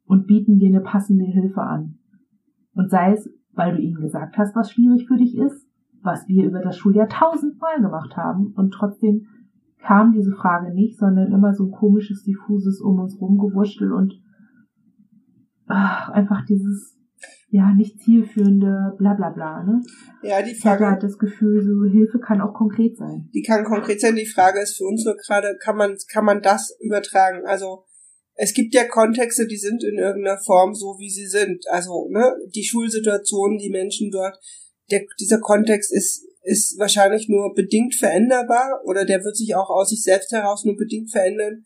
und 0.07 0.27
bieten 0.27 0.59
dir 0.59 0.69
eine 0.69 0.81
passende 0.81 1.25
Hilfe 1.25 1.63
an. 1.63 1.99
Und 2.75 2.91
sei 2.91 3.13
es, 3.13 3.29
weil 3.53 3.77
du 3.77 3.83
ihnen 3.83 4.01
gesagt 4.01 4.39
hast, 4.39 4.55
was 4.55 4.71
schwierig 4.71 5.09
für 5.09 5.17
dich 5.17 5.37
ist, 5.37 5.69
was 6.03 6.29
wir 6.29 6.47
über 6.47 6.61
das 6.61 6.77
Schuljahr 6.77 7.09
tausendmal 7.09 7.81
gemacht 7.81 8.17
haben 8.17 8.53
und 8.55 8.73
trotzdem 8.73 9.27
kam 9.81 10.13
diese 10.13 10.33
Frage 10.33 10.73
nicht, 10.73 10.99
sondern 10.99 11.33
immer 11.33 11.55
so 11.55 11.67
ein 11.67 11.71
komisches, 11.71 12.23
diffuses 12.23 12.81
um 12.81 12.99
uns 13.01 13.21
rumgewurschtel 13.21 13.93
und 13.93 14.15
ach, 15.67 16.11
einfach 16.11 16.45
dieses 16.45 16.98
ja, 17.51 17.73
nicht 17.75 18.01
zielführende, 18.03 18.95
bla 18.99 19.15
bla 19.15 19.31
bla, 19.31 19.63
ne? 19.65 19.81
Ja, 20.23 20.43
die 20.43 20.55
Frage. 20.55 20.85
Ich 20.85 20.91
habe 20.91 21.01
das 21.01 21.19
Gefühl, 21.19 21.63
so 21.63 21.91
Hilfe 21.91 22.19
kann 22.19 22.41
auch 22.41 22.53
konkret 22.53 22.97
sein. 22.97 23.31
Die 23.33 23.43
kann 23.43 23.65
konkret 23.65 24.01
sein. 24.01 24.17
Die 24.17 24.27
Frage 24.27 24.61
ist 24.61 24.77
für 24.77 24.85
uns 24.85 25.05
nur 25.05 25.17
gerade, 25.17 25.57
kann 25.63 25.77
man, 25.77 25.97
kann 26.13 26.25
man 26.25 26.43
das 26.43 26.77
übertragen? 26.81 27.47
Also, 27.47 27.85
es 28.35 28.53
gibt 28.53 28.75
ja 28.75 28.85
Kontexte, 28.85 29.47
die 29.47 29.57
sind 29.57 29.83
in 29.83 29.99
irgendeiner 29.99 30.39
Form 30.39 30.75
so, 30.75 30.97
wie 30.99 31.11
sie 31.11 31.27
sind. 31.27 31.65
Also, 31.71 32.09
ne, 32.11 32.35
die 32.55 32.65
Schulsituation, 32.65 33.59
die 33.59 33.71
Menschen 33.71 34.11
dort, 34.11 34.39
der, 34.91 35.05
dieser 35.19 35.41
Kontext 35.41 35.93
ist, 35.93 36.27
ist 36.43 36.79
wahrscheinlich 36.79 37.29
nur 37.29 37.55
bedingt 37.55 37.95
veränderbar 37.95 38.81
oder 38.85 39.05
der 39.05 39.23
wird 39.25 39.37
sich 39.37 39.55
auch 39.55 39.71
aus 39.71 39.91
sich 39.91 40.03
selbst 40.03 40.33
heraus 40.33 40.65
nur 40.65 40.77
bedingt 40.77 41.11
verändern. 41.11 41.65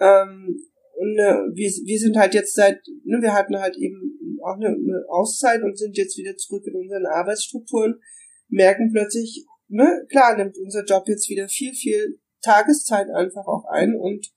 Ähm, 0.00 0.56
und 0.96 1.18
äh, 1.18 1.48
wir, 1.54 1.70
wir 1.86 1.98
sind 1.98 2.16
halt 2.16 2.34
jetzt 2.34 2.54
seit, 2.54 2.80
ne, 3.04 3.18
wir 3.22 3.32
hatten 3.32 3.56
halt 3.56 3.76
eben 3.78 4.18
auch 4.42 4.56
eine, 4.56 4.68
eine 4.68 5.04
Auszeit 5.08 5.62
und 5.62 5.78
sind 5.78 5.96
jetzt 5.96 6.16
wieder 6.16 6.36
zurück 6.36 6.66
in 6.66 6.74
unseren 6.74 7.06
Arbeitsstrukturen, 7.06 8.00
merken 8.48 8.90
plötzlich, 8.92 9.46
ne, 9.68 10.04
klar 10.08 10.36
nimmt 10.36 10.56
unser 10.58 10.84
Job 10.84 11.04
jetzt 11.06 11.28
wieder 11.28 11.48
viel, 11.48 11.74
viel 11.74 12.20
Tageszeit 12.42 13.08
einfach 13.10 13.46
auch 13.46 13.64
ein 13.70 13.96
und 13.96 14.30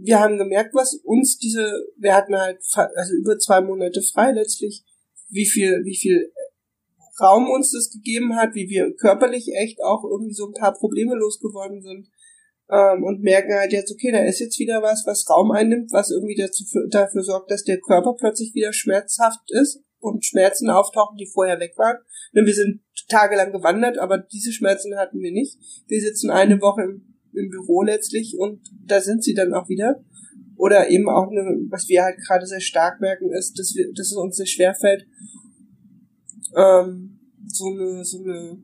wir 0.00 0.20
haben 0.20 0.38
gemerkt, 0.38 0.74
was 0.74 0.94
uns 1.02 1.38
diese, 1.38 1.86
wir 1.96 2.14
hatten 2.14 2.36
halt 2.36 2.58
also 2.94 3.14
über 3.14 3.36
zwei 3.38 3.60
Monate 3.60 4.00
frei 4.02 4.30
letztlich, 4.32 4.84
wie 5.28 5.46
viel, 5.46 5.82
wie 5.84 5.96
viel 5.96 6.32
Raum 7.20 7.50
uns 7.50 7.72
das 7.72 7.90
gegeben 7.90 8.36
hat, 8.36 8.54
wie 8.54 8.68
wir 8.68 8.94
körperlich 8.94 9.48
echt 9.56 9.82
auch 9.82 10.04
irgendwie 10.04 10.34
so 10.34 10.46
ein 10.46 10.54
paar 10.54 10.72
Probleme 10.72 11.16
losgeworden 11.16 11.82
sind 11.82 12.08
ähm, 12.70 13.02
und 13.02 13.22
merken 13.22 13.54
halt 13.54 13.72
jetzt, 13.72 13.90
okay, 13.90 14.12
da 14.12 14.24
ist 14.24 14.40
jetzt 14.40 14.58
wieder 14.58 14.82
was, 14.82 15.04
was 15.06 15.28
Raum 15.28 15.50
einnimmt, 15.50 15.90
was 15.92 16.10
irgendwie 16.10 16.36
dazu, 16.36 16.64
dafür 16.90 17.22
sorgt, 17.22 17.50
dass 17.50 17.64
der 17.64 17.80
Körper 17.80 18.14
plötzlich 18.18 18.54
wieder 18.54 18.72
schmerzhaft 18.72 19.50
ist 19.50 19.82
und 20.00 20.24
Schmerzen 20.24 20.70
auftauchen, 20.70 21.16
die 21.16 21.26
vorher 21.26 21.60
weg 21.60 21.72
waren. 21.76 21.96
Denn 22.34 22.46
wir 22.46 22.54
sind 22.54 22.82
tagelang 23.08 23.52
gewandert, 23.52 23.98
aber 23.98 24.18
diese 24.18 24.52
Schmerzen 24.52 24.96
hatten 24.96 25.20
wir 25.20 25.32
nicht. 25.32 25.58
Wir 25.86 26.00
sitzen 26.00 26.30
eine 26.30 26.60
Woche 26.60 26.82
im, 26.82 27.14
im 27.32 27.48
Büro 27.48 27.82
letztlich 27.82 28.36
und 28.38 28.60
da 28.84 29.00
sind 29.00 29.24
sie 29.24 29.34
dann 29.34 29.54
auch 29.54 29.68
wieder. 29.68 30.04
Oder 30.56 30.90
eben 30.90 31.08
auch, 31.08 31.30
eine, 31.30 31.66
was 31.70 31.88
wir 31.88 32.02
halt 32.02 32.18
gerade 32.18 32.44
sehr 32.44 32.60
stark 32.60 33.00
merken, 33.00 33.32
ist, 33.32 33.58
dass, 33.58 33.74
wir, 33.74 33.92
dass 33.94 34.08
es 34.08 34.16
uns 34.16 34.36
sehr 34.36 34.46
schwer 34.46 34.74
fällt, 34.74 35.06
ähm, 36.56 37.20
so 37.46 37.66
eine, 37.66 38.04
so 38.04 38.18
eine 38.22 38.62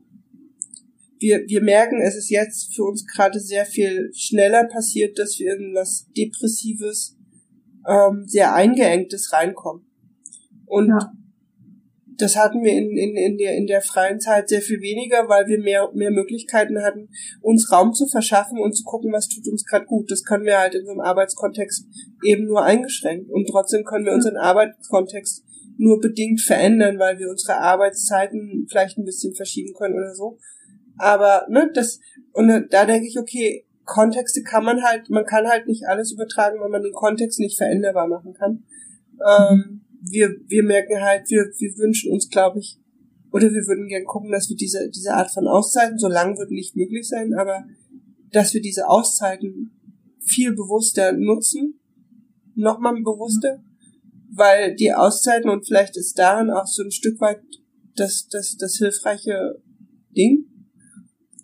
wir, 1.25 1.43
wir 1.47 1.61
merken, 1.63 1.99
es 2.01 2.15
ist 2.15 2.29
jetzt 2.29 2.75
für 2.75 2.83
uns 2.83 3.03
gerade 3.07 3.39
sehr 3.39 3.65
viel 3.65 4.11
schneller 4.13 4.65
passiert, 4.65 5.17
dass 5.17 5.39
wir 5.39 5.55
in 5.55 5.73
was 5.73 6.07
Depressives, 6.15 7.17
ähm, 7.87 8.25
sehr 8.27 8.53
Eingeengtes 8.53 9.33
reinkommen. 9.33 9.87
Und 10.67 10.89
ja. 10.89 11.11
das 12.17 12.35
hatten 12.35 12.63
wir 12.63 12.73
in, 12.73 12.95
in, 12.95 13.15
in, 13.17 13.37
der, 13.37 13.55
in 13.55 13.65
der 13.65 13.81
freien 13.81 14.19
Zeit 14.19 14.49
sehr 14.49 14.61
viel 14.61 14.81
weniger, 14.81 15.27
weil 15.27 15.47
wir 15.47 15.59
mehr, 15.59 15.89
mehr 15.95 16.11
Möglichkeiten 16.11 16.83
hatten, 16.83 17.09
uns 17.41 17.71
Raum 17.71 17.93
zu 17.93 18.05
verschaffen 18.07 18.59
und 18.59 18.73
zu 18.73 18.83
gucken, 18.83 19.11
was 19.11 19.27
tut 19.27 19.47
uns 19.47 19.65
gerade 19.65 19.85
gut. 19.85 20.11
Das 20.11 20.23
können 20.23 20.45
wir 20.45 20.59
halt 20.59 20.75
in 20.75 20.85
so 20.85 20.91
einem 20.91 21.01
Arbeitskontext 21.01 21.87
eben 22.23 22.45
nur 22.45 22.63
eingeschränkt. 22.63 23.31
Und 23.31 23.47
trotzdem 23.49 23.83
können 23.83 24.05
wir 24.05 24.13
unseren 24.13 24.37
Arbeitskontext 24.37 25.43
nur 25.77 25.99
bedingt 25.99 26.41
verändern, 26.41 26.99
weil 26.99 27.17
wir 27.17 27.29
unsere 27.29 27.57
Arbeitszeiten 27.57 28.67
vielleicht 28.69 28.97
ein 28.97 29.05
bisschen 29.05 29.33
verschieben 29.33 29.73
können 29.73 29.95
oder 29.95 30.13
so. 30.13 30.37
Aber, 30.97 31.45
ne, 31.49 31.69
das, 31.73 31.99
und 32.33 32.47
da 32.69 32.85
denke 32.85 33.07
ich, 33.07 33.19
okay, 33.19 33.65
Kontexte 33.85 34.43
kann 34.43 34.63
man 34.65 34.83
halt, 34.83 35.09
man 35.09 35.25
kann 35.25 35.47
halt 35.47 35.67
nicht 35.67 35.85
alles 35.87 36.11
übertragen, 36.11 36.59
weil 36.59 36.69
man 36.69 36.83
den 36.83 36.93
Kontext 36.93 37.39
nicht 37.39 37.57
veränderbar 37.57 38.07
machen 38.07 38.33
kann. 38.33 38.63
Ähm, 39.13 39.81
wir, 40.01 40.35
wir 40.47 40.63
merken 40.63 41.01
halt, 41.01 41.29
wir, 41.29 41.45
wir 41.57 41.77
wünschen 41.77 42.11
uns, 42.11 42.29
glaube 42.29 42.59
ich, 42.59 42.79
oder 43.31 43.51
wir 43.51 43.67
würden 43.67 43.87
gern 43.87 44.05
gucken, 44.05 44.31
dass 44.31 44.49
wir 44.49 44.55
diese, 44.55 44.89
diese 44.89 45.13
Art 45.13 45.31
von 45.31 45.47
Auszeiten, 45.47 45.99
so 45.99 46.07
lang 46.07 46.37
wird 46.37 46.51
nicht 46.51 46.75
möglich 46.75 47.07
sein, 47.07 47.33
aber 47.33 47.65
dass 48.31 48.53
wir 48.53 48.61
diese 48.61 48.87
Auszeiten 48.87 49.71
viel 50.23 50.53
bewusster 50.53 51.13
nutzen, 51.13 51.79
nochmal 52.55 52.93
bewusster, 52.95 53.63
weil 54.31 54.75
die 54.75 54.93
Auszeiten 54.93 55.49
und 55.49 55.65
vielleicht 55.65 55.97
ist 55.97 56.17
darin 56.17 56.49
auch 56.49 56.65
so 56.65 56.83
ein 56.83 56.91
Stück 56.91 57.19
weit 57.21 57.41
das, 57.95 58.27
das, 58.29 58.57
das 58.57 58.77
hilfreiche 58.77 59.61
Ding, 60.15 60.44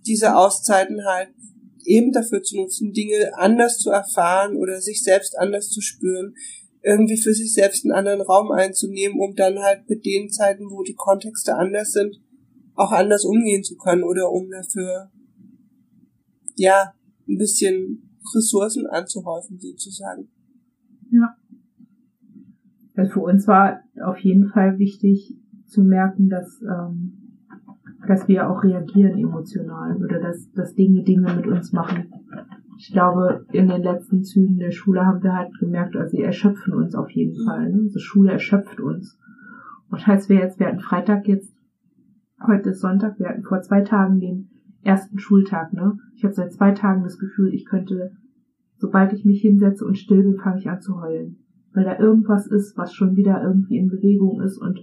diese 0.05 0.35
Auszeiten 0.35 1.05
halt 1.05 1.29
eben 1.85 2.11
dafür 2.11 2.43
zu 2.43 2.57
nutzen, 2.57 2.93
Dinge 2.93 3.31
anders 3.35 3.79
zu 3.79 3.89
erfahren 3.89 4.55
oder 4.55 4.79
sich 4.81 5.03
selbst 5.03 5.37
anders 5.37 5.69
zu 5.69 5.81
spüren, 5.81 6.35
irgendwie 6.83 7.17
für 7.17 7.33
sich 7.33 7.53
selbst 7.53 7.85
einen 7.85 7.93
anderen 7.93 8.21
Raum 8.21 8.51
einzunehmen, 8.51 9.19
um 9.19 9.35
dann 9.35 9.59
halt 9.59 9.87
mit 9.89 10.05
den 10.05 10.29
Zeiten, 10.29 10.69
wo 10.69 10.83
die 10.83 10.95
Kontexte 10.95 11.55
anders 11.55 11.91
sind, 11.91 12.19
auch 12.75 12.91
anders 12.91 13.25
umgehen 13.25 13.63
zu 13.63 13.77
können 13.77 14.03
oder 14.03 14.31
um 14.31 14.49
dafür, 14.49 15.11
ja, 16.55 16.93
ein 17.27 17.37
bisschen 17.37 18.17
Ressourcen 18.35 18.87
anzuhäufen, 18.87 19.59
sozusagen. 19.59 20.29
Ja. 21.11 21.35
Also 22.95 23.13
für 23.13 23.21
uns 23.21 23.47
war 23.47 23.81
auf 24.03 24.17
jeden 24.19 24.49
Fall 24.49 24.79
wichtig 24.79 25.35
zu 25.67 25.81
merken, 25.81 26.29
dass 26.29 26.61
ähm, 26.61 27.20
dass 28.07 28.27
wir 28.27 28.49
auch 28.49 28.63
reagieren 28.63 29.17
emotional 29.17 29.95
oder 29.97 30.19
dass, 30.19 30.51
dass 30.51 30.73
Dinge 30.73 31.03
Dinge 31.03 31.33
mit 31.35 31.47
uns 31.47 31.71
machen. 31.71 32.11
Ich 32.77 32.91
glaube, 32.91 33.45
in 33.51 33.67
den 33.67 33.83
letzten 33.83 34.23
Zügen 34.23 34.57
der 34.57 34.71
Schule 34.71 35.05
haben 35.05 35.21
wir 35.21 35.33
halt 35.33 35.51
gemerkt, 35.59 35.95
also 35.95 36.17
sie 36.17 36.23
erschöpfen 36.23 36.73
uns 36.73 36.95
auf 36.95 37.11
jeden 37.11 37.35
Fall. 37.45 37.69
Ne? 37.71 37.81
Also 37.83 37.99
Schule 37.99 38.31
erschöpft 38.31 38.79
uns. 38.79 39.19
Und 39.89 40.07
heißt 40.07 40.29
wir 40.29 40.37
jetzt, 40.37 40.59
wir 40.59 40.67
hatten 40.67 40.79
Freitag 40.79 41.27
jetzt, 41.27 41.53
heute 42.45 42.69
ist 42.69 42.81
Sonntag, 42.81 43.19
wir 43.19 43.29
hatten 43.29 43.43
vor 43.43 43.61
zwei 43.61 43.81
Tagen 43.81 44.19
den 44.19 44.49
ersten 44.83 45.19
Schultag, 45.19 45.73
ne? 45.73 45.97
Ich 46.15 46.23
habe 46.23 46.33
seit 46.33 46.53
zwei 46.53 46.71
Tagen 46.71 47.03
das 47.03 47.19
Gefühl, 47.19 47.53
ich 47.53 47.65
könnte, 47.65 48.11
sobald 48.77 49.13
ich 49.13 49.25
mich 49.25 49.41
hinsetze 49.41 49.85
und 49.85 49.97
still 49.97 50.23
bin, 50.23 50.37
fange 50.37 50.59
ich 50.59 50.69
an 50.69 50.81
zu 50.81 50.99
heulen. 51.01 51.37
Weil 51.73 51.83
da 51.83 51.99
irgendwas 51.99 52.47
ist, 52.47 52.77
was 52.77 52.93
schon 52.93 53.15
wieder 53.15 53.43
irgendwie 53.43 53.77
in 53.77 53.89
Bewegung 53.89 54.41
ist 54.41 54.57
und 54.57 54.79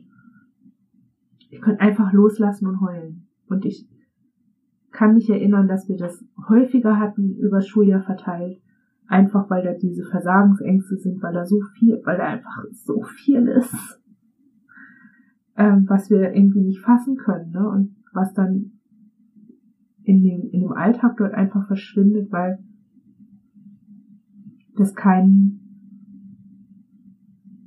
ich 1.51 1.61
könnte 1.61 1.81
einfach 1.81 2.13
loslassen 2.13 2.67
und 2.67 2.81
heulen. 2.81 3.29
Und 3.49 3.65
ich 3.65 3.89
kann 4.91 5.15
mich 5.15 5.29
erinnern, 5.31 5.69
dass 5.69 5.89
wir 5.89 5.97
das 5.97 6.25
häufiger 6.49 6.99
hatten 6.99 7.37
über 7.37 7.61
Schuljahr 7.61 8.03
verteilt, 8.03 8.61
einfach 9.07 9.49
weil 9.51 9.65
da 9.65 9.73
diese 9.75 10.05
Versagensängste 10.05 10.97
sind, 10.97 11.23
weil 11.23 11.35
da 11.35 11.47
so 11.47 11.61
viel, 11.79 12.01
weil 12.05 12.19
da 12.19 12.25
einfach 12.25 12.65
so 12.73 13.03
viel 13.03 13.49
ist, 13.49 14.01
ähm, 15.57 15.87
was 15.89 16.11
wir 16.11 16.35
irgendwie 16.35 16.63
nicht 16.63 16.81
fassen 16.81 17.17
können, 17.17 17.51
ne? 17.51 17.69
Und 17.69 17.97
was 18.13 18.33
dann 18.35 18.73
in 20.03 20.23
dem, 20.23 20.49
in 20.51 20.61
dem 20.61 20.73
Alltag 20.73 21.17
dort 21.19 21.35
einfach 21.35 21.67
verschwindet, 21.67 22.33
weil 22.33 22.59
das 24.77 24.95
kein 24.95 25.68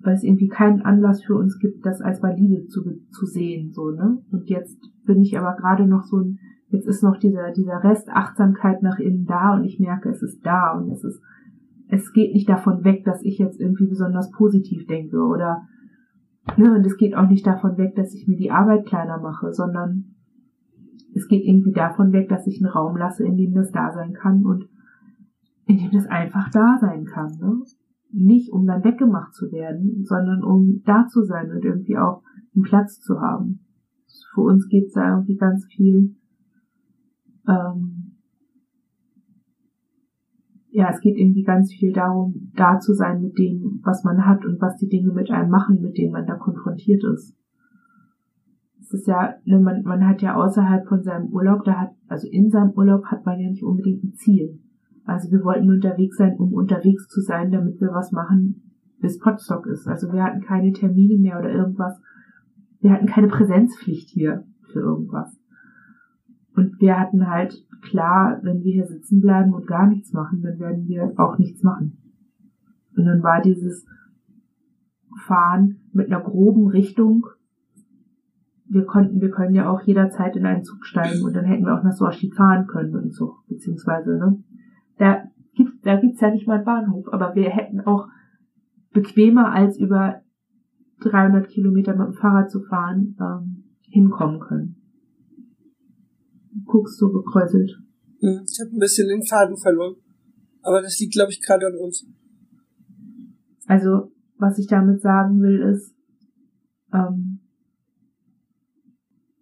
weil 0.03 0.15
es 0.15 0.23
irgendwie 0.23 0.47
keinen 0.47 0.81
Anlass 0.81 1.23
für 1.23 1.35
uns 1.35 1.59
gibt, 1.59 1.85
das 1.85 2.01
als 2.01 2.21
valide 2.21 2.65
zu, 2.67 2.81
zu 3.09 3.25
sehen, 3.25 3.71
so, 3.71 3.91
ne? 3.91 4.19
Und 4.31 4.49
jetzt 4.49 4.79
bin 5.05 5.21
ich 5.21 5.37
aber 5.37 5.55
gerade 5.55 5.87
noch 5.87 6.03
so 6.03 6.17
ein, 6.17 6.39
jetzt 6.69 6.87
ist 6.87 7.03
noch 7.03 7.17
dieser, 7.17 7.51
dieser 7.51 7.83
Rest 7.83 8.09
Achtsamkeit 8.09 8.81
nach 8.81 8.99
innen 8.99 9.25
da 9.25 9.55
und 9.55 9.63
ich 9.63 9.79
merke, 9.79 10.09
es 10.09 10.21
ist 10.21 10.45
da 10.45 10.73
und 10.73 10.89
es 10.91 11.03
ist, 11.03 11.21
es 11.89 12.13
geht 12.13 12.33
nicht 12.33 12.49
davon 12.49 12.83
weg, 12.83 13.03
dass 13.03 13.21
ich 13.23 13.37
jetzt 13.37 13.59
irgendwie 13.59 13.87
besonders 13.87 14.31
positiv 14.31 14.87
denke 14.87 15.17
oder, 15.17 15.67
ne, 16.57 16.73
und 16.73 16.85
es 16.85 16.97
geht 16.97 17.15
auch 17.15 17.27
nicht 17.27 17.45
davon 17.45 17.77
weg, 17.77 17.95
dass 17.95 18.13
ich 18.13 18.27
mir 18.27 18.37
die 18.37 18.51
Arbeit 18.51 18.85
kleiner 18.85 19.19
mache, 19.19 19.51
sondern 19.51 20.15
es 21.13 21.27
geht 21.27 21.43
irgendwie 21.43 21.73
davon 21.73 22.13
weg, 22.13 22.29
dass 22.29 22.47
ich 22.47 22.61
einen 22.61 22.71
Raum 22.71 22.95
lasse, 22.95 23.25
in 23.25 23.35
dem 23.35 23.53
das 23.53 23.71
da 23.71 23.91
sein 23.91 24.13
kann 24.13 24.45
und 24.45 24.69
in 25.65 25.77
dem 25.77 25.91
das 25.91 26.07
einfach 26.07 26.49
da 26.51 26.77
sein 26.79 27.05
kann, 27.05 27.31
ne? 27.39 27.61
Nicht 28.13 28.51
um 28.51 28.65
dann 28.65 28.83
weggemacht 28.83 29.33
zu 29.33 29.51
werden, 29.51 30.03
sondern 30.05 30.43
um 30.43 30.81
da 30.85 31.07
zu 31.07 31.23
sein 31.23 31.51
und 31.51 31.63
irgendwie 31.63 31.97
auch 31.97 32.23
einen 32.55 32.63
Platz 32.63 32.99
zu 32.99 33.19
haben. 33.19 33.65
Für 34.33 34.41
uns 34.41 34.67
geht's 34.67 34.93
da 34.93 35.15
irgendwie 35.15 35.37
ganz 35.37 35.65
viel, 35.65 36.15
ähm, 37.47 38.17
ja, 40.69 40.89
es 40.89 41.01
geht 41.01 41.17
irgendwie 41.17 41.43
ganz 41.43 41.73
viel 41.73 41.91
darum, 41.91 42.51
da 42.55 42.79
zu 42.79 42.93
sein 42.93 43.21
mit 43.21 43.37
dem, 43.37 43.81
was 43.83 44.03
man 44.03 44.25
hat 44.25 44.45
und 44.45 44.61
was 44.61 44.77
die 44.77 44.87
Dinge 44.87 45.11
mit 45.11 45.29
einem 45.29 45.49
machen, 45.49 45.81
mit 45.81 45.97
denen 45.97 46.13
man 46.13 46.25
da 46.25 46.35
konfrontiert 46.35 47.03
ist. 47.03 47.35
Es 48.79 48.93
es 48.93 49.01
ist 49.01 49.07
ja, 49.07 49.35
ne, 49.45 49.59
man, 49.59 49.83
man 49.83 50.05
hat 50.07 50.21
ja 50.21 50.35
außerhalb 50.35 50.87
von 50.87 51.01
seinem 51.03 51.27
Urlaub, 51.27 51.63
da 51.63 51.79
hat, 51.79 51.91
also 52.07 52.27
in 52.27 52.49
seinem 52.49 52.71
Urlaub 52.71 53.05
hat 53.05 53.25
man 53.25 53.39
ja 53.39 53.49
nicht 53.49 53.63
unbedingt 53.63 54.03
ein 54.03 54.13
Ziel. 54.13 54.59
Also 55.05 55.31
wir 55.31 55.43
wollten 55.43 55.69
unterwegs 55.69 56.17
sein, 56.17 56.37
um 56.37 56.53
unterwegs 56.53 57.07
zu 57.07 57.21
sein, 57.21 57.51
damit 57.51 57.81
wir 57.81 57.89
was 57.89 58.11
machen, 58.11 58.71
bis 58.99 59.19
Potstock 59.19 59.65
ist. 59.67 59.87
Also 59.87 60.11
wir 60.13 60.23
hatten 60.23 60.41
keine 60.41 60.71
Termine 60.71 61.17
mehr 61.17 61.39
oder 61.39 61.51
irgendwas. 61.51 61.99
Wir 62.79 62.91
hatten 62.91 63.07
keine 63.07 63.27
Präsenzpflicht 63.27 64.09
hier 64.09 64.43
für 64.71 64.79
irgendwas. 64.79 65.37
Und 66.55 66.79
wir 66.79 66.99
hatten 66.99 67.27
halt 67.27 67.65
klar, 67.81 68.39
wenn 68.43 68.63
wir 68.63 68.73
hier 68.73 68.87
sitzen 68.87 69.21
bleiben 69.21 69.53
und 69.53 69.67
gar 69.67 69.87
nichts 69.87 70.13
machen, 70.13 70.41
dann 70.41 70.59
werden 70.59 70.87
wir 70.87 71.13
auch 71.17 71.37
nichts 71.37 71.63
machen. 71.63 71.97
Und 72.95 73.05
dann 73.05 73.23
war 73.23 73.41
dieses 73.41 73.85
Fahren 75.25 75.81
mit 75.93 76.11
einer 76.11 76.21
groben 76.21 76.67
Richtung. 76.67 77.25
Wir 78.67 78.85
konnten, 78.85 79.19
wir 79.19 79.31
können 79.31 79.55
ja 79.55 79.69
auch 79.69 79.81
jederzeit 79.81 80.35
in 80.35 80.45
einen 80.45 80.63
Zug 80.63 80.85
steigen 80.85 81.23
und 81.23 81.35
dann 81.35 81.45
hätten 81.45 81.65
wir 81.65 81.77
auch 81.77 81.83
nach 81.83 81.91
Soashi 81.91 82.31
fahren 82.31 82.67
können 82.67 82.91
mit 82.91 83.03
dem 83.03 83.11
Zug, 83.11 83.43
beziehungsweise, 83.47 84.17
ne? 84.17 84.43
Da 85.01 85.23
gibt, 85.55 85.83
da 85.83 85.99
gibt's 85.99 86.21
ja 86.21 86.29
nicht 86.29 86.45
mal 86.45 86.57
einen 86.57 86.65
Bahnhof, 86.65 87.07
aber 87.11 87.33
wir 87.33 87.49
hätten 87.49 87.81
auch 87.81 88.07
bequemer 88.91 89.51
als 89.51 89.79
über 89.79 90.21
300 90.99 91.49
Kilometer 91.49 91.95
mit 91.95 92.09
dem 92.09 92.13
Fahrrad 92.13 92.51
zu 92.51 92.61
fahren, 92.61 93.17
ähm, 93.19 93.63
hinkommen 93.89 94.39
können. 94.39 94.75
Guckst 96.65 96.99
so 96.99 97.11
gekräuselt. 97.11 97.71
Hm, 98.19 98.45
ich 98.45 98.59
habe 98.61 98.75
ein 98.75 98.77
bisschen 98.77 99.07
den 99.07 99.25
Faden 99.25 99.57
verloren. 99.57 99.95
Aber 100.61 100.83
das 100.83 100.99
liegt, 100.99 101.13
glaube 101.13 101.31
ich, 101.31 101.41
gerade 101.41 101.65
an 101.65 101.77
uns. 101.77 102.05
Also, 103.65 104.11
was 104.37 104.59
ich 104.59 104.67
damit 104.67 105.01
sagen 105.01 105.41
will, 105.41 105.61
ist, 105.61 105.95
ähm, 106.93 107.39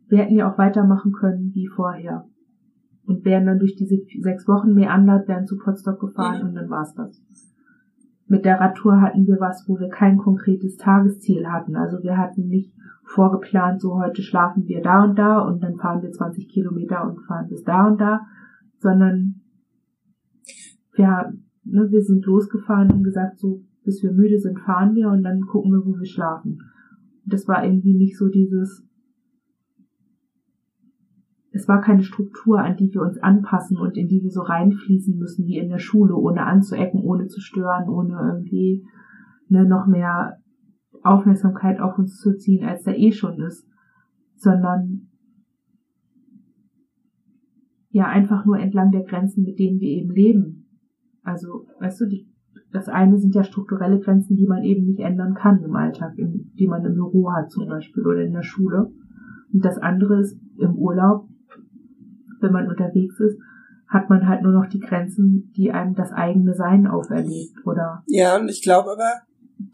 wir 0.08 0.20
hätten 0.20 0.36
ja 0.36 0.50
auch 0.50 0.58
weitermachen 0.58 1.12
können 1.12 1.54
wie 1.54 1.68
vorher. 1.68 2.29
Und 3.10 3.26
wären 3.26 3.48
dann 3.48 3.58
durch 3.58 3.76
diese 3.76 3.98
sechs 4.22 4.48
Wochen 4.48 4.76
meandert, 4.76 5.28
wären 5.28 5.48
zu 5.48 5.58
Potsdok 5.58 6.00
gefahren 6.00 6.44
mhm. 6.44 6.50
und 6.50 6.56
dann 6.56 6.70
war's 6.70 6.94
das. 6.94 7.20
Mit 8.28 8.46
der 8.46 8.60
Radtour 8.60 9.02
hatten 9.02 9.26
wir 9.26 9.40
was, 9.40 9.68
wo 9.68 9.80
wir 9.80 9.90
kein 9.90 10.18
konkretes 10.18 10.78
Tagesziel 10.78 11.48
hatten. 11.48 11.76
Also 11.76 12.04
wir 12.04 12.18
hatten 12.18 12.48
nicht 12.48 12.72
vorgeplant, 13.04 13.82
so 13.82 14.00
heute 14.00 14.22
schlafen 14.22 14.68
wir 14.68 14.84
da 14.84 15.04
und 15.04 15.18
da 15.18 15.40
und 15.40 15.64
dann 15.64 15.78
fahren 15.78 16.04
wir 16.04 16.12
20 16.12 16.48
Kilometer 16.48 17.04
und 17.04 17.22
fahren 17.22 17.48
bis 17.50 17.64
da 17.64 17.88
und 17.88 18.00
da, 18.00 18.22
sondern 18.78 19.42
ja, 20.96 21.32
ne, 21.64 21.90
wir 21.90 22.04
sind 22.04 22.24
losgefahren 22.28 22.92
und 22.92 23.04
gesagt, 23.04 23.40
so 23.40 23.64
bis 23.84 24.04
wir 24.04 24.12
müde 24.12 24.38
sind, 24.38 24.60
fahren 24.60 24.94
wir 24.94 25.10
und 25.10 25.24
dann 25.24 25.42
gucken 25.42 25.72
wir, 25.72 25.84
wo 25.84 25.98
wir 25.98 26.06
schlafen. 26.06 26.60
Und 27.24 27.34
das 27.34 27.48
war 27.48 27.66
irgendwie 27.66 27.96
nicht 27.96 28.16
so 28.20 28.28
dieses, 28.28 28.88
es 31.52 31.68
war 31.68 31.82
keine 31.82 32.04
Struktur, 32.04 32.60
an 32.60 32.78
die 32.78 32.94
wir 32.94 33.02
uns 33.02 33.18
anpassen 33.18 33.78
und 33.78 33.98
in 33.98 34.08
die 34.08 34.22
wir 34.22 34.30
so 34.30 34.42
reinfließen 34.42 35.18
müssen 35.18 35.46
wie 35.46 35.58
in 35.58 35.70
der 35.70 35.80
Schule, 35.80 36.16
ohne 36.16 36.46
anzuecken, 36.46 37.02
ohne 37.02 37.28
zu 37.28 37.42
stören, 37.42 37.90
ohne 37.90 38.14
irgendwie 38.34 38.86
ne, 39.48 39.66
noch 39.66 39.88
mehr 39.88 40.38
Aufmerksamkeit 41.02 41.80
auf 41.80 41.98
uns 41.98 42.18
zu 42.18 42.38
ziehen, 42.38 42.66
als 42.66 42.84
da 42.84 42.92
eh 42.92 43.12
schon 43.12 43.42
ist, 43.42 43.68
sondern 44.36 45.10
ja 47.90 48.06
einfach 48.06 48.46
nur 48.46 48.60
entlang 48.60 48.92
der 48.92 49.04
Grenzen, 49.04 49.44
mit 49.44 49.58
denen 49.58 49.80
wir 49.80 49.90
eben 49.90 50.12
leben. 50.12 50.68
Also, 51.24 51.66
weißt 51.80 52.02
du, 52.02 52.06
die, 52.06 52.28
das 52.72 52.88
eine 52.88 53.18
sind 53.18 53.34
ja 53.34 53.44
strukturelle 53.44 54.00
Grenzen, 54.00 54.36
die 54.36 54.46
man 54.46 54.64
eben 54.64 54.86
nicht 54.86 55.00
ändern 55.00 55.34
kann 55.34 55.64
im 55.64 55.76
Alltag, 55.76 56.14
im, 56.18 56.52
die 56.54 56.68
man 56.68 56.86
im 56.86 56.94
Büro 56.94 57.32
hat 57.32 57.50
zum 57.50 57.68
Beispiel 57.68 58.06
oder 58.06 58.22
in 58.22 58.34
der 58.34 58.44
Schule. 58.44 58.92
Und 59.52 59.66
das 59.66 59.80
andere 59.80 60.20
ist 60.20 60.40
im 60.58 60.76
Urlaub, 60.76 61.28
wenn 62.42 62.52
man 62.52 62.68
unterwegs 62.68 63.20
ist, 63.20 63.38
hat 63.88 64.10
man 64.10 64.28
halt 64.28 64.44
nur 64.44 64.54
noch 64.54 64.70
die 64.70 64.80
Grenzen, 64.80 65.52
die 65.56 65.72
einem 65.72 65.96
das 65.96 66.12
eigene 66.12 66.54
Sein 66.54 66.86
auferlegt, 66.86 67.66
oder? 67.66 68.04
Ja, 68.08 68.38
und 68.38 68.50
ich 68.50 68.62
glaube 68.62 68.92
aber, 68.92 69.22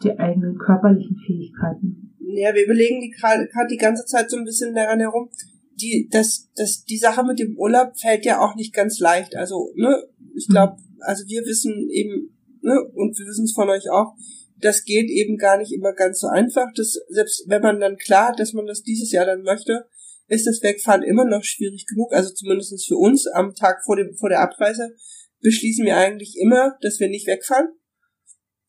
die 0.03 0.17
eigenen 0.17 0.57
körperlichen 0.57 1.17
Fähigkeiten. 1.25 2.15
Ja, 2.19 2.53
wir 2.53 2.65
überlegen 2.65 3.01
die 3.01 3.11
gerade 3.11 3.47
die 3.69 3.77
ganze 3.77 4.05
Zeit 4.05 4.29
so 4.29 4.37
ein 4.37 4.45
bisschen 4.45 4.73
daran 4.73 4.99
herum. 4.99 5.29
Die, 5.75 6.07
das, 6.09 6.49
das, 6.55 6.85
die 6.85 6.97
Sache 6.97 7.23
mit 7.25 7.39
dem 7.39 7.57
Urlaub 7.57 7.97
fällt 7.99 8.25
ja 8.25 8.39
auch 8.39 8.55
nicht 8.55 8.73
ganz 8.73 8.99
leicht. 8.99 9.35
Also, 9.35 9.71
ne, 9.75 10.03
ich 10.33 10.47
glaube, 10.47 10.77
also 11.01 11.25
wir 11.27 11.41
wissen 11.41 11.89
eben, 11.91 12.29
ne, 12.61 12.81
und 12.93 13.17
wir 13.17 13.25
wissen 13.25 13.45
es 13.45 13.53
von 13.53 13.69
euch 13.69 13.89
auch, 13.89 14.15
das 14.59 14.85
geht 14.85 15.09
eben 15.09 15.37
gar 15.37 15.57
nicht 15.57 15.73
immer 15.73 15.93
ganz 15.93 16.21
so 16.21 16.27
einfach. 16.27 16.67
Das, 16.75 16.97
selbst 17.09 17.45
wenn 17.47 17.61
man 17.61 17.79
dann 17.79 17.97
klar 17.97 18.29
hat, 18.29 18.39
dass 18.39 18.53
man 18.53 18.65
das 18.65 18.81
dieses 18.81 19.11
Jahr 19.11 19.25
dann 19.25 19.43
möchte, 19.43 19.85
ist 20.27 20.47
das 20.47 20.61
Wegfahren 20.61 21.03
immer 21.03 21.25
noch 21.25 21.43
schwierig 21.43 21.85
genug. 21.87 22.13
Also 22.13 22.33
zumindest 22.33 22.87
für 22.87 22.97
uns 22.97 23.27
am 23.27 23.53
Tag 23.53 23.83
vor, 23.83 23.95
dem, 23.95 24.15
vor 24.15 24.29
der 24.29 24.41
Abreise 24.41 24.95
beschließen 25.41 25.85
wir 25.85 25.97
eigentlich 25.97 26.35
immer, 26.41 26.77
dass 26.81 26.99
wir 26.99 27.09
nicht 27.09 27.27
wegfahren 27.27 27.67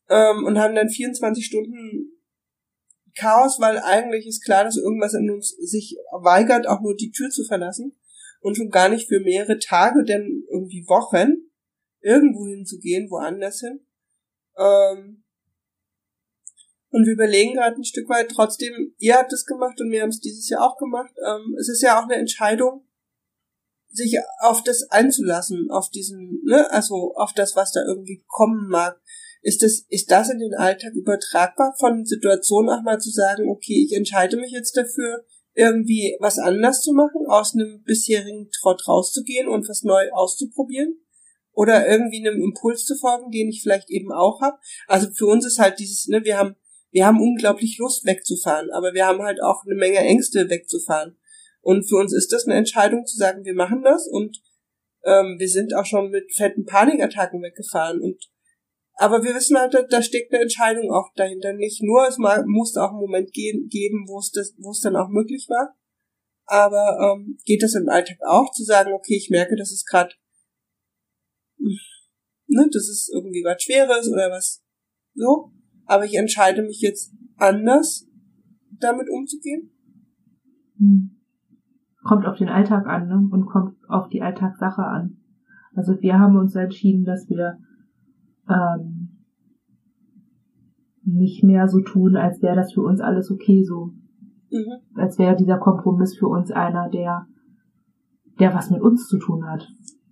ähm, 0.09 0.45
und 0.45 0.57
haben 0.57 0.75
dann 0.75 0.89
24 0.89 1.45
Stunden 1.45 2.13
Chaos, 3.17 3.59
weil 3.59 3.79
eigentlich 3.79 4.27
ist 4.27 4.43
klar, 4.43 4.63
dass 4.63 4.77
irgendwas 4.77 5.15
in 5.15 5.31
uns 5.31 5.49
sich 5.49 5.97
weigert, 6.21 6.67
auch 6.67 6.81
nur 6.81 6.95
die 6.95 7.11
Tür 7.11 7.29
zu 7.29 7.43
verlassen 7.45 7.97
und 8.41 8.55
schon 8.55 8.69
gar 8.69 8.89
nicht 8.89 9.07
für 9.07 9.19
mehrere 9.19 9.57
Tage, 9.57 10.03
denn 10.03 10.45
irgendwie 10.51 10.85
Wochen 10.87 11.49
irgendwo 12.01 12.45
hinzugehen, 12.45 13.09
woanders 13.09 13.59
hin. 13.59 13.79
Ähm, 14.55 15.23
und 16.89 17.05
wir 17.05 17.13
überlegen 17.13 17.53
gerade 17.53 17.75
ein 17.75 17.83
Stück 17.83 18.09
weit 18.09 18.29
trotzdem, 18.29 18.93
ihr 18.97 19.15
habt 19.15 19.31
es 19.33 19.45
gemacht 19.45 19.79
und 19.81 19.91
wir 19.91 20.01
haben 20.01 20.09
es 20.09 20.19
dieses 20.19 20.49
Jahr 20.49 20.65
auch 20.65 20.77
gemacht. 20.77 21.13
Ähm, 21.27 21.55
es 21.59 21.69
ist 21.69 21.81
ja 21.81 21.99
auch 21.99 22.03
eine 22.03 22.15
Entscheidung, 22.15 22.87
sich 23.89 24.17
auf 24.39 24.63
das 24.63 24.83
einzulassen, 24.89 25.69
auf 25.71 25.89
diesen, 25.89 26.41
ne, 26.45 26.69
also 26.71 27.13
auf 27.15 27.33
das, 27.33 27.55
was 27.55 27.71
da 27.71 27.81
irgendwie 27.85 28.23
kommen 28.27 28.67
mag. 28.69 28.99
Ist 29.41 29.63
das, 29.63 29.85
ist 29.89 30.11
das 30.11 30.29
in 30.29 30.39
den 30.39 30.53
Alltag 30.55 30.93
übertragbar, 30.93 31.75
von 31.77 32.05
Situationen 32.05 32.69
auch 32.69 32.83
mal 32.83 32.99
zu 32.99 33.11
sagen, 33.11 33.49
okay, 33.49 33.85
ich 33.85 33.95
entscheide 33.95 34.37
mich 34.37 34.51
jetzt 34.51 34.75
dafür, 34.75 35.25
irgendwie 35.53 36.15
was 36.19 36.37
anders 36.37 36.81
zu 36.81 36.93
machen, 36.93 37.25
aus 37.27 37.53
einem 37.53 37.81
bisherigen 37.83 38.49
Trott 38.51 38.87
rauszugehen 38.87 39.47
und 39.47 39.67
was 39.67 39.83
neu 39.83 40.09
auszuprobieren? 40.11 41.01
Oder 41.51 41.87
irgendwie 41.87 42.19
einem 42.19 42.39
Impuls 42.39 42.85
zu 42.85 42.95
folgen, 42.95 43.31
den 43.31 43.49
ich 43.49 43.63
vielleicht 43.63 43.89
eben 43.89 44.11
auch 44.11 44.41
habe. 44.41 44.59
Also 44.87 45.07
für 45.11 45.25
uns 45.25 45.45
ist 45.45 45.57
halt 45.57 45.79
dieses, 45.79 46.07
ne, 46.07 46.23
wir 46.23 46.37
haben, 46.37 46.55
wir 46.97 47.05
haben 47.05 47.21
unglaublich 47.21 47.77
Lust 47.77 48.07
wegzufahren, 48.07 48.71
aber 48.71 48.95
wir 48.95 49.05
haben 49.05 49.21
halt 49.21 49.39
auch 49.39 49.63
eine 49.63 49.75
Menge 49.75 49.99
Ängste 49.99 50.49
wegzufahren. 50.49 51.15
Und 51.61 51.87
für 51.87 51.97
uns 51.97 52.11
ist 52.11 52.33
das 52.33 52.47
eine 52.47 52.55
Entscheidung 52.55 53.05
zu 53.05 53.17
sagen, 53.17 53.45
wir 53.45 53.53
machen 53.53 53.83
das 53.83 54.07
und 54.07 54.41
ähm, 55.03 55.35
wir 55.37 55.47
sind 55.47 55.75
auch 55.75 55.85
schon 55.85 56.09
mit 56.09 56.33
fetten 56.33 56.65
Panikattacken 56.65 57.43
weggefahren 57.43 58.01
und 58.01 58.19
aber 58.95 59.21
wir 59.21 59.35
wissen 59.35 59.59
halt, 59.59 59.75
da 59.91 60.01
steckt 60.01 60.33
eine 60.33 60.41
Entscheidung 60.41 60.91
auch 60.91 61.13
dahinter. 61.15 61.53
Nicht 61.53 61.83
nur, 61.83 62.07
es 62.07 62.17
musste 62.17 62.81
auch 62.81 62.89
einen 62.89 62.99
Moment 62.99 63.31
gehen, 63.31 63.69
geben, 63.69 64.07
wo 64.07 64.17
es 64.17 64.31
das, 64.31 64.55
wo 64.57 64.71
es 64.71 64.79
dann 64.79 64.95
auch 64.95 65.09
möglich 65.09 65.45
war. 65.49 65.77
Aber 66.45 66.97
ähm, 66.99 67.37
geht 67.45 67.61
das 67.61 67.75
im 67.75 67.89
Alltag 67.89 68.17
auch, 68.25 68.51
zu 68.53 68.63
sagen, 68.63 68.93
okay, 68.93 69.15
ich 69.15 69.29
merke, 69.29 69.55
das 69.55 69.71
ist 69.71 69.85
gerade, 69.85 70.15
ne, 71.59 72.67
das 72.73 72.89
ist 72.89 73.11
irgendwie 73.13 73.43
was 73.43 73.61
Schweres 73.61 74.09
oder 74.09 74.31
was 74.31 74.63
so. 75.13 75.51
Aber 75.87 76.05
ich 76.05 76.15
entscheide 76.15 76.61
mich 76.61 76.81
jetzt 76.81 77.13
anders, 77.37 78.07
damit 78.79 79.07
umzugehen. 79.09 79.71
Hm. 80.77 81.11
Kommt 82.03 82.25
auf 82.25 82.37
den 82.37 82.49
Alltag 82.49 82.85
an 82.85 83.07
ne? 83.07 83.27
und 83.31 83.45
kommt 83.47 83.75
auf 83.89 84.07
die 84.09 84.21
Alltagssache 84.21 84.83
an. 84.83 85.17
Also 85.73 85.99
wir 86.01 86.19
haben 86.19 86.37
uns 86.37 86.55
entschieden, 86.55 87.03
dass 87.03 87.27
wir 87.29 87.57
ähm, 88.49 89.17
nicht 91.03 91.43
mehr 91.43 91.67
so 91.67 91.81
tun, 91.81 92.15
als 92.17 92.41
wäre 92.41 92.55
das 92.55 92.73
für 92.73 92.81
uns 92.81 92.99
alles 92.99 93.31
okay 93.31 93.63
so. 93.63 93.93
Mhm. 94.51 94.79
Als 94.95 95.17
wäre 95.17 95.35
dieser 95.35 95.57
Kompromiss 95.57 96.17
für 96.17 96.27
uns 96.27 96.51
einer, 96.51 96.89
der, 96.89 97.27
der 98.39 98.53
was 98.53 98.69
mit 98.69 98.81
uns 98.81 99.07
zu 99.07 99.17
tun 99.17 99.45
hat. 99.45 99.67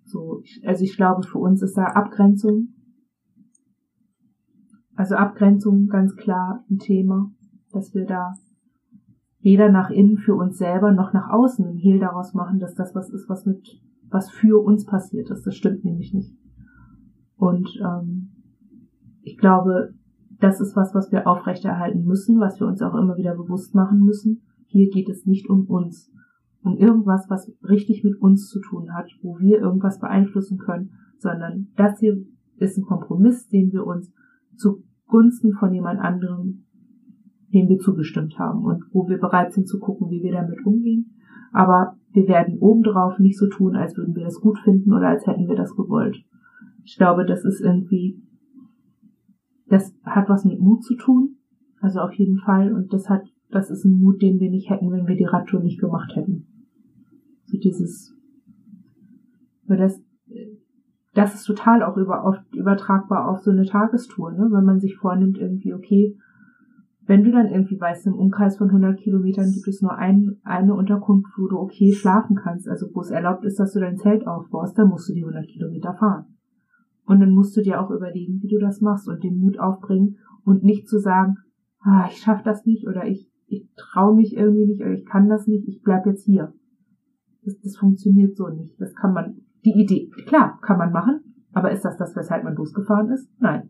So, 0.05 0.41
also 0.65 0.83
ich 0.83 0.95
glaube, 0.95 1.23
für 1.23 1.39
uns 1.39 1.61
ist 1.61 1.75
da 1.77 1.85
Abgrenzung. 1.85 2.74
Also 4.95 5.15
Abgrenzung 5.15 5.87
ganz 5.87 6.15
klar 6.15 6.63
ein 6.69 6.77
Thema, 6.77 7.31
dass 7.71 7.93
wir 7.93 8.05
da 8.05 8.33
weder 9.41 9.69
nach 9.69 9.89
innen 9.89 10.17
für 10.17 10.35
uns 10.35 10.57
selber 10.57 10.91
noch 10.91 11.13
nach 11.13 11.29
außen 11.29 11.65
ein 11.65 11.77
Hehl 11.77 11.99
daraus 11.99 12.33
machen, 12.33 12.59
dass 12.59 12.73
das 12.73 12.95
was 12.95 13.09
ist, 13.09 13.29
was 13.29 13.45
mit, 13.45 13.79
was 14.09 14.31
für 14.31 14.63
uns 14.63 14.85
passiert 14.85 15.29
ist. 15.29 15.45
Das 15.45 15.55
stimmt 15.55 15.85
nämlich 15.85 16.13
nicht. 16.13 16.35
Und 17.35 17.69
ähm, 17.79 18.31
ich 19.21 19.37
glaube, 19.37 19.93
das 20.39 20.61
ist 20.61 20.75
was, 20.75 20.95
was 20.95 21.11
wir 21.11 21.27
aufrechterhalten 21.27 22.05
müssen, 22.05 22.39
was 22.39 22.59
wir 22.59 22.67
uns 22.67 22.81
auch 22.81 22.95
immer 22.95 23.17
wieder 23.17 23.35
bewusst 23.35 23.75
machen 23.75 23.99
müssen. 23.99 24.41
Hier 24.65 24.89
geht 24.89 25.09
es 25.09 25.25
nicht 25.25 25.49
um 25.49 25.65
uns, 25.65 26.11
um 26.63 26.77
irgendwas, 26.77 27.25
was 27.29 27.51
richtig 27.63 28.03
mit 28.03 28.19
uns 28.21 28.47
zu 28.47 28.59
tun 28.61 28.93
hat, 28.93 29.09
wo 29.21 29.39
wir 29.39 29.59
irgendwas 29.59 29.99
beeinflussen 29.99 30.57
können, 30.57 30.91
sondern 31.19 31.67
das 31.75 31.99
hier 31.99 32.17
ist 32.57 32.77
ein 32.77 32.85
Kompromiss, 32.85 33.47
den 33.47 33.71
wir 33.71 33.85
uns 33.85 34.11
zugunsten 34.57 35.53
von 35.53 35.73
jemand 35.73 35.99
anderem 35.99 36.65
dem 37.55 37.69
wir 37.69 37.79
zugestimmt 37.79 38.37
haben 38.37 38.65
und 38.65 38.83
wo 38.91 39.07
wir 39.07 39.17
bereit 39.17 39.53
sind 39.53 39.67
zu 39.67 39.79
gucken, 39.79 40.09
wie 40.09 40.21
wir 40.21 40.33
damit 40.33 40.65
umgehen. 40.65 41.15
Aber 41.53 41.97
wir 42.11 42.27
werden 42.27 42.59
obendrauf 42.59 43.17
nicht 43.17 43.39
so 43.39 43.47
tun, 43.47 43.77
als 43.77 43.95
würden 43.95 44.13
wir 44.13 44.25
das 44.25 44.41
gut 44.41 44.59
finden 44.59 44.93
oder 44.93 45.07
als 45.07 45.25
hätten 45.25 45.47
wir 45.47 45.55
das 45.55 45.73
gewollt. 45.73 46.17
Ich 46.83 46.97
glaube, 46.97 47.25
das 47.25 47.45
ist 47.45 47.61
irgendwie, 47.61 48.21
das 49.67 49.95
hat 50.03 50.27
was 50.27 50.43
mit 50.43 50.59
Mut 50.59 50.83
zu 50.83 50.95
tun. 50.95 51.37
Also 51.79 52.01
auf 52.01 52.13
jeden 52.13 52.39
Fall. 52.39 52.73
Und 52.73 52.91
das 52.91 53.09
hat, 53.09 53.23
das 53.49 53.71
ist 53.71 53.85
ein 53.85 53.99
Mut, 53.99 54.21
den 54.21 54.39
wir 54.39 54.49
nicht 54.49 54.69
hätten, 54.69 54.91
wenn 54.91 55.07
wir 55.07 55.15
die 55.15 55.23
Radtour 55.23 55.61
nicht 55.61 55.79
gemacht 55.79 56.13
hätten. 56.13 56.47
So 57.45 57.57
dieses, 57.57 58.13
weil 59.65 59.77
das, 59.77 60.03
das 61.15 61.33
ist 61.33 61.45
total 61.45 61.81
auch 61.81 61.97
über, 61.97 62.25
oft 62.25 62.53
übertragbar 62.53 63.29
auf 63.29 63.39
so 63.39 63.49
eine 63.49 63.65
Tagestour, 63.65 64.33
ne? 64.33 64.49
Wenn 64.51 64.65
man 64.65 64.79
sich 64.79 64.97
vornimmt 64.97 65.37
irgendwie, 65.37 65.73
okay, 65.73 66.17
wenn 67.07 67.23
du 67.23 67.31
dann 67.31 67.47
irgendwie 67.47 67.79
weißt, 67.79 68.07
im 68.07 68.15
Umkreis 68.15 68.57
von 68.57 68.67
100 68.67 68.99
Kilometern 68.99 69.51
gibt 69.51 69.67
es 69.67 69.81
nur 69.81 69.95
ein, 69.95 70.37
eine 70.43 70.73
Unterkunft, 70.73 71.31
wo 71.37 71.47
du 71.47 71.57
okay 71.57 71.93
schlafen 71.93 72.35
kannst, 72.35 72.67
also 72.67 72.87
wo 72.93 73.01
es 73.01 73.11
erlaubt 73.11 73.45
ist, 73.45 73.59
dass 73.59 73.73
du 73.73 73.79
dein 73.79 73.97
Zelt 73.97 74.27
aufbaust, 74.27 74.77
dann 74.77 74.89
musst 74.89 75.07
du 75.07 75.13
die 75.13 75.23
100 75.23 75.47
Kilometer 75.47 75.93
fahren. 75.93 76.25
Und 77.05 77.19
dann 77.19 77.31
musst 77.31 77.55
du 77.55 77.61
dir 77.61 77.79
auch 77.79 77.91
überlegen, 77.91 78.41
wie 78.41 78.47
du 78.47 78.59
das 78.59 78.81
machst 78.81 79.07
und 79.07 79.23
den 79.23 79.37
Mut 79.37 79.59
aufbringen 79.59 80.17
und 80.43 80.63
nicht 80.63 80.89
zu 80.89 80.99
sagen, 80.99 81.37
ah, 81.81 82.07
ich 82.09 82.17
schaff 82.17 82.41
das 82.43 82.65
nicht 82.65 82.87
oder 82.87 83.05
ich, 83.05 83.31
ich 83.47 83.69
traue 83.77 84.15
mich 84.15 84.35
irgendwie 84.35 84.65
nicht 84.65 84.81
oder 84.81 84.93
ich 84.93 85.05
kann 85.05 85.29
das 85.29 85.47
nicht, 85.47 85.67
ich 85.67 85.81
bleib 85.83 86.05
jetzt 86.07 86.25
hier. 86.25 86.53
Das, 87.43 87.57
das 87.61 87.77
funktioniert 87.77 88.35
so 88.35 88.49
nicht. 88.49 88.81
Das 88.81 88.95
kann 88.95 89.13
man, 89.13 89.44
die 89.65 89.81
Idee, 89.81 90.09
klar, 90.27 90.59
kann 90.61 90.77
man 90.77 90.91
machen, 90.91 91.21
aber 91.51 91.71
ist 91.71 91.83
das 91.83 91.97
das, 91.97 92.15
weshalb 92.15 92.43
man 92.43 92.55
losgefahren 92.55 93.09
ist? 93.09 93.29
Nein. 93.39 93.69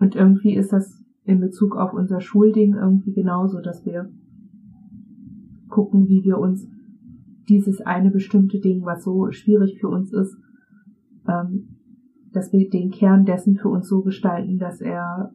Und 0.00 0.16
irgendwie 0.16 0.54
ist 0.54 0.72
das 0.72 1.02
in 1.24 1.40
Bezug 1.40 1.76
auf 1.76 1.92
unser 1.92 2.20
Schulding 2.20 2.74
irgendwie 2.74 3.12
genauso, 3.12 3.60
dass 3.60 3.86
wir 3.86 4.10
gucken, 5.68 6.08
wie 6.08 6.22
wir 6.24 6.38
uns 6.38 6.68
dieses 7.48 7.80
eine 7.80 8.10
bestimmte 8.10 8.60
Ding, 8.60 8.84
was 8.84 9.04
so 9.04 9.30
schwierig 9.30 9.78
für 9.80 9.88
uns 9.88 10.12
ist, 10.12 10.36
ähm, 11.28 11.78
dass 12.32 12.52
wir 12.52 12.68
den 12.68 12.90
Kern 12.90 13.24
dessen 13.24 13.56
für 13.56 13.68
uns 13.68 13.88
so 13.88 14.02
gestalten, 14.02 14.58
dass 14.58 14.80
er, 14.80 15.32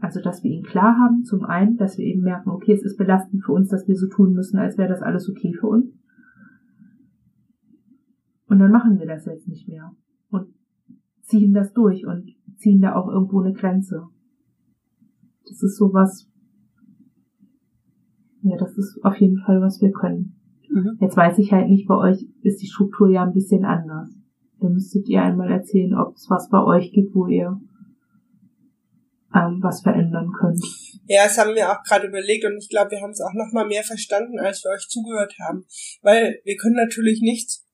also 0.00 0.20
dass 0.20 0.42
wir 0.42 0.50
ihn 0.50 0.64
klar 0.64 0.96
haben, 0.98 1.24
zum 1.24 1.44
einen, 1.44 1.76
dass 1.76 1.96
wir 1.96 2.04
eben 2.04 2.22
merken, 2.22 2.50
okay, 2.50 2.72
es 2.72 2.82
ist 2.82 2.98
belastend 2.98 3.42
für 3.44 3.52
uns, 3.52 3.68
dass 3.68 3.88
wir 3.88 3.96
so 3.96 4.08
tun 4.08 4.34
müssen, 4.34 4.58
als 4.58 4.76
wäre 4.76 4.88
das 4.88 5.02
alles 5.02 5.28
okay 5.30 5.54
für 5.58 5.68
uns. 5.68 6.01
Und 8.52 8.58
dann 8.58 8.70
machen 8.70 8.98
wir 8.98 9.06
das 9.06 9.24
jetzt 9.24 9.48
nicht 9.48 9.66
mehr 9.66 9.96
und 10.28 10.52
ziehen 11.22 11.54
das 11.54 11.72
durch 11.72 12.04
und 12.04 12.36
ziehen 12.58 12.82
da 12.82 12.96
auch 12.96 13.08
irgendwo 13.08 13.40
eine 13.40 13.54
Grenze. 13.54 14.08
Das 15.48 15.62
ist 15.62 15.78
sowas, 15.78 16.28
ja, 18.42 18.58
das 18.58 18.76
ist 18.76 19.02
auf 19.04 19.16
jeden 19.16 19.38
Fall, 19.38 19.62
was 19.62 19.80
wir 19.80 19.90
können. 19.90 20.36
Mhm. 20.68 20.98
Jetzt 21.00 21.16
weiß 21.16 21.38
ich 21.38 21.50
halt 21.50 21.70
nicht, 21.70 21.88
bei 21.88 21.96
euch 21.96 22.28
ist 22.42 22.60
die 22.60 22.66
Struktur 22.66 23.08
ja 23.08 23.24
ein 23.24 23.32
bisschen 23.32 23.64
anders. 23.64 24.10
Da 24.60 24.68
müsstet 24.68 25.08
ihr 25.08 25.22
einmal 25.22 25.50
erzählen, 25.50 25.94
ob 25.94 26.16
es 26.16 26.28
was 26.28 26.50
bei 26.50 26.62
euch 26.62 26.92
gibt, 26.92 27.14
wo 27.14 27.28
ihr 27.28 27.58
ähm, 29.34 29.60
was 29.62 29.80
verändern 29.80 30.30
könnt. 30.38 30.62
Ja, 31.06 31.24
das 31.24 31.38
haben 31.38 31.54
wir 31.54 31.70
auch 31.70 31.82
gerade 31.84 32.06
überlegt 32.06 32.44
und 32.44 32.58
ich 32.58 32.68
glaube, 32.68 32.90
wir 32.90 33.00
haben 33.00 33.12
es 33.12 33.22
auch 33.22 33.32
noch 33.32 33.50
mal 33.54 33.66
mehr 33.66 33.82
verstanden, 33.82 34.38
als 34.38 34.62
wir 34.62 34.72
euch 34.72 34.88
zugehört 34.90 35.36
haben. 35.40 35.64
Weil 36.02 36.38
wir 36.44 36.56
können 36.56 36.76
natürlich 36.76 37.22
nichts 37.22 37.66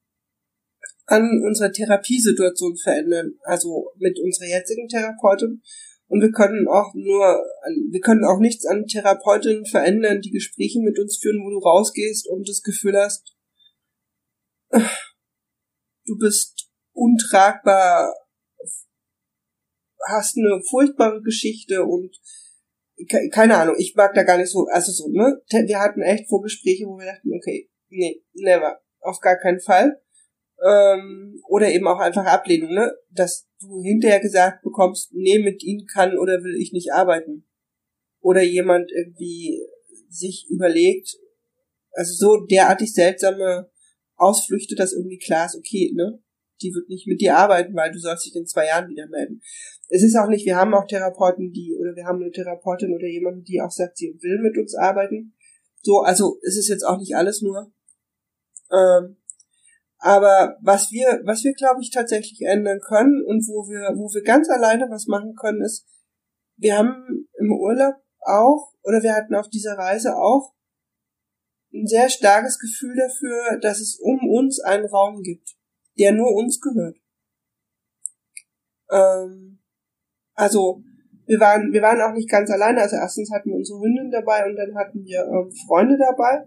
an 1.09 1.43
unserer 1.43 1.73
Therapiesituation 1.73 2.77
verändern, 2.77 3.33
also 3.45 3.93
mit 3.97 4.19
unserer 4.21 4.47
jetzigen 4.47 4.89
Therapeutin. 4.89 5.63
Und 6.07 6.21
wir 6.21 6.31
können 6.31 6.69
auch 6.69 6.93
nur, 6.95 7.43
wir 7.91 8.01
können 8.01 8.25
auch 8.25 8.39
nichts 8.41 8.67
an 8.67 8.87
Therapeutinnen 8.87 9.65
verändern, 9.65 10.21
die 10.21 10.31
Gespräche 10.31 10.81
mit 10.81 10.99
uns 10.99 11.17
führen, 11.17 11.41
wo 11.45 11.51
du 11.51 11.59
rausgehst 11.59 12.29
und 12.29 12.49
das 12.49 12.63
Gefühl 12.63 12.97
hast, 12.97 13.35
du 14.71 16.19
bist 16.19 16.71
untragbar, 16.93 18.15
hast 20.09 20.37
eine 20.37 20.63
furchtbare 20.69 21.23
Geschichte 21.23 21.85
und 21.85 22.15
keine 23.33 23.57
Ahnung, 23.57 23.77
ich 23.79 23.95
mag 23.95 24.13
da 24.15 24.25
gar 24.25 24.37
nicht 24.37 24.51
so, 24.51 24.67
also 24.71 24.93
so, 24.93 25.09
ne? 25.09 25.41
Wir 25.67 25.79
hatten 25.79 26.03
echt 26.03 26.29
Vorgespräche, 26.29 26.85
wo 26.85 26.99
wir 26.99 27.07
dachten, 27.07 27.31
okay, 27.35 27.71
nee, 27.89 28.23
never, 28.35 28.81
auf 29.01 29.21
gar 29.21 29.37
keinen 29.39 29.61
Fall 29.61 30.03
ähm, 30.65 31.41
oder 31.49 31.71
eben 31.71 31.87
auch 31.87 31.99
einfach 31.99 32.25
Ablehnung, 32.27 32.73
ne? 32.75 32.93
Dass 33.11 33.49
du 33.61 33.83
hinterher 33.83 34.21
gesagt 34.21 34.63
bekommst, 34.63 35.13
nee, 35.13 35.39
mit 35.39 35.63
ihnen 35.63 35.87
kann 35.87 36.19
oder 36.19 36.43
will 36.43 36.57
ich 36.61 36.73
nicht 36.73 36.93
arbeiten. 36.93 37.47
Oder 38.21 38.43
jemand 38.43 38.91
irgendwie 38.91 39.61
sich 40.09 40.47
überlegt, 40.51 41.17
also 41.93 42.15
so 42.15 42.47
derartig 42.47 42.93
seltsame 42.93 43.71
Ausflüchte, 44.17 44.75
dass 44.75 44.93
irgendwie 44.93 45.19
klar 45.19 45.47
ist, 45.47 45.57
okay, 45.57 45.93
ne? 45.95 46.23
Die 46.61 46.75
wird 46.75 46.89
nicht 46.89 47.07
mit 47.07 47.21
dir 47.21 47.37
arbeiten, 47.37 47.75
weil 47.77 47.93
du 47.93 48.01
sollst 48.01 48.27
dich 48.27 48.35
in 48.35 48.47
zwei 48.47 48.67
Jahren 48.67 48.89
wieder 48.89 49.07
melden. 49.07 49.41
Es 49.89 50.03
ist 50.03 50.17
auch 50.17 50.29
nicht, 50.29 50.45
wir 50.45 50.57
haben 50.57 50.75
auch 50.75 50.87
Therapeuten, 50.87 51.53
die, 51.53 51.77
oder 51.81 51.95
wir 51.95 52.05
haben 52.05 52.21
eine 52.21 52.33
Therapeutin 52.33 52.93
oder 52.93 53.07
jemanden, 53.07 53.45
die 53.45 53.61
auch 53.61 53.71
sagt, 53.71 53.97
sie 53.97 54.19
will 54.21 54.41
mit 54.43 54.59
uns 54.59 54.75
arbeiten. 54.75 55.35
So, 55.83 56.01
also 56.01 56.41
es 56.43 56.59
ist 56.59 56.69
jetzt 56.69 56.83
auch 56.83 56.99
nicht 56.99 57.15
alles 57.15 57.43
nur. 57.43 57.73
Ähm, 58.73 59.17
aber 59.99 60.57
was 60.62 60.92
wir, 60.92 61.20
was 61.24 61.42
wir 61.44 61.53
glaube 61.53 61.80
ich 61.82 61.90
tatsächlich 61.90 62.42
ändern 62.42 62.80
können 62.80 63.22
und 63.26 63.46
wo 63.49 63.68
wir, 63.68 63.96
wo 63.96 64.12
wir 64.14 64.22
ganz 64.22 64.49
alleine 64.49 64.88
was 64.90 65.07
machen 65.07 65.34
können, 65.34 65.62
ist, 65.62 65.86
wir 66.57 66.78
haben 66.78 67.28
im 67.38 67.53
Urlaub 67.53 67.94
auch, 68.20 68.72
oder 68.82 69.03
wir 69.03 69.14
hatten 69.14 69.34
auf 69.34 69.49
dieser 69.49 69.76
Reise 69.76 70.16
auch 70.16 70.55
ein 71.72 71.86
sehr 71.86 72.09
starkes 72.09 72.59
Gefühl 72.59 72.96
dafür, 72.96 73.59
dass 73.61 73.80
es 73.80 73.99
um 74.01 74.18
uns 74.28 74.61
einen 74.61 74.86
Raum 74.86 75.22
gibt, 75.22 75.57
der 75.99 76.12
nur 76.12 76.34
uns 76.34 76.61
gehört. 76.61 76.96
Ähm, 78.90 79.61
also 80.34 80.82
wir 81.26 81.40
waren, 81.40 81.72
wir 81.72 81.82
waren 81.82 82.01
auch 82.01 82.14
nicht 82.14 82.30
ganz 82.30 82.51
alleine. 82.51 82.80
Also 82.80 82.96
erstens 82.96 83.30
hatten 83.30 83.51
wir 83.51 83.57
unsere 83.57 83.80
Hündin 83.80 84.11
dabei 84.11 84.49
und 84.49 84.57
dann 84.57 84.74
hatten 84.76 85.05
wir 85.05 85.24
ähm, 85.24 85.53
Freunde 85.66 85.99
dabei. 85.99 86.46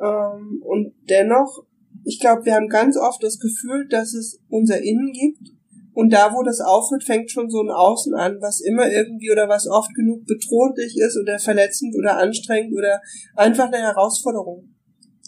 Ähm, 0.00 0.62
und 0.64 0.94
dennoch 1.10 1.66
ich 2.04 2.20
glaube, 2.20 2.44
wir 2.44 2.54
haben 2.54 2.68
ganz 2.68 2.96
oft 2.96 3.22
das 3.22 3.38
Gefühl, 3.38 3.86
dass 3.88 4.14
es 4.14 4.40
unser 4.48 4.80
Innen 4.82 5.12
gibt. 5.12 5.52
Und 5.94 6.10
da, 6.10 6.32
wo 6.34 6.42
das 6.42 6.60
aufhört, 6.60 7.04
fängt 7.04 7.30
schon 7.30 7.50
so 7.50 7.60
ein 7.60 7.68
Außen 7.68 8.14
an, 8.14 8.38
was 8.40 8.60
immer 8.60 8.90
irgendwie 8.90 9.30
oder 9.30 9.48
was 9.48 9.66
oft 9.66 9.94
genug 9.94 10.24
bedrohlich 10.24 10.96
ist 10.98 11.18
oder 11.18 11.38
verletzend 11.38 11.94
oder 11.94 12.16
anstrengend 12.16 12.74
oder 12.74 13.00
einfach 13.36 13.66
eine 13.66 13.76
Herausforderung. 13.76 14.74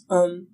Ähm, 0.09 0.47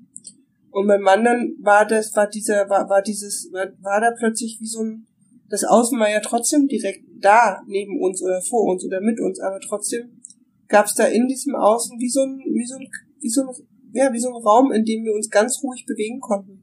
und 0.72 0.88
beim 0.88 1.06
Wandern 1.06 1.56
war 1.62 1.86
das, 1.86 2.16
war 2.16 2.28
dieser, 2.28 2.70
war, 2.70 2.90
war 2.90 3.02
dieses, 3.02 3.50
war, 3.54 3.68
war 3.82 4.02
da 4.02 4.12
plötzlich 4.18 4.58
wie 4.60 4.68
so 4.68 4.84
ein, 4.84 5.08
das 5.50 5.64
Außen 5.64 5.98
war 6.00 6.10
ja 6.10 6.20
trotzdem 6.20 6.68
direkt 6.68 7.06
da, 7.20 7.62
neben 7.68 8.02
uns 8.02 8.22
oder 8.22 8.42
vor 8.42 8.66
uns 8.66 8.86
oder 8.86 9.00
mit 9.00 9.20
uns, 9.20 9.40
aber 9.40 9.60
trotzdem 9.60 10.22
gab 10.68 10.86
es 10.86 10.94
da 10.94 11.06
in 11.06 11.28
diesem 11.28 11.56
Außen 11.56 12.00
wie 12.00 12.10
so 12.10 12.22
ein, 12.22 12.40
wie 12.54 12.66
so 12.66 12.76
ein, 12.76 12.88
wie 13.20 13.30
so 13.30 13.42
ein 13.42 13.50
ja, 13.92 14.12
wie 14.12 14.20
so 14.20 14.30
ein 14.30 14.44
Raum, 14.44 14.72
in 14.72 14.86
dem 14.86 15.04
wir 15.04 15.14
uns 15.14 15.30
ganz 15.30 15.62
ruhig 15.64 15.86
bewegen 15.86 16.20
konnten. 16.20 16.62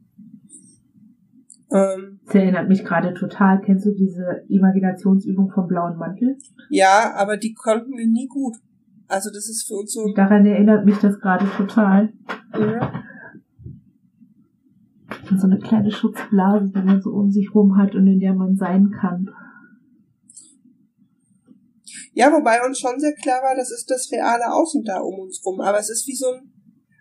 Ähm, 1.71 2.21
das 2.25 2.35
erinnert 2.35 2.69
mich 2.69 2.85
gerade 2.85 3.13
total. 3.15 3.61
Kennst 3.61 3.85
du 3.85 3.93
diese 3.93 4.45
Imaginationsübung 4.49 5.51
vom 5.51 5.67
blauen 5.67 5.97
Mantel? 5.97 6.39
Ja, 6.71 7.13
aber 7.17 7.37
die 7.37 7.53
konnten 7.53 7.97
wir 7.97 8.07
nie 8.07 8.27
gut. 8.27 8.57
Also 9.07 9.31
das 9.31 9.49
ist 9.49 9.67
für 9.67 9.75
uns 9.75 9.93
so. 9.93 10.13
Daran 10.15 10.47
erinnert 10.47 10.85
mich 10.85 10.99
das 10.99 11.19
gerade 11.19 11.47
total. 11.57 12.13
Ja. 12.55 13.05
So 15.37 15.47
eine 15.47 15.59
kleine 15.59 15.91
Schutzblase, 15.91 16.73
die 16.75 16.83
man 16.83 17.03
so 17.03 17.11
um 17.11 17.31
sich 17.31 17.55
rum 17.55 17.77
hat 17.77 17.95
und 17.95 18.07
in 18.07 18.21
der 18.21 18.35
man 18.35 18.57
sein 18.57 18.91
kann. 18.91 19.29
Ja, 22.13 22.33
wobei 22.33 22.65
uns 22.67 22.79
schon 22.79 22.99
sehr 22.99 23.15
klar 23.15 23.43
war, 23.43 23.55
das 23.55 23.71
ist 23.71 23.91
das 23.91 24.11
reale 24.11 24.53
Außen 24.53 24.83
da 24.85 25.01
um 25.01 25.21
uns 25.21 25.41
rum. 25.45 25.61
Aber 25.61 25.79
es 25.79 25.91
ist 25.91 26.07
wie 26.09 26.17
so 26.17 26.27
ein, 26.33 26.53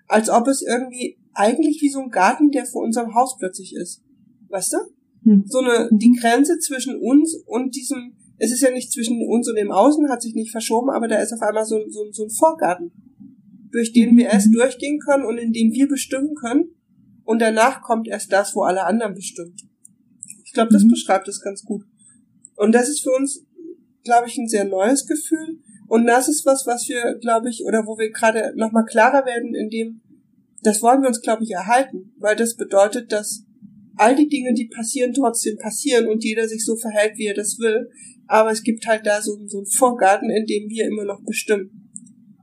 als 0.07 0.29
ob 0.29 0.47
es 0.47 0.61
irgendwie 0.61 1.17
eigentlich 1.33 1.81
wie 1.81 1.89
so 1.89 1.99
ein 1.99 2.09
Garten, 2.09 2.51
der 2.51 2.65
vor 2.65 2.83
unserem 2.83 3.13
Haus 3.13 3.37
plötzlich 3.37 3.75
ist. 3.75 4.01
Weißt 4.49 4.73
du? 4.73 4.77
Hm. 5.23 5.43
So 5.45 5.59
eine, 5.59 5.89
die 5.91 6.13
Grenze 6.19 6.57
zwischen 6.59 6.99
uns 6.99 7.35
und 7.45 7.75
diesem, 7.75 8.15
es 8.37 8.51
ist 8.51 8.61
ja 8.61 8.71
nicht 8.71 8.91
zwischen 8.91 9.21
uns 9.27 9.47
und 9.49 9.55
dem 9.55 9.71
Außen, 9.71 10.09
hat 10.09 10.21
sich 10.21 10.33
nicht 10.33 10.51
verschoben, 10.51 10.89
aber 10.89 11.07
da 11.07 11.17
ist 11.17 11.33
auf 11.33 11.41
einmal 11.41 11.65
so, 11.65 11.79
so, 11.89 12.11
so 12.11 12.23
ein 12.23 12.29
Vorgarten, 12.29 12.91
durch 13.71 13.93
den 13.93 14.15
wir 14.17 14.27
erst 14.27 14.47
mhm. 14.47 14.53
durchgehen 14.53 14.99
können 14.99 15.25
und 15.25 15.37
in 15.37 15.53
dem 15.53 15.71
wir 15.73 15.87
bestimmen 15.87 16.33
können. 16.35 16.71
Und 17.23 17.39
danach 17.41 17.81
kommt 17.81 18.07
erst 18.07 18.31
das, 18.31 18.55
wo 18.55 18.61
alle 18.61 18.85
anderen 18.85 19.13
bestimmen. 19.13 19.55
Ich 20.45 20.53
glaube, 20.53 20.71
das 20.71 20.83
mhm. 20.83 20.89
beschreibt 20.89 21.27
es 21.27 21.41
ganz 21.41 21.63
gut. 21.63 21.83
Und 22.55 22.71
das 22.71 22.89
ist 22.89 23.01
für 23.01 23.11
uns, 23.11 23.45
glaube 24.03 24.27
ich, 24.27 24.37
ein 24.37 24.47
sehr 24.47 24.63
neues 24.63 25.05
Gefühl. 25.05 25.59
Und 25.87 26.05
das 26.05 26.27
ist 26.27 26.45
was, 26.45 26.67
was 26.67 26.87
wir, 26.89 27.17
glaube 27.21 27.49
ich, 27.49 27.63
oder 27.65 27.85
wo 27.85 27.97
wir 27.97 28.11
gerade 28.11 28.53
nochmal 28.55 28.85
klarer 28.85 29.25
werden, 29.25 29.55
in 29.55 29.69
dem, 29.69 30.01
das 30.61 30.81
wollen 30.81 31.01
wir 31.01 31.07
uns, 31.07 31.21
glaube 31.21 31.43
ich, 31.43 31.51
erhalten, 31.51 32.13
weil 32.17 32.35
das 32.35 32.55
bedeutet, 32.55 33.11
dass 33.11 33.45
all 33.95 34.15
die 34.15 34.27
Dinge, 34.27 34.53
die 34.53 34.67
passieren, 34.67 35.13
trotzdem 35.13 35.57
passieren 35.57 36.07
und 36.07 36.23
jeder 36.23 36.47
sich 36.47 36.63
so 36.63 36.75
verhält, 36.75 37.17
wie 37.17 37.27
er 37.27 37.33
das 37.33 37.57
will. 37.59 37.89
Aber 38.27 38.51
es 38.51 38.63
gibt 38.63 38.85
halt 38.85 39.05
da 39.05 39.21
so, 39.21 39.37
so 39.47 39.59
einen 39.59 39.67
Vorgarten, 39.67 40.29
in 40.29 40.45
dem 40.45 40.69
wir 40.69 40.85
immer 40.85 41.05
noch 41.05 41.23
bestimmen. 41.23 41.89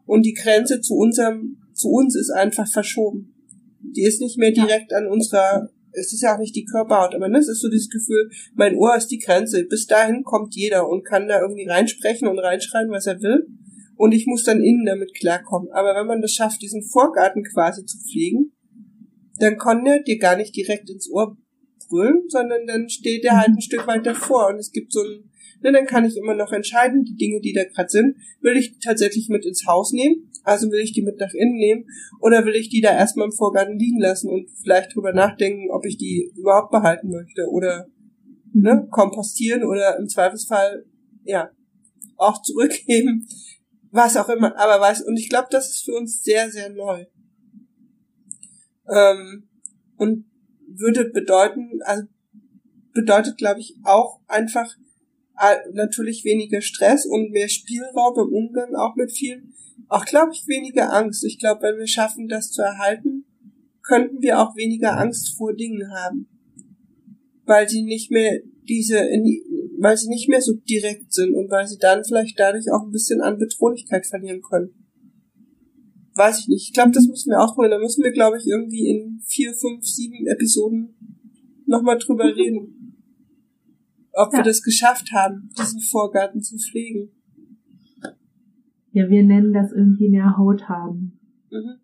Und 0.07 0.25
die 0.25 0.35
Grenze 0.35 0.81
zu 0.81 0.95
unserem, 0.95 1.59
zu 1.75 1.89
uns 1.89 2.17
ist 2.17 2.31
einfach 2.31 2.67
verschoben. 2.67 3.35
Die 3.81 4.05
ist 4.05 4.21
nicht 4.21 4.39
mehr 4.39 4.53
direkt 4.53 4.93
an 4.95 5.07
unserer, 5.07 5.69
es 5.95 6.13
ist 6.13 6.23
ja 6.23 6.35
auch 6.35 6.39
nicht 6.39 6.57
die 6.57 6.65
Körperhaut, 6.65 7.15
aber 7.15 7.29
ne, 7.29 7.39
es 7.39 7.49
ist 7.49 7.61
so 7.61 7.69
dieses 7.69 7.89
Gefühl, 7.89 8.31
mein 8.55 8.77
Ohr 8.77 8.97
ist 8.97 9.09
die 9.09 9.19
Grenze. 9.19 9.65
Bis 9.65 9.87
dahin 9.87 10.23
kommt 10.25 10.55
jeder 10.55 10.89
und 10.89 11.05
kann 11.05 11.29
da 11.29 11.41
irgendwie 11.41 11.67
reinsprechen 11.67 12.29
und 12.29 12.39
reinschreien, 12.39 12.91
was 12.91 13.07
er 13.07 13.21
will. 13.21 13.47
Und 13.97 14.13
ich 14.13 14.27
muss 14.27 14.45
dann 14.45 14.63
innen 14.63 14.85
damit 14.85 15.15
klarkommen. 15.15 15.71
Aber 15.73 15.95
wenn 15.95 16.07
man 16.07 16.21
das 16.21 16.33
schafft, 16.33 16.63
diesen 16.63 16.83
Vorgarten 16.83 17.45
quasi 17.45 17.85
zu 17.85 17.99
pflegen, 17.99 18.53
dann 19.39 19.57
kann 19.57 19.87
er 19.87 20.03
dir 20.03 20.19
gar 20.19 20.37
nicht 20.37 20.55
direkt 20.57 20.91
ins 20.91 21.11
Ohr 21.11 21.37
brüllen, 21.89 22.23
sondern 22.29 22.67
dann 22.67 22.89
steht 22.89 23.25
er 23.25 23.37
halt 23.37 23.51
ein 23.51 23.61
Stück 23.61 23.87
weit 23.87 24.07
davor 24.07 24.49
und 24.49 24.59
es 24.59 24.71
gibt 24.73 24.93
so 24.93 25.01
ein, 25.01 25.31
ne, 25.65 25.73
dann 25.73 25.87
kann 25.87 26.05
ich 26.05 26.17
immer 26.17 26.35
noch 26.35 26.53
entscheiden, 26.53 27.05
die 27.05 27.17
Dinge, 27.17 27.41
die 27.41 27.53
da 27.53 27.65
gerade 27.65 27.89
sind, 27.89 28.17
will 28.41 28.57
ich 28.57 28.79
tatsächlich 28.79 29.29
mit 29.29 29.45
ins 29.47 29.67
Haus 29.67 29.93
nehmen, 29.93 30.31
also 30.45 30.71
will 30.71 30.81
ich 30.81 30.93
die 30.93 31.03
mit 31.03 31.19
nach 31.19 31.33
innen 31.33 31.57
nehmen? 31.57 31.87
Oder 32.21 32.45
will 32.45 32.55
ich 32.55 32.69
die 32.69 32.83
da 32.83 32.91
erstmal 32.91 33.27
im 33.27 33.33
Vorgarten 33.33 33.79
liegen 33.79 33.99
lassen 33.99 34.29
und 34.29 34.51
vielleicht 34.63 34.95
drüber 34.95 35.13
nachdenken, 35.13 35.71
ob 35.71 35.87
ich 35.87 35.97
die 35.97 36.31
überhaupt 36.37 36.71
behalten 36.71 37.09
möchte 37.11 37.49
oder 37.49 37.89
ne, 38.53 38.87
kompostieren 38.91 39.65
oder 39.65 39.97
im 39.99 40.09
Zweifelsfall 40.09 40.85
ja 41.25 41.51
auch 42.17 42.43
zurückgeben, 42.43 43.27
was 43.91 44.17
auch 44.17 44.29
immer, 44.29 44.57
aber 44.59 44.81
was 44.83 45.01
und 45.01 45.17
ich 45.17 45.31
glaube, 45.31 45.49
das 45.51 45.71
ist 45.71 45.85
für 45.85 45.95
uns 45.95 46.23
sehr 46.23 46.51
sehr 46.51 46.69
neu. 46.69 47.07
Ähm, 48.87 49.49
und 49.97 50.27
würde 50.67 51.07
bedeuten, 51.07 51.81
also 51.85 52.05
bedeutet, 52.93 53.39
glaube 53.39 53.61
ich, 53.61 53.77
auch 53.85 54.21
einfach 54.27 54.75
natürlich 55.73 56.25
weniger 56.25 56.61
Stress 56.61 57.07
und 57.07 57.31
mehr 57.31 57.49
Spielraum 57.49 58.29
im 58.29 58.33
Umgang 58.33 58.75
auch 58.75 58.95
mit 58.97 59.13
vielen. 59.13 59.55
Auch, 59.89 60.05
glaube 60.05 60.33
ich, 60.33 60.47
weniger 60.47 60.93
Angst. 60.93 61.25
Ich 61.25 61.39
glaube, 61.39 61.63
wenn 61.63 61.79
wir 61.79 61.87
schaffen, 61.87 62.29
das 62.29 62.51
zu 62.51 62.63
erhalten, 62.63 63.25
könnten 63.83 64.23
wir 64.23 64.41
auch 64.41 64.57
weniger 64.57 64.99
Angst 64.99 65.37
vor 65.37 65.55
Dingen 65.55 65.91
haben. 65.93 66.29
Weil 67.45 67.69
sie 67.69 67.83
nicht 67.83 68.11
mehr 68.11 68.41
diese, 68.69 68.97
weil 69.79 69.97
sie 69.97 70.09
nicht 70.09 70.29
mehr 70.29 70.41
so 70.41 70.55
direkt 70.55 71.13
sind 71.13 71.35
und 71.35 71.51
weil 71.51 71.67
sie 71.67 71.79
dann 71.79 72.05
vielleicht 72.05 72.39
dadurch 72.39 72.71
auch 72.73 72.83
ein 72.83 72.93
bisschen 72.93 73.21
an 73.21 73.39
Bedrohlichkeit 73.39 74.07
verlieren 74.07 74.41
können 74.41 74.75
weiß 76.15 76.41
ich 76.41 76.49
nicht. 76.49 76.69
Ich 76.69 76.73
glaube, 76.73 76.93
das 76.93 77.07
müssen 77.07 77.31
wir 77.31 77.41
ausprobieren. 77.41 77.73
Da 77.73 77.79
müssen 77.79 78.05
wir, 78.05 78.13
glaube 78.13 78.39
ich, 78.39 78.47
irgendwie 78.47 78.89
in 78.89 79.21
vier, 79.27 79.55
fünf, 79.55 79.85
sieben 79.85 80.27
Episoden 80.27 80.95
nochmal 81.67 81.99
drüber 81.99 82.25
reden. 82.25 82.84
Ob 84.17 84.33
ja. 84.33 84.39
wir 84.39 84.45
das 84.45 84.63
geschafft 84.63 85.13
haben, 85.13 85.51
diesen 85.59 85.81
Vorgarten 85.81 86.41
zu 86.41 86.57
pflegen. 86.57 87.11
Ja, 88.93 89.09
wir 89.09 89.25
nennen 89.25 89.53
das 89.53 89.73
irgendwie 89.73 90.09
mehr 90.09 90.37
Haut 90.37 90.69
haben. 90.69 91.19
Mhm. 91.51 91.81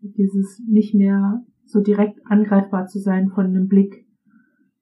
Dieses 0.00 0.62
nicht 0.66 0.94
mehr 0.94 1.44
so 1.64 1.80
direkt 1.80 2.20
angreifbar 2.24 2.86
zu 2.86 2.98
sein 2.98 3.28
von 3.28 3.46
einem 3.46 3.68
Blick. 3.68 4.06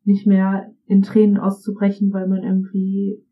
Nicht 0.05 0.27
mehr 0.27 0.73
in 0.87 1.03
Tränen 1.03 1.39
auszubrechen, 1.39 2.13
weil 2.13 2.29
man 2.29 2.43
irgendwie 2.43 3.25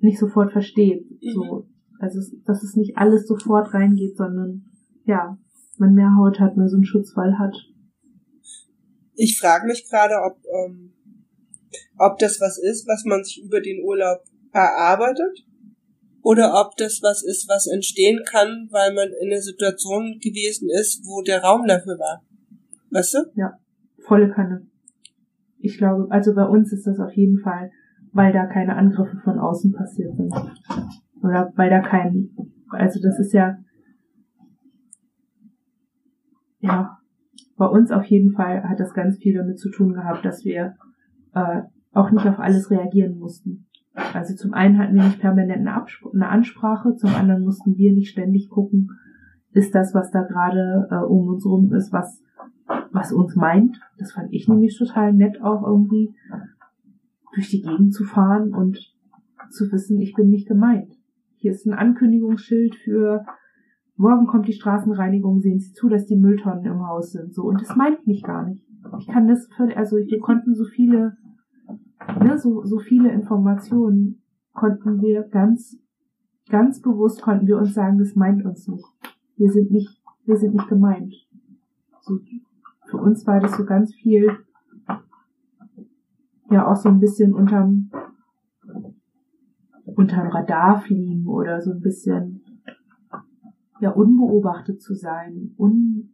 nicht 0.00 0.18
sofort 0.18 0.52
versteht. 0.52 1.10
Mhm. 1.10 1.30
So, 1.32 1.68
also, 1.98 2.20
dass 2.44 2.62
es 2.62 2.76
nicht 2.76 2.98
alles 2.98 3.26
sofort 3.26 3.72
reingeht, 3.72 4.16
sondern 4.16 4.64
ja, 5.04 5.38
man 5.78 5.94
mehr 5.94 6.14
Haut 6.16 6.40
hat, 6.40 6.56
mehr 6.56 6.68
so 6.68 6.76
einen 6.76 6.84
Schutzwall 6.84 7.38
hat. 7.38 7.54
Ich 9.14 9.38
frage 9.38 9.66
mich 9.66 9.88
gerade, 9.88 10.14
ob, 10.26 10.38
ähm, 10.44 10.92
ob 11.98 12.18
das 12.18 12.40
was 12.40 12.58
ist, 12.58 12.86
was 12.86 13.04
man 13.04 13.24
sich 13.24 13.42
über 13.42 13.60
den 13.60 13.84
Urlaub 13.84 14.22
erarbeitet 14.52 15.44
oder 16.22 16.54
ob 16.60 16.76
das 16.76 17.00
was 17.02 17.22
ist, 17.22 17.48
was 17.48 17.66
entstehen 17.66 18.20
kann, 18.24 18.68
weil 18.70 18.94
man 18.94 19.08
in 19.20 19.30
einer 19.30 19.40
Situation 19.40 20.18
gewesen 20.20 20.68
ist, 20.70 21.04
wo 21.04 21.22
der 21.22 21.42
Raum 21.42 21.66
dafür 21.66 21.98
war. 21.98 22.22
Weißt 22.90 23.14
du? 23.14 23.18
Ja, 23.34 23.58
volle 24.06 24.30
Kanne. 24.30 24.66
Ich 25.58 25.78
glaube, 25.78 26.06
also 26.10 26.34
bei 26.34 26.44
uns 26.44 26.72
ist 26.72 26.86
das 26.86 26.98
auf 26.98 27.12
jeden 27.12 27.38
Fall, 27.38 27.70
weil 28.12 28.32
da 28.32 28.46
keine 28.46 28.76
Angriffe 28.76 29.20
von 29.24 29.38
außen 29.38 29.72
passiert 29.72 30.14
sind. 30.16 30.32
Oder 31.22 31.52
weil 31.56 31.70
da 31.70 31.80
kein, 31.80 32.30
also 32.70 33.00
das 33.00 33.18
ist 33.18 33.32
ja, 33.32 33.58
ja, 36.60 36.98
bei 37.56 37.66
uns 37.66 37.90
auf 37.90 38.04
jeden 38.04 38.32
Fall 38.32 38.62
hat 38.68 38.80
das 38.80 38.94
ganz 38.94 39.18
viel 39.18 39.36
damit 39.36 39.58
zu 39.58 39.70
tun 39.70 39.92
gehabt, 39.94 40.24
dass 40.24 40.44
wir 40.44 40.74
äh, 41.34 41.62
auch 41.92 42.10
nicht 42.10 42.26
auf 42.26 42.38
alles 42.38 42.70
reagieren 42.70 43.18
mussten. 43.18 43.66
Also 44.14 44.34
zum 44.34 44.54
einen 44.54 44.78
hatten 44.78 44.94
wir 44.94 45.04
nicht 45.04 45.20
permanent 45.20 45.60
eine, 45.60 45.74
Abspr 45.74 46.10
eine 46.14 46.28
Ansprache, 46.28 46.96
zum 46.96 47.14
anderen 47.14 47.44
mussten 47.44 47.76
wir 47.76 47.92
nicht 47.92 48.10
ständig 48.10 48.48
gucken, 48.48 48.90
ist 49.52 49.74
das, 49.74 49.94
was 49.94 50.10
da 50.10 50.22
gerade 50.22 50.88
äh, 50.90 51.04
um 51.04 51.28
uns 51.28 51.44
rum 51.44 51.72
ist, 51.74 51.92
was, 51.92 52.22
was 52.90 53.12
uns 53.12 53.36
meint. 53.36 53.78
Das 53.98 54.12
fand 54.12 54.32
ich 54.32 54.48
nämlich 54.48 54.78
total 54.78 55.12
nett, 55.12 55.42
auch 55.42 55.62
irgendwie 55.66 56.14
durch 57.34 57.50
die 57.50 57.62
Gegend 57.62 57.92
zu 57.92 58.04
fahren 58.04 58.54
und 58.54 58.78
zu 59.50 59.70
wissen, 59.70 60.00
ich 60.00 60.14
bin 60.14 60.30
nicht 60.30 60.48
gemeint. 60.48 60.92
Hier 61.36 61.52
ist 61.52 61.66
ein 61.66 61.74
Ankündigungsschild 61.74 62.76
für 62.76 63.24
morgen 63.96 64.26
kommt 64.26 64.48
die 64.48 64.52
Straßenreinigung, 64.54 65.40
sehen 65.40 65.60
Sie 65.60 65.72
zu, 65.72 65.88
dass 65.88 66.06
die 66.06 66.16
Mülltonnen 66.16 66.64
im 66.64 66.86
Haus 66.86 67.12
sind. 67.12 67.34
So, 67.34 67.42
und 67.44 67.60
das 67.60 67.76
meint 67.76 68.06
mich 68.06 68.22
gar 68.22 68.46
nicht. 68.46 68.66
Ich 68.98 69.06
kann 69.06 69.28
das 69.28 69.48
völlig, 69.56 69.76
also 69.76 69.96
wir 69.96 70.18
konnten 70.18 70.54
so 70.54 70.64
viele, 70.64 71.16
ne, 72.22 72.38
so, 72.38 72.64
so 72.64 72.78
viele 72.78 73.10
Informationen 73.10 74.22
konnten 74.52 75.00
wir 75.00 75.22
ganz, 75.22 75.78
ganz 76.48 76.80
bewusst 76.80 77.22
konnten 77.22 77.46
wir 77.46 77.58
uns 77.58 77.74
sagen, 77.74 77.98
das 77.98 78.14
meint 78.14 78.44
uns 78.44 78.68
nicht. 78.68 78.84
Wir 79.36 79.50
sind 79.50 79.70
nicht, 79.70 80.02
wir 80.24 80.36
sind 80.36 80.54
nicht 80.54 80.68
gemeint. 80.68 81.14
So, 82.00 82.18
für 82.86 82.98
uns 82.98 83.26
war 83.26 83.40
das 83.40 83.56
so 83.56 83.64
ganz 83.64 83.94
viel, 83.94 84.30
ja, 86.50 86.70
auch 86.70 86.76
so 86.76 86.88
ein 86.88 87.00
bisschen 87.00 87.32
unterm, 87.32 87.90
unterm 89.84 90.28
Radar 90.28 90.80
fliegen 90.80 91.26
oder 91.26 91.60
so 91.60 91.72
ein 91.72 91.80
bisschen 91.80 92.42
ja 93.80 93.90
unbeobachtet 93.90 94.80
zu 94.80 94.94
sein, 94.94 95.54
un, 95.56 96.11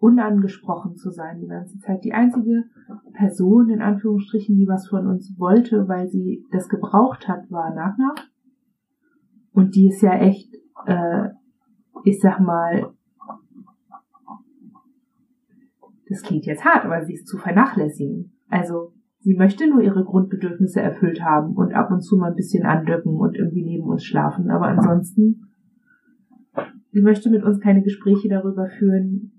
unangesprochen 0.00 0.96
zu 0.96 1.10
sein 1.10 1.40
die 1.40 1.46
ganze 1.46 1.78
Zeit. 1.78 2.04
Die 2.04 2.12
einzige 2.12 2.64
Person 3.12 3.68
in 3.68 3.82
Anführungsstrichen, 3.82 4.56
die 4.56 4.66
was 4.66 4.88
von 4.88 5.06
uns 5.06 5.38
wollte, 5.38 5.86
weil 5.88 6.08
sie 6.08 6.44
das 6.50 6.68
gebraucht 6.68 7.28
hat, 7.28 7.50
war 7.50 7.74
Nagna. 7.74 8.14
Und 9.52 9.76
die 9.76 9.88
ist 9.88 10.02
ja 10.02 10.14
echt, 10.14 10.54
äh, 10.86 11.28
ich 12.04 12.20
sag 12.20 12.40
mal, 12.40 12.92
das 16.08 16.22
klingt 16.22 16.46
jetzt 16.46 16.64
hart, 16.64 16.84
aber 16.84 17.04
sie 17.04 17.14
ist 17.14 17.28
zu 17.28 17.36
vernachlässigen. 17.36 18.32
Also 18.48 18.92
Sie 19.22 19.34
möchte 19.34 19.68
nur 19.68 19.82
ihre 19.82 20.02
Grundbedürfnisse 20.02 20.80
erfüllt 20.80 21.22
haben 21.22 21.54
und 21.54 21.74
ab 21.74 21.90
und 21.90 22.00
zu 22.00 22.16
mal 22.16 22.30
ein 22.30 22.36
bisschen 22.36 22.64
andöcken 22.64 23.16
und 23.16 23.36
irgendwie 23.36 23.64
neben 23.64 23.84
uns 23.84 24.02
schlafen. 24.02 24.50
Aber 24.50 24.68
ansonsten, 24.68 25.50
sie 26.90 27.02
möchte 27.02 27.28
mit 27.28 27.44
uns 27.44 27.60
keine 27.60 27.82
Gespräche 27.82 28.30
darüber 28.30 28.66
führen, 28.66 29.32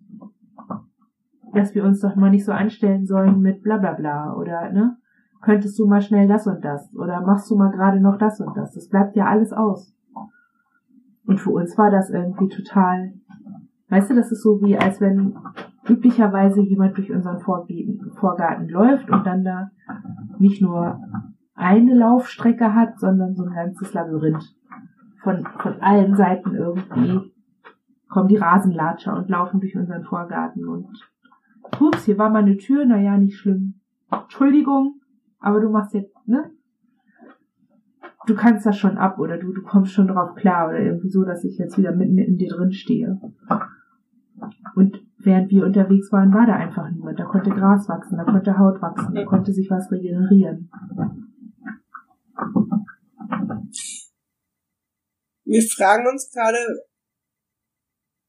dass 1.54 1.76
wir 1.76 1.84
uns 1.84 1.99
doch 2.02 2.16
mal 2.16 2.30
nicht 2.30 2.45
so 2.45 2.52
anstellen 2.52 3.06
sollen 3.06 3.41
mit 3.41 3.64
bla 3.64 3.78
bla 3.78 3.93
bla 3.93 4.34
oder, 4.36 4.72
ne? 4.72 4.97
Könntest 5.41 5.78
du 5.80 5.88
mal 5.88 6.02
schnell 6.02 6.28
das 6.28 6.45
und 6.45 6.64
das 6.64 6.93
oder 6.95 7.22
machst 7.22 7.49
du 7.49 7.56
mal 7.56 7.72
gerade 7.72 7.99
noch 7.99 8.18
das 8.18 8.39
und 8.39 8.56
das? 8.56 8.74
Das 8.74 8.89
bleibt 8.89 9.16
ja 9.16 9.26
alles 9.26 9.52
aus. 9.52 9.95
Und 11.26 11.39
für 11.39 11.52
uns 11.52 11.78
war 11.78 11.89
das 11.89 12.10
irgendwie 12.10 12.49
total, 12.49 13.14
weißt 13.89 14.12
du, 14.12 14.16
das 14.16 14.32
ist 14.32 14.43
so 14.43 14.62
wie, 14.62 14.78
als 14.78 15.02
wenn 15.02 15.36
üblicherweise 15.88 16.62
jemand 16.62 16.97
durch 16.97 17.12
unseren 17.12 17.39
Vorgarten 17.39 18.70
läuft 18.70 19.10
und 19.10 19.26
dann 19.26 19.43
da 19.43 19.72
nicht 20.38 20.62
nur 20.62 20.99
eine 21.56 21.95
Laufstrecke 21.95 22.74
hat, 22.74 22.99
sondern 22.99 23.36
so 23.36 23.45
ein 23.45 23.54
ganzes 23.54 23.93
Labyrinth. 23.93 24.56
Von, 25.24 25.45
von 25.60 25.82
allen 25.82 26.16
Seiten 26.16 26.56
irgendwie 26.56 27.34
kommen 28.10 28.28
die 28.28 28.38
Rasenlatscher 28.38 29.16
und 29.16 29.30
laufen 29.30 29.60
durch 29.60 29.76
unseren 29.76 30.04
Vorgarten 30.04 30.68
und 30.68 30.88
ups, 31.80 32.06
hier 32.06 32.18
war 32.18 32.30
mal 32.30 32.44
eine 32.44 32.58
Tür, 32.58 32.86
naja, 32.86 33.18
nicht 33.18 33.38
schlimm. 33.38 33.82
Entschuldigung, 34.12 35.02
aber 35.40 35.60
du 35.60 35.70
machst 35.70 35.94
jetzt, 35.94 36.16
ne? 36.28 36.52
Du 38.28 38.36
kannst 38.36 38.66
das 38.66 38.78
schon 38.78 38.98
ab 38.98 39.18
oder 39.18 39.38
du, 39.38 39.52
du 39.52 39.64
kommst 39.64 39.94
schon 39.94 40.08
drauf 40.08 40.36
klar 40.36 40.70
oder 40.70 40.80
irgendwie 40.80 41.10
so, 41.10 41.24
dass 41.24 41.44
ich 41.44 41.58
jetzt 41.58 41.78
wieder 41.78 41.92
mitten 41.96 42.20
in 42.20 42.38
dir 42.38 42.50
drin 42.50 42.72
stehe. 42.72 43.20
Und 44.76 45.04
während 45.18 45.50
wir 45.50 45.66
unterwegs 45.66 46.12
waren, 46.12 46.34
war 46.34 46.46
da 46.46 46.54
einfach 46.54 46.90
niemand. 46.92 47.20
Da 47.20 47.26
konnte 47.26 47.50
Gras 47.50 47.90
wachsen, 47.90 48.18
da 48.18 48.24
konnte 48.24 48.58
Haut 48.58 48.82
wachsen, 48.82 49.16
da 49.16 49.26
konnte 49.26 49.52
sich 49.54 49.70
was 49.70 49.92
regenerieren. 49.92 50.70
Wir 55.44 55.62
fragen 55.64 56.08
uns 56.08 56.32
gerade, 56.32 56.58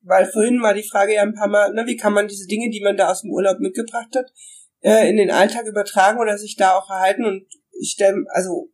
weil 0.03 0.27
vorhin 0.27 0.63
war 0.63 0.75
die 0.75 0.89
Frage 0.89 1.15
ja 1.15 1.23
ein 1.23 1.35
paar 1.35 1.49
Mal, 1.49 1.73
ne, 1.73 1.87
wie 1.87 1.97
kann 1.97 2.13
man 2.13 2.29
diese 2.29 2.47
Dinge, 2.47 2.71
die 2.71 2.83
man 2.83 2.97
da 2.97 3.11
aus 3.11 3.23
dem 3.23 3.31
Urlaub 3.31 3.61
mitgebracht 3.61 4.15
hat, 4.15 4.33
äh, 4.81 5.09
in 5.09 5.17
den 5.17 5.31
Alltag 5.31 5.67
übertragen 5.67 6.19
oder 6.19 6.39
sich 6.39 6.57
da 6.57 6.77
auch 6.77 6.91
erhalten? 6.91 7.25
Und 7.25 7.47
ich 7.81 7.93
stelle, 7.93 8.25
also 8.29 8.73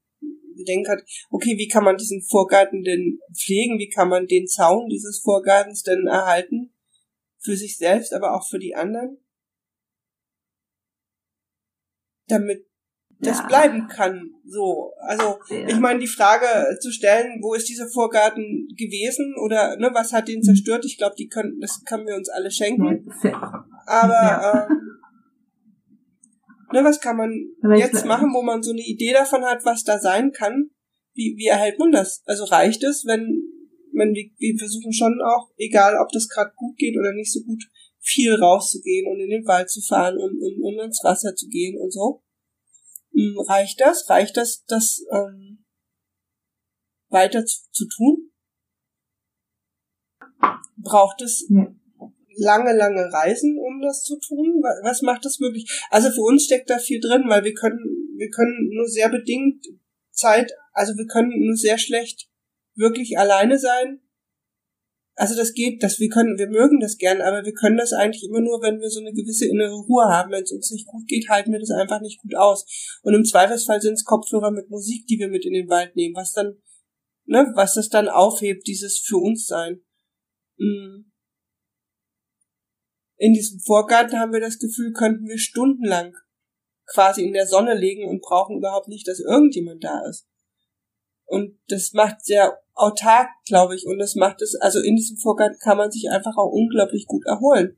denke 0.65 0.91
halt, 0.91 1.05
okay, 1.31 1.57
wie 1.57 1.69
kann 1.69 1.85
man 1.85 1.97
diesen 1.97 2.23
Vorgarten 2.23 2.83
denn 2.83 3.21
pflegen, 3.33 3.79
wie 3.79 3.89
kann 3.89 4.09
man 4.09 4.27
den 4.27 4.47
Zaun 4.47 4.89
dieses 4.89 5.21
Vorgartens 5.21 5.83
denn 5.83 6.07
erhalten, 6.07 6.75
für 7.39 7.57
sich 7.57 7.77
selbst, 7.77 8.13
aber 8.13 8.35
auch 8.35 8.47
für 8.49 8.59
die 8.59 8.75
anderen, 8.75 9.19
damit 12.27 12.67
das 13.21 13.39
ja. 13.39 13.47
bleiben 13.47 13.89
kann. 13.89 14.31
So, 14.47 14.93
also 15.01 15.39
ja. 15.51 15.69
ich 15.69 15.79
meine, 15.79 15.99
die 15.99 16.07
Frage 16.07 16.79
zu 16.81 16.93
stellen, 16.93 17.41
wo 17.43 17.55
ist 17.55 17.69
dieser 17.69 17.89
Vorgarten 17.89 18.69
gewesen 18.77 19.35
oder 19.45 19.77
ne, 19.77 19.91
was 19.93 20.13
hat 20.13 20.29
den 20.29 20.43
zerstört? 20.43 20.85
Ich 20.85 20.99
glaube, 20.99 21.17
die 21.19 21.29
können, 21.29 21.59
das 21.61 21.83
können 21.85 22.07
wir 22.07 22.15
uns 22.15 22.29
alle 22.29 22.51
schenken. 22.51 23.11
Aber 23.87 24.13
ja. 24.13 24.69
ähm, 24.71 24.99
ne, 26.73 26.85
was 26.85 27.01
kann 27.01 27.17
man 27.17 27.33
jetzt 27.77 28.05
machen, 28.07 28.33
wo 28.33 28.43
man 28.43 28.63
so 28.63 28.71
eine 28.71 28.83
Idee 28.83 29.13
davon 29.13 29.45
hat, 29.45 29.65
was 29.65 29.83
da 29.83 29.99
sein 29.99 30.33
kann? 30.33 30.71
Wie, 31.15 31.35
wie 31.37 31.47
erhält 31.47 31.79
man 31.79 31.91
das? 31.91 32.23
Also 32.27 32.45
reicht 32.45 32.85
es, 32.85 33.05
wenn, 33.05 33.43
wenn 33.93 34.15
wir, 34.15 34.31
wir 34.39 34.57
versuchen 34.57 34.93
schon 34.93 35.21
auch, 35.25 35.51
egal 35.57 35.97
ob 36.01 36.13
das 36.13 36.29
gerade 36.29 36.53
gut 36.55 36.77
geht 36.77 36.97
oder 36.97 37.13
nicht 37.13 37.33
so 37.33 37.41
gut, 37.43 37.65
viel 38.01 38.35
rauszugehen 38.35 39.11
und 39.11 39.21
in 39.21 39.31
den 39.31 39.47
Wald 39.47 39.69
zu 39.69 39.81
fahren 39.81 40.17
und, 40.17 40.41
und, 40.41 40.63
und 40.63 40.85
ins 40.85 41.03
Wasser 41.03 41.35
zu 41.35 41.49
gehen 41.49 41.79
und 41.81 41.93
so. 41.93 42.23
Hm, 43.19 43.37
reicht 43.49 43.81
das? 43.81 44.09
Reicht 44.09 44.37
das, 44.37 44.65
das 44.67 45.05
ähm, 45.13 45.65
weiter 47.09 47.45
zu, 47.45 47.59
zu 47.73 47.89
tun? 47.89 48.31
Braucht 50.77 51.21
es 51.23 51.49
ja. 51.51 51.67
lange, 52.37 52.77
lange 52.77 53.13
Reisen, 53.13 53.59
um 53.59 53.83
das 53.83 54.05
zu 54.05 54.21
tun? 54.21 54.63
Was 54.85 55.03
macht 55.03 55.25
das 55.25 55.41
möglich? 55.41 55.69
Also 55.91 56.11
für 56.11 56.23
uns 56.23 56.45
steckt 56.45 56.71
da 56.71 56.79
viel 56.79 57.01
drin, 57.01 57.25
weil 57.27 57.43
wir 57.43 57.55
können, 57.55 58.15
wir 58.17 58.31
können 58.31 58.71
nur 58.73 58.87
sehr 58.87 59.09
bedingt 59.09 59.67
Zeit, 60.13 60.53
also 60.73 60.97
wir 60.97 61.07
können 61.07 61.33
nur 61.45 61.57
sehr 61.57 61.79
schlecht 61.79 62.29
wirklich 62.77 63.19
alleine 63.19 63.59
sein 63.59 64.01
also 65.19 65.35
das 65.35 65.53
geht, 65.53 65.83
dass 65.83 65.99
wir 65.99 66.09
können, 66.09 66.39
wir 66.39 66.47
mögen 66.47 66.79
das 66.79 66.97
gern, 66.97 67.21
aber 67.21 67.45
wir 67.45 67.53
können 67.53 67.77
das 67.77 67.93
eigentlich 67.93 68.23
immer 68.23 68.41
nur, 68.41 68.63
wenn 68.63 68.79
wir 68.79 68.89
so 68.89 69.01
eine 69.01 69.13
gewisse 69.13 69.49
innere 69.49 69.75
Ruhe 69.75 70.05
haben. 70.05 70.31
Wenn 70.31 70.45
es 70.45 70.53
uns 70.53 70.71
nicht 70.71 70.87
gut 70.87 71.09
geht, 71.09 71.29
halten 71.29 71.51
wir 71.51 71.59
das 71.59 71.73
einfach 71.73 72.01
nicht 72.01 72.21
gut 72.21 72.37
aus. 72.37 72.65
Und 73.03 73.15
im 73.15 73.25
Zweifelsfall 73.25 73.81
sind 73.81 73.95
es 73.95 74.05
Kopfhörer 74.05 74.53
mit 74.53 74.71
Musik, 74.71 75.09
die 75.09 75.19
wir 75.19 75.27
mit 75.27 75.45
in 75.45 75.55
den 75.55 75.69
Wald 75.69 75.97
nehmen, 75.97 76.15
was 76.15 76.35
dann, 76.35 76.63
ne, 77.25 77.51
was 77.57 77.75
das 77.75 77.89
dann 77.89 78.09
aufhebt, 78.09 78.69
dieses 78.69 79.01
für 79.01 79.17
uns 79.17 79.47
sein. 79.47 79.81
Mm. 80.57 81.11
In 83.17 83.33
diesem 83.33 83.59
Vorgarten 83.59 84.21
haben 84.21 84.33
wir 84.33 84.41
das 84.41 84.61
Gefühl, 84.61 84.93
könnten 84.93 85.27
wir 85.27 85.39
stundenlang 85.39 86.15
quasi 86.87 87.25
in 87.25 87.33
der 87.33 87.49
Sonne 87.49 87.75
legen 87.75 88.09
und 88.09 88.23
brauchen 88.23 88.59
überhaupt 88.59 88.87
nicht, 88.87 89.09
dass 89.09 89.19
irgendjemand 89.19 89.83
da 89.83 90.01
ist. 90.09 90.29
Und 91.29 91.59
das 91.69 91.93
macht 91.93 92.25
sehr 92.25 92.59
autark, 92.75 93.29
glaube 93.47 93.75
ich. 93.77 93.87
Und 93.87 93.99
das 93.99 94.15
macht 94.15 94.41
es, 94.43 94.55
also 94.57 94.81
in 94.81 94.97
diesem 94.97 95.19
Vorgarten 95.19 95.59
kann 95.61 95.77
man 95.77 95.91
sich 95.91 96.11
einfach 96.11 96.37
auch 96.37 96.51
unglaublich 96.51 97.07
gut 97.07 97.27
erholen. 97.27 97.77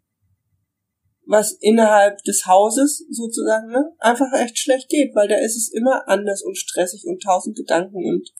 Was 1.26 1.52
innerhalb 1.60 2.18
des 2.22 2.46
Hauses 2.46 3.06
sozusagen 3.10 3.70
ne, 3.70 3.92
einfach 3.98 4.32
echt 4.40 4.58
schlecht 4.58 4.88
geht, 4.88 5.14
weil 5.14 5.28
da 5.28 5.36
ist 5.36 5.56
es 5.56 5.72
immer 5.72 6.08
anders 6.08 6.42
und 6.42 6.56
stressig 6.56 7.04
und 7.06 7.22
tausend 7.22 7.56
Gedanken 7.56 7.96
und 7.96 8.32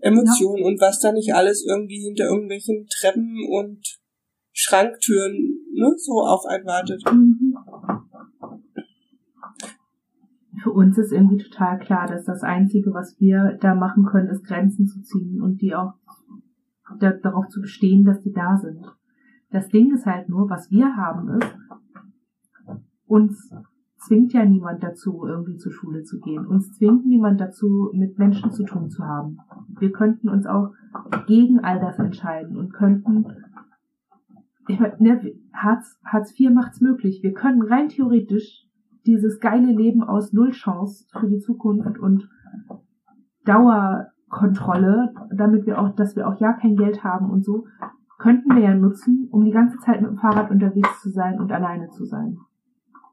Emotionen 0.00 0.62
ja. 0.62 0.66
und 0.66 0.80
was 0.80 1.00
da 1.00 1.12
nicht 1.12 1.34
alles 1.34 1.64
irgendwie 1.66 2.02
hinter 2.02 2.24
irgendwelchen 2.24 2.86
Treppen 2.88 3.46
und 3.50 3.98
Schranktüren 4.52 5.66
ne, 5.74 5.94
so 5.98 6.20
auf 6.20 6.44
einen 6.46 6.66
wartet. 6.66 7.02
Mhm 7.10 7.45
für 10.66 10.72
uns 10.72 10.98
ist 10.98 11.12
irgendwie 11.12 11.36
total 11.36 11.78
klar, 11.78 12.08
dass 12.08 12.24
das 12.24 12.42
Einzige, 12.42 12.92
was 12.92 13.20
wir 13.20 13.56
da 13.60 13.76
machen 13.76 14.04
können, 14.04 14.26
ist 14.26 14.44
Grenzen 14.44 14.88
zu 14.88 15.00
ziehen 15.00 15.40
und 15.40 15.60
die 15.60 15.76
auch 15.76 15.94
da, 16.98 17.12
darauf 17.12 17.46
zu 17.46 17.60
bestehen, 17.60 18.04
dass 18.04 18.20
die 18.20 18.32
da 18.32 18.56
sind. 18.56 18.84
Das 19.50 19.68
Ding 19.68 19.94
ist 19.94 20.06
halt 20.06 20.28
nur, 20.28 20.50
was 20.50 20.68
wir 20.72 20.96
haben 20.96 21.38
ist, 21.38 21.56
uns 23.06 23.54
zwingt 23.98 24.32
ja 24.32 24.44
niemand 24.44 24.82
dazu, 24.82 25.24
irgendwie 25.24 25.56
zur 25.56 25.70
Schule 25.70 26.02
zu 26.02 26.18
gehen. 26.18 26.44
Uns 26.44 26.72
zwingt 26.72 27.06
niemand 27.06 27.40
dazu, 27.40 27.92
mit 27.94 28.18
Menschen 28.18 28.50
zu 28.50 28.64
tun 28.64 28.90
zu 28.90 29.04
haben. 29.04 29.38
Wir 29.78 29.92
könnten 29.92 30.28
uns 30.28 30.46
auch 30.46 30.72
gegen 31.28 31.60
all 31.60 31.78
das 31.78 32.00
entscheiden 32.00 32.56
und 32.56 32.74
könnten, 32.74 33.24
ich 34.66 34.80
meine, 34.80 34.96
ne, 34.98 35.32
Hartz, 35.52 35.96
Hartz 36.04 36.34
IV 36.36 36.50
macht's 36.50 36.80
möglich. 36.80 37.22
Wir 37.22 37.34
können 37.34 37.62
rein 37.62 37.88
theoretisch 37.88 38.66
dieses 39.06 39.40
geile 39.40 39.72
Leben 39.72 40.02
aus 40.02 40.32
Null 40.32 40.50
Chance 40.50 41.06
für 41.18 41.28
die 41.28 41.38
Zukunft 41.38 41.98
und 41.98 42.28
Dauerkontrolle, 43.44 45.12
damit 45.34 45.66
wir 45.66 45.80
auch, 45.80 45.94
dass 45.94 46.16
wir 46.16 46.28
auch 46.28 46.40
ja 46.40 46.52
kein 46.52 46.76
Geld 46.76 47.04
haben 47.04 47.30
und 47.30 47.44
so, 47.44 47.66
könnten 48.18 48.54
wir 48.54 48.62
ja 48.62 48.74
nutzen, 48.74 49.28
um 49.30 49.44
die 49.44 49.52
ganze 49.52 49.78
Zeit 49.78 50.00
mit 50.00 50.10
dem 50.10 50.18
Fahrrad 50.18 50.50
unterwegs 50.50 51.00
zu 51.02 51.10
sein 51.10 51.38
und 51.38 51.52
alleine 51.52 51.88
zu 51.90 52.04
sein. 52.04 52.38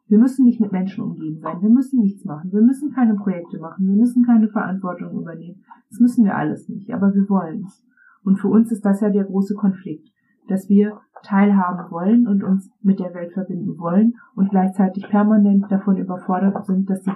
Wir 0.08 0.20
müssen 0.20 0.46
nicht 0.46 0.60
mit 0.60 0.72
Menschen 0.72 1.04
umgeben 1.04 1.40
sein. 1.40 1.62
Wir 1.62 1.70
müssen 1.70 2.02
nichts 2.02 2.26
machen. 2.26 2.52
Wir 2.52 2.62
müssen 2.62 2.92
keine 2.92 3.16
Projekte 3.16 3.58
machen. 3.60 3.88
Wir 3.88 3.96
müssen 3.96 4.26
keine 4.26 4.50
Verantwortung 4.50 5.20
übernehmen. 5.20 5.64
Das 5.90 6.00
müssen 6.00 6.26
wir 6.26 6.36
alles 6.36 6.68
nicht. 6.70 6.94
Aber 6.94 7.14
wir 7.14 7.28
wollen 7.30 7.64
es. 7.66 7.86
Und 8.24 8.38
für 8.38 8.48
uns 8.48 8.72
ist 8.72 8.86
das 8.86 9.02
ja 9.02 9.10
der 9.10 9.24
große 9.24 9.56
Konflikt, 9.56 10.10
dass 10.48 10.70
wir 10.70 11.00
teilhaben 11.24 11.90
wollen 11.92 12.28
und 12.28 12.44
uns 12.44 12.70
mit 12.82 13.00
der 13.00 13.14
Welt 13.14 13.34
verbinden 13.34 13.78
wollen 13.78 14.16
und 14.36 14.50
gleichzeitig 14.50 15.08
permanent 15.08 15.72
davon 15.72 15.98
überfordert 15.98 16.66
sind, 16.66 16.90
dass 16.90 17.02
die 17.02 17.12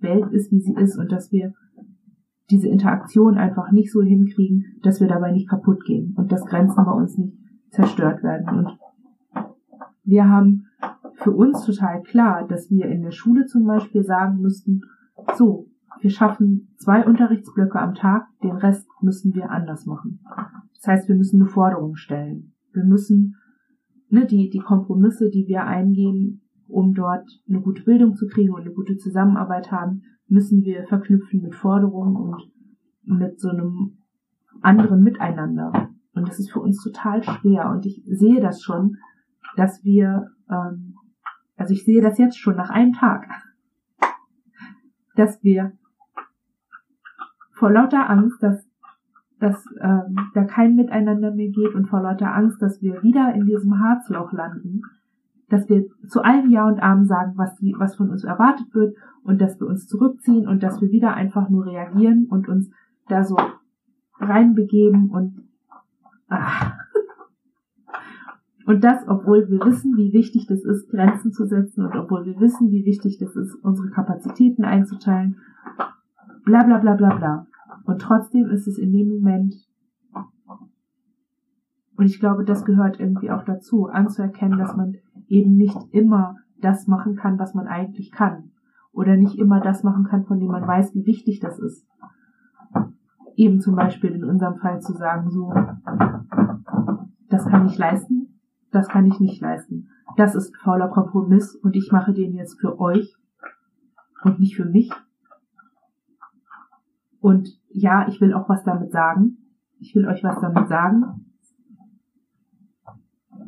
Welt 0.00 0.32
ist, 0.32 0.50
wie 0.50 0.60
sie 0.60 0.74
ist 0.74 0.98
und 0.98 1.12
dass 1.12 1.30
wir 1.30 1.52
diese 2.50 2.68
Interaktion 2.68 3.38
einfach 3.38 3.70
nicht 3.70 3.92
so 3.92 4.02
hinkriegen, 4.02 4.64
dass 4.82 5.00
wir 5.00 5.08
dabei 5.08 5.32
nicht 5.32 5.48
kaputt 5.48 5.84
gehen 5.84 6.14
und 6.16 6.32
dass 6.32 6.44
Grenzen 6.44 6.84
bei 6.84 6.92
uns 6.92 7.16
nicht 7.16 7.38
zerstört 7.70 8.22
werden. 8.22 8.48
Und 8.48 8.78
wir 10.04 10.28
haben 10.28 10.66
für 11.14 11.30
uns 11.30 11.64
total 11.64 12.02
klar, 12.02 12.46
dass 12.46 12.70
wir 12.70 12.86
in 12.86 13.02
der 13.02 13.12
Schule 13.12 13.46
zum 13.46 13.64
Beispiel 13.64 14.02
sagen 14.02 14.40
müssten, 14.40 14.82
so, 15.36 15.68
wir 16.00 16.10
schaffen 16.10 16.74
zwei 16.78 17.06
Unterrichtsblöcke 17.06 17.78
am 17.78 17.94
Tag, 17.94 18.26
den 18.42 18.56
Rest 18.56 18.88
müssen 19.00 19.34
wir 19.34 19.50
anders 19.50 19.86
machen. 19.86 20.20
Das 20.74 20.88
heißt, 20.88 21.08
wir 21.08 21.14
müssen 21.14 21.40
eine 21.40 21.48
Forderung 21.48 21.94
stellen. 21.94 22.51
Wir 22.72 22.84
müssen 22.84 23.36
ne, 24.08 24.26
die, 24.26 24.50
die 24.50 24.58
Kompromisse, 24.58 25.30
die 25.30 25.46
wir 25.46 25.64
eingehen, 25.64 26.42
um 26.68 26.94
dort 26.94 27.28
eine 27.48 27.60
gute 27.60 27.82
Bildung 27.82 28.14
zu 28.14 28.26
kriegen 28.26 28.52
und 28.52 28.62
eine 28.62 28.72
gute 28.72 28.96
Zusammenarbeit 28.96 29.70
haben, 29.70 30.02
müssen 30.28 30.64
wir 30.64 30.84
verknüpfen 30.86 31.42
mit 31.42 31.54
Forderungen 31.54 32.16
und 32.16 32.50
mit 33.04 33.40
so 33.40 33.50
einem 33.50 33.98
anderen 34.62 35.02
Miteinander. 35.02 35.90
Und 36.14 36.28
das 36.28 36.38
ist 36.38 36.50
für 36.50 36.60
uns 36.60 36.82
total 36.82 37.22
schwer. 37.22 37.70
Und 37.70 37.86
ich 37.86 38.02
sehe 38.06 38.40
das 38.40 38.62
schon, 38.62 38.96
dass 39.56 39.84
wir, 39.84 40.30
ähm, 40.50 40.94
also 41.56 41.74
ich 41.74 41.84
sehe 41.84 42.00
das 42.00 42.18
jetzt 42.18 42.38
schon 42.38 42.56
nach 42.56 42.70
einem 42.70 42.92
Tag, 42.92 43.26
dass 45.16 45.42
wir 45.42 45.72
vor 47.52 47.70
lauter 47.70 48.08
Angst, 48.08 48.42
dass 48.42 48.66
dass 49.42 49.66
ähm, 49.80 50.16
da 50.34 50.44
kein 50.44 50.76
Miteinander 50.76 51.32
mehr 51.32 51.50
geht 51.50 51.74
und 51.74 51.88
vor 51.88 52.00
lauter 52.00 52.32
Angst, 52.32 52.62
dass 52.62 52.80
wir 52.80 53.02
wieder 53.02 53.34
in 53.34 53.44
diesem 53.44 53.80
Harzloch 53.80 54.32
landen, 54.32 54.82
dass 55.48 55.68
wir 55.68 55.86
zu 56.06 56.22
allem 56.22 56.48
Ja 56.48 56.68
und 56.68 56.80
Amen 56.80 57.06
sagen, 57.06 57.32
was, 57.34 57.56
die, 57.56 57.74
was 57.76 57.96
von 57.96 58.10
uns 58.10 58.22
erwartet 58.22 58.72
wird 58.72 58.94
und 59.24 59.42
dass 59.42 59.58
wir 59.58 59.66
uns 59.66 59.88
zurückziehen 59.88 60.46
und 60.46 60.62
dass 60.62 60.80
wir 60.80 60.92
wieder 60.92 61.14
einfach 61.14 61.48
nur 61.48 61.66
reagieren 61.66 62.26
und 62.30 62.48
uns 62.48 62.70
da 63.08 63.24
so 63.24 63.36
reinbegeben 64.20 65.10
und 65.10 65.42
ach. 66.28 66.74
Und 68.64 68.84
das, 68.84 69.08
obwohl 69.08 69.48
wir 69.50 69.58
wissen, 69.58 69.96
wie 69.96 70.12
wichtig 70.12 70.46
das 70.46 70.64
ist, 70.64 70.88
Grenzen 70.88 71.32
zu 71.32 71.46
setzen 71.46 71.84
und 71.84 71.96
obwohl 71.96 72.24
wir 72.26 72.38
wissen, 72.38 72.70
wie 72.70 72.84
wichtig 72.84 73.18
das 73.18 73.34
ist, 73.34 73.56
unsere 73.56 73.90
Kapazitäten 73.90 74.64
einzuteilen, 74.64 75.40
bla 76.44 76.62
bla 76.62 76.78
bla 76.78 76.94
bla 76.94 77.16
bla. 77.16 77.46
Und 77.84 78.00
trotzdem 78.00 78.50
ist 78.50 78.66
es 78.66 78.78
in 78.78 78.92
dem 78.92 79.08
Moment, 79.08 79.54
und 81.96 82.06
ich 82.06 82.18
glaube, 82.18 82.44
das 82.44 82.64
gehört 82.64 82.98
irgendwie 82.98 83.30
auch 83.30 83.44
dazu, 83.44 83.86
anzuerkennen, 83.86 84.58
dass 84.58 84.76
man 84.76 84.96
eben 85.28 85.56
nicht 85.56 85.78
immer 85.92 86.36
das 86.60 86.86
machen 86.86 87.16
kann, 87.16 87.38
was 87.38 87.54
man 87.54 87.66
eigentlich 87.66 88.10
kann. 88.10 88.50
Oder 88.92 89.16
nicht 89.16 89.38
immer 89.38 89.60
das 89.60 89.82
machen 89.82 90.04
kann, 90.04 90.24
von 90.24 90.38
dem 90.38 90.48
man 90.48 90.66
weiß, 90.66 90.94
wie 90.94 91.06
wichtig 91.06 91.40
das 91.40 91.58
ist. 91.58 91.86
Eben 93.36 93.60
zum 93.60 93.76
Beispiel 93.76 94.10
in 94.10 94.24
unserem 94.24 94.56
Fall 94.56 94.80
zu 94.80 94.92
sagen, 94.94 95.30
so, 95.30 95.52
das 97.28 97.46
kann 97.46 97.66
ich 97.66 97.78
leisten, 97.78 98.40
das 98.70 98.88
kann 98.88 99.06
ich 99.06 99.20
nicht 99.20 99.40
leisten. 99.40 99.88
Das 100.16 100.34
ist 100.34 100.56
fauler 100.56 100.88
Kompromiss 100.88 101.54
und 101.54 101.74
ich 101.76 101.90
mache 101.92 102.12
den 102.12 102.34
jetzt 102.34 102.60
für 102.60 102.78
euch 102.78 103.16
und 104.24 104.40
nicht 104.40 104.56
für 104.56 104.66
mich. 104.66 104.90
Und 107.20 107.61
ja, 107.72 108.06
ich 108.08 108.20
will 108.20 108.34
auch 108.34 108.48
was 108.48 108.64
damit 108.64 108.92
sagen. 108.92 109.38
Ich 109.78 109.94
will 109.94 110.06
euch 110.06 110.22
was 110.22 110.40
damit 110.40 110.68
sagen. 110.68 111.26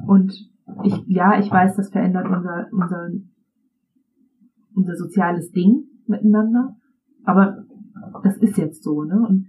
Und 0.07 0.33
ich, 0.83 1.05
ja, 1.07 1.39
ich 1.39 1.51
weiß, 1.51 1.77
das 1.77 1.91
verändert 1.91 2.27
unser, 2.27 2.66
unser, 2.72 3.11
unser 4.75 4.97
soziales 4.97 5.53
Ding 5.53 5.85
miteinander. 6.07 6.77
Aber 7.25 7.64
das 8.22 8.37
ist 8.39 8.57
jetzt 8.57 8.83
so, 8.83 9.05
ne? 9.05 9.20
Und 9.27 9.47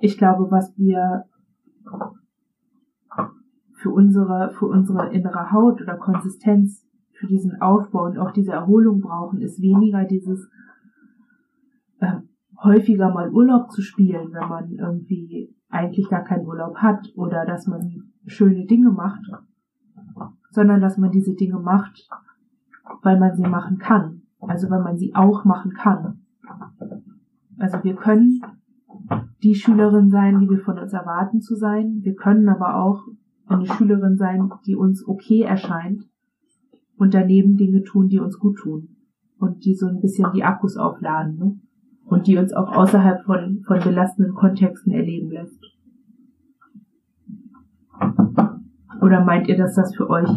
ich 0.00 0.18
glaube, 0.18 0.50
was 0.50 0.76
wir 0.76 1.24
für 3.74 3.90
unsere, 3.90 4.52
für 4.52 4.66
unsere 4.66 5.12
innere 5.12 5.50
Haut 5.52 5.80
oder 5.80 5.96
Konsistenz, 5.96 6.86
für 7.12 7.26
diesen 7.26 7.60
Aufbau 7.60 8.06
und 8.06 8.18
auch 8.18 8.32
diese 8.32 8.52
Erholung 8.52 9.00
brauchen, 9.00 9.40
ist 9.40 9.60
weniger 9.60 10.04
dieses 10.04 10.48
äh, 12.00 12.20
häufiger 12.62 13.12
mal 13.12 13.30
Urlaub 13.30 13.70
zu 13.70 13.82
spielen, 13.82 14.32
wenn 14.32 14.48
man 14.48 14.70
irgendwie 14.72 15.54
eigentlich 15.68 16.08
gar 16.08 16.22
keinen 16.22 16.46
Urlaub 16.46 16.76
hat 16.76 17.12
oder 17.16 17.44
dass 17.46 17.66
man 17.66 18.12
schöne 18.26 18.66
Dinge 18.66 18.90
macht, 18.90 19.24
sondern 20.50 20.80
dass 20.80 20.98
man 20.98 21.10
diese 21.10 21.34
Dinge 21.34 21.58
macht, 21.58 22.08
weil 23.02 23.18
man 23.18 23.34
sie 23.34 23.42
machen 23.42 23.78
kann. 23.78 24.22
Also 24.40 24.68
weil 24.70 24.82
man 24.82 24.96
sie 24.96 25.14
auch 25.14 25.44
machen 25.44 25.72
kann. 25.72 26.22
Also 27.58 27.82
wir 27.84 27.94
können 27.94 28.40
die 29.42 29.54
Schülerin 29.54 30.10
sein, 30.10 30.40
die 30.40 30.48
wir 30.48 30.58
von 30.58 30.78
uns 30.78 30.92
erwarten 30.92 31.40
zu 31.40 31.54
sein. 31.54 32.00
Wir 32.02 32.14
können 32.14 32.48
aber 32.48 32.76
auch 32.76 33.06
eine 33.46 33.66
Schülerin 33.66 34.16
sein, 34.16 34.50
die 34.66 34.76
uns 34.76 35.06
okay 35.06 35.42
erscheint 35.42 36.08
und 36.96 37.14
daneben 37.14 37.56
Dinge 37.56 37.82
tun, 37.82 38.08
die 38.08 38.18
uns 38.18 38.38
gut 38.38 38.58
tun 38.58 38.96
und 39.38 39.64
die 39.64 39.74
so 39.74 39.86
ein 39.86 40.00
bisschen 40.00 40.30
die 40.34 40.44
Akkus 40.44 40.76
aufladen 40.76 41.36
ne? 41.36 41.60
Und 42.12 42.26
die 42.26 42.36
uns 42.36 42.52
auch 42.52 42.70
außerhalb 42.76 43.24
von, 43.24 43.62
von 43.66 43.80
belastenden 43.80 44.34
Kontexten 44.34 44.92
erleben 44.92 45.30
lässt. 45.30 45.58
Oder 49.00 49.24
meint 49.24 49.48
ihr, 49.48 49.56
dass 49.56 49.74
das 49.74 49.96
für 49.96 50.10
euch 50.10 50.28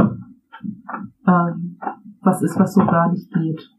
ähm, 1.28 1.78
was 2.22 2.42
ist, 2.42 2.58
was 2.58 2.74
so 2.74 2.86
gar 2.86 3.12
nicht 3.12 3.30
geht? 3.34 3.70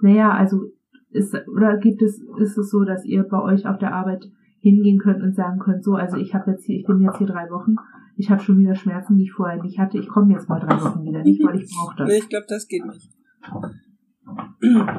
Naja, 0.00 0.32
also 0.32 0.62
ist, 1.10 1.34
oder 1.48 1.76
gibt 1.76 2.00
es, 2.00 2.22
ist 2.38 2.56
es 2.56 2.70
so, 2.70 2.84
dass 2.84 3.04
ihr 3.04 3.24
bei 3.24 3.42
euch 3.42 3.66
auf 3.66 3.76
der 3.78 3.94
Arbeit 3.94 4.30
hingehen 4.60 4.98
könnt 4.98 5.22
und 5.22 5.34
sagen 5.34 5.58
könnt, 5.58 5.84
so, 5.84 5.96
also 5.96 6.16
ich 6.16 6.34
habe 6.34 6.52
jetzt 6.52 6.64
hier, 6.64 6.78
ich 6.78 6.86
bin 6.86 7.00
jetzt 7.00 7.18
hier 7.18 7.26
drei 7.26 7.50
Wochen, 7.50 7.76
ich 8.16 8.30
habe 8.30 8.40
schon 8.40 8.58
wieder 8.58 8.74
Schmerzen, 8.74 9.18
die 9.18 9.24
ich 9.24 9.32
vorher 9.32 9.62
nicht 9.62 9.78
hatte, 9.78 9.98
ich 9.98 10.08
komme 10.08 10.32
jetzt 10.32 10.48
mal 10.48 10.60
drei 10.60 10.80
Wochen 10.82 11.04
wieder 11.04 11.22
nicht, 11.22 11.44
weil 11.44 11.60
ich 11.60 11.70
brauche 11.70 11.94
das. 11.96 12.08
Nee, 12.08 12.18
ich 12.18 12.28
glaube, 12.30 12.46
das 12.48 12.66
geht 12.66 12.86
nicht. 12.86 13.10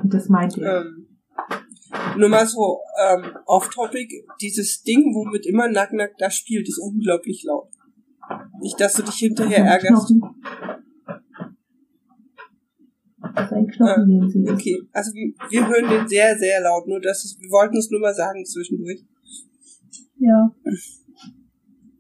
Das 0.04 0.30
meint 0.30 0.58
ihr. 0.58 0.66
Ähm, 0.66 1.08
nur 2.18 2.30
mal 2.30 2.46
so 2.46 2.80
ähm, 3.02 3.32
off-topic, 3.46 4.26
dieses 4.42 4.84
Ding, 4.84 5.14
womit 5.16 5.46
immer 5.46 5.70
Nack 5.70 5.94
Nack 5.94 6.12
da 6.18 6.30
spielt, 6.30 6.68
ist 6.68 6.80
unglaublich 6.80 7.44
laut. 7.44 7.70
Nicht, 8.62 8.80
dass 8.80 8.94
du 8.94 9.04
dich 9.04 9.16
hinterher 9.16 9.66
ärgerst. 9.66 10.14
Das 13.36 13.46
ist 13.46 13.54
ein 13.54 13.68
Knochen, 13.68 14.08
den 14.08 14.30
sie. 14.30 14.50
Okay, 14.50 14.82
also 14.92 15.12
wir 15.14 15.68
hören 15.68 15.90
den 15.90 16.08
sehr, 16.08 16.38
sehr 16.38 16.62
laut. 16.62 16.88
Nur 16.88 17.00
das 17.00 17.26
ist, 17.26 17.40
wir 17.40 17.50
wollten 17.50 17.78
es 17.78 17.90
nur 17.90 18.02
mal 18.02 18.14
sagen 18.14 18.46
zwischendurch. 18.46 19.06
Ja. 20.18 20.54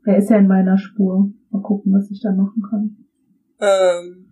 Er 0.05 0.17
ist 0.17 0.29
ja 0.29 0.37
in 0.37 0.47
meiner 0.47 0.77
Spur. 0.77 1.31
Mal 1.49 1.61
gucken, 1.61 1.93
was 1.93 2.11
ich 2.11 2.21
da 2.21 2.31
machen 2.31 2.61
kann. 2.69 2.97
Ähm, 3.59 4.28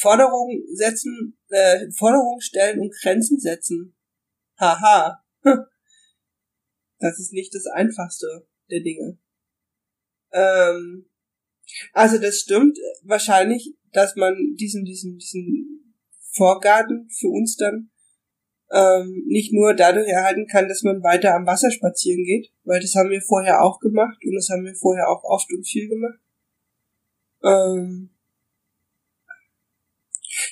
Forderungen 0.00 0.64
setzen, 0.74 1.38
äh, 1.48 1.90
Forderungen 1.92 2.40
stellen 2.40 2.80
und 2.80 2.94
Grenzen 3.02 3.38
setzen. 3.38 3.94
Haha. 4.58 5.22
Das 7.02 7.18
ist 7.18 7.32
nicht 7.32 7.54
das 7.54 7.64
einfachste 7.64 8.46
der 8.70 8.80
Dinge. 8.80 9.18
Ähm, 10.32 11.08
also 11.94 12.18
das 12.18 12.40
stimmt 12.40 12.76
wahrscheinlich, 13.04 13.74
dass 13.94 14.16
man 14.16 14.36
diesen, 14.56 14.84
diesen, 14.84 15.16
diesen 15.16 15.94
Vorgarten 16.32 17.08
für 17.08 17.28
uns 17.28 17.56
dann 17.56 17.90
ähm, 18.70 19.24
nicht 19.26 19.54
nur 19.54 19.72
dadurch 19.72 20.08
erhalten 20.08 20.46
kann, 20.46 20.68
dass 20.68 20.82
man 20.82 21.02
weiter 21.02 21.34
am 21.34 21.46
Wasser 21.46 21.70
spazieren 21.70 22.22
geht, 22.22 22.52
weil 22.64 22.80
das 22.80 22.94
haben 22.94 23.08
wir 23.08 23.22
vorher 23.22 23.62
auch 23.62 23.80
gemacht 23.80 24.22
und 24.22 24.34
das 24.34 24.50
haben 24.50 24.64
wir 24.64 24.74
vorher 24.74 25.08
auch 25.08 25.24
oft 25.24 25.50
und 25.52 25.66
viel 25.66 25.88
gemacht. 25.88 26.20
Ähm, 27.42 28.10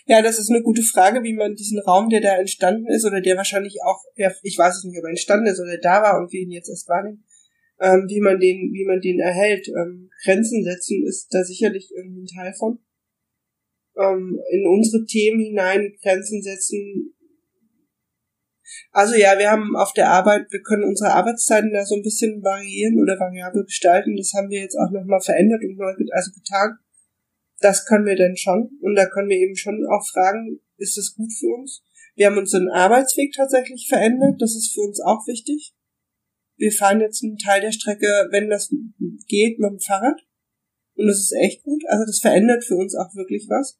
ja, 0.08 0.22
das 0.22 0.38
ist 0.38 0.50
eine 0.50 0.62
gute 0.62 0.82
Frage, 0.82 1.22
wie 1.22 1.34
man 1.34 1.54
diesen 1.54 1.78
Raum, 1.80 2.08
der 2.08 2.22
da 2.22 2.38
entstanden 2.38 2.86
ist, 2.88 3.04
oder 3.04 3.20
der 3.20 3.36
wahrscheinlich 3.36 3.76
auch, 3.84 4.02
ja, 4.16 4.32
ich 4.42 4.56
weiß 4.56 4.78
es 4.78 4.84
nicht, 4.84 4.98
ob 4.98 5.04
er 5.04 5.10
entstanden 5.10 5.46
ist 5.46 5.60
oder 5.60 5.76
da 5.76 6.02
war 6.02 6.18
und 6.18 6.32
wir 6.32 6.40
ihn 6.40 6.50
jetzt 6.50 6.70
erst 6.70 6.88
wahrnehmen, 6.88 7.24
ähm, 7.78 8.06
wie 8.08 8.20
man 8.20 8.40
den, 8.40 8.72
wie 8.72 8.86
man 8.86 9.00
den 9.00 9.20
erhält. 9.20 9.68
Ähm, 9.68 10.08
Grenzen 10.24 10.64
setzen 10.64 11.04
ist 11.06 11.28
da 11.30 11.44
sicherlich 11.44 11.92
irgendwie 11.94 12.22
ein 12.22 12.26
Teil 12.26 12.54
von. 12.54 12.78
Ähm, 13.98 14.40
in 14.50 14.66
unsere 14.66 15.04
Themen 15.04 15.40
hinein 15.40 15.94
Grenzen 16.02 16.40
setzen. 16.40 17.14
Also 18.92 19.14
ja, 19.14 19.38
wir 19.38 19.50
haben 19.50 19.76
auf 19.76 19.92
der 19.92 20.08
Arbeit, 20.08 20.46
wir 20.50 20.62
können 20.62 20.84
unsere 20.84 21.12
Arbeitszeiten 21.12 21.70
da 21.70 21.84
so 21.84 21.96
ein 21.96 22.02
bisschen 22.02 22.42
variieren 22.42 22.98
oder 23.02 23.20
variabel 23.20 23.64
gestalten. 23.64 24.16
Das 24.16 24.32
haben 24.34 24.48
wir 24.48 24.60
jetzt 24.60 24.76
auch 24.76 24.90
nochmal 24.90 25.20
verändert 25.20 25.60
und 25.64 25.76
neu, 25.76 25.92
also 26.12 26.32
getan 26.32 26.78
das 27.60 27.86
können 27.86 28.06
wir 28.06 28.16
denn 28.16 28.36
schon. 28.36 28.78
Und 28.80 28.94
da 28.94 29.06
können 29.06 29.28
wir 29.28 29.38
eben 29.38 29.56
schon 29.56 29.84
auch 29.86 30.06
fragen, 30.12 30.60
ist 30.76 30.96
das 30.96 31.14
gut 31.14 31.32
für 31.32 31.48
uns? 31.54 31.82
Wir 32.14 32.26
haben 32.26 32.38
unseren 32.38 32.68
Arbeitsweg 32.68 33.32
tatsächlich 33.32 33.86
verändert. 33.88 34.40
Das 34.40 34.54
ist 34.54 34.72
für 34.74 34.80
uns 34.80 35.00
auch 35.00 35.26
wichtig. 35.26 35.74
Wir 36.56 36.72
fahren 36.72 37.00
jetzt 37.00 37.22
einen 37.22 37.38
Teil 37.38 37.60
der 37.60 37.72
Strecke, 37.72 38.28
wenn 38.30 38.50
das 38.50 38.70
geht, 39.28 39.58
mit 39.58 39.70
dem 39.70 39.80
Fahrrad. 39.80 40.20
Und 40.94 41.06
das 41.06 41.18
ist 41.18 41.32
echt 41.40 41.62
gut. 41.62 41.82
Also 41.88 42.04
das 42.04 42.18
verändert 42.18 42.64
für 42.64 42.76
uns 42.76 42.96
auch 42.96 43.14
wirklich 43.14 43.46
was. 43.48 43.78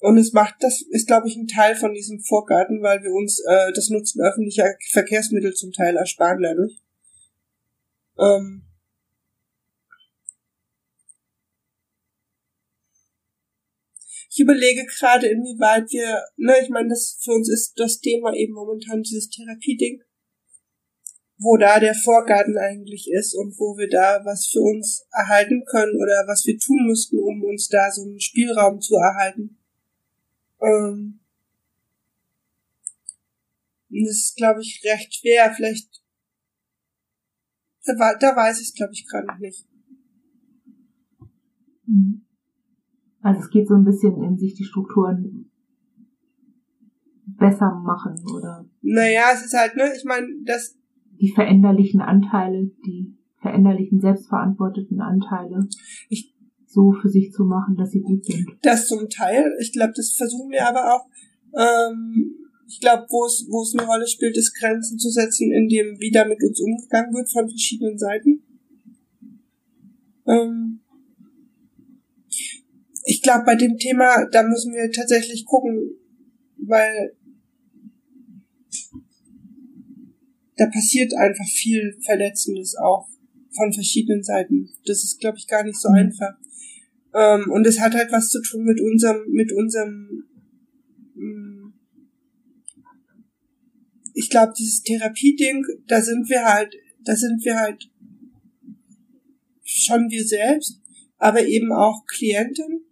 Und 0.00 0.18
es 0.18 0.32
macht, 0.32 0.56
das 0.60 0.82
ist, 0.82 1.06
glaube 1.06 1.28
ich, 1.28 1.36
ein 1.36 1.46
Teil 1.46 1.76
von 1.76 1.94
diesem 1.94 2.20
Vorgarten, 2.20 2.82
weil 2.82 3.02
wir 3.02 3.12
uns 3.12 3.40
äh, 3.48 3.72
das 3.72 3.88
Nutzen 3.88 4.20
öffentlicher 4.20 4.74
Verkehrsmittel 4.90 5.54
zum 5.54 5.72
Teil 5.72 5.96
ersparen 5.96 6.42
dadurch. 6.42 6.82
Ähm, 8.18 8.64
ich 14.32 14.40
überlege 14.40 14.86
gerade, 14.86 15.26
inwieweit 15.26 15.90
wir, 15.90 16.24
ne, 16.36 16.54
ich 16.62 16.70
meine, 16.70 16.88
das 16.88 17.18
für 17.22 17.32
uns 17.32 17.50
ist 17.50 17.74
das 17.78 18.00
Thema 18.00 18.32
eben 18.32 18.54
momentan 18.54 19.02
dieses 19.02 19.28
Therapieding, 19.28 20.02
wo 21.36 21.58
da 21.58 21.78
der 21.78 21.94
Vorgarten 21.94 22.56
eigentlich 22.56 23.10
ist 23.12 23.34
und 23.34 23.58
wo 23.58 23.76
wir 23.76 23.90
da 23.90 24.24
was 24.24 24.46
für 24.46 24.60
uns 24.60 25.06
erhalten 25.12 25.64
können 25.66 25.96
oder 25.96 26.24
was 26.26 26.46
wir 26.46 26.58
tun 26.58 26.86
müssten, 26.86 27.18
um 27.18 27.44
uns 27.44 27.68
da 27.68 27.90
so 27.90 28.04
einen 28.04 28.20
Spielraum 28.20 28.80
zu 28.80 28.94
erhalten. 28.94 29.58
Ähm, 30.62 31.20
das 33.90 34.16
ist, 34.16 34.36
glaube 34.36 34.62
ich, 34.62 34.82
recht 34.82 35.14
schwer. 35.14 35.52
Vielleicht, 35.54 36.02
da, 37.84 38.14
da 38.18 38.34
weiß 38.34 38.62
ich 38.62 38.68
es, 38.68 38.74
glaube 38.74 38.94
ich, 38.94 39.06
gerade 39.06 39.26
noch 39.26 39.38
nicht. 39.38 39.66
Mhm. 41.84 42.21
Also 43.22 43.40
es 43.40 43.50
geht 43.50 43.68
so 43.68 43.74
ein 43.74 43.84
bisschen 43.84 44.22
in 44.22 44.36
sich 44.36 44.54
die 44.54 44.64
Strukturen 44.64 45.50
besser 47.38 47.80
machen 47.84 48.16
oder. 48.34 48.66
Naja, 48.82 49.30
es 49.32 49.46
ist 49.46 49.54
halt, 49.54 49.76
ne, 49.76 49.84
ich 49.96 50.04
meine, 50.04 50.26
das. 50.44 50.76
Die 51.20 51.32
veränderlichen 51.32 52.00
Anteile, 52.00 52.70
die 52.84 53.16
veränderlichen 53.40 54.00
selbstverantworteten 54.00 55.00
Anteile. 55.00 55.68
Ich, 56.08 56.34
so 56.66 56.92
für 56.92 57.08
sich 57.08 57.32
zu 57.32 57.44
machen, 57.44 57.76
dass 57.76 57.90
sie 57.90 58.00
gut 58.00 58.24
sind. 58.24 58.48
Das 58.62 58.88
zum 58.88 59.08
Teil. 59.08 59.52
Ich 59.60 59.72
glaube, 59.72 59.92
das 59.94 60.12
versuchen 60.12 60.50
wir 60.50 60.66
aber 60.66 60.94
auch. 60.94 61.06
Ähm, 61.54 62.34
ich 62.66 62.80
glaube, 62.80 63.04
wo 63.10 63.26
es 63.26 63.46
wo 63.50 63.62
es 63.62 63.74
eine 63.76 63.86
Rolle 63.86 64.06
spielt, 64.06 64.36
ist 64.36 64.58
Grenzen 64.58 64.98
zu 64.98 65.10
setzen, 65.10 65.52
in 65.52 65.68
dem 65.68 66.00
wie 66.00 66.10
da 66.10 66.24
mit 66.24 66.42
uns 66.42 66.60
umgegangen 66.60 67.12
wird 67.14 67.30
von 67.30 67.48
verschiedenen 67.48 67.98
Seiten. 67.98 68.42
Ähm, 70.26 70.81
ich 73.04 73.22
glaube, 73.22 73.44
bei 73.44 73.56
dem 73.56 73.78
Thema, 73.78 74.26
da 74.30 74.42
müssen 74.42 74.72
wir 74.72 74.90
tatsächlich 74.90 75.44
gucken, 75.44 75.90
weil 76.56 77.16
da 80.56 80.66
passiert 80.66 81.14
einfach 81.14 81.46
viel 81.46 81.98
Verletzendes 82.04 82.76
auch 82.76 83.08
von 83.56 83.72
verschiedenen 83.72 84.22
Seiten. 84.22 84.70
Das 84.86 85.02
ist, 85.02 85.18
glaube 85.20 85.38
ich, 85.38 85.46
gar 85.46 85.64
nicht 85.64 85.80
so 85.80 85.88
mhm. 85.88 85.96
einfach. 85.96 86.34
Ähm, 87.14 87.50
und 87.50 87.66
es 87.66 87.80
hat 87.80 87.94
halt 87.94 88.12
was 88.12 88.28
zu 88.28 88.40
tun 88.40 88.64
mit 88.64 88.80
unserem, 88.80 89.30
mit 89.30 89.52
unserem, 89.52 90.24
mh, 91.14 91.26
mm, 91.26 91.74
ich 94.14 94.30
glaube, 94.30 94.52
dieses 94.56 94.82
Therapieding, 94.82 95.64
da 95.86 96.00
sind 96.00 96.28
wir 96.28 96.44
halt, 96.44 96.74
da 97.00 97.16
sind 97.16 97.44
wir 97.44 97.58
halt 97.58 97.90
schon 99.64 100.10
wir 100.10 100.24
selbst, 100.24 100.80
aber 101.16 101.46
eben 101.46 101.72
auch 101.72 102.04
Klienten 102.06 102.84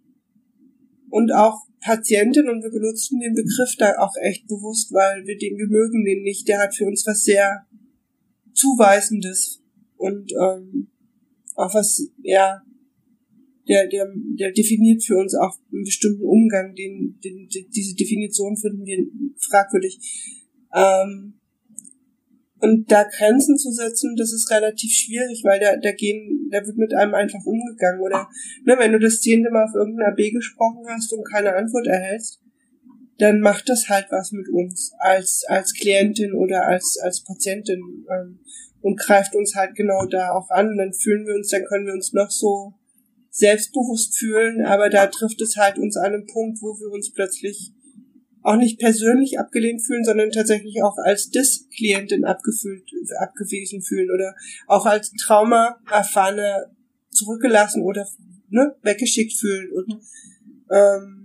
und 1.11 1.31
auch 1.31 1.67
Patientin 1.81 2.47
und 2.49 2.63
wir 2.63 2.71
benutzen 2.71 3.19
den 3.19 3.33
Begriff 3.33 3.75
da 3.77 3.97
auch 3.99 4.13
echt 4.21 4.47
bewusst, 4.47 4.91
weil 4.93 5.25
wir 5.25 5.37
den, 5.37 5.57
wir 5.57 5.67
mögen 5.67 6.05
den 6.05 6.23
nicht. 6.23 6.47
Der 6.47 6.59
hat 6.59 6.75
für 6.75 6.85
uns 6.85 7.05
was 7.05 7.23
sehr 7.23 7.67
Zuweisенdes 8.53 9.61
und 9.97 10.31
ähm, 10.31 10.87
auch 11.55 11.73
was, 11.73 12.07
ja, 12.21 12.61
der, 13.67 13.87
der, 13.87 14.07
der 14.39 14.51
definiert 14.51 15.03
für 15.03 15.17
uns 15.17 15.35
auch 15.35 15.55
einen 15.71 15.83
bestimmten 15.83 16.23
Umgang, 16.23 16.75
den, 16.75 17.19
den, 17.23 17.47
diese 17.75 17.95
Definition 17.95 18.57
finden 18.57 18.85
wir 18.85 19.05
fragwürdig. 19.37 19.99
Ähm, 20.73 21.40
und 22.61 22.91
da 22.91 23.03
Grenzen 23.03 23.57
zu 23.57 23.71
setzen, 23.71 24.15
das 24.15 24.31
ist 24.31 24.51
relativ 24.51 24.91
schwierig, 24.91 25.41
weil 25.43 25.59
da, 25.59 25.77
da 25.77 25.91
gehen, 25.91 26.47
da 26.51 26.65
wird 26.65 26.77
mit 26.77 26.93
einem 26.93 27.15
einfach 27.15 27.43
umgegangen. 27.43 28.01
Oder 28.01 28.29
ne, 28.65 28.75
wenn 28.77 28.91
du 28.91 28.99
das 28.99 29.19
zehnte 29.19 29.49
Mal 29.49 29.65
auf 29.65 29.75
irgendeiner 29.75 30.13
B 30.13 30.29
gesprochen 30.29 30.85
hast 30.87 31.11
und 31.11 31.27
keine 31.31 31.55
Antwort 31.55 31.87
erhältst, 31.87 32.39
dann 33.17 33.39
macht 33.39 33.67
das 33.67 33.89
halt 33.89 34.07
was 34.11 34.31
mit 34.31 34.47
uns 34.49 34.93
als, 34.99 35.43
als 35.47 35.73
Klientin 35.73 36.33
oder 36.33 36.67
als, 36.67 36.99
als 37.01 37.23
Patientin 37.23 38.05
ähm, 38.09 38.39
und 38.81 38.99
greift 38.99 39.35
uns 39.35 39.55
halt 39.55 39.75
genau 39.75 40.05
da 40.05 40.31
auch 40.31 40.49
an. 40.49 40.69
Und 40.69 40.77
dann 40.77 40.93
fühlen 40.93 41.25
wir 41.25 41.35
uns, 41.35 41.49
dann 41.49 41.65
können 41.65 41.87
wir 41.87 41.93
uns 41.93 42.13
noch 42.13 42.29
so 42.29 42.73
selbstbewusst 43.31 44.17
fühlen, 44.17 44.65
aber 44.65 44.89
da 44.89 45.07
trifft 45.07 45.41
es 45.41 45.55
halt 45.55 45.79
uns 45.79 45.97
an 45.97 46.13
einem 46.13 46.27
Punkt, 46.27 46.61
wo 46.61 46.77
wir 46.79 46.91
uns 46.91 47.11
plötzlich 47.11 47.73
auch 48.43 48.55
nicht 48.55 48.79
persönlich 48.79 49.39
abgelehnt 49.39 49.81
fühlen, 49.81 50.03
sondern 50.03 50.31
tatsächlich 50.31 50.83
auch 50.83 50.97
als 50.97 51.29
Dis-Klientin 51.29 52.25
abgefühlt, 52.25 52.83
abgewiesen 53.19 53.81
fühlen 53.81 54.09
oder 54.11 54.35
auch 54.67 54.85
als 54.85 55.11
Trauma 55.11 55.77
erfahrene 55.91 56.71
zurückgelassen 57.09 57.83
oder 57.83 58.07
ne, 58.49 58.75
weggeschickt 58.81 59.33
fühlen. 59.33 59.71
Und 59.73 60.01
ähm, 60.71 61.21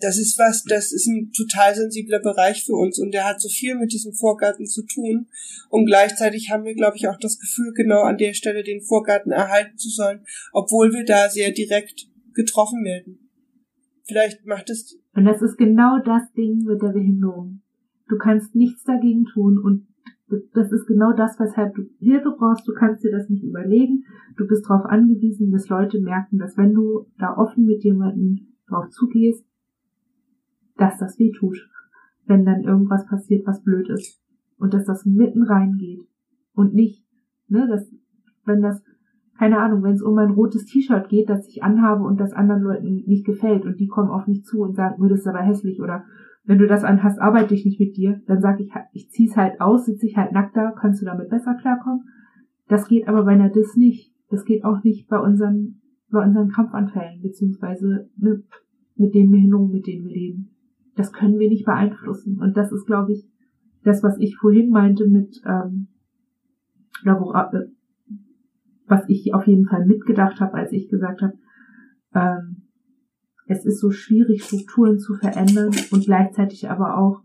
das 0.00 0.16
ist 0.16 0.38
was, 0.38 0.62
das 0.64 0.92
ist 0.92 1.06
ein 1.06 1.32
total 1.32 1.74
sensibler 1.74 2.20
Bereich 2.20 2.64
für 2.64 2.74
uns 2.74 2.98
und 2.98 3.12
der 3.12 3.24
hat 3.24 3.40
so 3.40 3.48
viel 3.48 3.74
mit 3.74 3.92
diesem 3.92 4.12
Vorgarten 4.12 4.66
zu 4.66 4.82
tun. 4.82 5.26
Und 5.70 5.86
gleichzeitig 5.86 6.50
haben 6.50 6.64
wir, 6.64 6.74
glaube 6.74 6.96
ich, 6.96 7.08
auch 7.08 7.18
das 7.18 7.38
Gefühl, 7.38 7.72
genau 7.74 8.02
an 8.02 8.16
der 8.16 8.34
Stelle 8.34 8.62
den 8.62 8.80
Vorgarten 8.80 9.32
erhalten 9.32 9.76
zu 9.76 9.90
sollen, 9.90 10.24
obwohl 10.52 10.92
wir 10.92 11.04
da 11.04 11.28
sehr 11.28 11.50
direkt 11.50 12.06
getroffen 12.32 12.84
werden. 12.84 13.27
Vielleicht 14.08 14.46
macht 14.46 14.70
es. 14.70 14.98
Und 15.14 15.26
das 15.26 15.42
ist 15.42 15.58
genau 15.58 15.98
das 15.98 16.32
Ding 16.32 16.64
mit 16.64 16.80
der 16.82 16.92
Behinderung. 16.92 17.60
Du 18.08 18.16
kannst 18.16 18.54
nichts 18.54 18.82
dagegen 18.84 19.26
tun 19.26 19.58
und 19.58 19.86
das 20.54 20.72
ist 20.72 20.86
genau 20.86 21.12
das, 21.12 21.38
weshalb 21.38 21.74
du 21.74 21.82
Hilfe 22.00 22.34
brauchst. 22.36 22.66
Du 22.66 22.72
kannst 22.72 23.04
dir 23.04 23.10
das 23.10 23.28
nicht 23.28 23.44
überlegen. 23.44 24.04
Du 24.36 24.46
bist 24.46 24.68
darauf 24.68 24.86
angewiesen, 24.86 25.50
dass 25.50 25.68
Leute 25.68 26.00
merken, 26.00 26.38
dass 26.38 26.56
wenn 26.56 26.72
du 26.72 27.06
da 27.18 27.36
offen 27.36 27.66
mit 27.66 27.84
jemandem 27.84 28.48
drauf 28.66 28.88
zugehst, 28.90 29.44
dass 30.76 30.98
das 30.98 31.18
weh 31.18 31.32
tut, 31.32 31.68
wenn 32.26 32.44
dann 32.44 32.62
irgendwas 32.62 33.06
passiert, 33.06 33.46
was 33.46 33.62
blöd 33.62 33.88
ist. 33.90 34.20
Und 34.58 34.74
dass 34.74 34.84
das 34.84 35.04
mitten 35.04 35.42
reingeht. 35.42 36.06
Und 36.52 36.74
nicht, 36.74 37.06
ne, 37.48 37.66
dass, 37.68 37.90
wenn 38.44 38.60
das 38.60 38.82
keine 39.38 39.60
Ahnung, 39.60 39.82
wenn 39.82 39.94
es 39.94 40.02
um 40.02 40.18
ein 40.18 40.30
rotes 40.30 40.64
T-Shirt 40.64 41.08
geht, 41.08 41.28
das 41.28 41.46
ich 41.46 41.62
anhabe 41.62 42.02
und 42.02 42.18
das 42.18 42.32
anderen 42.32 42.62
Leuten 42.62 43.04
nicht 43.06 43.24
gefällt 43.24 43.64
und 43.64 43.78
die 43.78 43.86
kommen 43.86 44.10
auf 44.10 44.26
mich 44.26 44.44
zu 44.44 44.60
und 44.60 44.74
sagen, 44.74 45.00
mir 45.00 45.08
das 45.08 45.20
ist 45.20 45.28
aber 45.28 45.40
hässlich 45.40 45.80
oder 45.80 46.04
wenn 46.44 46.58
du 46.58 46.66
das 46.66 46.82
anhast, 46.82 47.20
arbeite 47.20 47.54
ich 47.54 47.64
nicht 47.64 47.78
mit 47.78 47.96
dir, 47.96 48.22
dann 48.26 48.40
sage 48.40 48.62
ich, 48.62 48.72
ich 48.92 49.10
zieh's 49.10 49.36
halt 49.36 49.60
aus, 49.60 49.84
sitze 49.84 50.06
ich 50.06 50.16
halt 50.16 50.32
nackt 50.32 50.56
da, 50.56 50.72
kannst 50.72 51.02
du 51.02 51.06
damit 51.06 51.28
besser 51.28 51.54
klarkommen. 51.54 52.08
Das 52.68 52.88
geht 52.88 53.06
aber 53.06 53.24
bei 53.24 53.32
einer 53.32 53.50
Dis 53.50 53.76
nicht. 53.76 54.14
Das 54.30 54.44
geht 54.44 54.64
auch 54.64 54.82
nicht 54.82 55.08
bei 55.08 55.18
unseren, 55.18 55.80
bei 56.10 56.24
unseren 56.24 56.48
Krampfanfällen, 56.48 57.20
beziehungsweise 57.20 58.08
ne, 58.16 58.42
mit 58.96 59.14
den 59.14 59.30
Behinderungen, 59.30 59.72
mit 59.72 59.86
denen 59.86 60.06
wir 60.06 60.14
leben. 60.14 60.50
Das 60.96 61.12
können 61.12 61.38
wir 61.38 61.48
nicht 61.48 61.66
beeinflussen. 61.66 62.40
Und 62.40 62.56
das 62.56 62.72
ist, 62.72 62.86
glaube 62.86 63.12
ich, 63.12 63.28
das, 63.84 64.02
was 64.02 64.18
ich 64.18 64.36
vorhin 64.36 64.70
meinte 64.70 65.06
mit, 65.06 65.40
ähm, 65.46 65.88
oder 67.04 67.50
äh, 67.52 67.77
was 68.88 69.08
ich 69.08 69.34
auf 69.34 69.46
jeden 69.46 69.66
Fall 69.66 69.86
mitgedacht 69.86 70.40
habe, 70.40 70.54
als 70.54 70.72
ich 70.72 70.88
gesagt 70.88 71.22
habe, 71.22 71.34
ähm, 72.14 72.68
es 73.46 73.64
ist 73.64 73.80
so 73.80 73.90
schwierig, 73.90 74.44
Strukturen 74.44 74.98
zu 74.98 75.14
verändern 75.14 75.70
und 75.90 76.04
gleichzeitig 76.04 76.70
aber 76.70 76.98
auch 76.98 77.22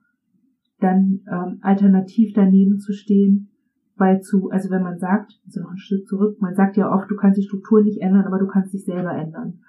dann 0.79 1.21
ähm, 1.31 1.59
alternativ 1.61 2.33
daneben 2.33 2.79
zu 2.79 2.93
stehen, 2.93 3.49
weil 3.95 4.21
zu, 4.21 4.49
also 4.49 4.69
wenn 4.69 4.83
man 4.83 4.99
sagt, 4.99 5.39
also 5.45 5.61
noch 5.61 5.71
ein 5.71 5.77
Stück 5.77 6.07
zurück, 6.07 6.37
man 6.41 6.55
sagt 6.55 6.77
ja 6.77 6.91
oft, 6.91 7.09
du 7.09 7.15
kannst 7.15 7.37
die 7.37 7.43
Struktur 7.43 7.83
nicht 7.83 8.01
ändern, 8.01 8.25
aber 8.25 8.39
du 8.39 8.47
kannst 8.47 8.73
dich 8.73 8.85
selber 8.85 9.13
ändern 9.13 9.59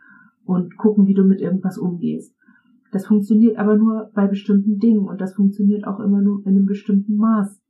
und 0.44 0.76
gucken, 0.76 1.06
wie 1.06 1.14
du 1.14 1.24
mit 1.24 1.40
irgendwas 1.40 1.78
umgehst. 1.78 2.36
Das 2.92 3.06
funktioniert 3.06 3.58
aber 3.58 3.76
nur 3.76 4.10
bei 4.14 4.26
bestimmten 4.26 4.78
Dingen 4.78 5.06
und 5.08 5.20
das 5.20 5.34
funktioniert 5.34 5.86
auch 5.86 6.00
immer 6.00 6.22
nur 6.22 6.40
in 6.46 6.48
einem 6.48 6.66
bestimmten 6.66 7.16
Maß. 7.16 7.60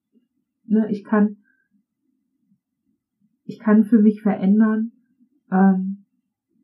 Ne, 0.66 0.90
ich 0.90 1.04
kann 1.04 1.36
ich 3.44 3.58
kann 3.58 3.84
für 3.84 3.98
mich 3.98 4.22
verändern, 4.22 4.92
ähm, 5.52 6.04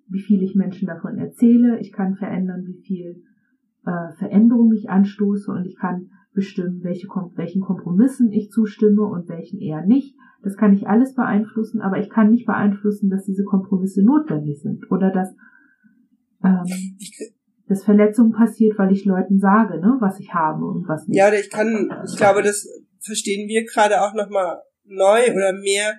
wie 0.08 0.20
viel 0.20 0.42
ich 0.42 0.54
Menschen 0.54 0.86
davon 0.86 1.18
erzähle. 1.18 1.78
Ich 1.80 1.92
kann 1.92 2.16
verändern, 2.16 2.64
wie 2.66 2.80
viel 2.82 3.22
äh, 3.86 4.12
Veränderung 4.18 4.72
ich 4.72 4.90
anstoße 4.90 5.50
und 5.50 5.64
ich 5.66 5.76
kann 5.76 6.10
bestimmen, 6.32 6.82
welche, 6.82 7.08
welchen 7.34 7.60
Kompromissen 7.60 8.32
ich 8.32 8.50
zustimme 8.50 9.02
und 9.02 9.28
welchen 9.28 9.60
eher 9.60 9.84
nicht. 9.84 10.16
Das 10.42 10.56
kann 10.56 10.72
ich 10.72 10.88
alles 10.88 11.14
beeinflussen, 11.14 11.80
aber 11.80 11.98
ich 11.98 12.08
kann 12.08 12.30
nicht 12.30 12.46
beeinflussen, 12.46 13.10
dass 13.10 13.24
diese 13.24 13.44
Kompromisse 13.44 14.02
notwendig 14.02 14.60
sind 14.62 14.90
oder 14.90 15.10
dass, 15.10 15.34
ähm, 16.42 16.96
dass 17.68 17.84
Verletzung 17.84 18.32
passiert, 18.32 18.78
weil 18.78 18.92
ich 18.92 19.04
Leuten 19.04 19.38
sage, 19.38 19.80
ne, 19.80 19.96
was 20.00 20.18
ich 20.18 20.32
habe 20.32 20.64
und 20.64 20.88
was 20.88 21.06
nicht. 21.06 21.18
Ja, 21.18 21.32
ich 21.32 21.50
kann, 21.50 21.90
ich 22.06 22.16
glaube, 22.16 22.42
das 22.42 22.66
verstehen 23.00 23.48
wir 23.48 23.64
gerade 23.64 24.00
auch 24.00 24.14
nochmal 24.14 24.60
neu 24.84 25.20
oder 25.32 25.52
mehr, 25.52 25.94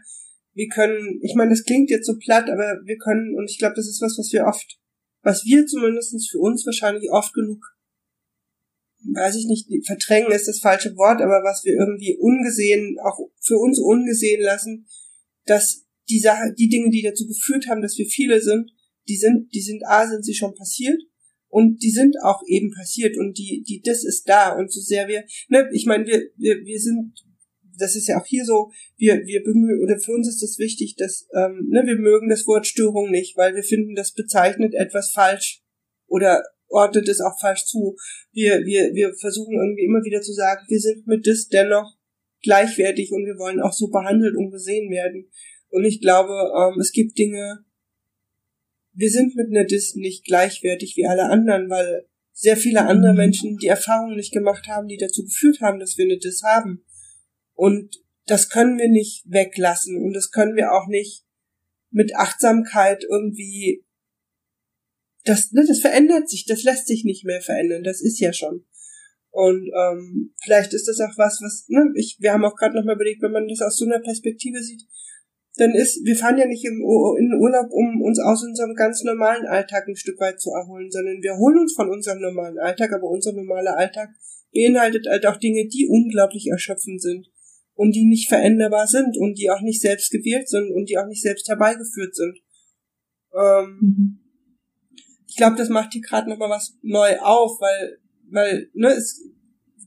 wir 0.53 0.67
können, 0.67 1.19
ich 1.21 1.35
meine, 1.35 1.51
das 1.51 1.63
klingt 1.63 1.89
jetzt 1.89 2.05
so 2.05 2.17
platt, 2.17 2.49
aber 2.49 2.81
wir 2.83 2.97
können, 2.97 3.35
und 3.37 3.49
ich 3.49 3.57
glaube, 3.57 3.75
das 3.75 3.87
ist 3.87 4.01
was, 4.01 4.17
was 4.17 4.31
wir 4.31 4.45
oft, 4.45 4.79
was 5.21 5.45
wir 5.45 5.65
zumindestens 5.65 6.27
für 6.29 6.39
uns 6.39 6.65
wahrscheinlich 6.65 7.09
oft 7.11 7.33
genug, 7.33 7.63
weiß 9.13 9.35
ich 9.35 9.45
nicht, 9.45 9.67
verdrängen 9.85 10.31
ist 10.31 10.47
das 10.47 10.59
falsche 10.59 10.95
Wort, 10.95 11.21
aber 11.21 11.41
was 11.43 11.63
wir 11.63 11.73
irgendwie 11.73 12.17
ungesehen, 12.19 12.97
auch 13.03 13.17
für 13.39 13.57
uns 13.57 13.79
ungesehen 13.79 14.41
lassen, 14.41 14.87
dass 15.45 15.85
die 16.09 16.19
Sache, 16.19 16.53
die 16.57 16.69
Dinge, 16.69 16.89
die 16.89 17.01
dazu 17.01 17.25
geführt 17.25 17.67
haben, 17.67 17.81
dass 17.81 17.97
wir 17.97 18.05
viele 18.05 18.41
sind, 18.41 18.71
die 19.07 19.17
sind, 19.17 19.53
die 19.53 19.61
sind, 19.61 19.83
A, 19.87 20.07
sind 20.07 20.23
sie 20.23 20.35
schon 20.35 20.53
passiert, 20.53 21.01
und 21.51 21.83
die 21.83 21.91
sind 21.91 22.15
auch 22.23 22.41
eben 22.47 22.71
passiert 22.71 23.17
und 23.17 23.37
die, 23.37 23.63
die, 23.67 23.81
das 23.81 24.05
ist 24.05 24.27
da 24.27 24.57
und 24.57 24.71
so 24.71 24.79
sehr 24.79 25.07
wir, 25.09 25.25
ne, 25.49 25.69
ich 25.73 25.85
meine, 25.85 26.05
wir, 26.05 26.29
wir, 26.37 26.65
wir 26.65 26.79
sind 26.79 27.13
das 27.77 27.95
ist 27.95 28.07
ja 28.07 28.19
auch 28.19 28.25
hier 28.25 28.45
so, 28.45 28.71
wir, 28.97 29.25
wir 29.25 29.43
bemühen, 29.43 29.81
oder 29.81 29.99
für 29.99 30.13
uns 30.13 30.27
ist 30.27 30.41
es 30.43 30.51
das 30.51 30.59
wichtig, 30.59 30.95
dass, 30.97 31.27
ähm, 31.35 31.67
ne, 31.69 31.83
wir 31.85 31.95
mögen 31.95 32.29
das 32.29 32.45
Wort 32.47 32.67
Störung 32.67 33.11
nicht, 33.11 33.37
weil 33.37 33.55
wir 33.55 33.63
finden, 33.63 33.95
das 33.95 34.13
bezeichnet 34.13 34.73
etwas 34.73 35.11
falsch 35.11 35.63
oder 36.07 36.43
ordnet 36.67 37.07
es 37.09 37.21
auch 37.21 37.39
falsch 37.39 37.65
zu. 37.65 37.95
Wir, 38.31 38.65
wir, 38.65 38.93
wir 38.93 39.13
versuchen 39.15 39.55
irgendwie 39.55 39.85
immer 39.85 40.03
wieder 40.03 40.21
zu 40.21 40.33
sagen, 40.33 40.65
wir 40.67 40.79
sind 40.79 41.05
mit 41.07 41.27
das 41.27 41.47
dennoch 41.47 41.97
gleichwertig 42.41 43.11
und 43.11 43.25
wir 43.25 43.37
wollen 43.37 43.61
auch 43.61 43.73
so 43.73 43.89
behandelt 43.89 44.35
und 44.35 44.51
gesehen 44.51 44.89
werden. 44.89 45.29
Und 45.69 45.85
ich 45.85 46.01
glaube, 46.01 46.33
ähm, 46.33 46.79
es 46.79 46.91
gibt 46.91 47.17
Dinge, 47.17 47.65
wir 48.93 49.09
sind 49.09 49.35
mit 49.35 49.47
einer 49.49 49.65
Dis 49.65 49.95
nicht 49.95 50.25
gleichwertig 50.25 50.95
wie 50.97 51.05
alle 51.05 51.29
anderen, 51.29 51.69
weil 51.69 52.07
sehr 52.33 52.57
viele 52.57 52.85
andere 52.85 53.13
mhm. 53.13 53.17
Menschen 53.17 53.57
die 53.57 53.67
Erfahrungen 53.67 54.15
nicht 54.15 54.33
gemacht 54.33 54.67
haben, 54.67 54.87
die 54.87 54.97
dazu 54.97 55.23
geführt 55.23 55.61
haben, 55.61 55.79
dass 55.79 55.97
wir 55.97 56.05
eine 56.05 56.17
Dis 56.17 56.41
haben. 56.43 56.83
Und 57.61 58.01
das 58.25 58.49
können 58.49 58.79
wir 58.79 58.89
nicht 58.89 59.23
weglassen 59.29 59.95
und 60.03 60.13
das 60.13 60.31
können 60.31 60.55
wir 60.55 60.71
auch 60.71 60.87
nicht 60.87 61.27
mit 61.91 62.15
Achtsamkeit 62.15 63.03
irgendwie 63.07 63.85
das, 65.25 65.51
ne, 65.51 65.63
das 65.67 65.79
verändert 65.79 66.27
sich, 66.27 66.45
das 66.47 66.63
lässt 66.63 66.87
sich 66.87 67.03
nicht 67.03 67.23
mehr 67.23 67.39
verändern, 67.39 67.83
das 67.83 68.01
ist 68.01 68.19
ja 68.19 68.33
schon. 68.33 68.65
Und 69.29 69.69
ähm, 69.77 70.33
vielleicht 70.41 70.73
ist 70.73 70.87
das 70.87 70.99
auch 71.01 71.15
was, 71.17 71.39
was, 71.43 71.65
ne, 71.67 71.85
ich, 71.93 72.17
wir 72.19 72.33
haben 72.33 72.43
auch 72.45 72.55
gerade 72.55 72.75
nochmal 72.75 72.95
überlegt, 72.95 73.21
wenn 73.21 73.31
man 73.31 73.47
das 73.47 73.61
aus 73.61 73.77
so 73.77 73.85
einer 73.85 73.99
Perspektive 73.99 74.63
sieht, 74.63 74.81
dann 75.57 75.75
ist, 75.75 76.03
wir 76.03 76.15
fahren 76.15 76.39
ja 76.39 76.47
nicht 76.47 76.65
im, 76.65 76.81
in 77.19 77.29
den 77.29 77.39
Urlaub, 77.39 77.69
um 77.69 78.01
uns 78.01 78.17
aus 78.17 78.43
unserem 78.43 78.73
ganz 78.73 79.03
normalen 79.03 79.45
Alltag 79.45 79.87
ein 79.87 79.95
Stück 79.95 80.19
weit 80.19 80.41
zu 80.41 80.49
erholen, 80.49 80.89
sondern 80.89 81.21
wir 81.21 81.37
holen 81.37 81.59
uns 81.59 81.75
von 81.75 81.91
unserem 81.91 82.21
normalen 82.21 82.57
Alltag, 82.57 82.91
aber 82.91 83.07
unser 83.07 83.33
normaler 83.33 83.77
Alltag 83.77 84.09
beinhaltet 84.51 85.05
halt 85.07 85.27
auch 85.27 85.37
Dinge, 85.37 85.67
die 85.67 85.87
unglaublich 85.87 86.47
erschöpfend 86.47 86.99
sind 86.99 87.27
und 87.75 87.95
die 87.95 88.05
nicht 88.05 88.29
veränderbar 88.29 88.87
sind 88.87 89.17
und 89.17 89.37
die 89.37 89.49
auch 89.49 89.61
nicht 89.61 89.81
selbst 89.81 90.11
gewählt 90.11 90.49
sind 90.49 90.71
und 90.71 90.89
die 90.89 90.97
auch 90.97 91.07
nicht 91.07 91.21
selbst 91.21 91.47
herbeigeführt 91.47 92.15
sind. 92.15 92.37
Ähm, 93.33 93.77
mhm. 93.81 94.19
Ich 95.27 95.37
glaube, 95.37 95.55
das 95.55 95.69
macht 95.69 95.93
hier 95.93 96.01
gerade 96.01 96.29
nochmal 96.29 96.49
was 96.49 96.77
neu 96.81 97.17
auf, 97.19 97.59
weil, 97.61 97.97
weil, 98.29 98.69
ne, 98.73 98.89
es 98.89 99.21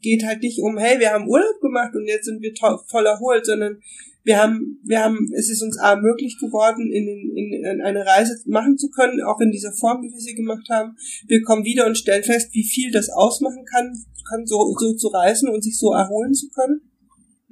geht 0.01 0.25
halt 0.25 0.43
nicht 0.43 0.61
um, 0.61 0.79
hey, 0.79 0.99
wir 0.99 1.11
haben 1.11 1.29
Urlaub 1.29 1.61
gemacht 1.61 1.95
und 1.95 2.07
jetzt 2.07 2.25
sind 2.25 2.43
wir 2.43 2.53
voll 2.89 3.07
erholt, 3.07 3.45
sondern 3.45 3.81
wir 4.23 4.39
haben, 4.39 4.81
wir 4.85 5.01
haben, 5.05 5.31
es 5.37 5.51
ist 5.51 5.63
uns 5.63 5.79
A 5.79 5.97
möglich 5.97 6.39
geworden, 6.41 6.91
in, 6.91 7.07
in, 7.37 7.65
in 7.65 7.83
eine 7.83 8.07
Reise 8.07 8.41
machen 8.47 8.79
zu 8.79 8.89
können, 8.89 9.23
auch 9.23 9.39
in 9.41 9.51
dieser 9.51 9.73
Form, 9.73 10.03
wie 10.03 10.11
wir 10.11 10.21
sie 10.21 10.35
gemacht 10.35 10.67
haben. 10.71 10.97
Wir 11.27 11.43
kommen 11.43 11.65
wieder 11.65 11.87
und 11.87 11.99
stellen 11.99 12.25
fest, 12.25 12.49
wie 12.53 12.65
viel 12.65 12.91
das 12.91 13.11
ausmachen 13.11 13.67
kann, 13.67 13.93
kann 14.31 14.47
so, 14.47 14.75
so 14.79 14.95
zu 14.95 15.09
reisen 15.09 15.51
und 15.51 15.63
sich 15.63 15.79
so 15.79 15.93
erholen 15.93 16.33
zu 16.33 16.49
können 16.49 16.81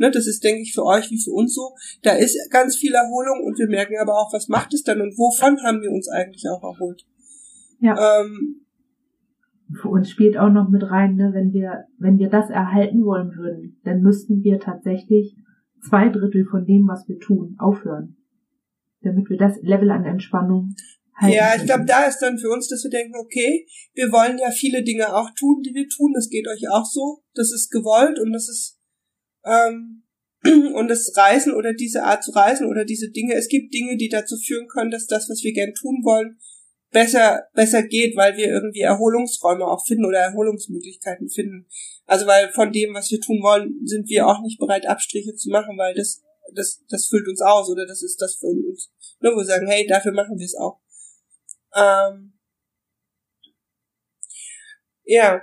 Ne, 0.03 0.11
das 0.11 0.27
ist, 0.27 0.43
denke 0.43 0.63
ich, 0.63 0.75
für 0.75 0.85
euch 0.85 1.13
wie 1.13 1.23
für 1.23 1.31
uns 1.31 1.55
so. 1.55 1.77
Da 2.03 2.15
ist 2.15 2.37
ganz 2.51 2.77
viel 2.77 2.93
Erholung 2.93 3.45
und 3.45 3.57
wir 3.57 3.69
merken 3.69 3.95
aber 4.03 4.15
auch, 4.15 4.33
was 4.33 4.49
macht 4.49 4.75
es 4.75 4.83
dann 4.83 5.01
und 5.01 5.17
wovon 5.17 5.63
haben 5.63 5.81
wir 5.81 5.93
uns 5.93 6.09
eigentlich 6.09 6.43
auch 6.51 6.65
erholt. 6.65 7.07
Ja. 7.79 7.95
Ähm, 8.21 8.67
für 9.81 9.91
uns 9.91 10.11
spielt 10.11 10.37
auch 10.37 10.51
noch 10.51 10.69
mit 10.71 10.83
rein, 10.83 11.15
ne, 11.15 11.31
wenn 11.33 11.53
wir, 11.53 11.85
wenn 11.99 12.19
wir 12.19 12.31
das 12.31 12.51
erhalten 12.51 13.05
wollen 13.05 13.37
würden, 13.37 13.81
dann 13.85 14.03
müssten 14.03 14.43
wir 14.43 14.59
tatsächlich 14.59 15.37
zwei 15.89 16.09
Drittel 16.09 16.47
von 16.47 16.67
dem, 16.67 16.89
was 16.89 17.07
wir 17.07 17.21
tun, 17.21 17.55
aufhören. 17.61 18.17
Damit 19.03 19.31
wir 19.31 19.37
das 19.37 19.63
Level 19.63 19.93
an 19.93 20.05
Entspannung 20.05 20.75
halten. 21.15 21.37
Ja, 21.37 21.55
ich 21.57 21.63
glaube, 21.63 21.85
da 21.85 22.07
ist 22.07 22.19
dann 22.19 22.39
für 22.39 22.51
uns, 22.51 22.67
dass 22.67 22.83
wir 22.83 22.91
denken, 22.91 23.15
okay, 23.15 23.69
wir 23.95 24.11
wollen 24.11 24.39
ja 24.39 24.51
viele 24.51 24.83
Dinge 24.83 25.15
auch 25.15 25.31
tun, 25.39 25.63
die 25.63 25.75
wir 25.75 25.89
tun. 25.89 26.13
Das 26.13 26.29
geht 26.29 26.49
euch 26.49 26.69
auch 26.73 26.87
so. 26.87 27.23
Das 27.35 27.53
ist 27.53 27.71
gewollt 27.71 28.19
und 28.19 28.33
das 28.33 28.49
ist 28.49 28.82
ähm, 29.45 30.05
und 30.75 30.89
das 30.89 31.13
Reisen 31.17 31.55
oder 31.55 31.73
diese 31.73 32.03
Art 32.03 32.25
zu 32.25 32.33
reisen 32.33 32.67
oder 32.67 32.85
diese 32.85 33.11
Dinge, 33.11 33.35
es 33.35 33.49
gibt 33.49 33.73
Dinge, 33.73 33.97
die 33.97 34.09
dazu 34.09 34.37
führen 34.37 34.67
können, 34.69 34.91
dass 34.91 35.07
das, 35.07 35.29
was 35.31 35.43
wir 35.43 35.53
gern 35.53 35.75
tun 35.75 36.03
wollen, 36.05 36.39
besser, 36.91 37.49
besser 37.55 37.83
geht, 37.83 38.17
weil 38.17 38.37
wir 38.37 38.47
irgendwie 38.47 38.81
Erholungsräume 38.81 39.65
auch 39.65 39.85
finden 39.85 40.05
oder 40.05 40.19
Erholungsmöglichkeiten 40.19 41.29
finden. 41.29 41.67
Also 42.07 42.27
weil 42.27 42.51
von 42.53 42.73
dem, 42.73 42.95
was 42.95 43.11
wir 43.11 43.21
tun 43.21 43.43
wollen, 43.43 43.87
sind 43.87 44.09
wir 44.09 44.27
auch 44.27 44.41
nicht 44.43 44.59
bereit, 44.59 44.87
Abstriche 44.87 45.35
zu 45.35 45.49
machen, 45.51 45.79
weil 45.79 45.95
das, 45.95 46.23
das, 46.55 46.83
das 46.89 47.07
füllt 47.07 47.29
uns 47.29 47.41
aus 47.41 47.69
oder 47.71 47.87
das 47.87 48.03
ist 48.03 48.21
das 48.21 48.37
für 48.37 48.47
uns. 48.47 48.93
Ne, 49.21 49.31
wo 49.33 49.39
wir 49.39 49.45
sagen, 49.45 49.67
hey, 49.67 49.87
dafür 49.87 50.13
machen 50.13 50.39
wir 50.39 50.45
es 50.45 50.57
auch. 50.57 50.81
Ähm, 51.75 52.39
ja, 55.05 55.43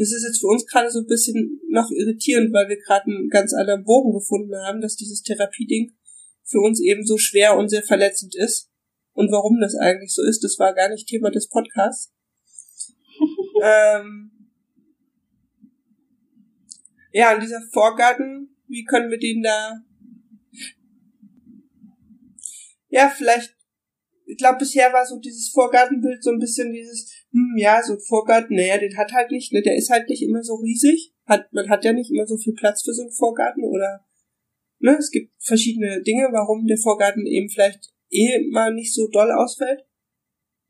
das 0.00 0.12
ist 0.12 0.24
jetzt 0.24 0.40
für 0.40 0.46
uns 0.46 0.64
gerade 0.64 0.90
so 0.90 1.00
ein 1.00 1.06
bisschen 1.06 1.60
noch 1.68 1.90
irritierend, 1.90 2.54
weil 2.54 2.70
wir 2.70 2.78
gerade 2.78 3.04
einen 3.04 3.28
ganz 3.28 3.52
anderen 3.52 3.84
Bogen 3.84 4.14
gefunden 4.14 4.56
haben, 4.56 4.80
dass 4.80 4.96
dieses 4.96 5.22
Therapieding 5.22 5.92
für 6.42 6.60
uns 6.60 6.80
eben 6.80 7.04
so 7.04 7.18
schwer 7.18 7.58
und 7.58 7.68
sehr 7.68 7.82
verletzend 7.82 8.34
ist. 8.34 8.70
Und 9.12 9.30
warum 9.30 9.60
das 9.60 9.74
eigentlich 9.74 10.14
so 10.14 10.22
ist, 10.22 10.42
das 10.42 10.58
war 10.58 10.72
gar 10.72 10.88
nicht 10.88 11.06
Thema 11.06 11.30
des 11.30 11.50
Podcasts. 11.50 12.14
ähm, 13.62 14.30
ja, 17.12 17.34
und 17.34 17.42
dieser 17.42 17.60
Vorgarten, 17.70 18.56
wie 18.68 18.84
können 18.84 19.10
wir 19.10 19.18
den 19.18 19.42
da 19.42 19.84
ja, 22.88 23.08
vielleicht 23.08 23.54
ich 24.30 24.36
glaube, 24.36 24.58
bisher 24.58 24.92
war 24.92 25.04
so 25.04 25.18
dieses 25.18 25.50
Vorgartenbild 25.50 26.22
so 26.22 26.30
ein 26.30 26.38
bisschen 26.38 26.72
dieses, 26.72 27.12
hm, 27.32 27.54
ja, 27.56 27.82
so 27.82 27.94
ein 27.94 28.00
Vorgarten, 28.00 28.56
naja, 28.56 28.78
den 28.78 28.96
hat 28.96 29.12
halt 29.12 29.30
nicht, 29.30 29.52
ne, 29.52 29.62
der 29.62 29.76
ist 29.76 29.90
halt 29.90 30.08
nicht 30.08 30.22
immer 30.22 30.42
so 30.42 30.54
riesig. 30.56 31.14
Hat, 31.26 31.52
man 31.52 31.68
hat 31.68 31.84
ja 31.84 31.92
nicht 31.92 32.10
immer 32.10 32.26
so 32.26 32.36
viel 32.36 32.54
Platz 32.54 32.82
für 32.82 32.92
so 32.92 33.02
einen 33.02 33.12
Vorgarten 33.12 33.64
oder, 33.64 34.04
ne, 34.78 34.96
es 34.98 35.10
gibt 35.10 35.32
verschiedene 35.38 36.02
Dinge, 36.02 36.28
warum 36.32 36.66
der 36.66 36.78
Vorgarten 36.78 37.26
eben 37.26 37.48
vielleicht 37.48 37.92
eh 38.10 38.40
mal 38.50 38.74
nicht 38.74 38.92
so 38.92 39.08
doll 39.08 39.30
ausfällt. 39.30 39.84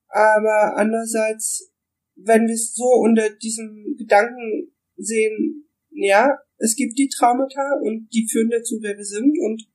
Aber 0.09 0.77
andererseits, 0.77 1.73
wenn 2.16 2.47
wir 2.47 2.55
es 2.55 2.74
so 2.74 2.85
unter 2.85 3.31
diesem 3.31 3.95
Gedanken 3.97 4.74
sehen, 4.97 5.66
ja, 5.91 6.39
es 6.59 6.77
gibt 6.77 6.99
die 6.99 7.09
Traumata 7.09 7.78
und 7.81 8.09
die 8.12 8.28
führen 8.31 8.51
dazu, 8.51 8.78
wer 8.82 8.97
wir 8.97 9.05
sind 9.05 9.39
und 9.39 9.66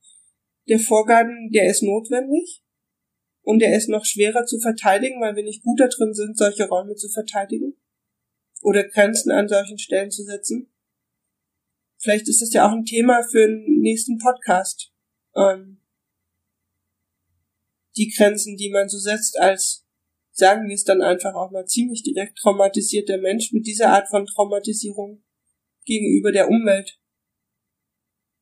der 0.68 0.78
Vorgarten, 0.78 1.50
der 1.52 1.68
ist 1.68 1.82
notwendig 1.82 2.62
und 3.46 3.62
er 3.62 3.76
ist 3.76 3.88
noch 3.88 4.04
schwerer 4.04 4.44
zu 4.44 4.58
verteidigen, 4.58 5.20
weil 5.20 5.36
wir 5.36 5.44
nicht 5.44 5.62
gut 5.62 5.78
da 5.78 5.86
drin 5.86 6.12
sind, 6.14 6.36
solche 6.36 6.66
Räume 6.66 6.96
zu 6.96 7.08
verteidigen 7.08 7.76
oder 8.60 8.82
Grenzen 8.82 9.30
an 9.30 9.46
solchen 9.46 9.78
Stellen 9.78 10.10
zu 10.10 10.24
setzen. 10.24 10.68
Vielleicht 11.96 12.28
ist 12.28 12.42
das 12.42 12.52
ja 12.52 12.68
auch 12.68 12.72
ein 12.72 12.84
Thema 12.84 13.22
für 13.22 13.46
den 13.46 13.78
nächsten 13.82 14.18
Podcast. 14.18 14.90
Ähm, 15.36 15.80
die 17.96 18.08
Grenzen, 18.08 18.56
die 18.56 18.68
man 18.68 18.88
so 18.88 18.98
setzt 18.98 19.38
als, 19.38 19.86
sagen 20.32 20.66
wir 20.66 20.74
es 20.74 20.82
dann 20.82 21.00
einfach 21.00 21.34
auch 21.34 21.52
mal 21.52 21.66
ziemlich 21.66 22.02
direkt 22.02 22.38
traumatisierter 22.38 23.18
Mensch 23.18 23.52
mit 23.52 23.64
dieser 23.64 23.90
Art 23.90 24.08
von 24.08 24.26
Traumatisierung 24.26 25.22
gegenüber 25.84 26.32
der 26.32 26.48
Umwelt 26.48 26.98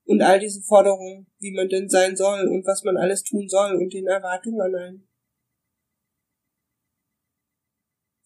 und 0.04 0.22
all 0.22 0.38
diesen 0.38 0.62
Forderungen, 0.62 1.26
wie 1.38 1.54
man 1.54 1.68
denn 1.68 1.88
sein 1.88 2.16
soll 2.16 2.46
und 2.48 2.66
was 2.66 2.84
man 2.84 2.96
alles 2.96 3.22
tun 3.22 3.48
soll 3.48 3.74
und 3.76 3.92
den 3.92 4.06
Erwartungen 4.06 4.60
an 4.60 4.74
einen. 4.74 5.08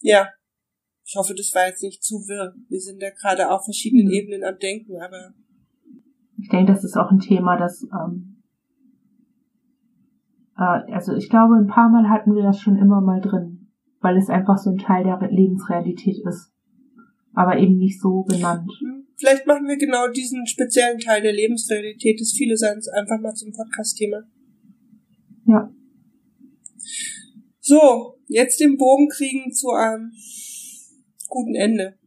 Ja, 0.00 0.28
ich 1.04 1.16
hoffe, 1.16 1.34
das 1.34 1.54
war 1.54 1.66
jetzt 1.66 1.82
nicht 1.82 2.02
zu 2.02 2.16
wirr. 2.28 2.54
Wir 2.68 2.80
sind 2.80 3.02
da 3.02 3.10
gerade 3.10 3.50
auf 3.50 3.64
verschiedenen 3.64 4.06
mhm. 4.06 4.12
Ebenen 4.12 4.44
am 4.44 4.58
Denken, 4.58 5.00
aber. 5.00 5.32
Ich 6.36 6.48
denke, 6.48 6.72
das 6.72 6.84
ist 6.84 6.96
auch 6.96 7.10
ein 7.10 7.18
Thema, 7.18 7.56
das, 7.56 7.82
ähm, 7.82 8.42
äh, 10.56 10.92
also 10.92 11.14
ich 11.14 11.28
glaube, 11.30 11.54
ein 11.56 11.66
paar 11.66 11.88
Mal 11.88 12.08
hatten 12.08 12.34
wir 12.34 12.42
das 12.42 12.60
schon 12.60 12.76
immer 12.76 13.00
mal 13.00 13.20
drin, 13.20 13.72
weil 14.00 14.16
es 14.16 14.28
einfach 14.28 14.58
so 14.58 14.70
ein 14.70 14.78
Teil 14.78 15.02
der 15.04 15.18
Lebensrealität 15.30 16.18
ist. 16.24 16.52
Aber 17.34 17.58
eben 17.58 17.78
nicht 17.78 18.00
so 18.00 18.22
benannt. 18.22 18.70
Mhm. 18.80 18.97
Vielleicht 19.18 19.46
machen 19.46 19.66
wir 19.66 19.76
genau 19.76 20.08
diesen 20.08 20.46
speziellen 20.46 20.98
Teil 21.00 21.22
der 21.22 21.32
Lebensrealität 21.32 22.20
des 22.20 22.32
Viele-Seins 22.32 22.88
einfach 22.88 23.20
mal 23.20 23.34
zum 23.34 23.52
Podcast-Thema. 23.52 24.22
Ja. 25.46 25.72
So, 27.60 28.14
jetzt 28.28 28.60
den 28.60 28.76
Bogen 28.76 29.08
kriegen 29.08 29.52
zu 29.52 29.70
einem 29.70 30.12
guten 31.28 31.54
Ende. 31.56 31.98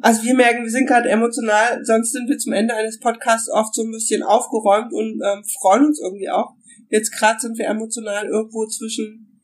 Also 0.00 0.24
wir 0.24 0.34
merken, 0.34 0.64
wir 0.64 0.70
sind 0.70 0.86
gerade 0.86 1.08
emotional, 1.08 1.84
sonst 1.84 2.12
sind 2.12 2.28
wir 2.28 2.38
zum 2.38 2.52
Ende 2.52 2.74
eines 2.74 2.98
Podcasts 2.98 3.50
oft 3.50 3.74
so 3.74 3.82
ein 3.82 3.90
bisschen 3.90 4.22
aufgeräumt 4.22 4.92
und 4.92 5.20
ähm, 5.24 5.44
freuen 5.60 5.86
uns 5.86 6.00
irgendwie 6.00 6.28
auch. 6.28 6.54
Jetzt 6.90 7.12
gerade 7.12 7.40
sind 7.40 7.58
wir 7.58 7.66
emotional 7.66 8.26
irgendwo 8.26 8.66
zwischen 8.66 9.40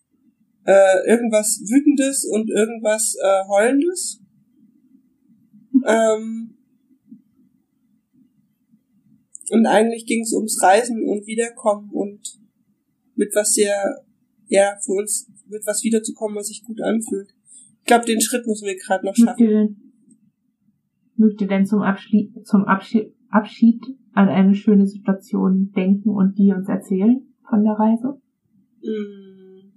äh, 0.67 1.07
irgendwas 1.07 1.61
Wütendes 1.69 2.25
und 2.25 2.51
irgendwas 2.51 3.17
äh, 3.23 3.49
Heulendes. 3.49 4.21
Ähm, 5.87 6.57
und 9.51 9.67
eigentlich 9.67 10.07
ging 10.07 10.23
es 10.23 10.33
ums 10.33 10.63
Reisen 10.63 11.05
und 11.09 11.27
Wiederkommen 11.27 11.91
und 11.91 12.39
mit 13.15 13.35
was 13.35 13.53
sehr, 13.53 14.05
ja, 14.47 14.77
für 14.85 14.93
uns, 14.93 15.31
mit 15.47 15.67
was 15.67 15.83
wiederzukommen, 15.83 16.37
was 16.37 16.49
sich 16.49 16.63
gut 16.65 16.81
anfühlt. 16.81 17.31
Ich 17.81 17.87
glaube, 17.87 18.07
den 18.07 18.21
Schritt 18.21 18.47
müssen 18.47 18.67
wir 18.67 18.77
gerade 18.77 19.05
noch 19.05 19.17
schaffen. 19.17 19.93
Mögt 21.17 21.41
ihr 21.41 21.49
denn 21.49 21.67
zum 21.67 21.83
Abschied, 21.83 22.47
zum 22.47 22.65
Abschied, 22.65 23.15
Abschied 23.29 23.83
an 24.13 24.29
eine 24.29 24.55
schöne 24.55 24.87
Situation 24.87 25.73
denken 25.73 26.11
und 26.11 26.39
die 26.39 26.53
uns 26.53 26.69
erzählen 26.69 27.27
von 27.49 27.65
der 27.65 27.75
Reise? 27.75 28.21
Mm. 28.83 29.73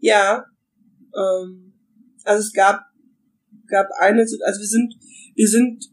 Ja, 0.00 0.44
ähm, 1.14 1.72
also 2.24 2.40
es 2.40 2.52
gab, 2.52 2.85
gab 3.68 3.88
eine, 3.98 4.20
also 4.20 4.60
wir 4.60 4.66
sind, 4.66 4.94
wir 5.34 5.48
sind, 5.48 5.84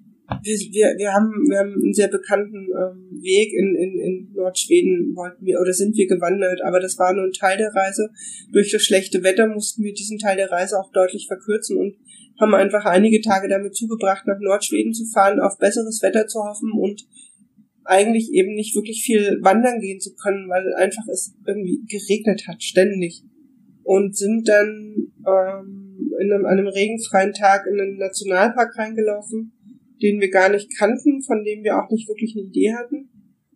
wir, 0.42 0.58
wir, 0.58 0.98
wir 0.98 1.14
haben, 1.14 1.32
wir 1.50 1.60
haben 1.60 1.74
einen 1.74 1.94
sehr 1.94 2.08
bekannten 2.08 2.68
ähm, 2.72 3.22
Weg 3.22 3.54
in, 3.54 3.76
in, 3.76 4.00
in 4.00 4.34
Nordschweden 4.34 5.16
wollten 5.16 5.46
wir, 5.46 5.60
oder 5.60 5.74
sind 5.74 5.96
wir 5.96 6.08
gewandert, 6.08 6.62
aber 6.64 6.80
das 6.80 6.98
war 6.98 7.14
nur 7.14 7.26
ein 7.26 7.34
Teil 7.34 7.58
der 7.58 7.74
Reise. 7.74 8.10
Durch 8.52 8.72
das 8.72 8.84
schlechte 8.84 9.24
Wetter 9.24 9.48
mussten 9.48 9.84
wir 9.84 9.94
diesen 9.94 10.18
Teil 10.18 10.38
der 10.38 10.52
Reise 10.52 10.80
auch 10.80 10.92
deutlich 10.92 11.28
verkürzen 11.28 11.78
und 11.78 11.96
haben 12.40 12.56
einfach 12.56 12.86
einige 12.86 13.22
Tage 13.22 13.48
damit 13.48 13.76
zugebracht, 13.76 14.26
nach 14.26 14.40
Nordschweden 14.40 14.94
zu 14.94 15.06
fahren, 15.06 15.40
auf 15.40 15.58
besseres 15.60 16.02
Wetter 16.02 16.28
zu 16.28 16.40
hoffen 16.40 16.72
und 16.72 17.06
eigentlich 17.86 18.32
eben 18.32 18.56
nicht 18.56 18.76
wirklich 18.76 19.04
viel 19.04 19.40
wandern 19.42 19.80
gehen 19.80 20.00
zu 20.00 20.14
können, 20.16 20.50
weil 20.50 20.74
einfach 20.76 21.04
es 21.12 21.36
irgendwie 21.46 21.84
geregnet 21.88 22.48
hat, 22.48 22.64
ständig. 22.64 23.24
Und 23.84 24.16
sind 24.16 24.48
dann 24.48 25.12
ähm, 25.28 25.83
in 26.24 26.32
einem, 26.32 26.46
an 26.46 26.58
einem 26.58 26.68
regenfreien 26.68 27.34
Tag 27.34 27.66
in 27.68 27.80
einen 27.80 27.98
Nationalpark 27.98 28.78
reingelaufen, 28.78 29.52
den 30.02 30.20
wir 30.20 30.30
gar 30.30 30.50
nicht 30.50 30.76
kannten, 30.78 31.22
von 31.22 31.44
dem 31.44 31.64
wir 31.64 31.78
auch 31.78 31.90
nicht 31.90 32.08
wirklich 32.08 32.34
eine 32.36 32.48
Idee 32.48 32.74
hatten. 32.74 33.10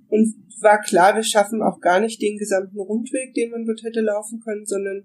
Und 0.09 0.35
war 0.61 0.81
klar, 0.81 1.15
wir 1.15 1.23
schaffen 1.23 1.61
auch 1.61 1.79
gar 1.79 1.99
nicht 1.99 2.21
den 2.21 2.37
gesamten 2.37 2.79
Rundweg, 2.79 3.33
den 3.33 3.51
man 3.51 3.65
dort 3.65 3.83
hätte 3.83 4.01
laufen 4.01 4.39
können, 4.39 4.65
sondern 4.65 5.03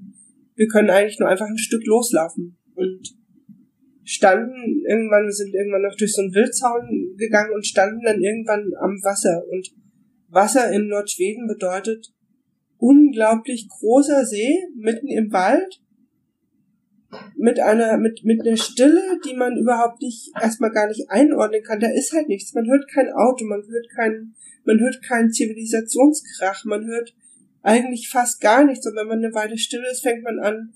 wir 0.55 0.67
können 0.69 0.91
eigentlich 0.91 1.19
nur 1.19 1.29
einfach 1.29 1.49
ein 1.49 1.59
Stück 1.59 1.85
loslaufen. 1.87 2.57
Und 2.75 3.01
standen 4.05 4.83
irgendwann, 4.89 5.25
wir 5.25 5.33
sind 5.33 5.55
irgendwann 5.55 5.83
noch 5.83 5.97
durch 5.97 6.13
so 6.13 6.23
einen 6.23 6.35
Wildzaun 6.35 7.15
gegangen 7.17 7.53
und 7.55 7.67
standen 7.67 8.03
dann 8.05 8.23
irgendwann 8.23 8.71
am 8.81 8.99
Wasser. 9.03 9.43
Und 9.51 9.69
Wasser 10.29 10.73
in 10.73 10.89
Nordschweden 10.89 11.47
bedeutet 11.47 12.13
unglaublich 12.79 13.69
großer 13.69 14.25
See 14.25 14.59
mitten 14.77 15.09
im 15.09 15.33
Wald 15.33 15.82
mit 17.37 17.61
einer, 17.61 17.99
mit, 17.99 18.25
mit 18.25 18.41
einer 18.41 18.57
Stille, 18.57 19.03
die 19.25 19.35
man 19.35 19.57
überhaupt 19.57 20.01
nicht, 20.03 20.31
erstmal 20.41 20.71
gar 20.71 20.89
nicht 20.89 21.11
einordnen 21.11 21.63
kann. 21.63 21.81
Da 21.81 21.89
ist 21.89 22.13
halt 22.13 22.29
nichts. 22.29 22.55
Man 22.55 22.67
hört 22.67 22.89
kein 22.89 23.11
Auto, 23.13 23.45
man 23.45 23.63
hört 23.69 23.87
kein, 23.95 24.35
man 24.65 24.81
hört 24.81 25.03
keinen 25.03 25.31
Zivilisationskrach, 25.31 26.65
man 26.65 26.87
hört 26.87 27.15
eigentlich 27.63 28.09
fast 28.09 28.41
gar 28.41 28.65
nichts. 28.65 28.87
Und 28.87 28.97
wenn 28.97 29.09
man 29.09 29.25
eine 29.25 29.35
Weile 29.35 29.59
still 29.59 29.83
ist, 29.91 30.03
fängt 30.03 30.23
man 30.23 30.39
an, 30.39 30.73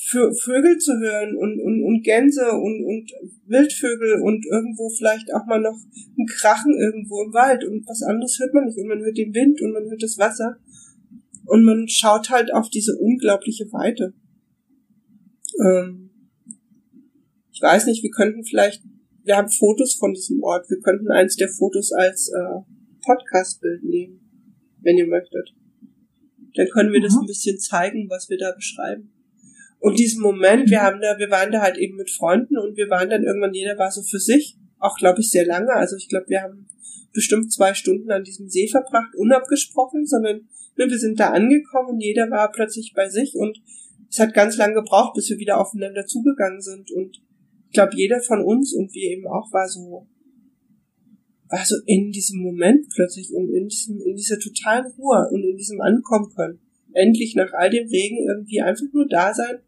Vögel 0.00 0.78
zu 0.78 0.92
hören 0.98 1.36
und, 1.36 1.60
und, 1.60 1.82
und 1.82 2.02
Gänse 2.04 2.52
und, 2.52 2.84
und 2.84 3.10
Wildvögel 3.46 4.22
und 4.22 4.46
irgendwo 4.46 4.88
vielleicht 4.90 5.34
auch 5.34 5.44
mal 5.46 5.60
noch 5.60 5.76
ein 6.16 6.26
Krachen 6.26 6.72
irgendwo 6.78 7.22
im 7.24 7.34
Wald 7.34 7.64
und 7.64 7.84
was 7.88 8.02
anderes 8.02 8.38
hört 8.38 8.54
man 8.54 8.66
nicht 8.66 8.78
und 8.78 8.86
man 8.86 9.00
hört 9.00 9.18
den 9.18 9.34
Wind 9.34 9.60
und 9.60 9.72
man 9.72 9.90
hört 9.90 10.02
das 10.02 10.16
Wasser 10.16 10.56
und 11.46 11.64
man 11.64 11.88
schaut 11.88 12.30
halt 12.30 12.54
auf 12.54 12.70
diese 12.70 12.96
unglaubliche 12.96 13.72
Weite. 13.72 14.14
Ähm, 15.64 16.10
ich 17.52 17.62
weiß 17.62 17.86
nicht, 17.86 18.02
wir 18.02 18.10
könnten 18.10 18.44
vielleicht, 18.44 18.82
wir 19.24 19.36
haben 19.36 19.48
Fotos 19.48 19.94
von 19.94 20.14
diesem 20.14 20.42
Ort, 20.42 20.70
wir 20.70 20.80
könnten 20.80 21.10
eins 21.10 21.36
der 21.36 21.48
Fotos 21.48 21.92
als 21.92 22.28
äh, 22.28 22.60
Podcastbild 23.04 23.82
nehmen, 23.82 24.20
wenn 24.80 24.96
ihr 24.96 25.06
möchtet. 25.06 25.54
Dann 26.54 26.68
können 26.68 26.92
wir 26.92 27.00
mhm. 27.00 27.04
das 27.04 27.16
ein 27.16 27.26
bisschen 27.26 27.58
zeigen, 27.58 28.08
was 28.08 28.28
wir 28.28 28.38
da 28.38 28.52
beschreiben. 28.52 29.12
Und 29.80 29.98
diesen 29.98 30.22
Moment, 30.22 30.70
wir 30.70 30.82
haben 30.82 31.00
da, 31.00 31.18
wir 31.18 31.30
waren 31.30 31.52
da 31.52 31.60
halt 31.60 31.78
eben 31.78 31.96
mit 31.96 32.10
Freunden 32.10 32.58
und 32.58 32.76
wir 32.76 32.90
waren 32.90 33.10
dann 33.10 33.22
irgendwann, 33.22 33.54
jeder 33.54 33.78
war 33.78 33.90
so 33.90 34.02
für 34.02 34.18
sich, 34.18 34.56
auch 34.78 34.96
glaube 34.96 35.20
ich 35.20 35.30
sehr 35.30 35.46
lange. 35.46 35.72
Also 35.72 35.96
ich 35.96 36.08
glaube, 36.08 36.28
wir 36.28 36.42
haben 36.42 36.68
bestimmt 37.12 37.52
zwei 37.52 37.74
Stunden 37.74 38.10
an 38.10 38.24
diesem 38.24 38.48
See 38.48 38.68
verbracht, 38.68 39.14
unabgesprochen, 39.16 40.06
sondern 40.06 40.48
ne, 40.76 40.88
wir 40.88 40.98
sind 40.98 41.20
da 41.20 41.30
angekommen 41.30 41.90
und 41.90 42.00
jeder 42.00 42.30
war 42.30 42.50
plötzlich 42.50 42.92
bei 42.94 43.08
sich 43.08 43.34
und 43.36 43.60
es 44.18 44.26
hat 44.26 44.34
ganz 44.34 44.56
lange 44.56 44.74
gebraucht, 44.74 45.14
bis 45.14 45.30
wir 45.30 45.38
wieder 45.38 45.60
aufeinander 45.60 46.04
zugegangen 46.04 46.60
sind 46.60 46.90
und 46.90 47.22
ich 47.68 47.72
glaube, 47.72 47.92
jeder 47.94 48.20
von 48.20 48.42
uns 48.42 48.74
und 48.74 48.92
wir 48.92 49.12
eben 49.12 49.26
auch 49.28 49.52
war 49.52 49.68
so, 49.68 50.08
war 51.48 51.64
so 51.64 51.76
in 51.86 52.10
diesem 52.10 52.40
Moment 52.40 52.88
plötzlich 52.92 53.32
und 53.32 53.48
in 53.48 53.68
diesem, 53.68 54.00
in 54.00 54.16
dieser 54.16 54.38
totalen 54.40 54.86
Ruhe 54.98 55.28
und 55.30 55.44
in 55.44 55.56
diesem 55.56 55.80
Ankommen 55.80 56.32
können. 56.34 56.58
Endlich 56.94 57.36
nach 57.36 57.52
all 57.52 57.70
dem 57.70 57.86
Regen 57.88 58.18
irgendwie 58.28 58.60
einfach 58.60 58.86
nur 58.92 59.06
da 59.06 59.32
sein 59.32 59.58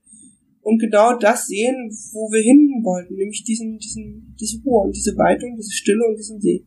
und 0.63 0.79
genau 0.79 1.17
das 1.17 1.47
sehen, 1.47 1.91
wo 2.13 2.33
wir 2.33 2.43
hin 2.43 2.81
wollten, 2.83 3.15
nämlich 3.15 3.45
diesen, 3.45 3.79
diesen, 3.79 4.35
diese 4.41 4.61
Ruhe 4.65 4.87
und 4.87 4.97
diese 4.97 5.17
Weite 5.17 5.47
und 5.47 5.59
diese 5.59 5.73
Stille 5.73 6.05
und 6.09 6.17
diesen 6.17 6.41
See. 6.41 6.67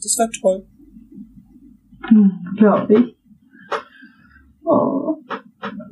Das 0.00 0.16
war 0.18 0.30
toll. 0.30 0.66
Hm, 2.08 2.30
Glaube 2.56 2.94
ich. 2.94 3.16
Oh. 4.64 5.16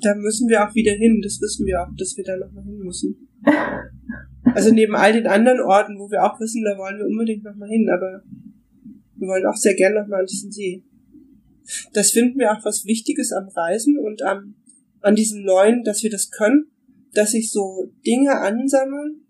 Da 0.00 0.14
müssen 0.14 0.48
wir 0.48 0.66
auch 0.66 0.74
wieder 0.74 0.92
hin, 0.92 1.20
das 1.22 1.40
wissen 1.40 1.66
wir 1.66 1.82
auch, 1.82 1.88
dass 1.96 2.16
wir 2.16 2.24
da 2.24 2.36
nochmal 2.36 2.64
hin 2.64 2.78
müssen. 2.78 3.28
Also 4.54 4.72
neben 4.72 4.94
all 4.94 5.12
den 5.12 5.26
anderen 5.26 5.60
Orten, 5.60 5.98
wo 5.98 6.10
wir 6.10 6.22
auch 6.24 6.38
wissen, 6.38 6.64
da 6.64 6.78
wollen 6.78 6.98
wir 6.98 7.06
unbedingt 7.06 7.42
nochmal 7.42 7.68
hin, 7.68 7.88
aber 7.90 8.22
wir 9.16 9.28
wollen 9.28 9.46
auch 9.46 9.56
sehr 9.56 9.74
gerne 9.74 10.00
nochmal 10.00 10.20
an 10.20 10.26
diesen 10.26 10.52
See. 10.52 10.84
Das 11.92 12.12
finden 12.12 12.38
wir 12.38 12.52
auch 12.52 12.64
was 12.64 12.84
Wichtiges 12.84 13.32
am 13.32 13.48
Reisen 13.48 13.98
und 13.98 14.22
am, 14.22 14.54
an 15.00 15.16
diesem 15.16 15.42
Neuen, 15.42 15.82
dass 15.82 16.02
wir 16.04 16.10
das 16.10 16.30
können, 16.30 16.66
dass 17.12 17.32
sich 17.32 17.50
so 17.50 17.92
Dinge 18.06 18.38
ansammeln, 18.38 19.22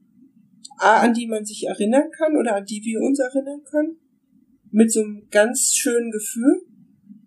an 0.79 1.15
die 1.15 1.27
man 1.27 1.47
sich 1.47 1.67
erinnern 1.67 2.11
kann 2.11 2.37
oder 2.37 2.57
an 2.57 2.67
die 2.67 2.83
wir 2.85 3.01
uns 3.01 3.19
erinnern 3.19 3.63
können, 3.65 3.97
mit 4.71 4.93
so 4.93 5.03
einem 5.03 5.29
ganz 5.31 5.73
schönen 5.75 6.11
Gefühl 6.11 6.61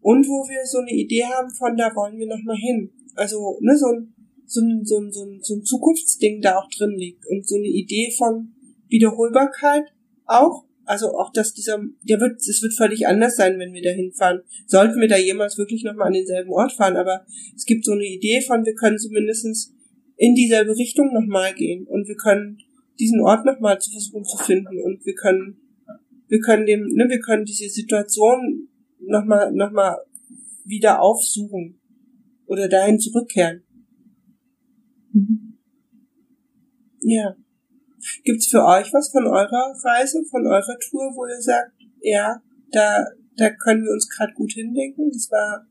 und 0.10 0.26
wo 0.26 0.42
wir 0.50 0.66
so 0.66 0.80
eine 0.80 0.90
Idee 0.90 1.24
haben 1.24 1.52
von, 1.52 1.78
da 1.78 1.94
wollen 1.94 2.18
wir 2.18 2.26
nochmal 2.26 2.58
hin. 2.58 2.90
Also, 3.14 3.60
ne, 3.62 3.78
so 3.78 3.86
ein, 3.94 4.12
so 4.44 4.60
ein, 4.60 4.84
so 4.84 4.98
ein, 4.98 5.12
so 5.12 5.54
ein, 5.54 5.64
Zukunftsding 5.64 6.42
da 6.42 6.58
auch 6.58 6.68
drin 6.76 6.96
liegt 6.98 7.28
und 7.28 7.48
so 7.48 7.58
eine 7.58 7.68
Idee 7.68 8.12
von 8.18 8.56
Wiederholbarkeit 8.88 9.84
auch. 10.26 10.66
Also 10.84 11.10
auch, 11.14 11.32
dass 11.32 11.54
dieser, 11.54 11.80
der 12.02 12.20
wird, 12.20 12.40
es 12.40 12.60
wird 12.64 12.74
völlig 12.74 13.06
anders 13.06 13.36
sein, 13.36 13.60
wenn 13.60 13.72
wir 13.72 13.84
da 13.84 13.92
hinfahren. 13.92 14.42
Sollten 14.66 15.00
wir 15.00 15.08
da 15.08 15.18
jemals 15.18 15.60
wirklich 15.60 15.84
nochmal 15.84 16.08
an 16.08 16.14
denselben 16.14 16.50
Ort 16.50 16.72
fahren, 16.72 16.98
aber 16.98 17.24
es 17.56 17.66
gibt 17.66 17.86
so 17.86 17.92
eine 17.92 18.08
Idee 18.08 18.42
von, 18.42 18.66
wir 18.66 18.74
können 18.74 18.98
zumindestens 18.98 19.76
in 20.18 20.34
dieselbe 20.34 20.76
Richtung 20.76 21.14
nochmal 21.14 21.54
gehen 21.54 21.86
und 21.86 22.08
wir 22.08 22.16
können 22.16 22.58
diesen 22.98 23.22
Ort 23.22 23.46
nochmal 23.46 23.80
zu 23.80 23.92
versuchen 23.92 24.26
zu 24.26 24.38
finden 24.38 24.82
und 24.84 25.06
wir 25.06 25.14
können, 25.14 25.62
wir 26.28 26.40
können 26.40 26.66
dem, 26.66 26.88
ne, 26.96 27.06
wir 27.08 27.20
können 27.20 27.46
diese 27.46 27.70
Situation 27.70 28.70
nochmal, 29.00 29.52
nochmal 29.54 29.98
wieder 30.66 31.02
aufsuchen 31.02 31.80
oder 32.46 32.68
dahin 32.68 33.00
zurückkehren. 33.00 33.64
Mhm. 35.12 35.58
Ja. 37.02 37.36
Gibt's 38.24 38.48
für 38.48 38.64
euch 38.64 38.94
was 38.94 39.12
von 39.12 39.26
eurer 39.28 39.74
Reise, 39.84 40.24
von 40.30 40.46
eurer 40.46 40.78
Tour, 40.80 41.12
wo 41.16 41.26
ihr 41.26 41.42
sagt, 41.42 41.74
ja, 42.02 42.42
da, 42.72 43.06
da 43.36 43.50
können 43.50 43.84
wir 43.84 43.92
uns 43.92 44.10
gerade 44.10 44.34
gut 44.34 44.52
hindenken? 44.52 45.10
Das 45.12 45.30
war, 45.32 45.66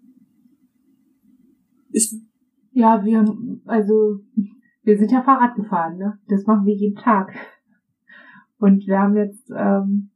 ist, 1.90 2.16
ja, 2.72 3.02
wir, 3.04 3.24
also, 3.64 4.20
wir 4.82 4.98
sind 4.98 5.10
ja 5.10 5.22
Fahrrad 5.22 5.56
gefahren, 5.56 5.96
ne? 5.98 6.18
Das 6.28 6.44
machen 6.46 6.66
wir 6.66 6.74
jeden 6.74 6.96
Tag. 6.96 7.32
Und 8.58 8.86
wir 8.86 8.98
haben 8.98 9.16
jetzt 9.16 9.50
ähm, 9.50 10.10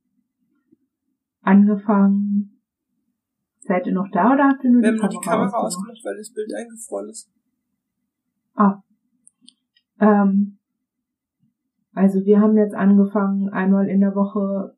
angefangen. 1.40 2.51
Seid 3.64 3.86
ihr 3.86 3.92
noch 3.92 4.10
da 4.10 4.32
oder 4.32 4.48
habt 4.48 4.64
ihr 4.64 4.70
nur 4.70 4.82
wir 4.82 4.92
die 4.92 4.98
Kamera? 4.98 5.12
Haben 5.12 5.20
die 5.20 5.28
Kamera 5.28 5.56
ausgemacht, 5.58 6.04
weil 6.04 6.16
das 6.16 6.32
Bild 6.32 6.52
eingefroren 6.52 7.08
ist. 7.08 7.30
Ah. 8.54 8.82
Ähm, 10.00 10.58
also 11.92 12.24
wir 12.24 12.40
haben 12.40 12.56
jetzt 12.56 12.74
angefangen, 12.74 13.50
einmal 13.50 13.88
in 13.88 14.00
der 14.00 14.16
Woche 14.16 14.76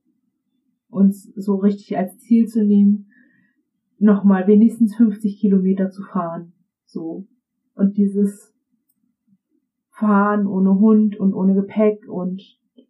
uns 0.91 1.33
so 1.35 1.57
richtig 1.57 1.97
als 1.97 2.19
Ziel 2.19 2.47
zu 2.47 2.63
nehmen, 2.63 3.11
nochmal 3.99 4.47
wenigstens 4.47 4.95
50 4.97 5.41
Kilometer 5.41 5.91
zu 5.91 6.03
fahren. 6.03 6.53
So. 6.85 7.27
Und 7.75 7.97
dieses 7.97 8.55
Fahren 9.93 10.47
ohne 10.47 10.79
Hund 10.79 11.19
und 11.19 11.33
ohne 11.33 11.55
Gepäck 11.55 12.07
und 12.07 12.43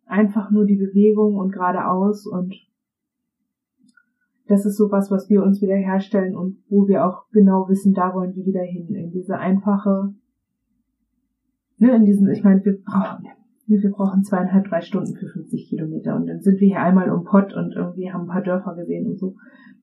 einfach 0.07 0.51
nur 0.51 0.65
die 0.65 0.77
Bewegung 0.77 1.37
und 1.37 1.53
geradeaus 1.53 2.27
und 2.27 2.55
das 4.47 4.67
ist 4.67 4.77
sowas, 4.77 5.11
was 5.11 5.31
wir 5.31 5.43
uns 5.43 5.63
wieder 5.63 5.75
herstellen 5.75 6.37
und 6.37 6.59
wo 6.69 6.87
wir 6.87 7.07
auch 7.07 7.29
genau 7.31 7.69
wissen, 7.69 7.95
da 7.95 8.15
wollen 8.15 8.35
wir 8.35 8.45
wieder 8.45 8.63
hin, 8.63 8.95
in 8.95 9.11
diese 9.11 9.39
einfache, 9.39 10.15
ne, 11.79 11.97
in 11.97 12.05
diesen, 12.05 12.29
ich 12.31 12.45
meine, 12.45 12.65
wir 12.65 12.79
brauchen, 12.83 13.27
wir 13.67 13.91
brauchen 13.91 14.23
zweieinhalb, 14.23 14.67
drei 14.67 14.83
Stunden 14.83 15.15
für 15.15 15.29
50 15.29 15.69
Kilometer 15.69 16.15
und 16.17 16.27
dann 16.27 16.43
sind 16.43 16.61
wir 16.61 16.69
hier 16.69 16.83
einmal 16.83 17.11
um 17.11 17.25
Pott 17.25 17.55
und 17.55 17.73
irgendwie 17.75 18.13
haben 18.13 18.23
ein 18.23 18.29
paar 18.29 18.43
Dörfer 18.43 18.75
gesehen 18.75 19.07
und 19.07 19.19
so. 19.19 19.37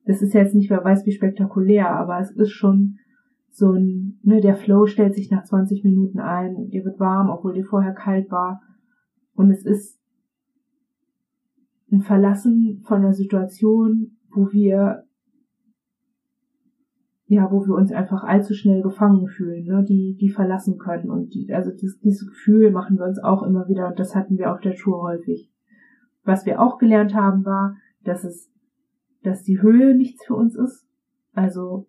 Das 0.04 0.22
ist 0.22 0.34
jetzt 0.34 0.54
nicht, 0.54 0.70
wer 0.70 0.84
weiß 0.84 1.06
wie 1.06 1.12
spektakulär, 1.12 1.90
aber 1.90 2.20
es 2.20 2.30
ist 2.30 2.50
schon 2.50 2.98
so 3.50 3.72
ein, 3.72 4.18
ne, 4.22 4.40
der 4.40 4.54
Flow 4.54 4.86
stellt 4.86 5.14
sich 5.14 5.30
nach 5.30 5.44
20 5.44 5.82
Minuten 5.84 6.20
ein, 6.20 6.68
dir 6.68 6.84
wird 6.84 7.00
warm, 7.00 7.30
obwohl 7.30 7.52
dir 7.52 7.64
vorher 7.64 7.92
kalt 7.92 8.30
war. 8.30 8.62
Und 9.34 9.50
es 9.50 9.64
ist 9.64 10.00
ein 11.90 12.00
Verlassen 12.00 12.82
von 12.84 12.98
einer 12.98 13.12
Situation, 13.12 14.16
wo 14.34 14.50
wir, 14.52 15.04
ja, 17.26 17.50
wo 17.50 17.66
wir 17.66 17.74
uns 17.74 17.92
einfach 17.92 18.24
allzu 18.24 18.54
schnell 18.54 18.82
gefangen 18.82 19.26
fühlen, 19.28 19.64
ne, 19.64 19.84
die, 19.84 20.16
die 20.20 20.30
verlassen 20.30 20.78
können. 20.78 21.10
Und 21.10 21.34
die, 21.34 21.52
also 21.52 21.70
dieses, 21.70 21.98
dieses 22.00 22.26
Gefühl 22.26 22.70
machen 22.70 22.98
wir 22.98 23.06
uns 23.06 23.22
auch 23.22 23.42
immer 23.42 23.68
wieder 23.68 23.88
und 23.88 23.98
das 23.98 24.14
hatten 24.14 24.38
wir 24.38 24.52
auf 24.52 24.60
der 24.60 24.74
Tour 24.74 25.02
häufig. 25.02 25.50
Was 26.24 26.46
wir 26.46 26.60
auch 26.60 26.78
gelernt 26.78 27.14
haben, 27.14 27.44
war, 27.44 27.76
dass 28.04 28.24
es, 28.24 28.50
dass 29.22 29.42
die 29.42 29.60
Höhe 29.60 29.96
nichts 29.96 30.24
für 30.24 30.34
uns 30.34 30.56
ist. 30.56 30.86
Also 31.32 31.86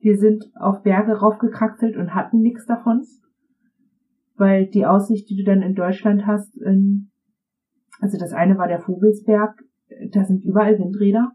wir 0.00 0.16
sind 0.16 0.50
auf 0.54 0.82
Berge 0.82 1.12
raufgekraxelt 1.12 1.96
und 1.96 2.14
hatten 2.14 2.40
nichts 2.40 2.66
davon. 2.66 3.02
Weil 4.36 4.66
die 4.68 4.86
Aussicht, 4.86 5.28
die 5.28 5.36
du 5.36 5.44
dann 5.44 5.62
in 5.62 5.74
Deutschland 5.74 6.24
hast, 6.24 6.56
in, 6.58 7.10
also 8.00 8.16
das 8.18 8.32
eine 8.32 8.56
war 8.56 8.68
der 8.68 8.80
Vogelsberg, 8.80 9.64
da 10.12 10.24
sind 10.24 10.44
überall 10.44 10.78
Windräder 10.78 11.32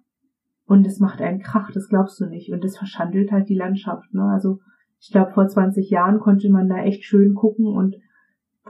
und 0.66 0.88
es 0.88 1.00
macht 1.00 1.22
einen 1.22 1.40
Krach, 1.40 1.72
das 1.72 1.90
glaubst 1.90 2.20
du 2.20 2.26
nicht. 2.26 2.52
Und 2.52 2.64
das 2.64 2.78
verschandelt 2.78 3.32
halt 3.32 3.50
die 3.50 3.56
Landschaft. 3.56 4.14
Ne? 4.14 4.24
Also 4.24 4.60
ich 5.00 5.12
glaube, 5.12 5.32
vor 5.32 5.48
20 5.48 5.90
Jahren 5.90 6.20
konnte 6.20 6.50
man 6.50 6.70
da 6.70 6.78
echt 6.78 7.04
schön 7.04 7.34
gucken 7.34 7.68
und 7.68 7.96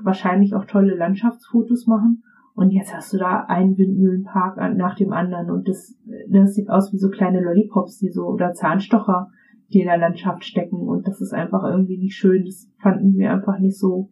wahrscheinlich 0.02 0.56
auch 0.56 0.66
tolle 0.66 0.96
Landschaftsfotos 0.96 1.86
machen. 1.86 2.24
Und 2.56 2.72
jetzt 2.72 2.94
hast 2.96 3.14
du 3.14 3.18
da 3.18 3.46
einen 3.48 3.78
Windmühlenpark 3.78 4.58
nach 4.76 4.96
dem 4.96 5.12
anderen 5.12 5.50
und 5.50 5.68
das, 5.68 5.96
das 6.30 6.54
sieht 6.54 6.70
aus 6.70 6.94
wie 6.94 7.00
so 7.00 7.10
kleine 7.10 7.42
Lollipops, 7.42 7.98
die 7.98 8.10
so 8.10 8.26
oder 8.26 8.54
Zahnstocher, 8.54 9.30
die 9.70 9.82
in 9.82 9.88
der 9.88 9.98
Landschaft 9.98 10.46
stecken 10.46 10.88
und 10.88 11.08
das 11.08 11.20
ist 11.20 11.34
einfach 11.34 11.64
irgendwie 11.64 11.98
nicht 11.98 12.16
schön. 12.16 12.46
Das 12.46 12.70
fanden 12.80 13.16
wir 13.16 13.32
einfach 13.32 13.58
nicht 13.58 13.80
so. 13.80 14.12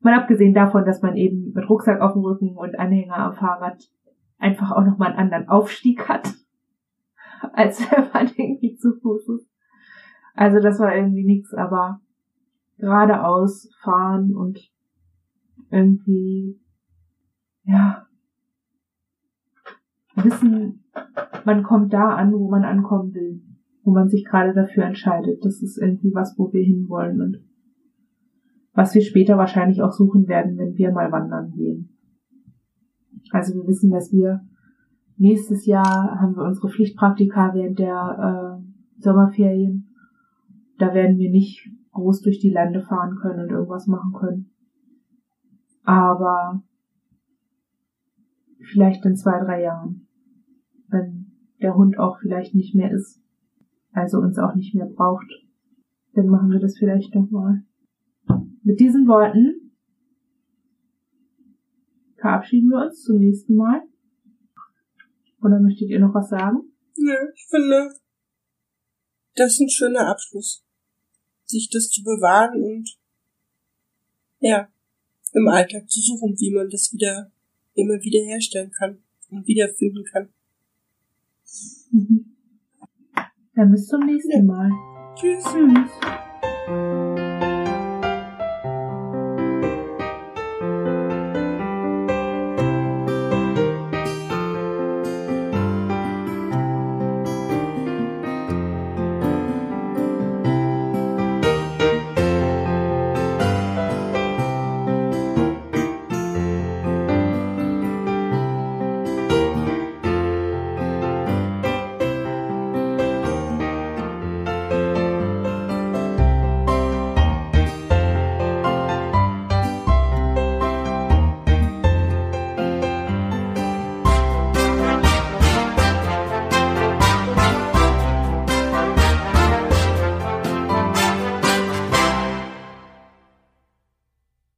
Mal 0.00 0.14
abgesehen 0.14 0.54
davon, 0.54 0.84
dass 0.84 1.02
man 1.02 1.16
eben 1.16 1.52
mit 1.52 1.68
Rucksack 1.68 2.00
auf 2.00 2.12
dem 2.12 2.22
Rücken 2.22 2.56
und 2.56 2.78
Anhänger 2.78 3.16
am 3.16 3.34
Fahrrad 3.34 3.82
einfach 4.38 4.70
auch 4.70 4.84
nochmal 4.84 5.10
einen 5.10 5.18
anderen 5.18 5.48
Aufstieg 5.48 6.08
hat, 6.08 6.32
als 7.52 7.80
man 8.12 8.28
irgendwie 8.36 8.76
zu 8.76 8.94
Fuß 9.00 9.28
ist. 9.28 9.48
Also 10.34 10.60
das 10.60 10.78
war 10.78 10.94
irgendwie 10.94 11.24
nichts, 11.24 11.52
aber 11.54 12.00
geradeaus 12.78 13.68
fahren 13.82 14.34
und 14.36 14.70
irgendwie, 15.70 16.60
ja, 17.64 18.06
wissen, 20.14 20.84
man 21.44 21.62
kommt 21.62 21.92
da 21.92 22.14
an, 22.14 22.32
wo 22.32 22.48
man 22.48 22.64
ankommen 22.64 23.14
will 23.14 23.42
wo 23.88 23.92
man 23.92 24.10
sich 24.10 24.26
gerade 24.26 24.52
dafür 24.52 24.84
entscheidet. 24.84 25.42
Das 25.46 25.62
ist 25.62 25.78
irgendwie 25.78 26.12
was, 26.12 26.38
wo 26.38 26.52
wir 26.52 26.62
hinwollen. 26.62 27.22
Und 27.22 27.38
was 28.74 28.94
wir 28.94 29.00
später 29.00 29.38
wahrscheinlich 29.38 29.80
auch 29.80 29.92
suchen 29.92 30.28
werden, 30.28 30.58
wenn 30.58 30.76
wir 30.76 30.92
mal 30.92 31.10
wandern 31.10 31.52
gehen. 31.52 31.96
Also 33.30 33.54
wir 33.54 33.66
wissen, 33.66 33.90
dass 33.90 34.12
wir 34.12 34.46
nächstes 35.18 35.66
Jahr 35.66 36.18
haben 36.20 36.36
wir 36.36 36.44
unsere 36.44 36.68
Pflichtpraktika 36.68 37.52
während 37.54 37.78
der 37.78 38.60
äh, 38.60 39.02
Sommerferien. 39.02 39.94
Da 40.78 40.94
werden 40.94 41.18
wir 41.18 41.30
nicht 41.30 41.68
groß 41.92 42.22
durch 42.22 42.38
die 42.38 42.50
Lande 42.50 42.80
fahren 42.82 43.16
können 43.20 43.40
und 43.40 43.50
irgendwas 43.50 43.86
machen 43.86 44.12
können. 44.12 44.50
Aber 45.82 46.62
vielleicht 48.60 49.04
in 49.04 49.16
zwei, 49.16 49.40
drei 49.40 49.62
Jahren, 49.62 50.06
wenn 50.88 51.32
der 51.60 51.74
Hund 51.74 51.98
auch 51.98 52.18
vielleicht 52.20 52.54
nicht 52.54 52.74
mehr 52.74 52.92
ist, 52.92 53.20
also 53.92 54.18
uns 54.18 54.38
auch 54.38 54.54
nicht 54.54 54.74
mehr 54.74 54.86
braucht, 54.86 55.26
dann 56.12 56.28
machen 56.28 56.50
wir 56.50 56.60
das 56.60 56.76
vielleicht 56.78 57.14
nochmal. 57.14 57.62
Mit 58.62 58.80
diesen 58.80 59.08
Worten 59.08 59.72
verabschieden 62.16 62.70
wir 62.70 62.84
uns 62.86 63.02
zum 63.02 63.18
nächsten 63.18 63.54
Mal. 63.54 63.82
Oder 65.42 65.60
möchtet 65.60 65.90
ihr 65.90 66.00
noch 66.00 66.14
was 66.14 66.28
sagen? 66.28 66.72
Nö, 66.96 67.14
ich 67.34 67.46
finde, 67.48 67.94
das 69.34 69.52
ist 69.52 69.60
ein 69.60 69.70
schöner 69.70 70.08
Abschluss. 70.08 70.64
Sich 71.44 71.70
das 71.70 71.90
zu 71.90 72.02
bewahren 72.02 72.62
und, 72.62 72.98
ja, 74.40 74.68
im 75.32 75.48
Alltag 75.48 75.88
zu 75.88 76.00
suchen, 76.00 76.36
wie 76.38 76.54
man 76.54 76.68
das 76.68 76.92
wieder, 76.92 77.30
immer 77.74 78.00
wieder 78.02 78.24
herstellen 78.24 78.70
kann 78.70 79.02
und 79.30 79.46
wiederfinden 79.46 80.04
kann. 80.04 80.28
Mhm. 81.90 82.36
Dann 83.54 83.70
bis 83.70 83.86
zum 83.86 84.04
nächsten 84.06 84.32
ja. 84.32 84.42
Mal. 84.42 84.70
Tschüss. 85.14 85.44
Tschüss. 85.44 86.27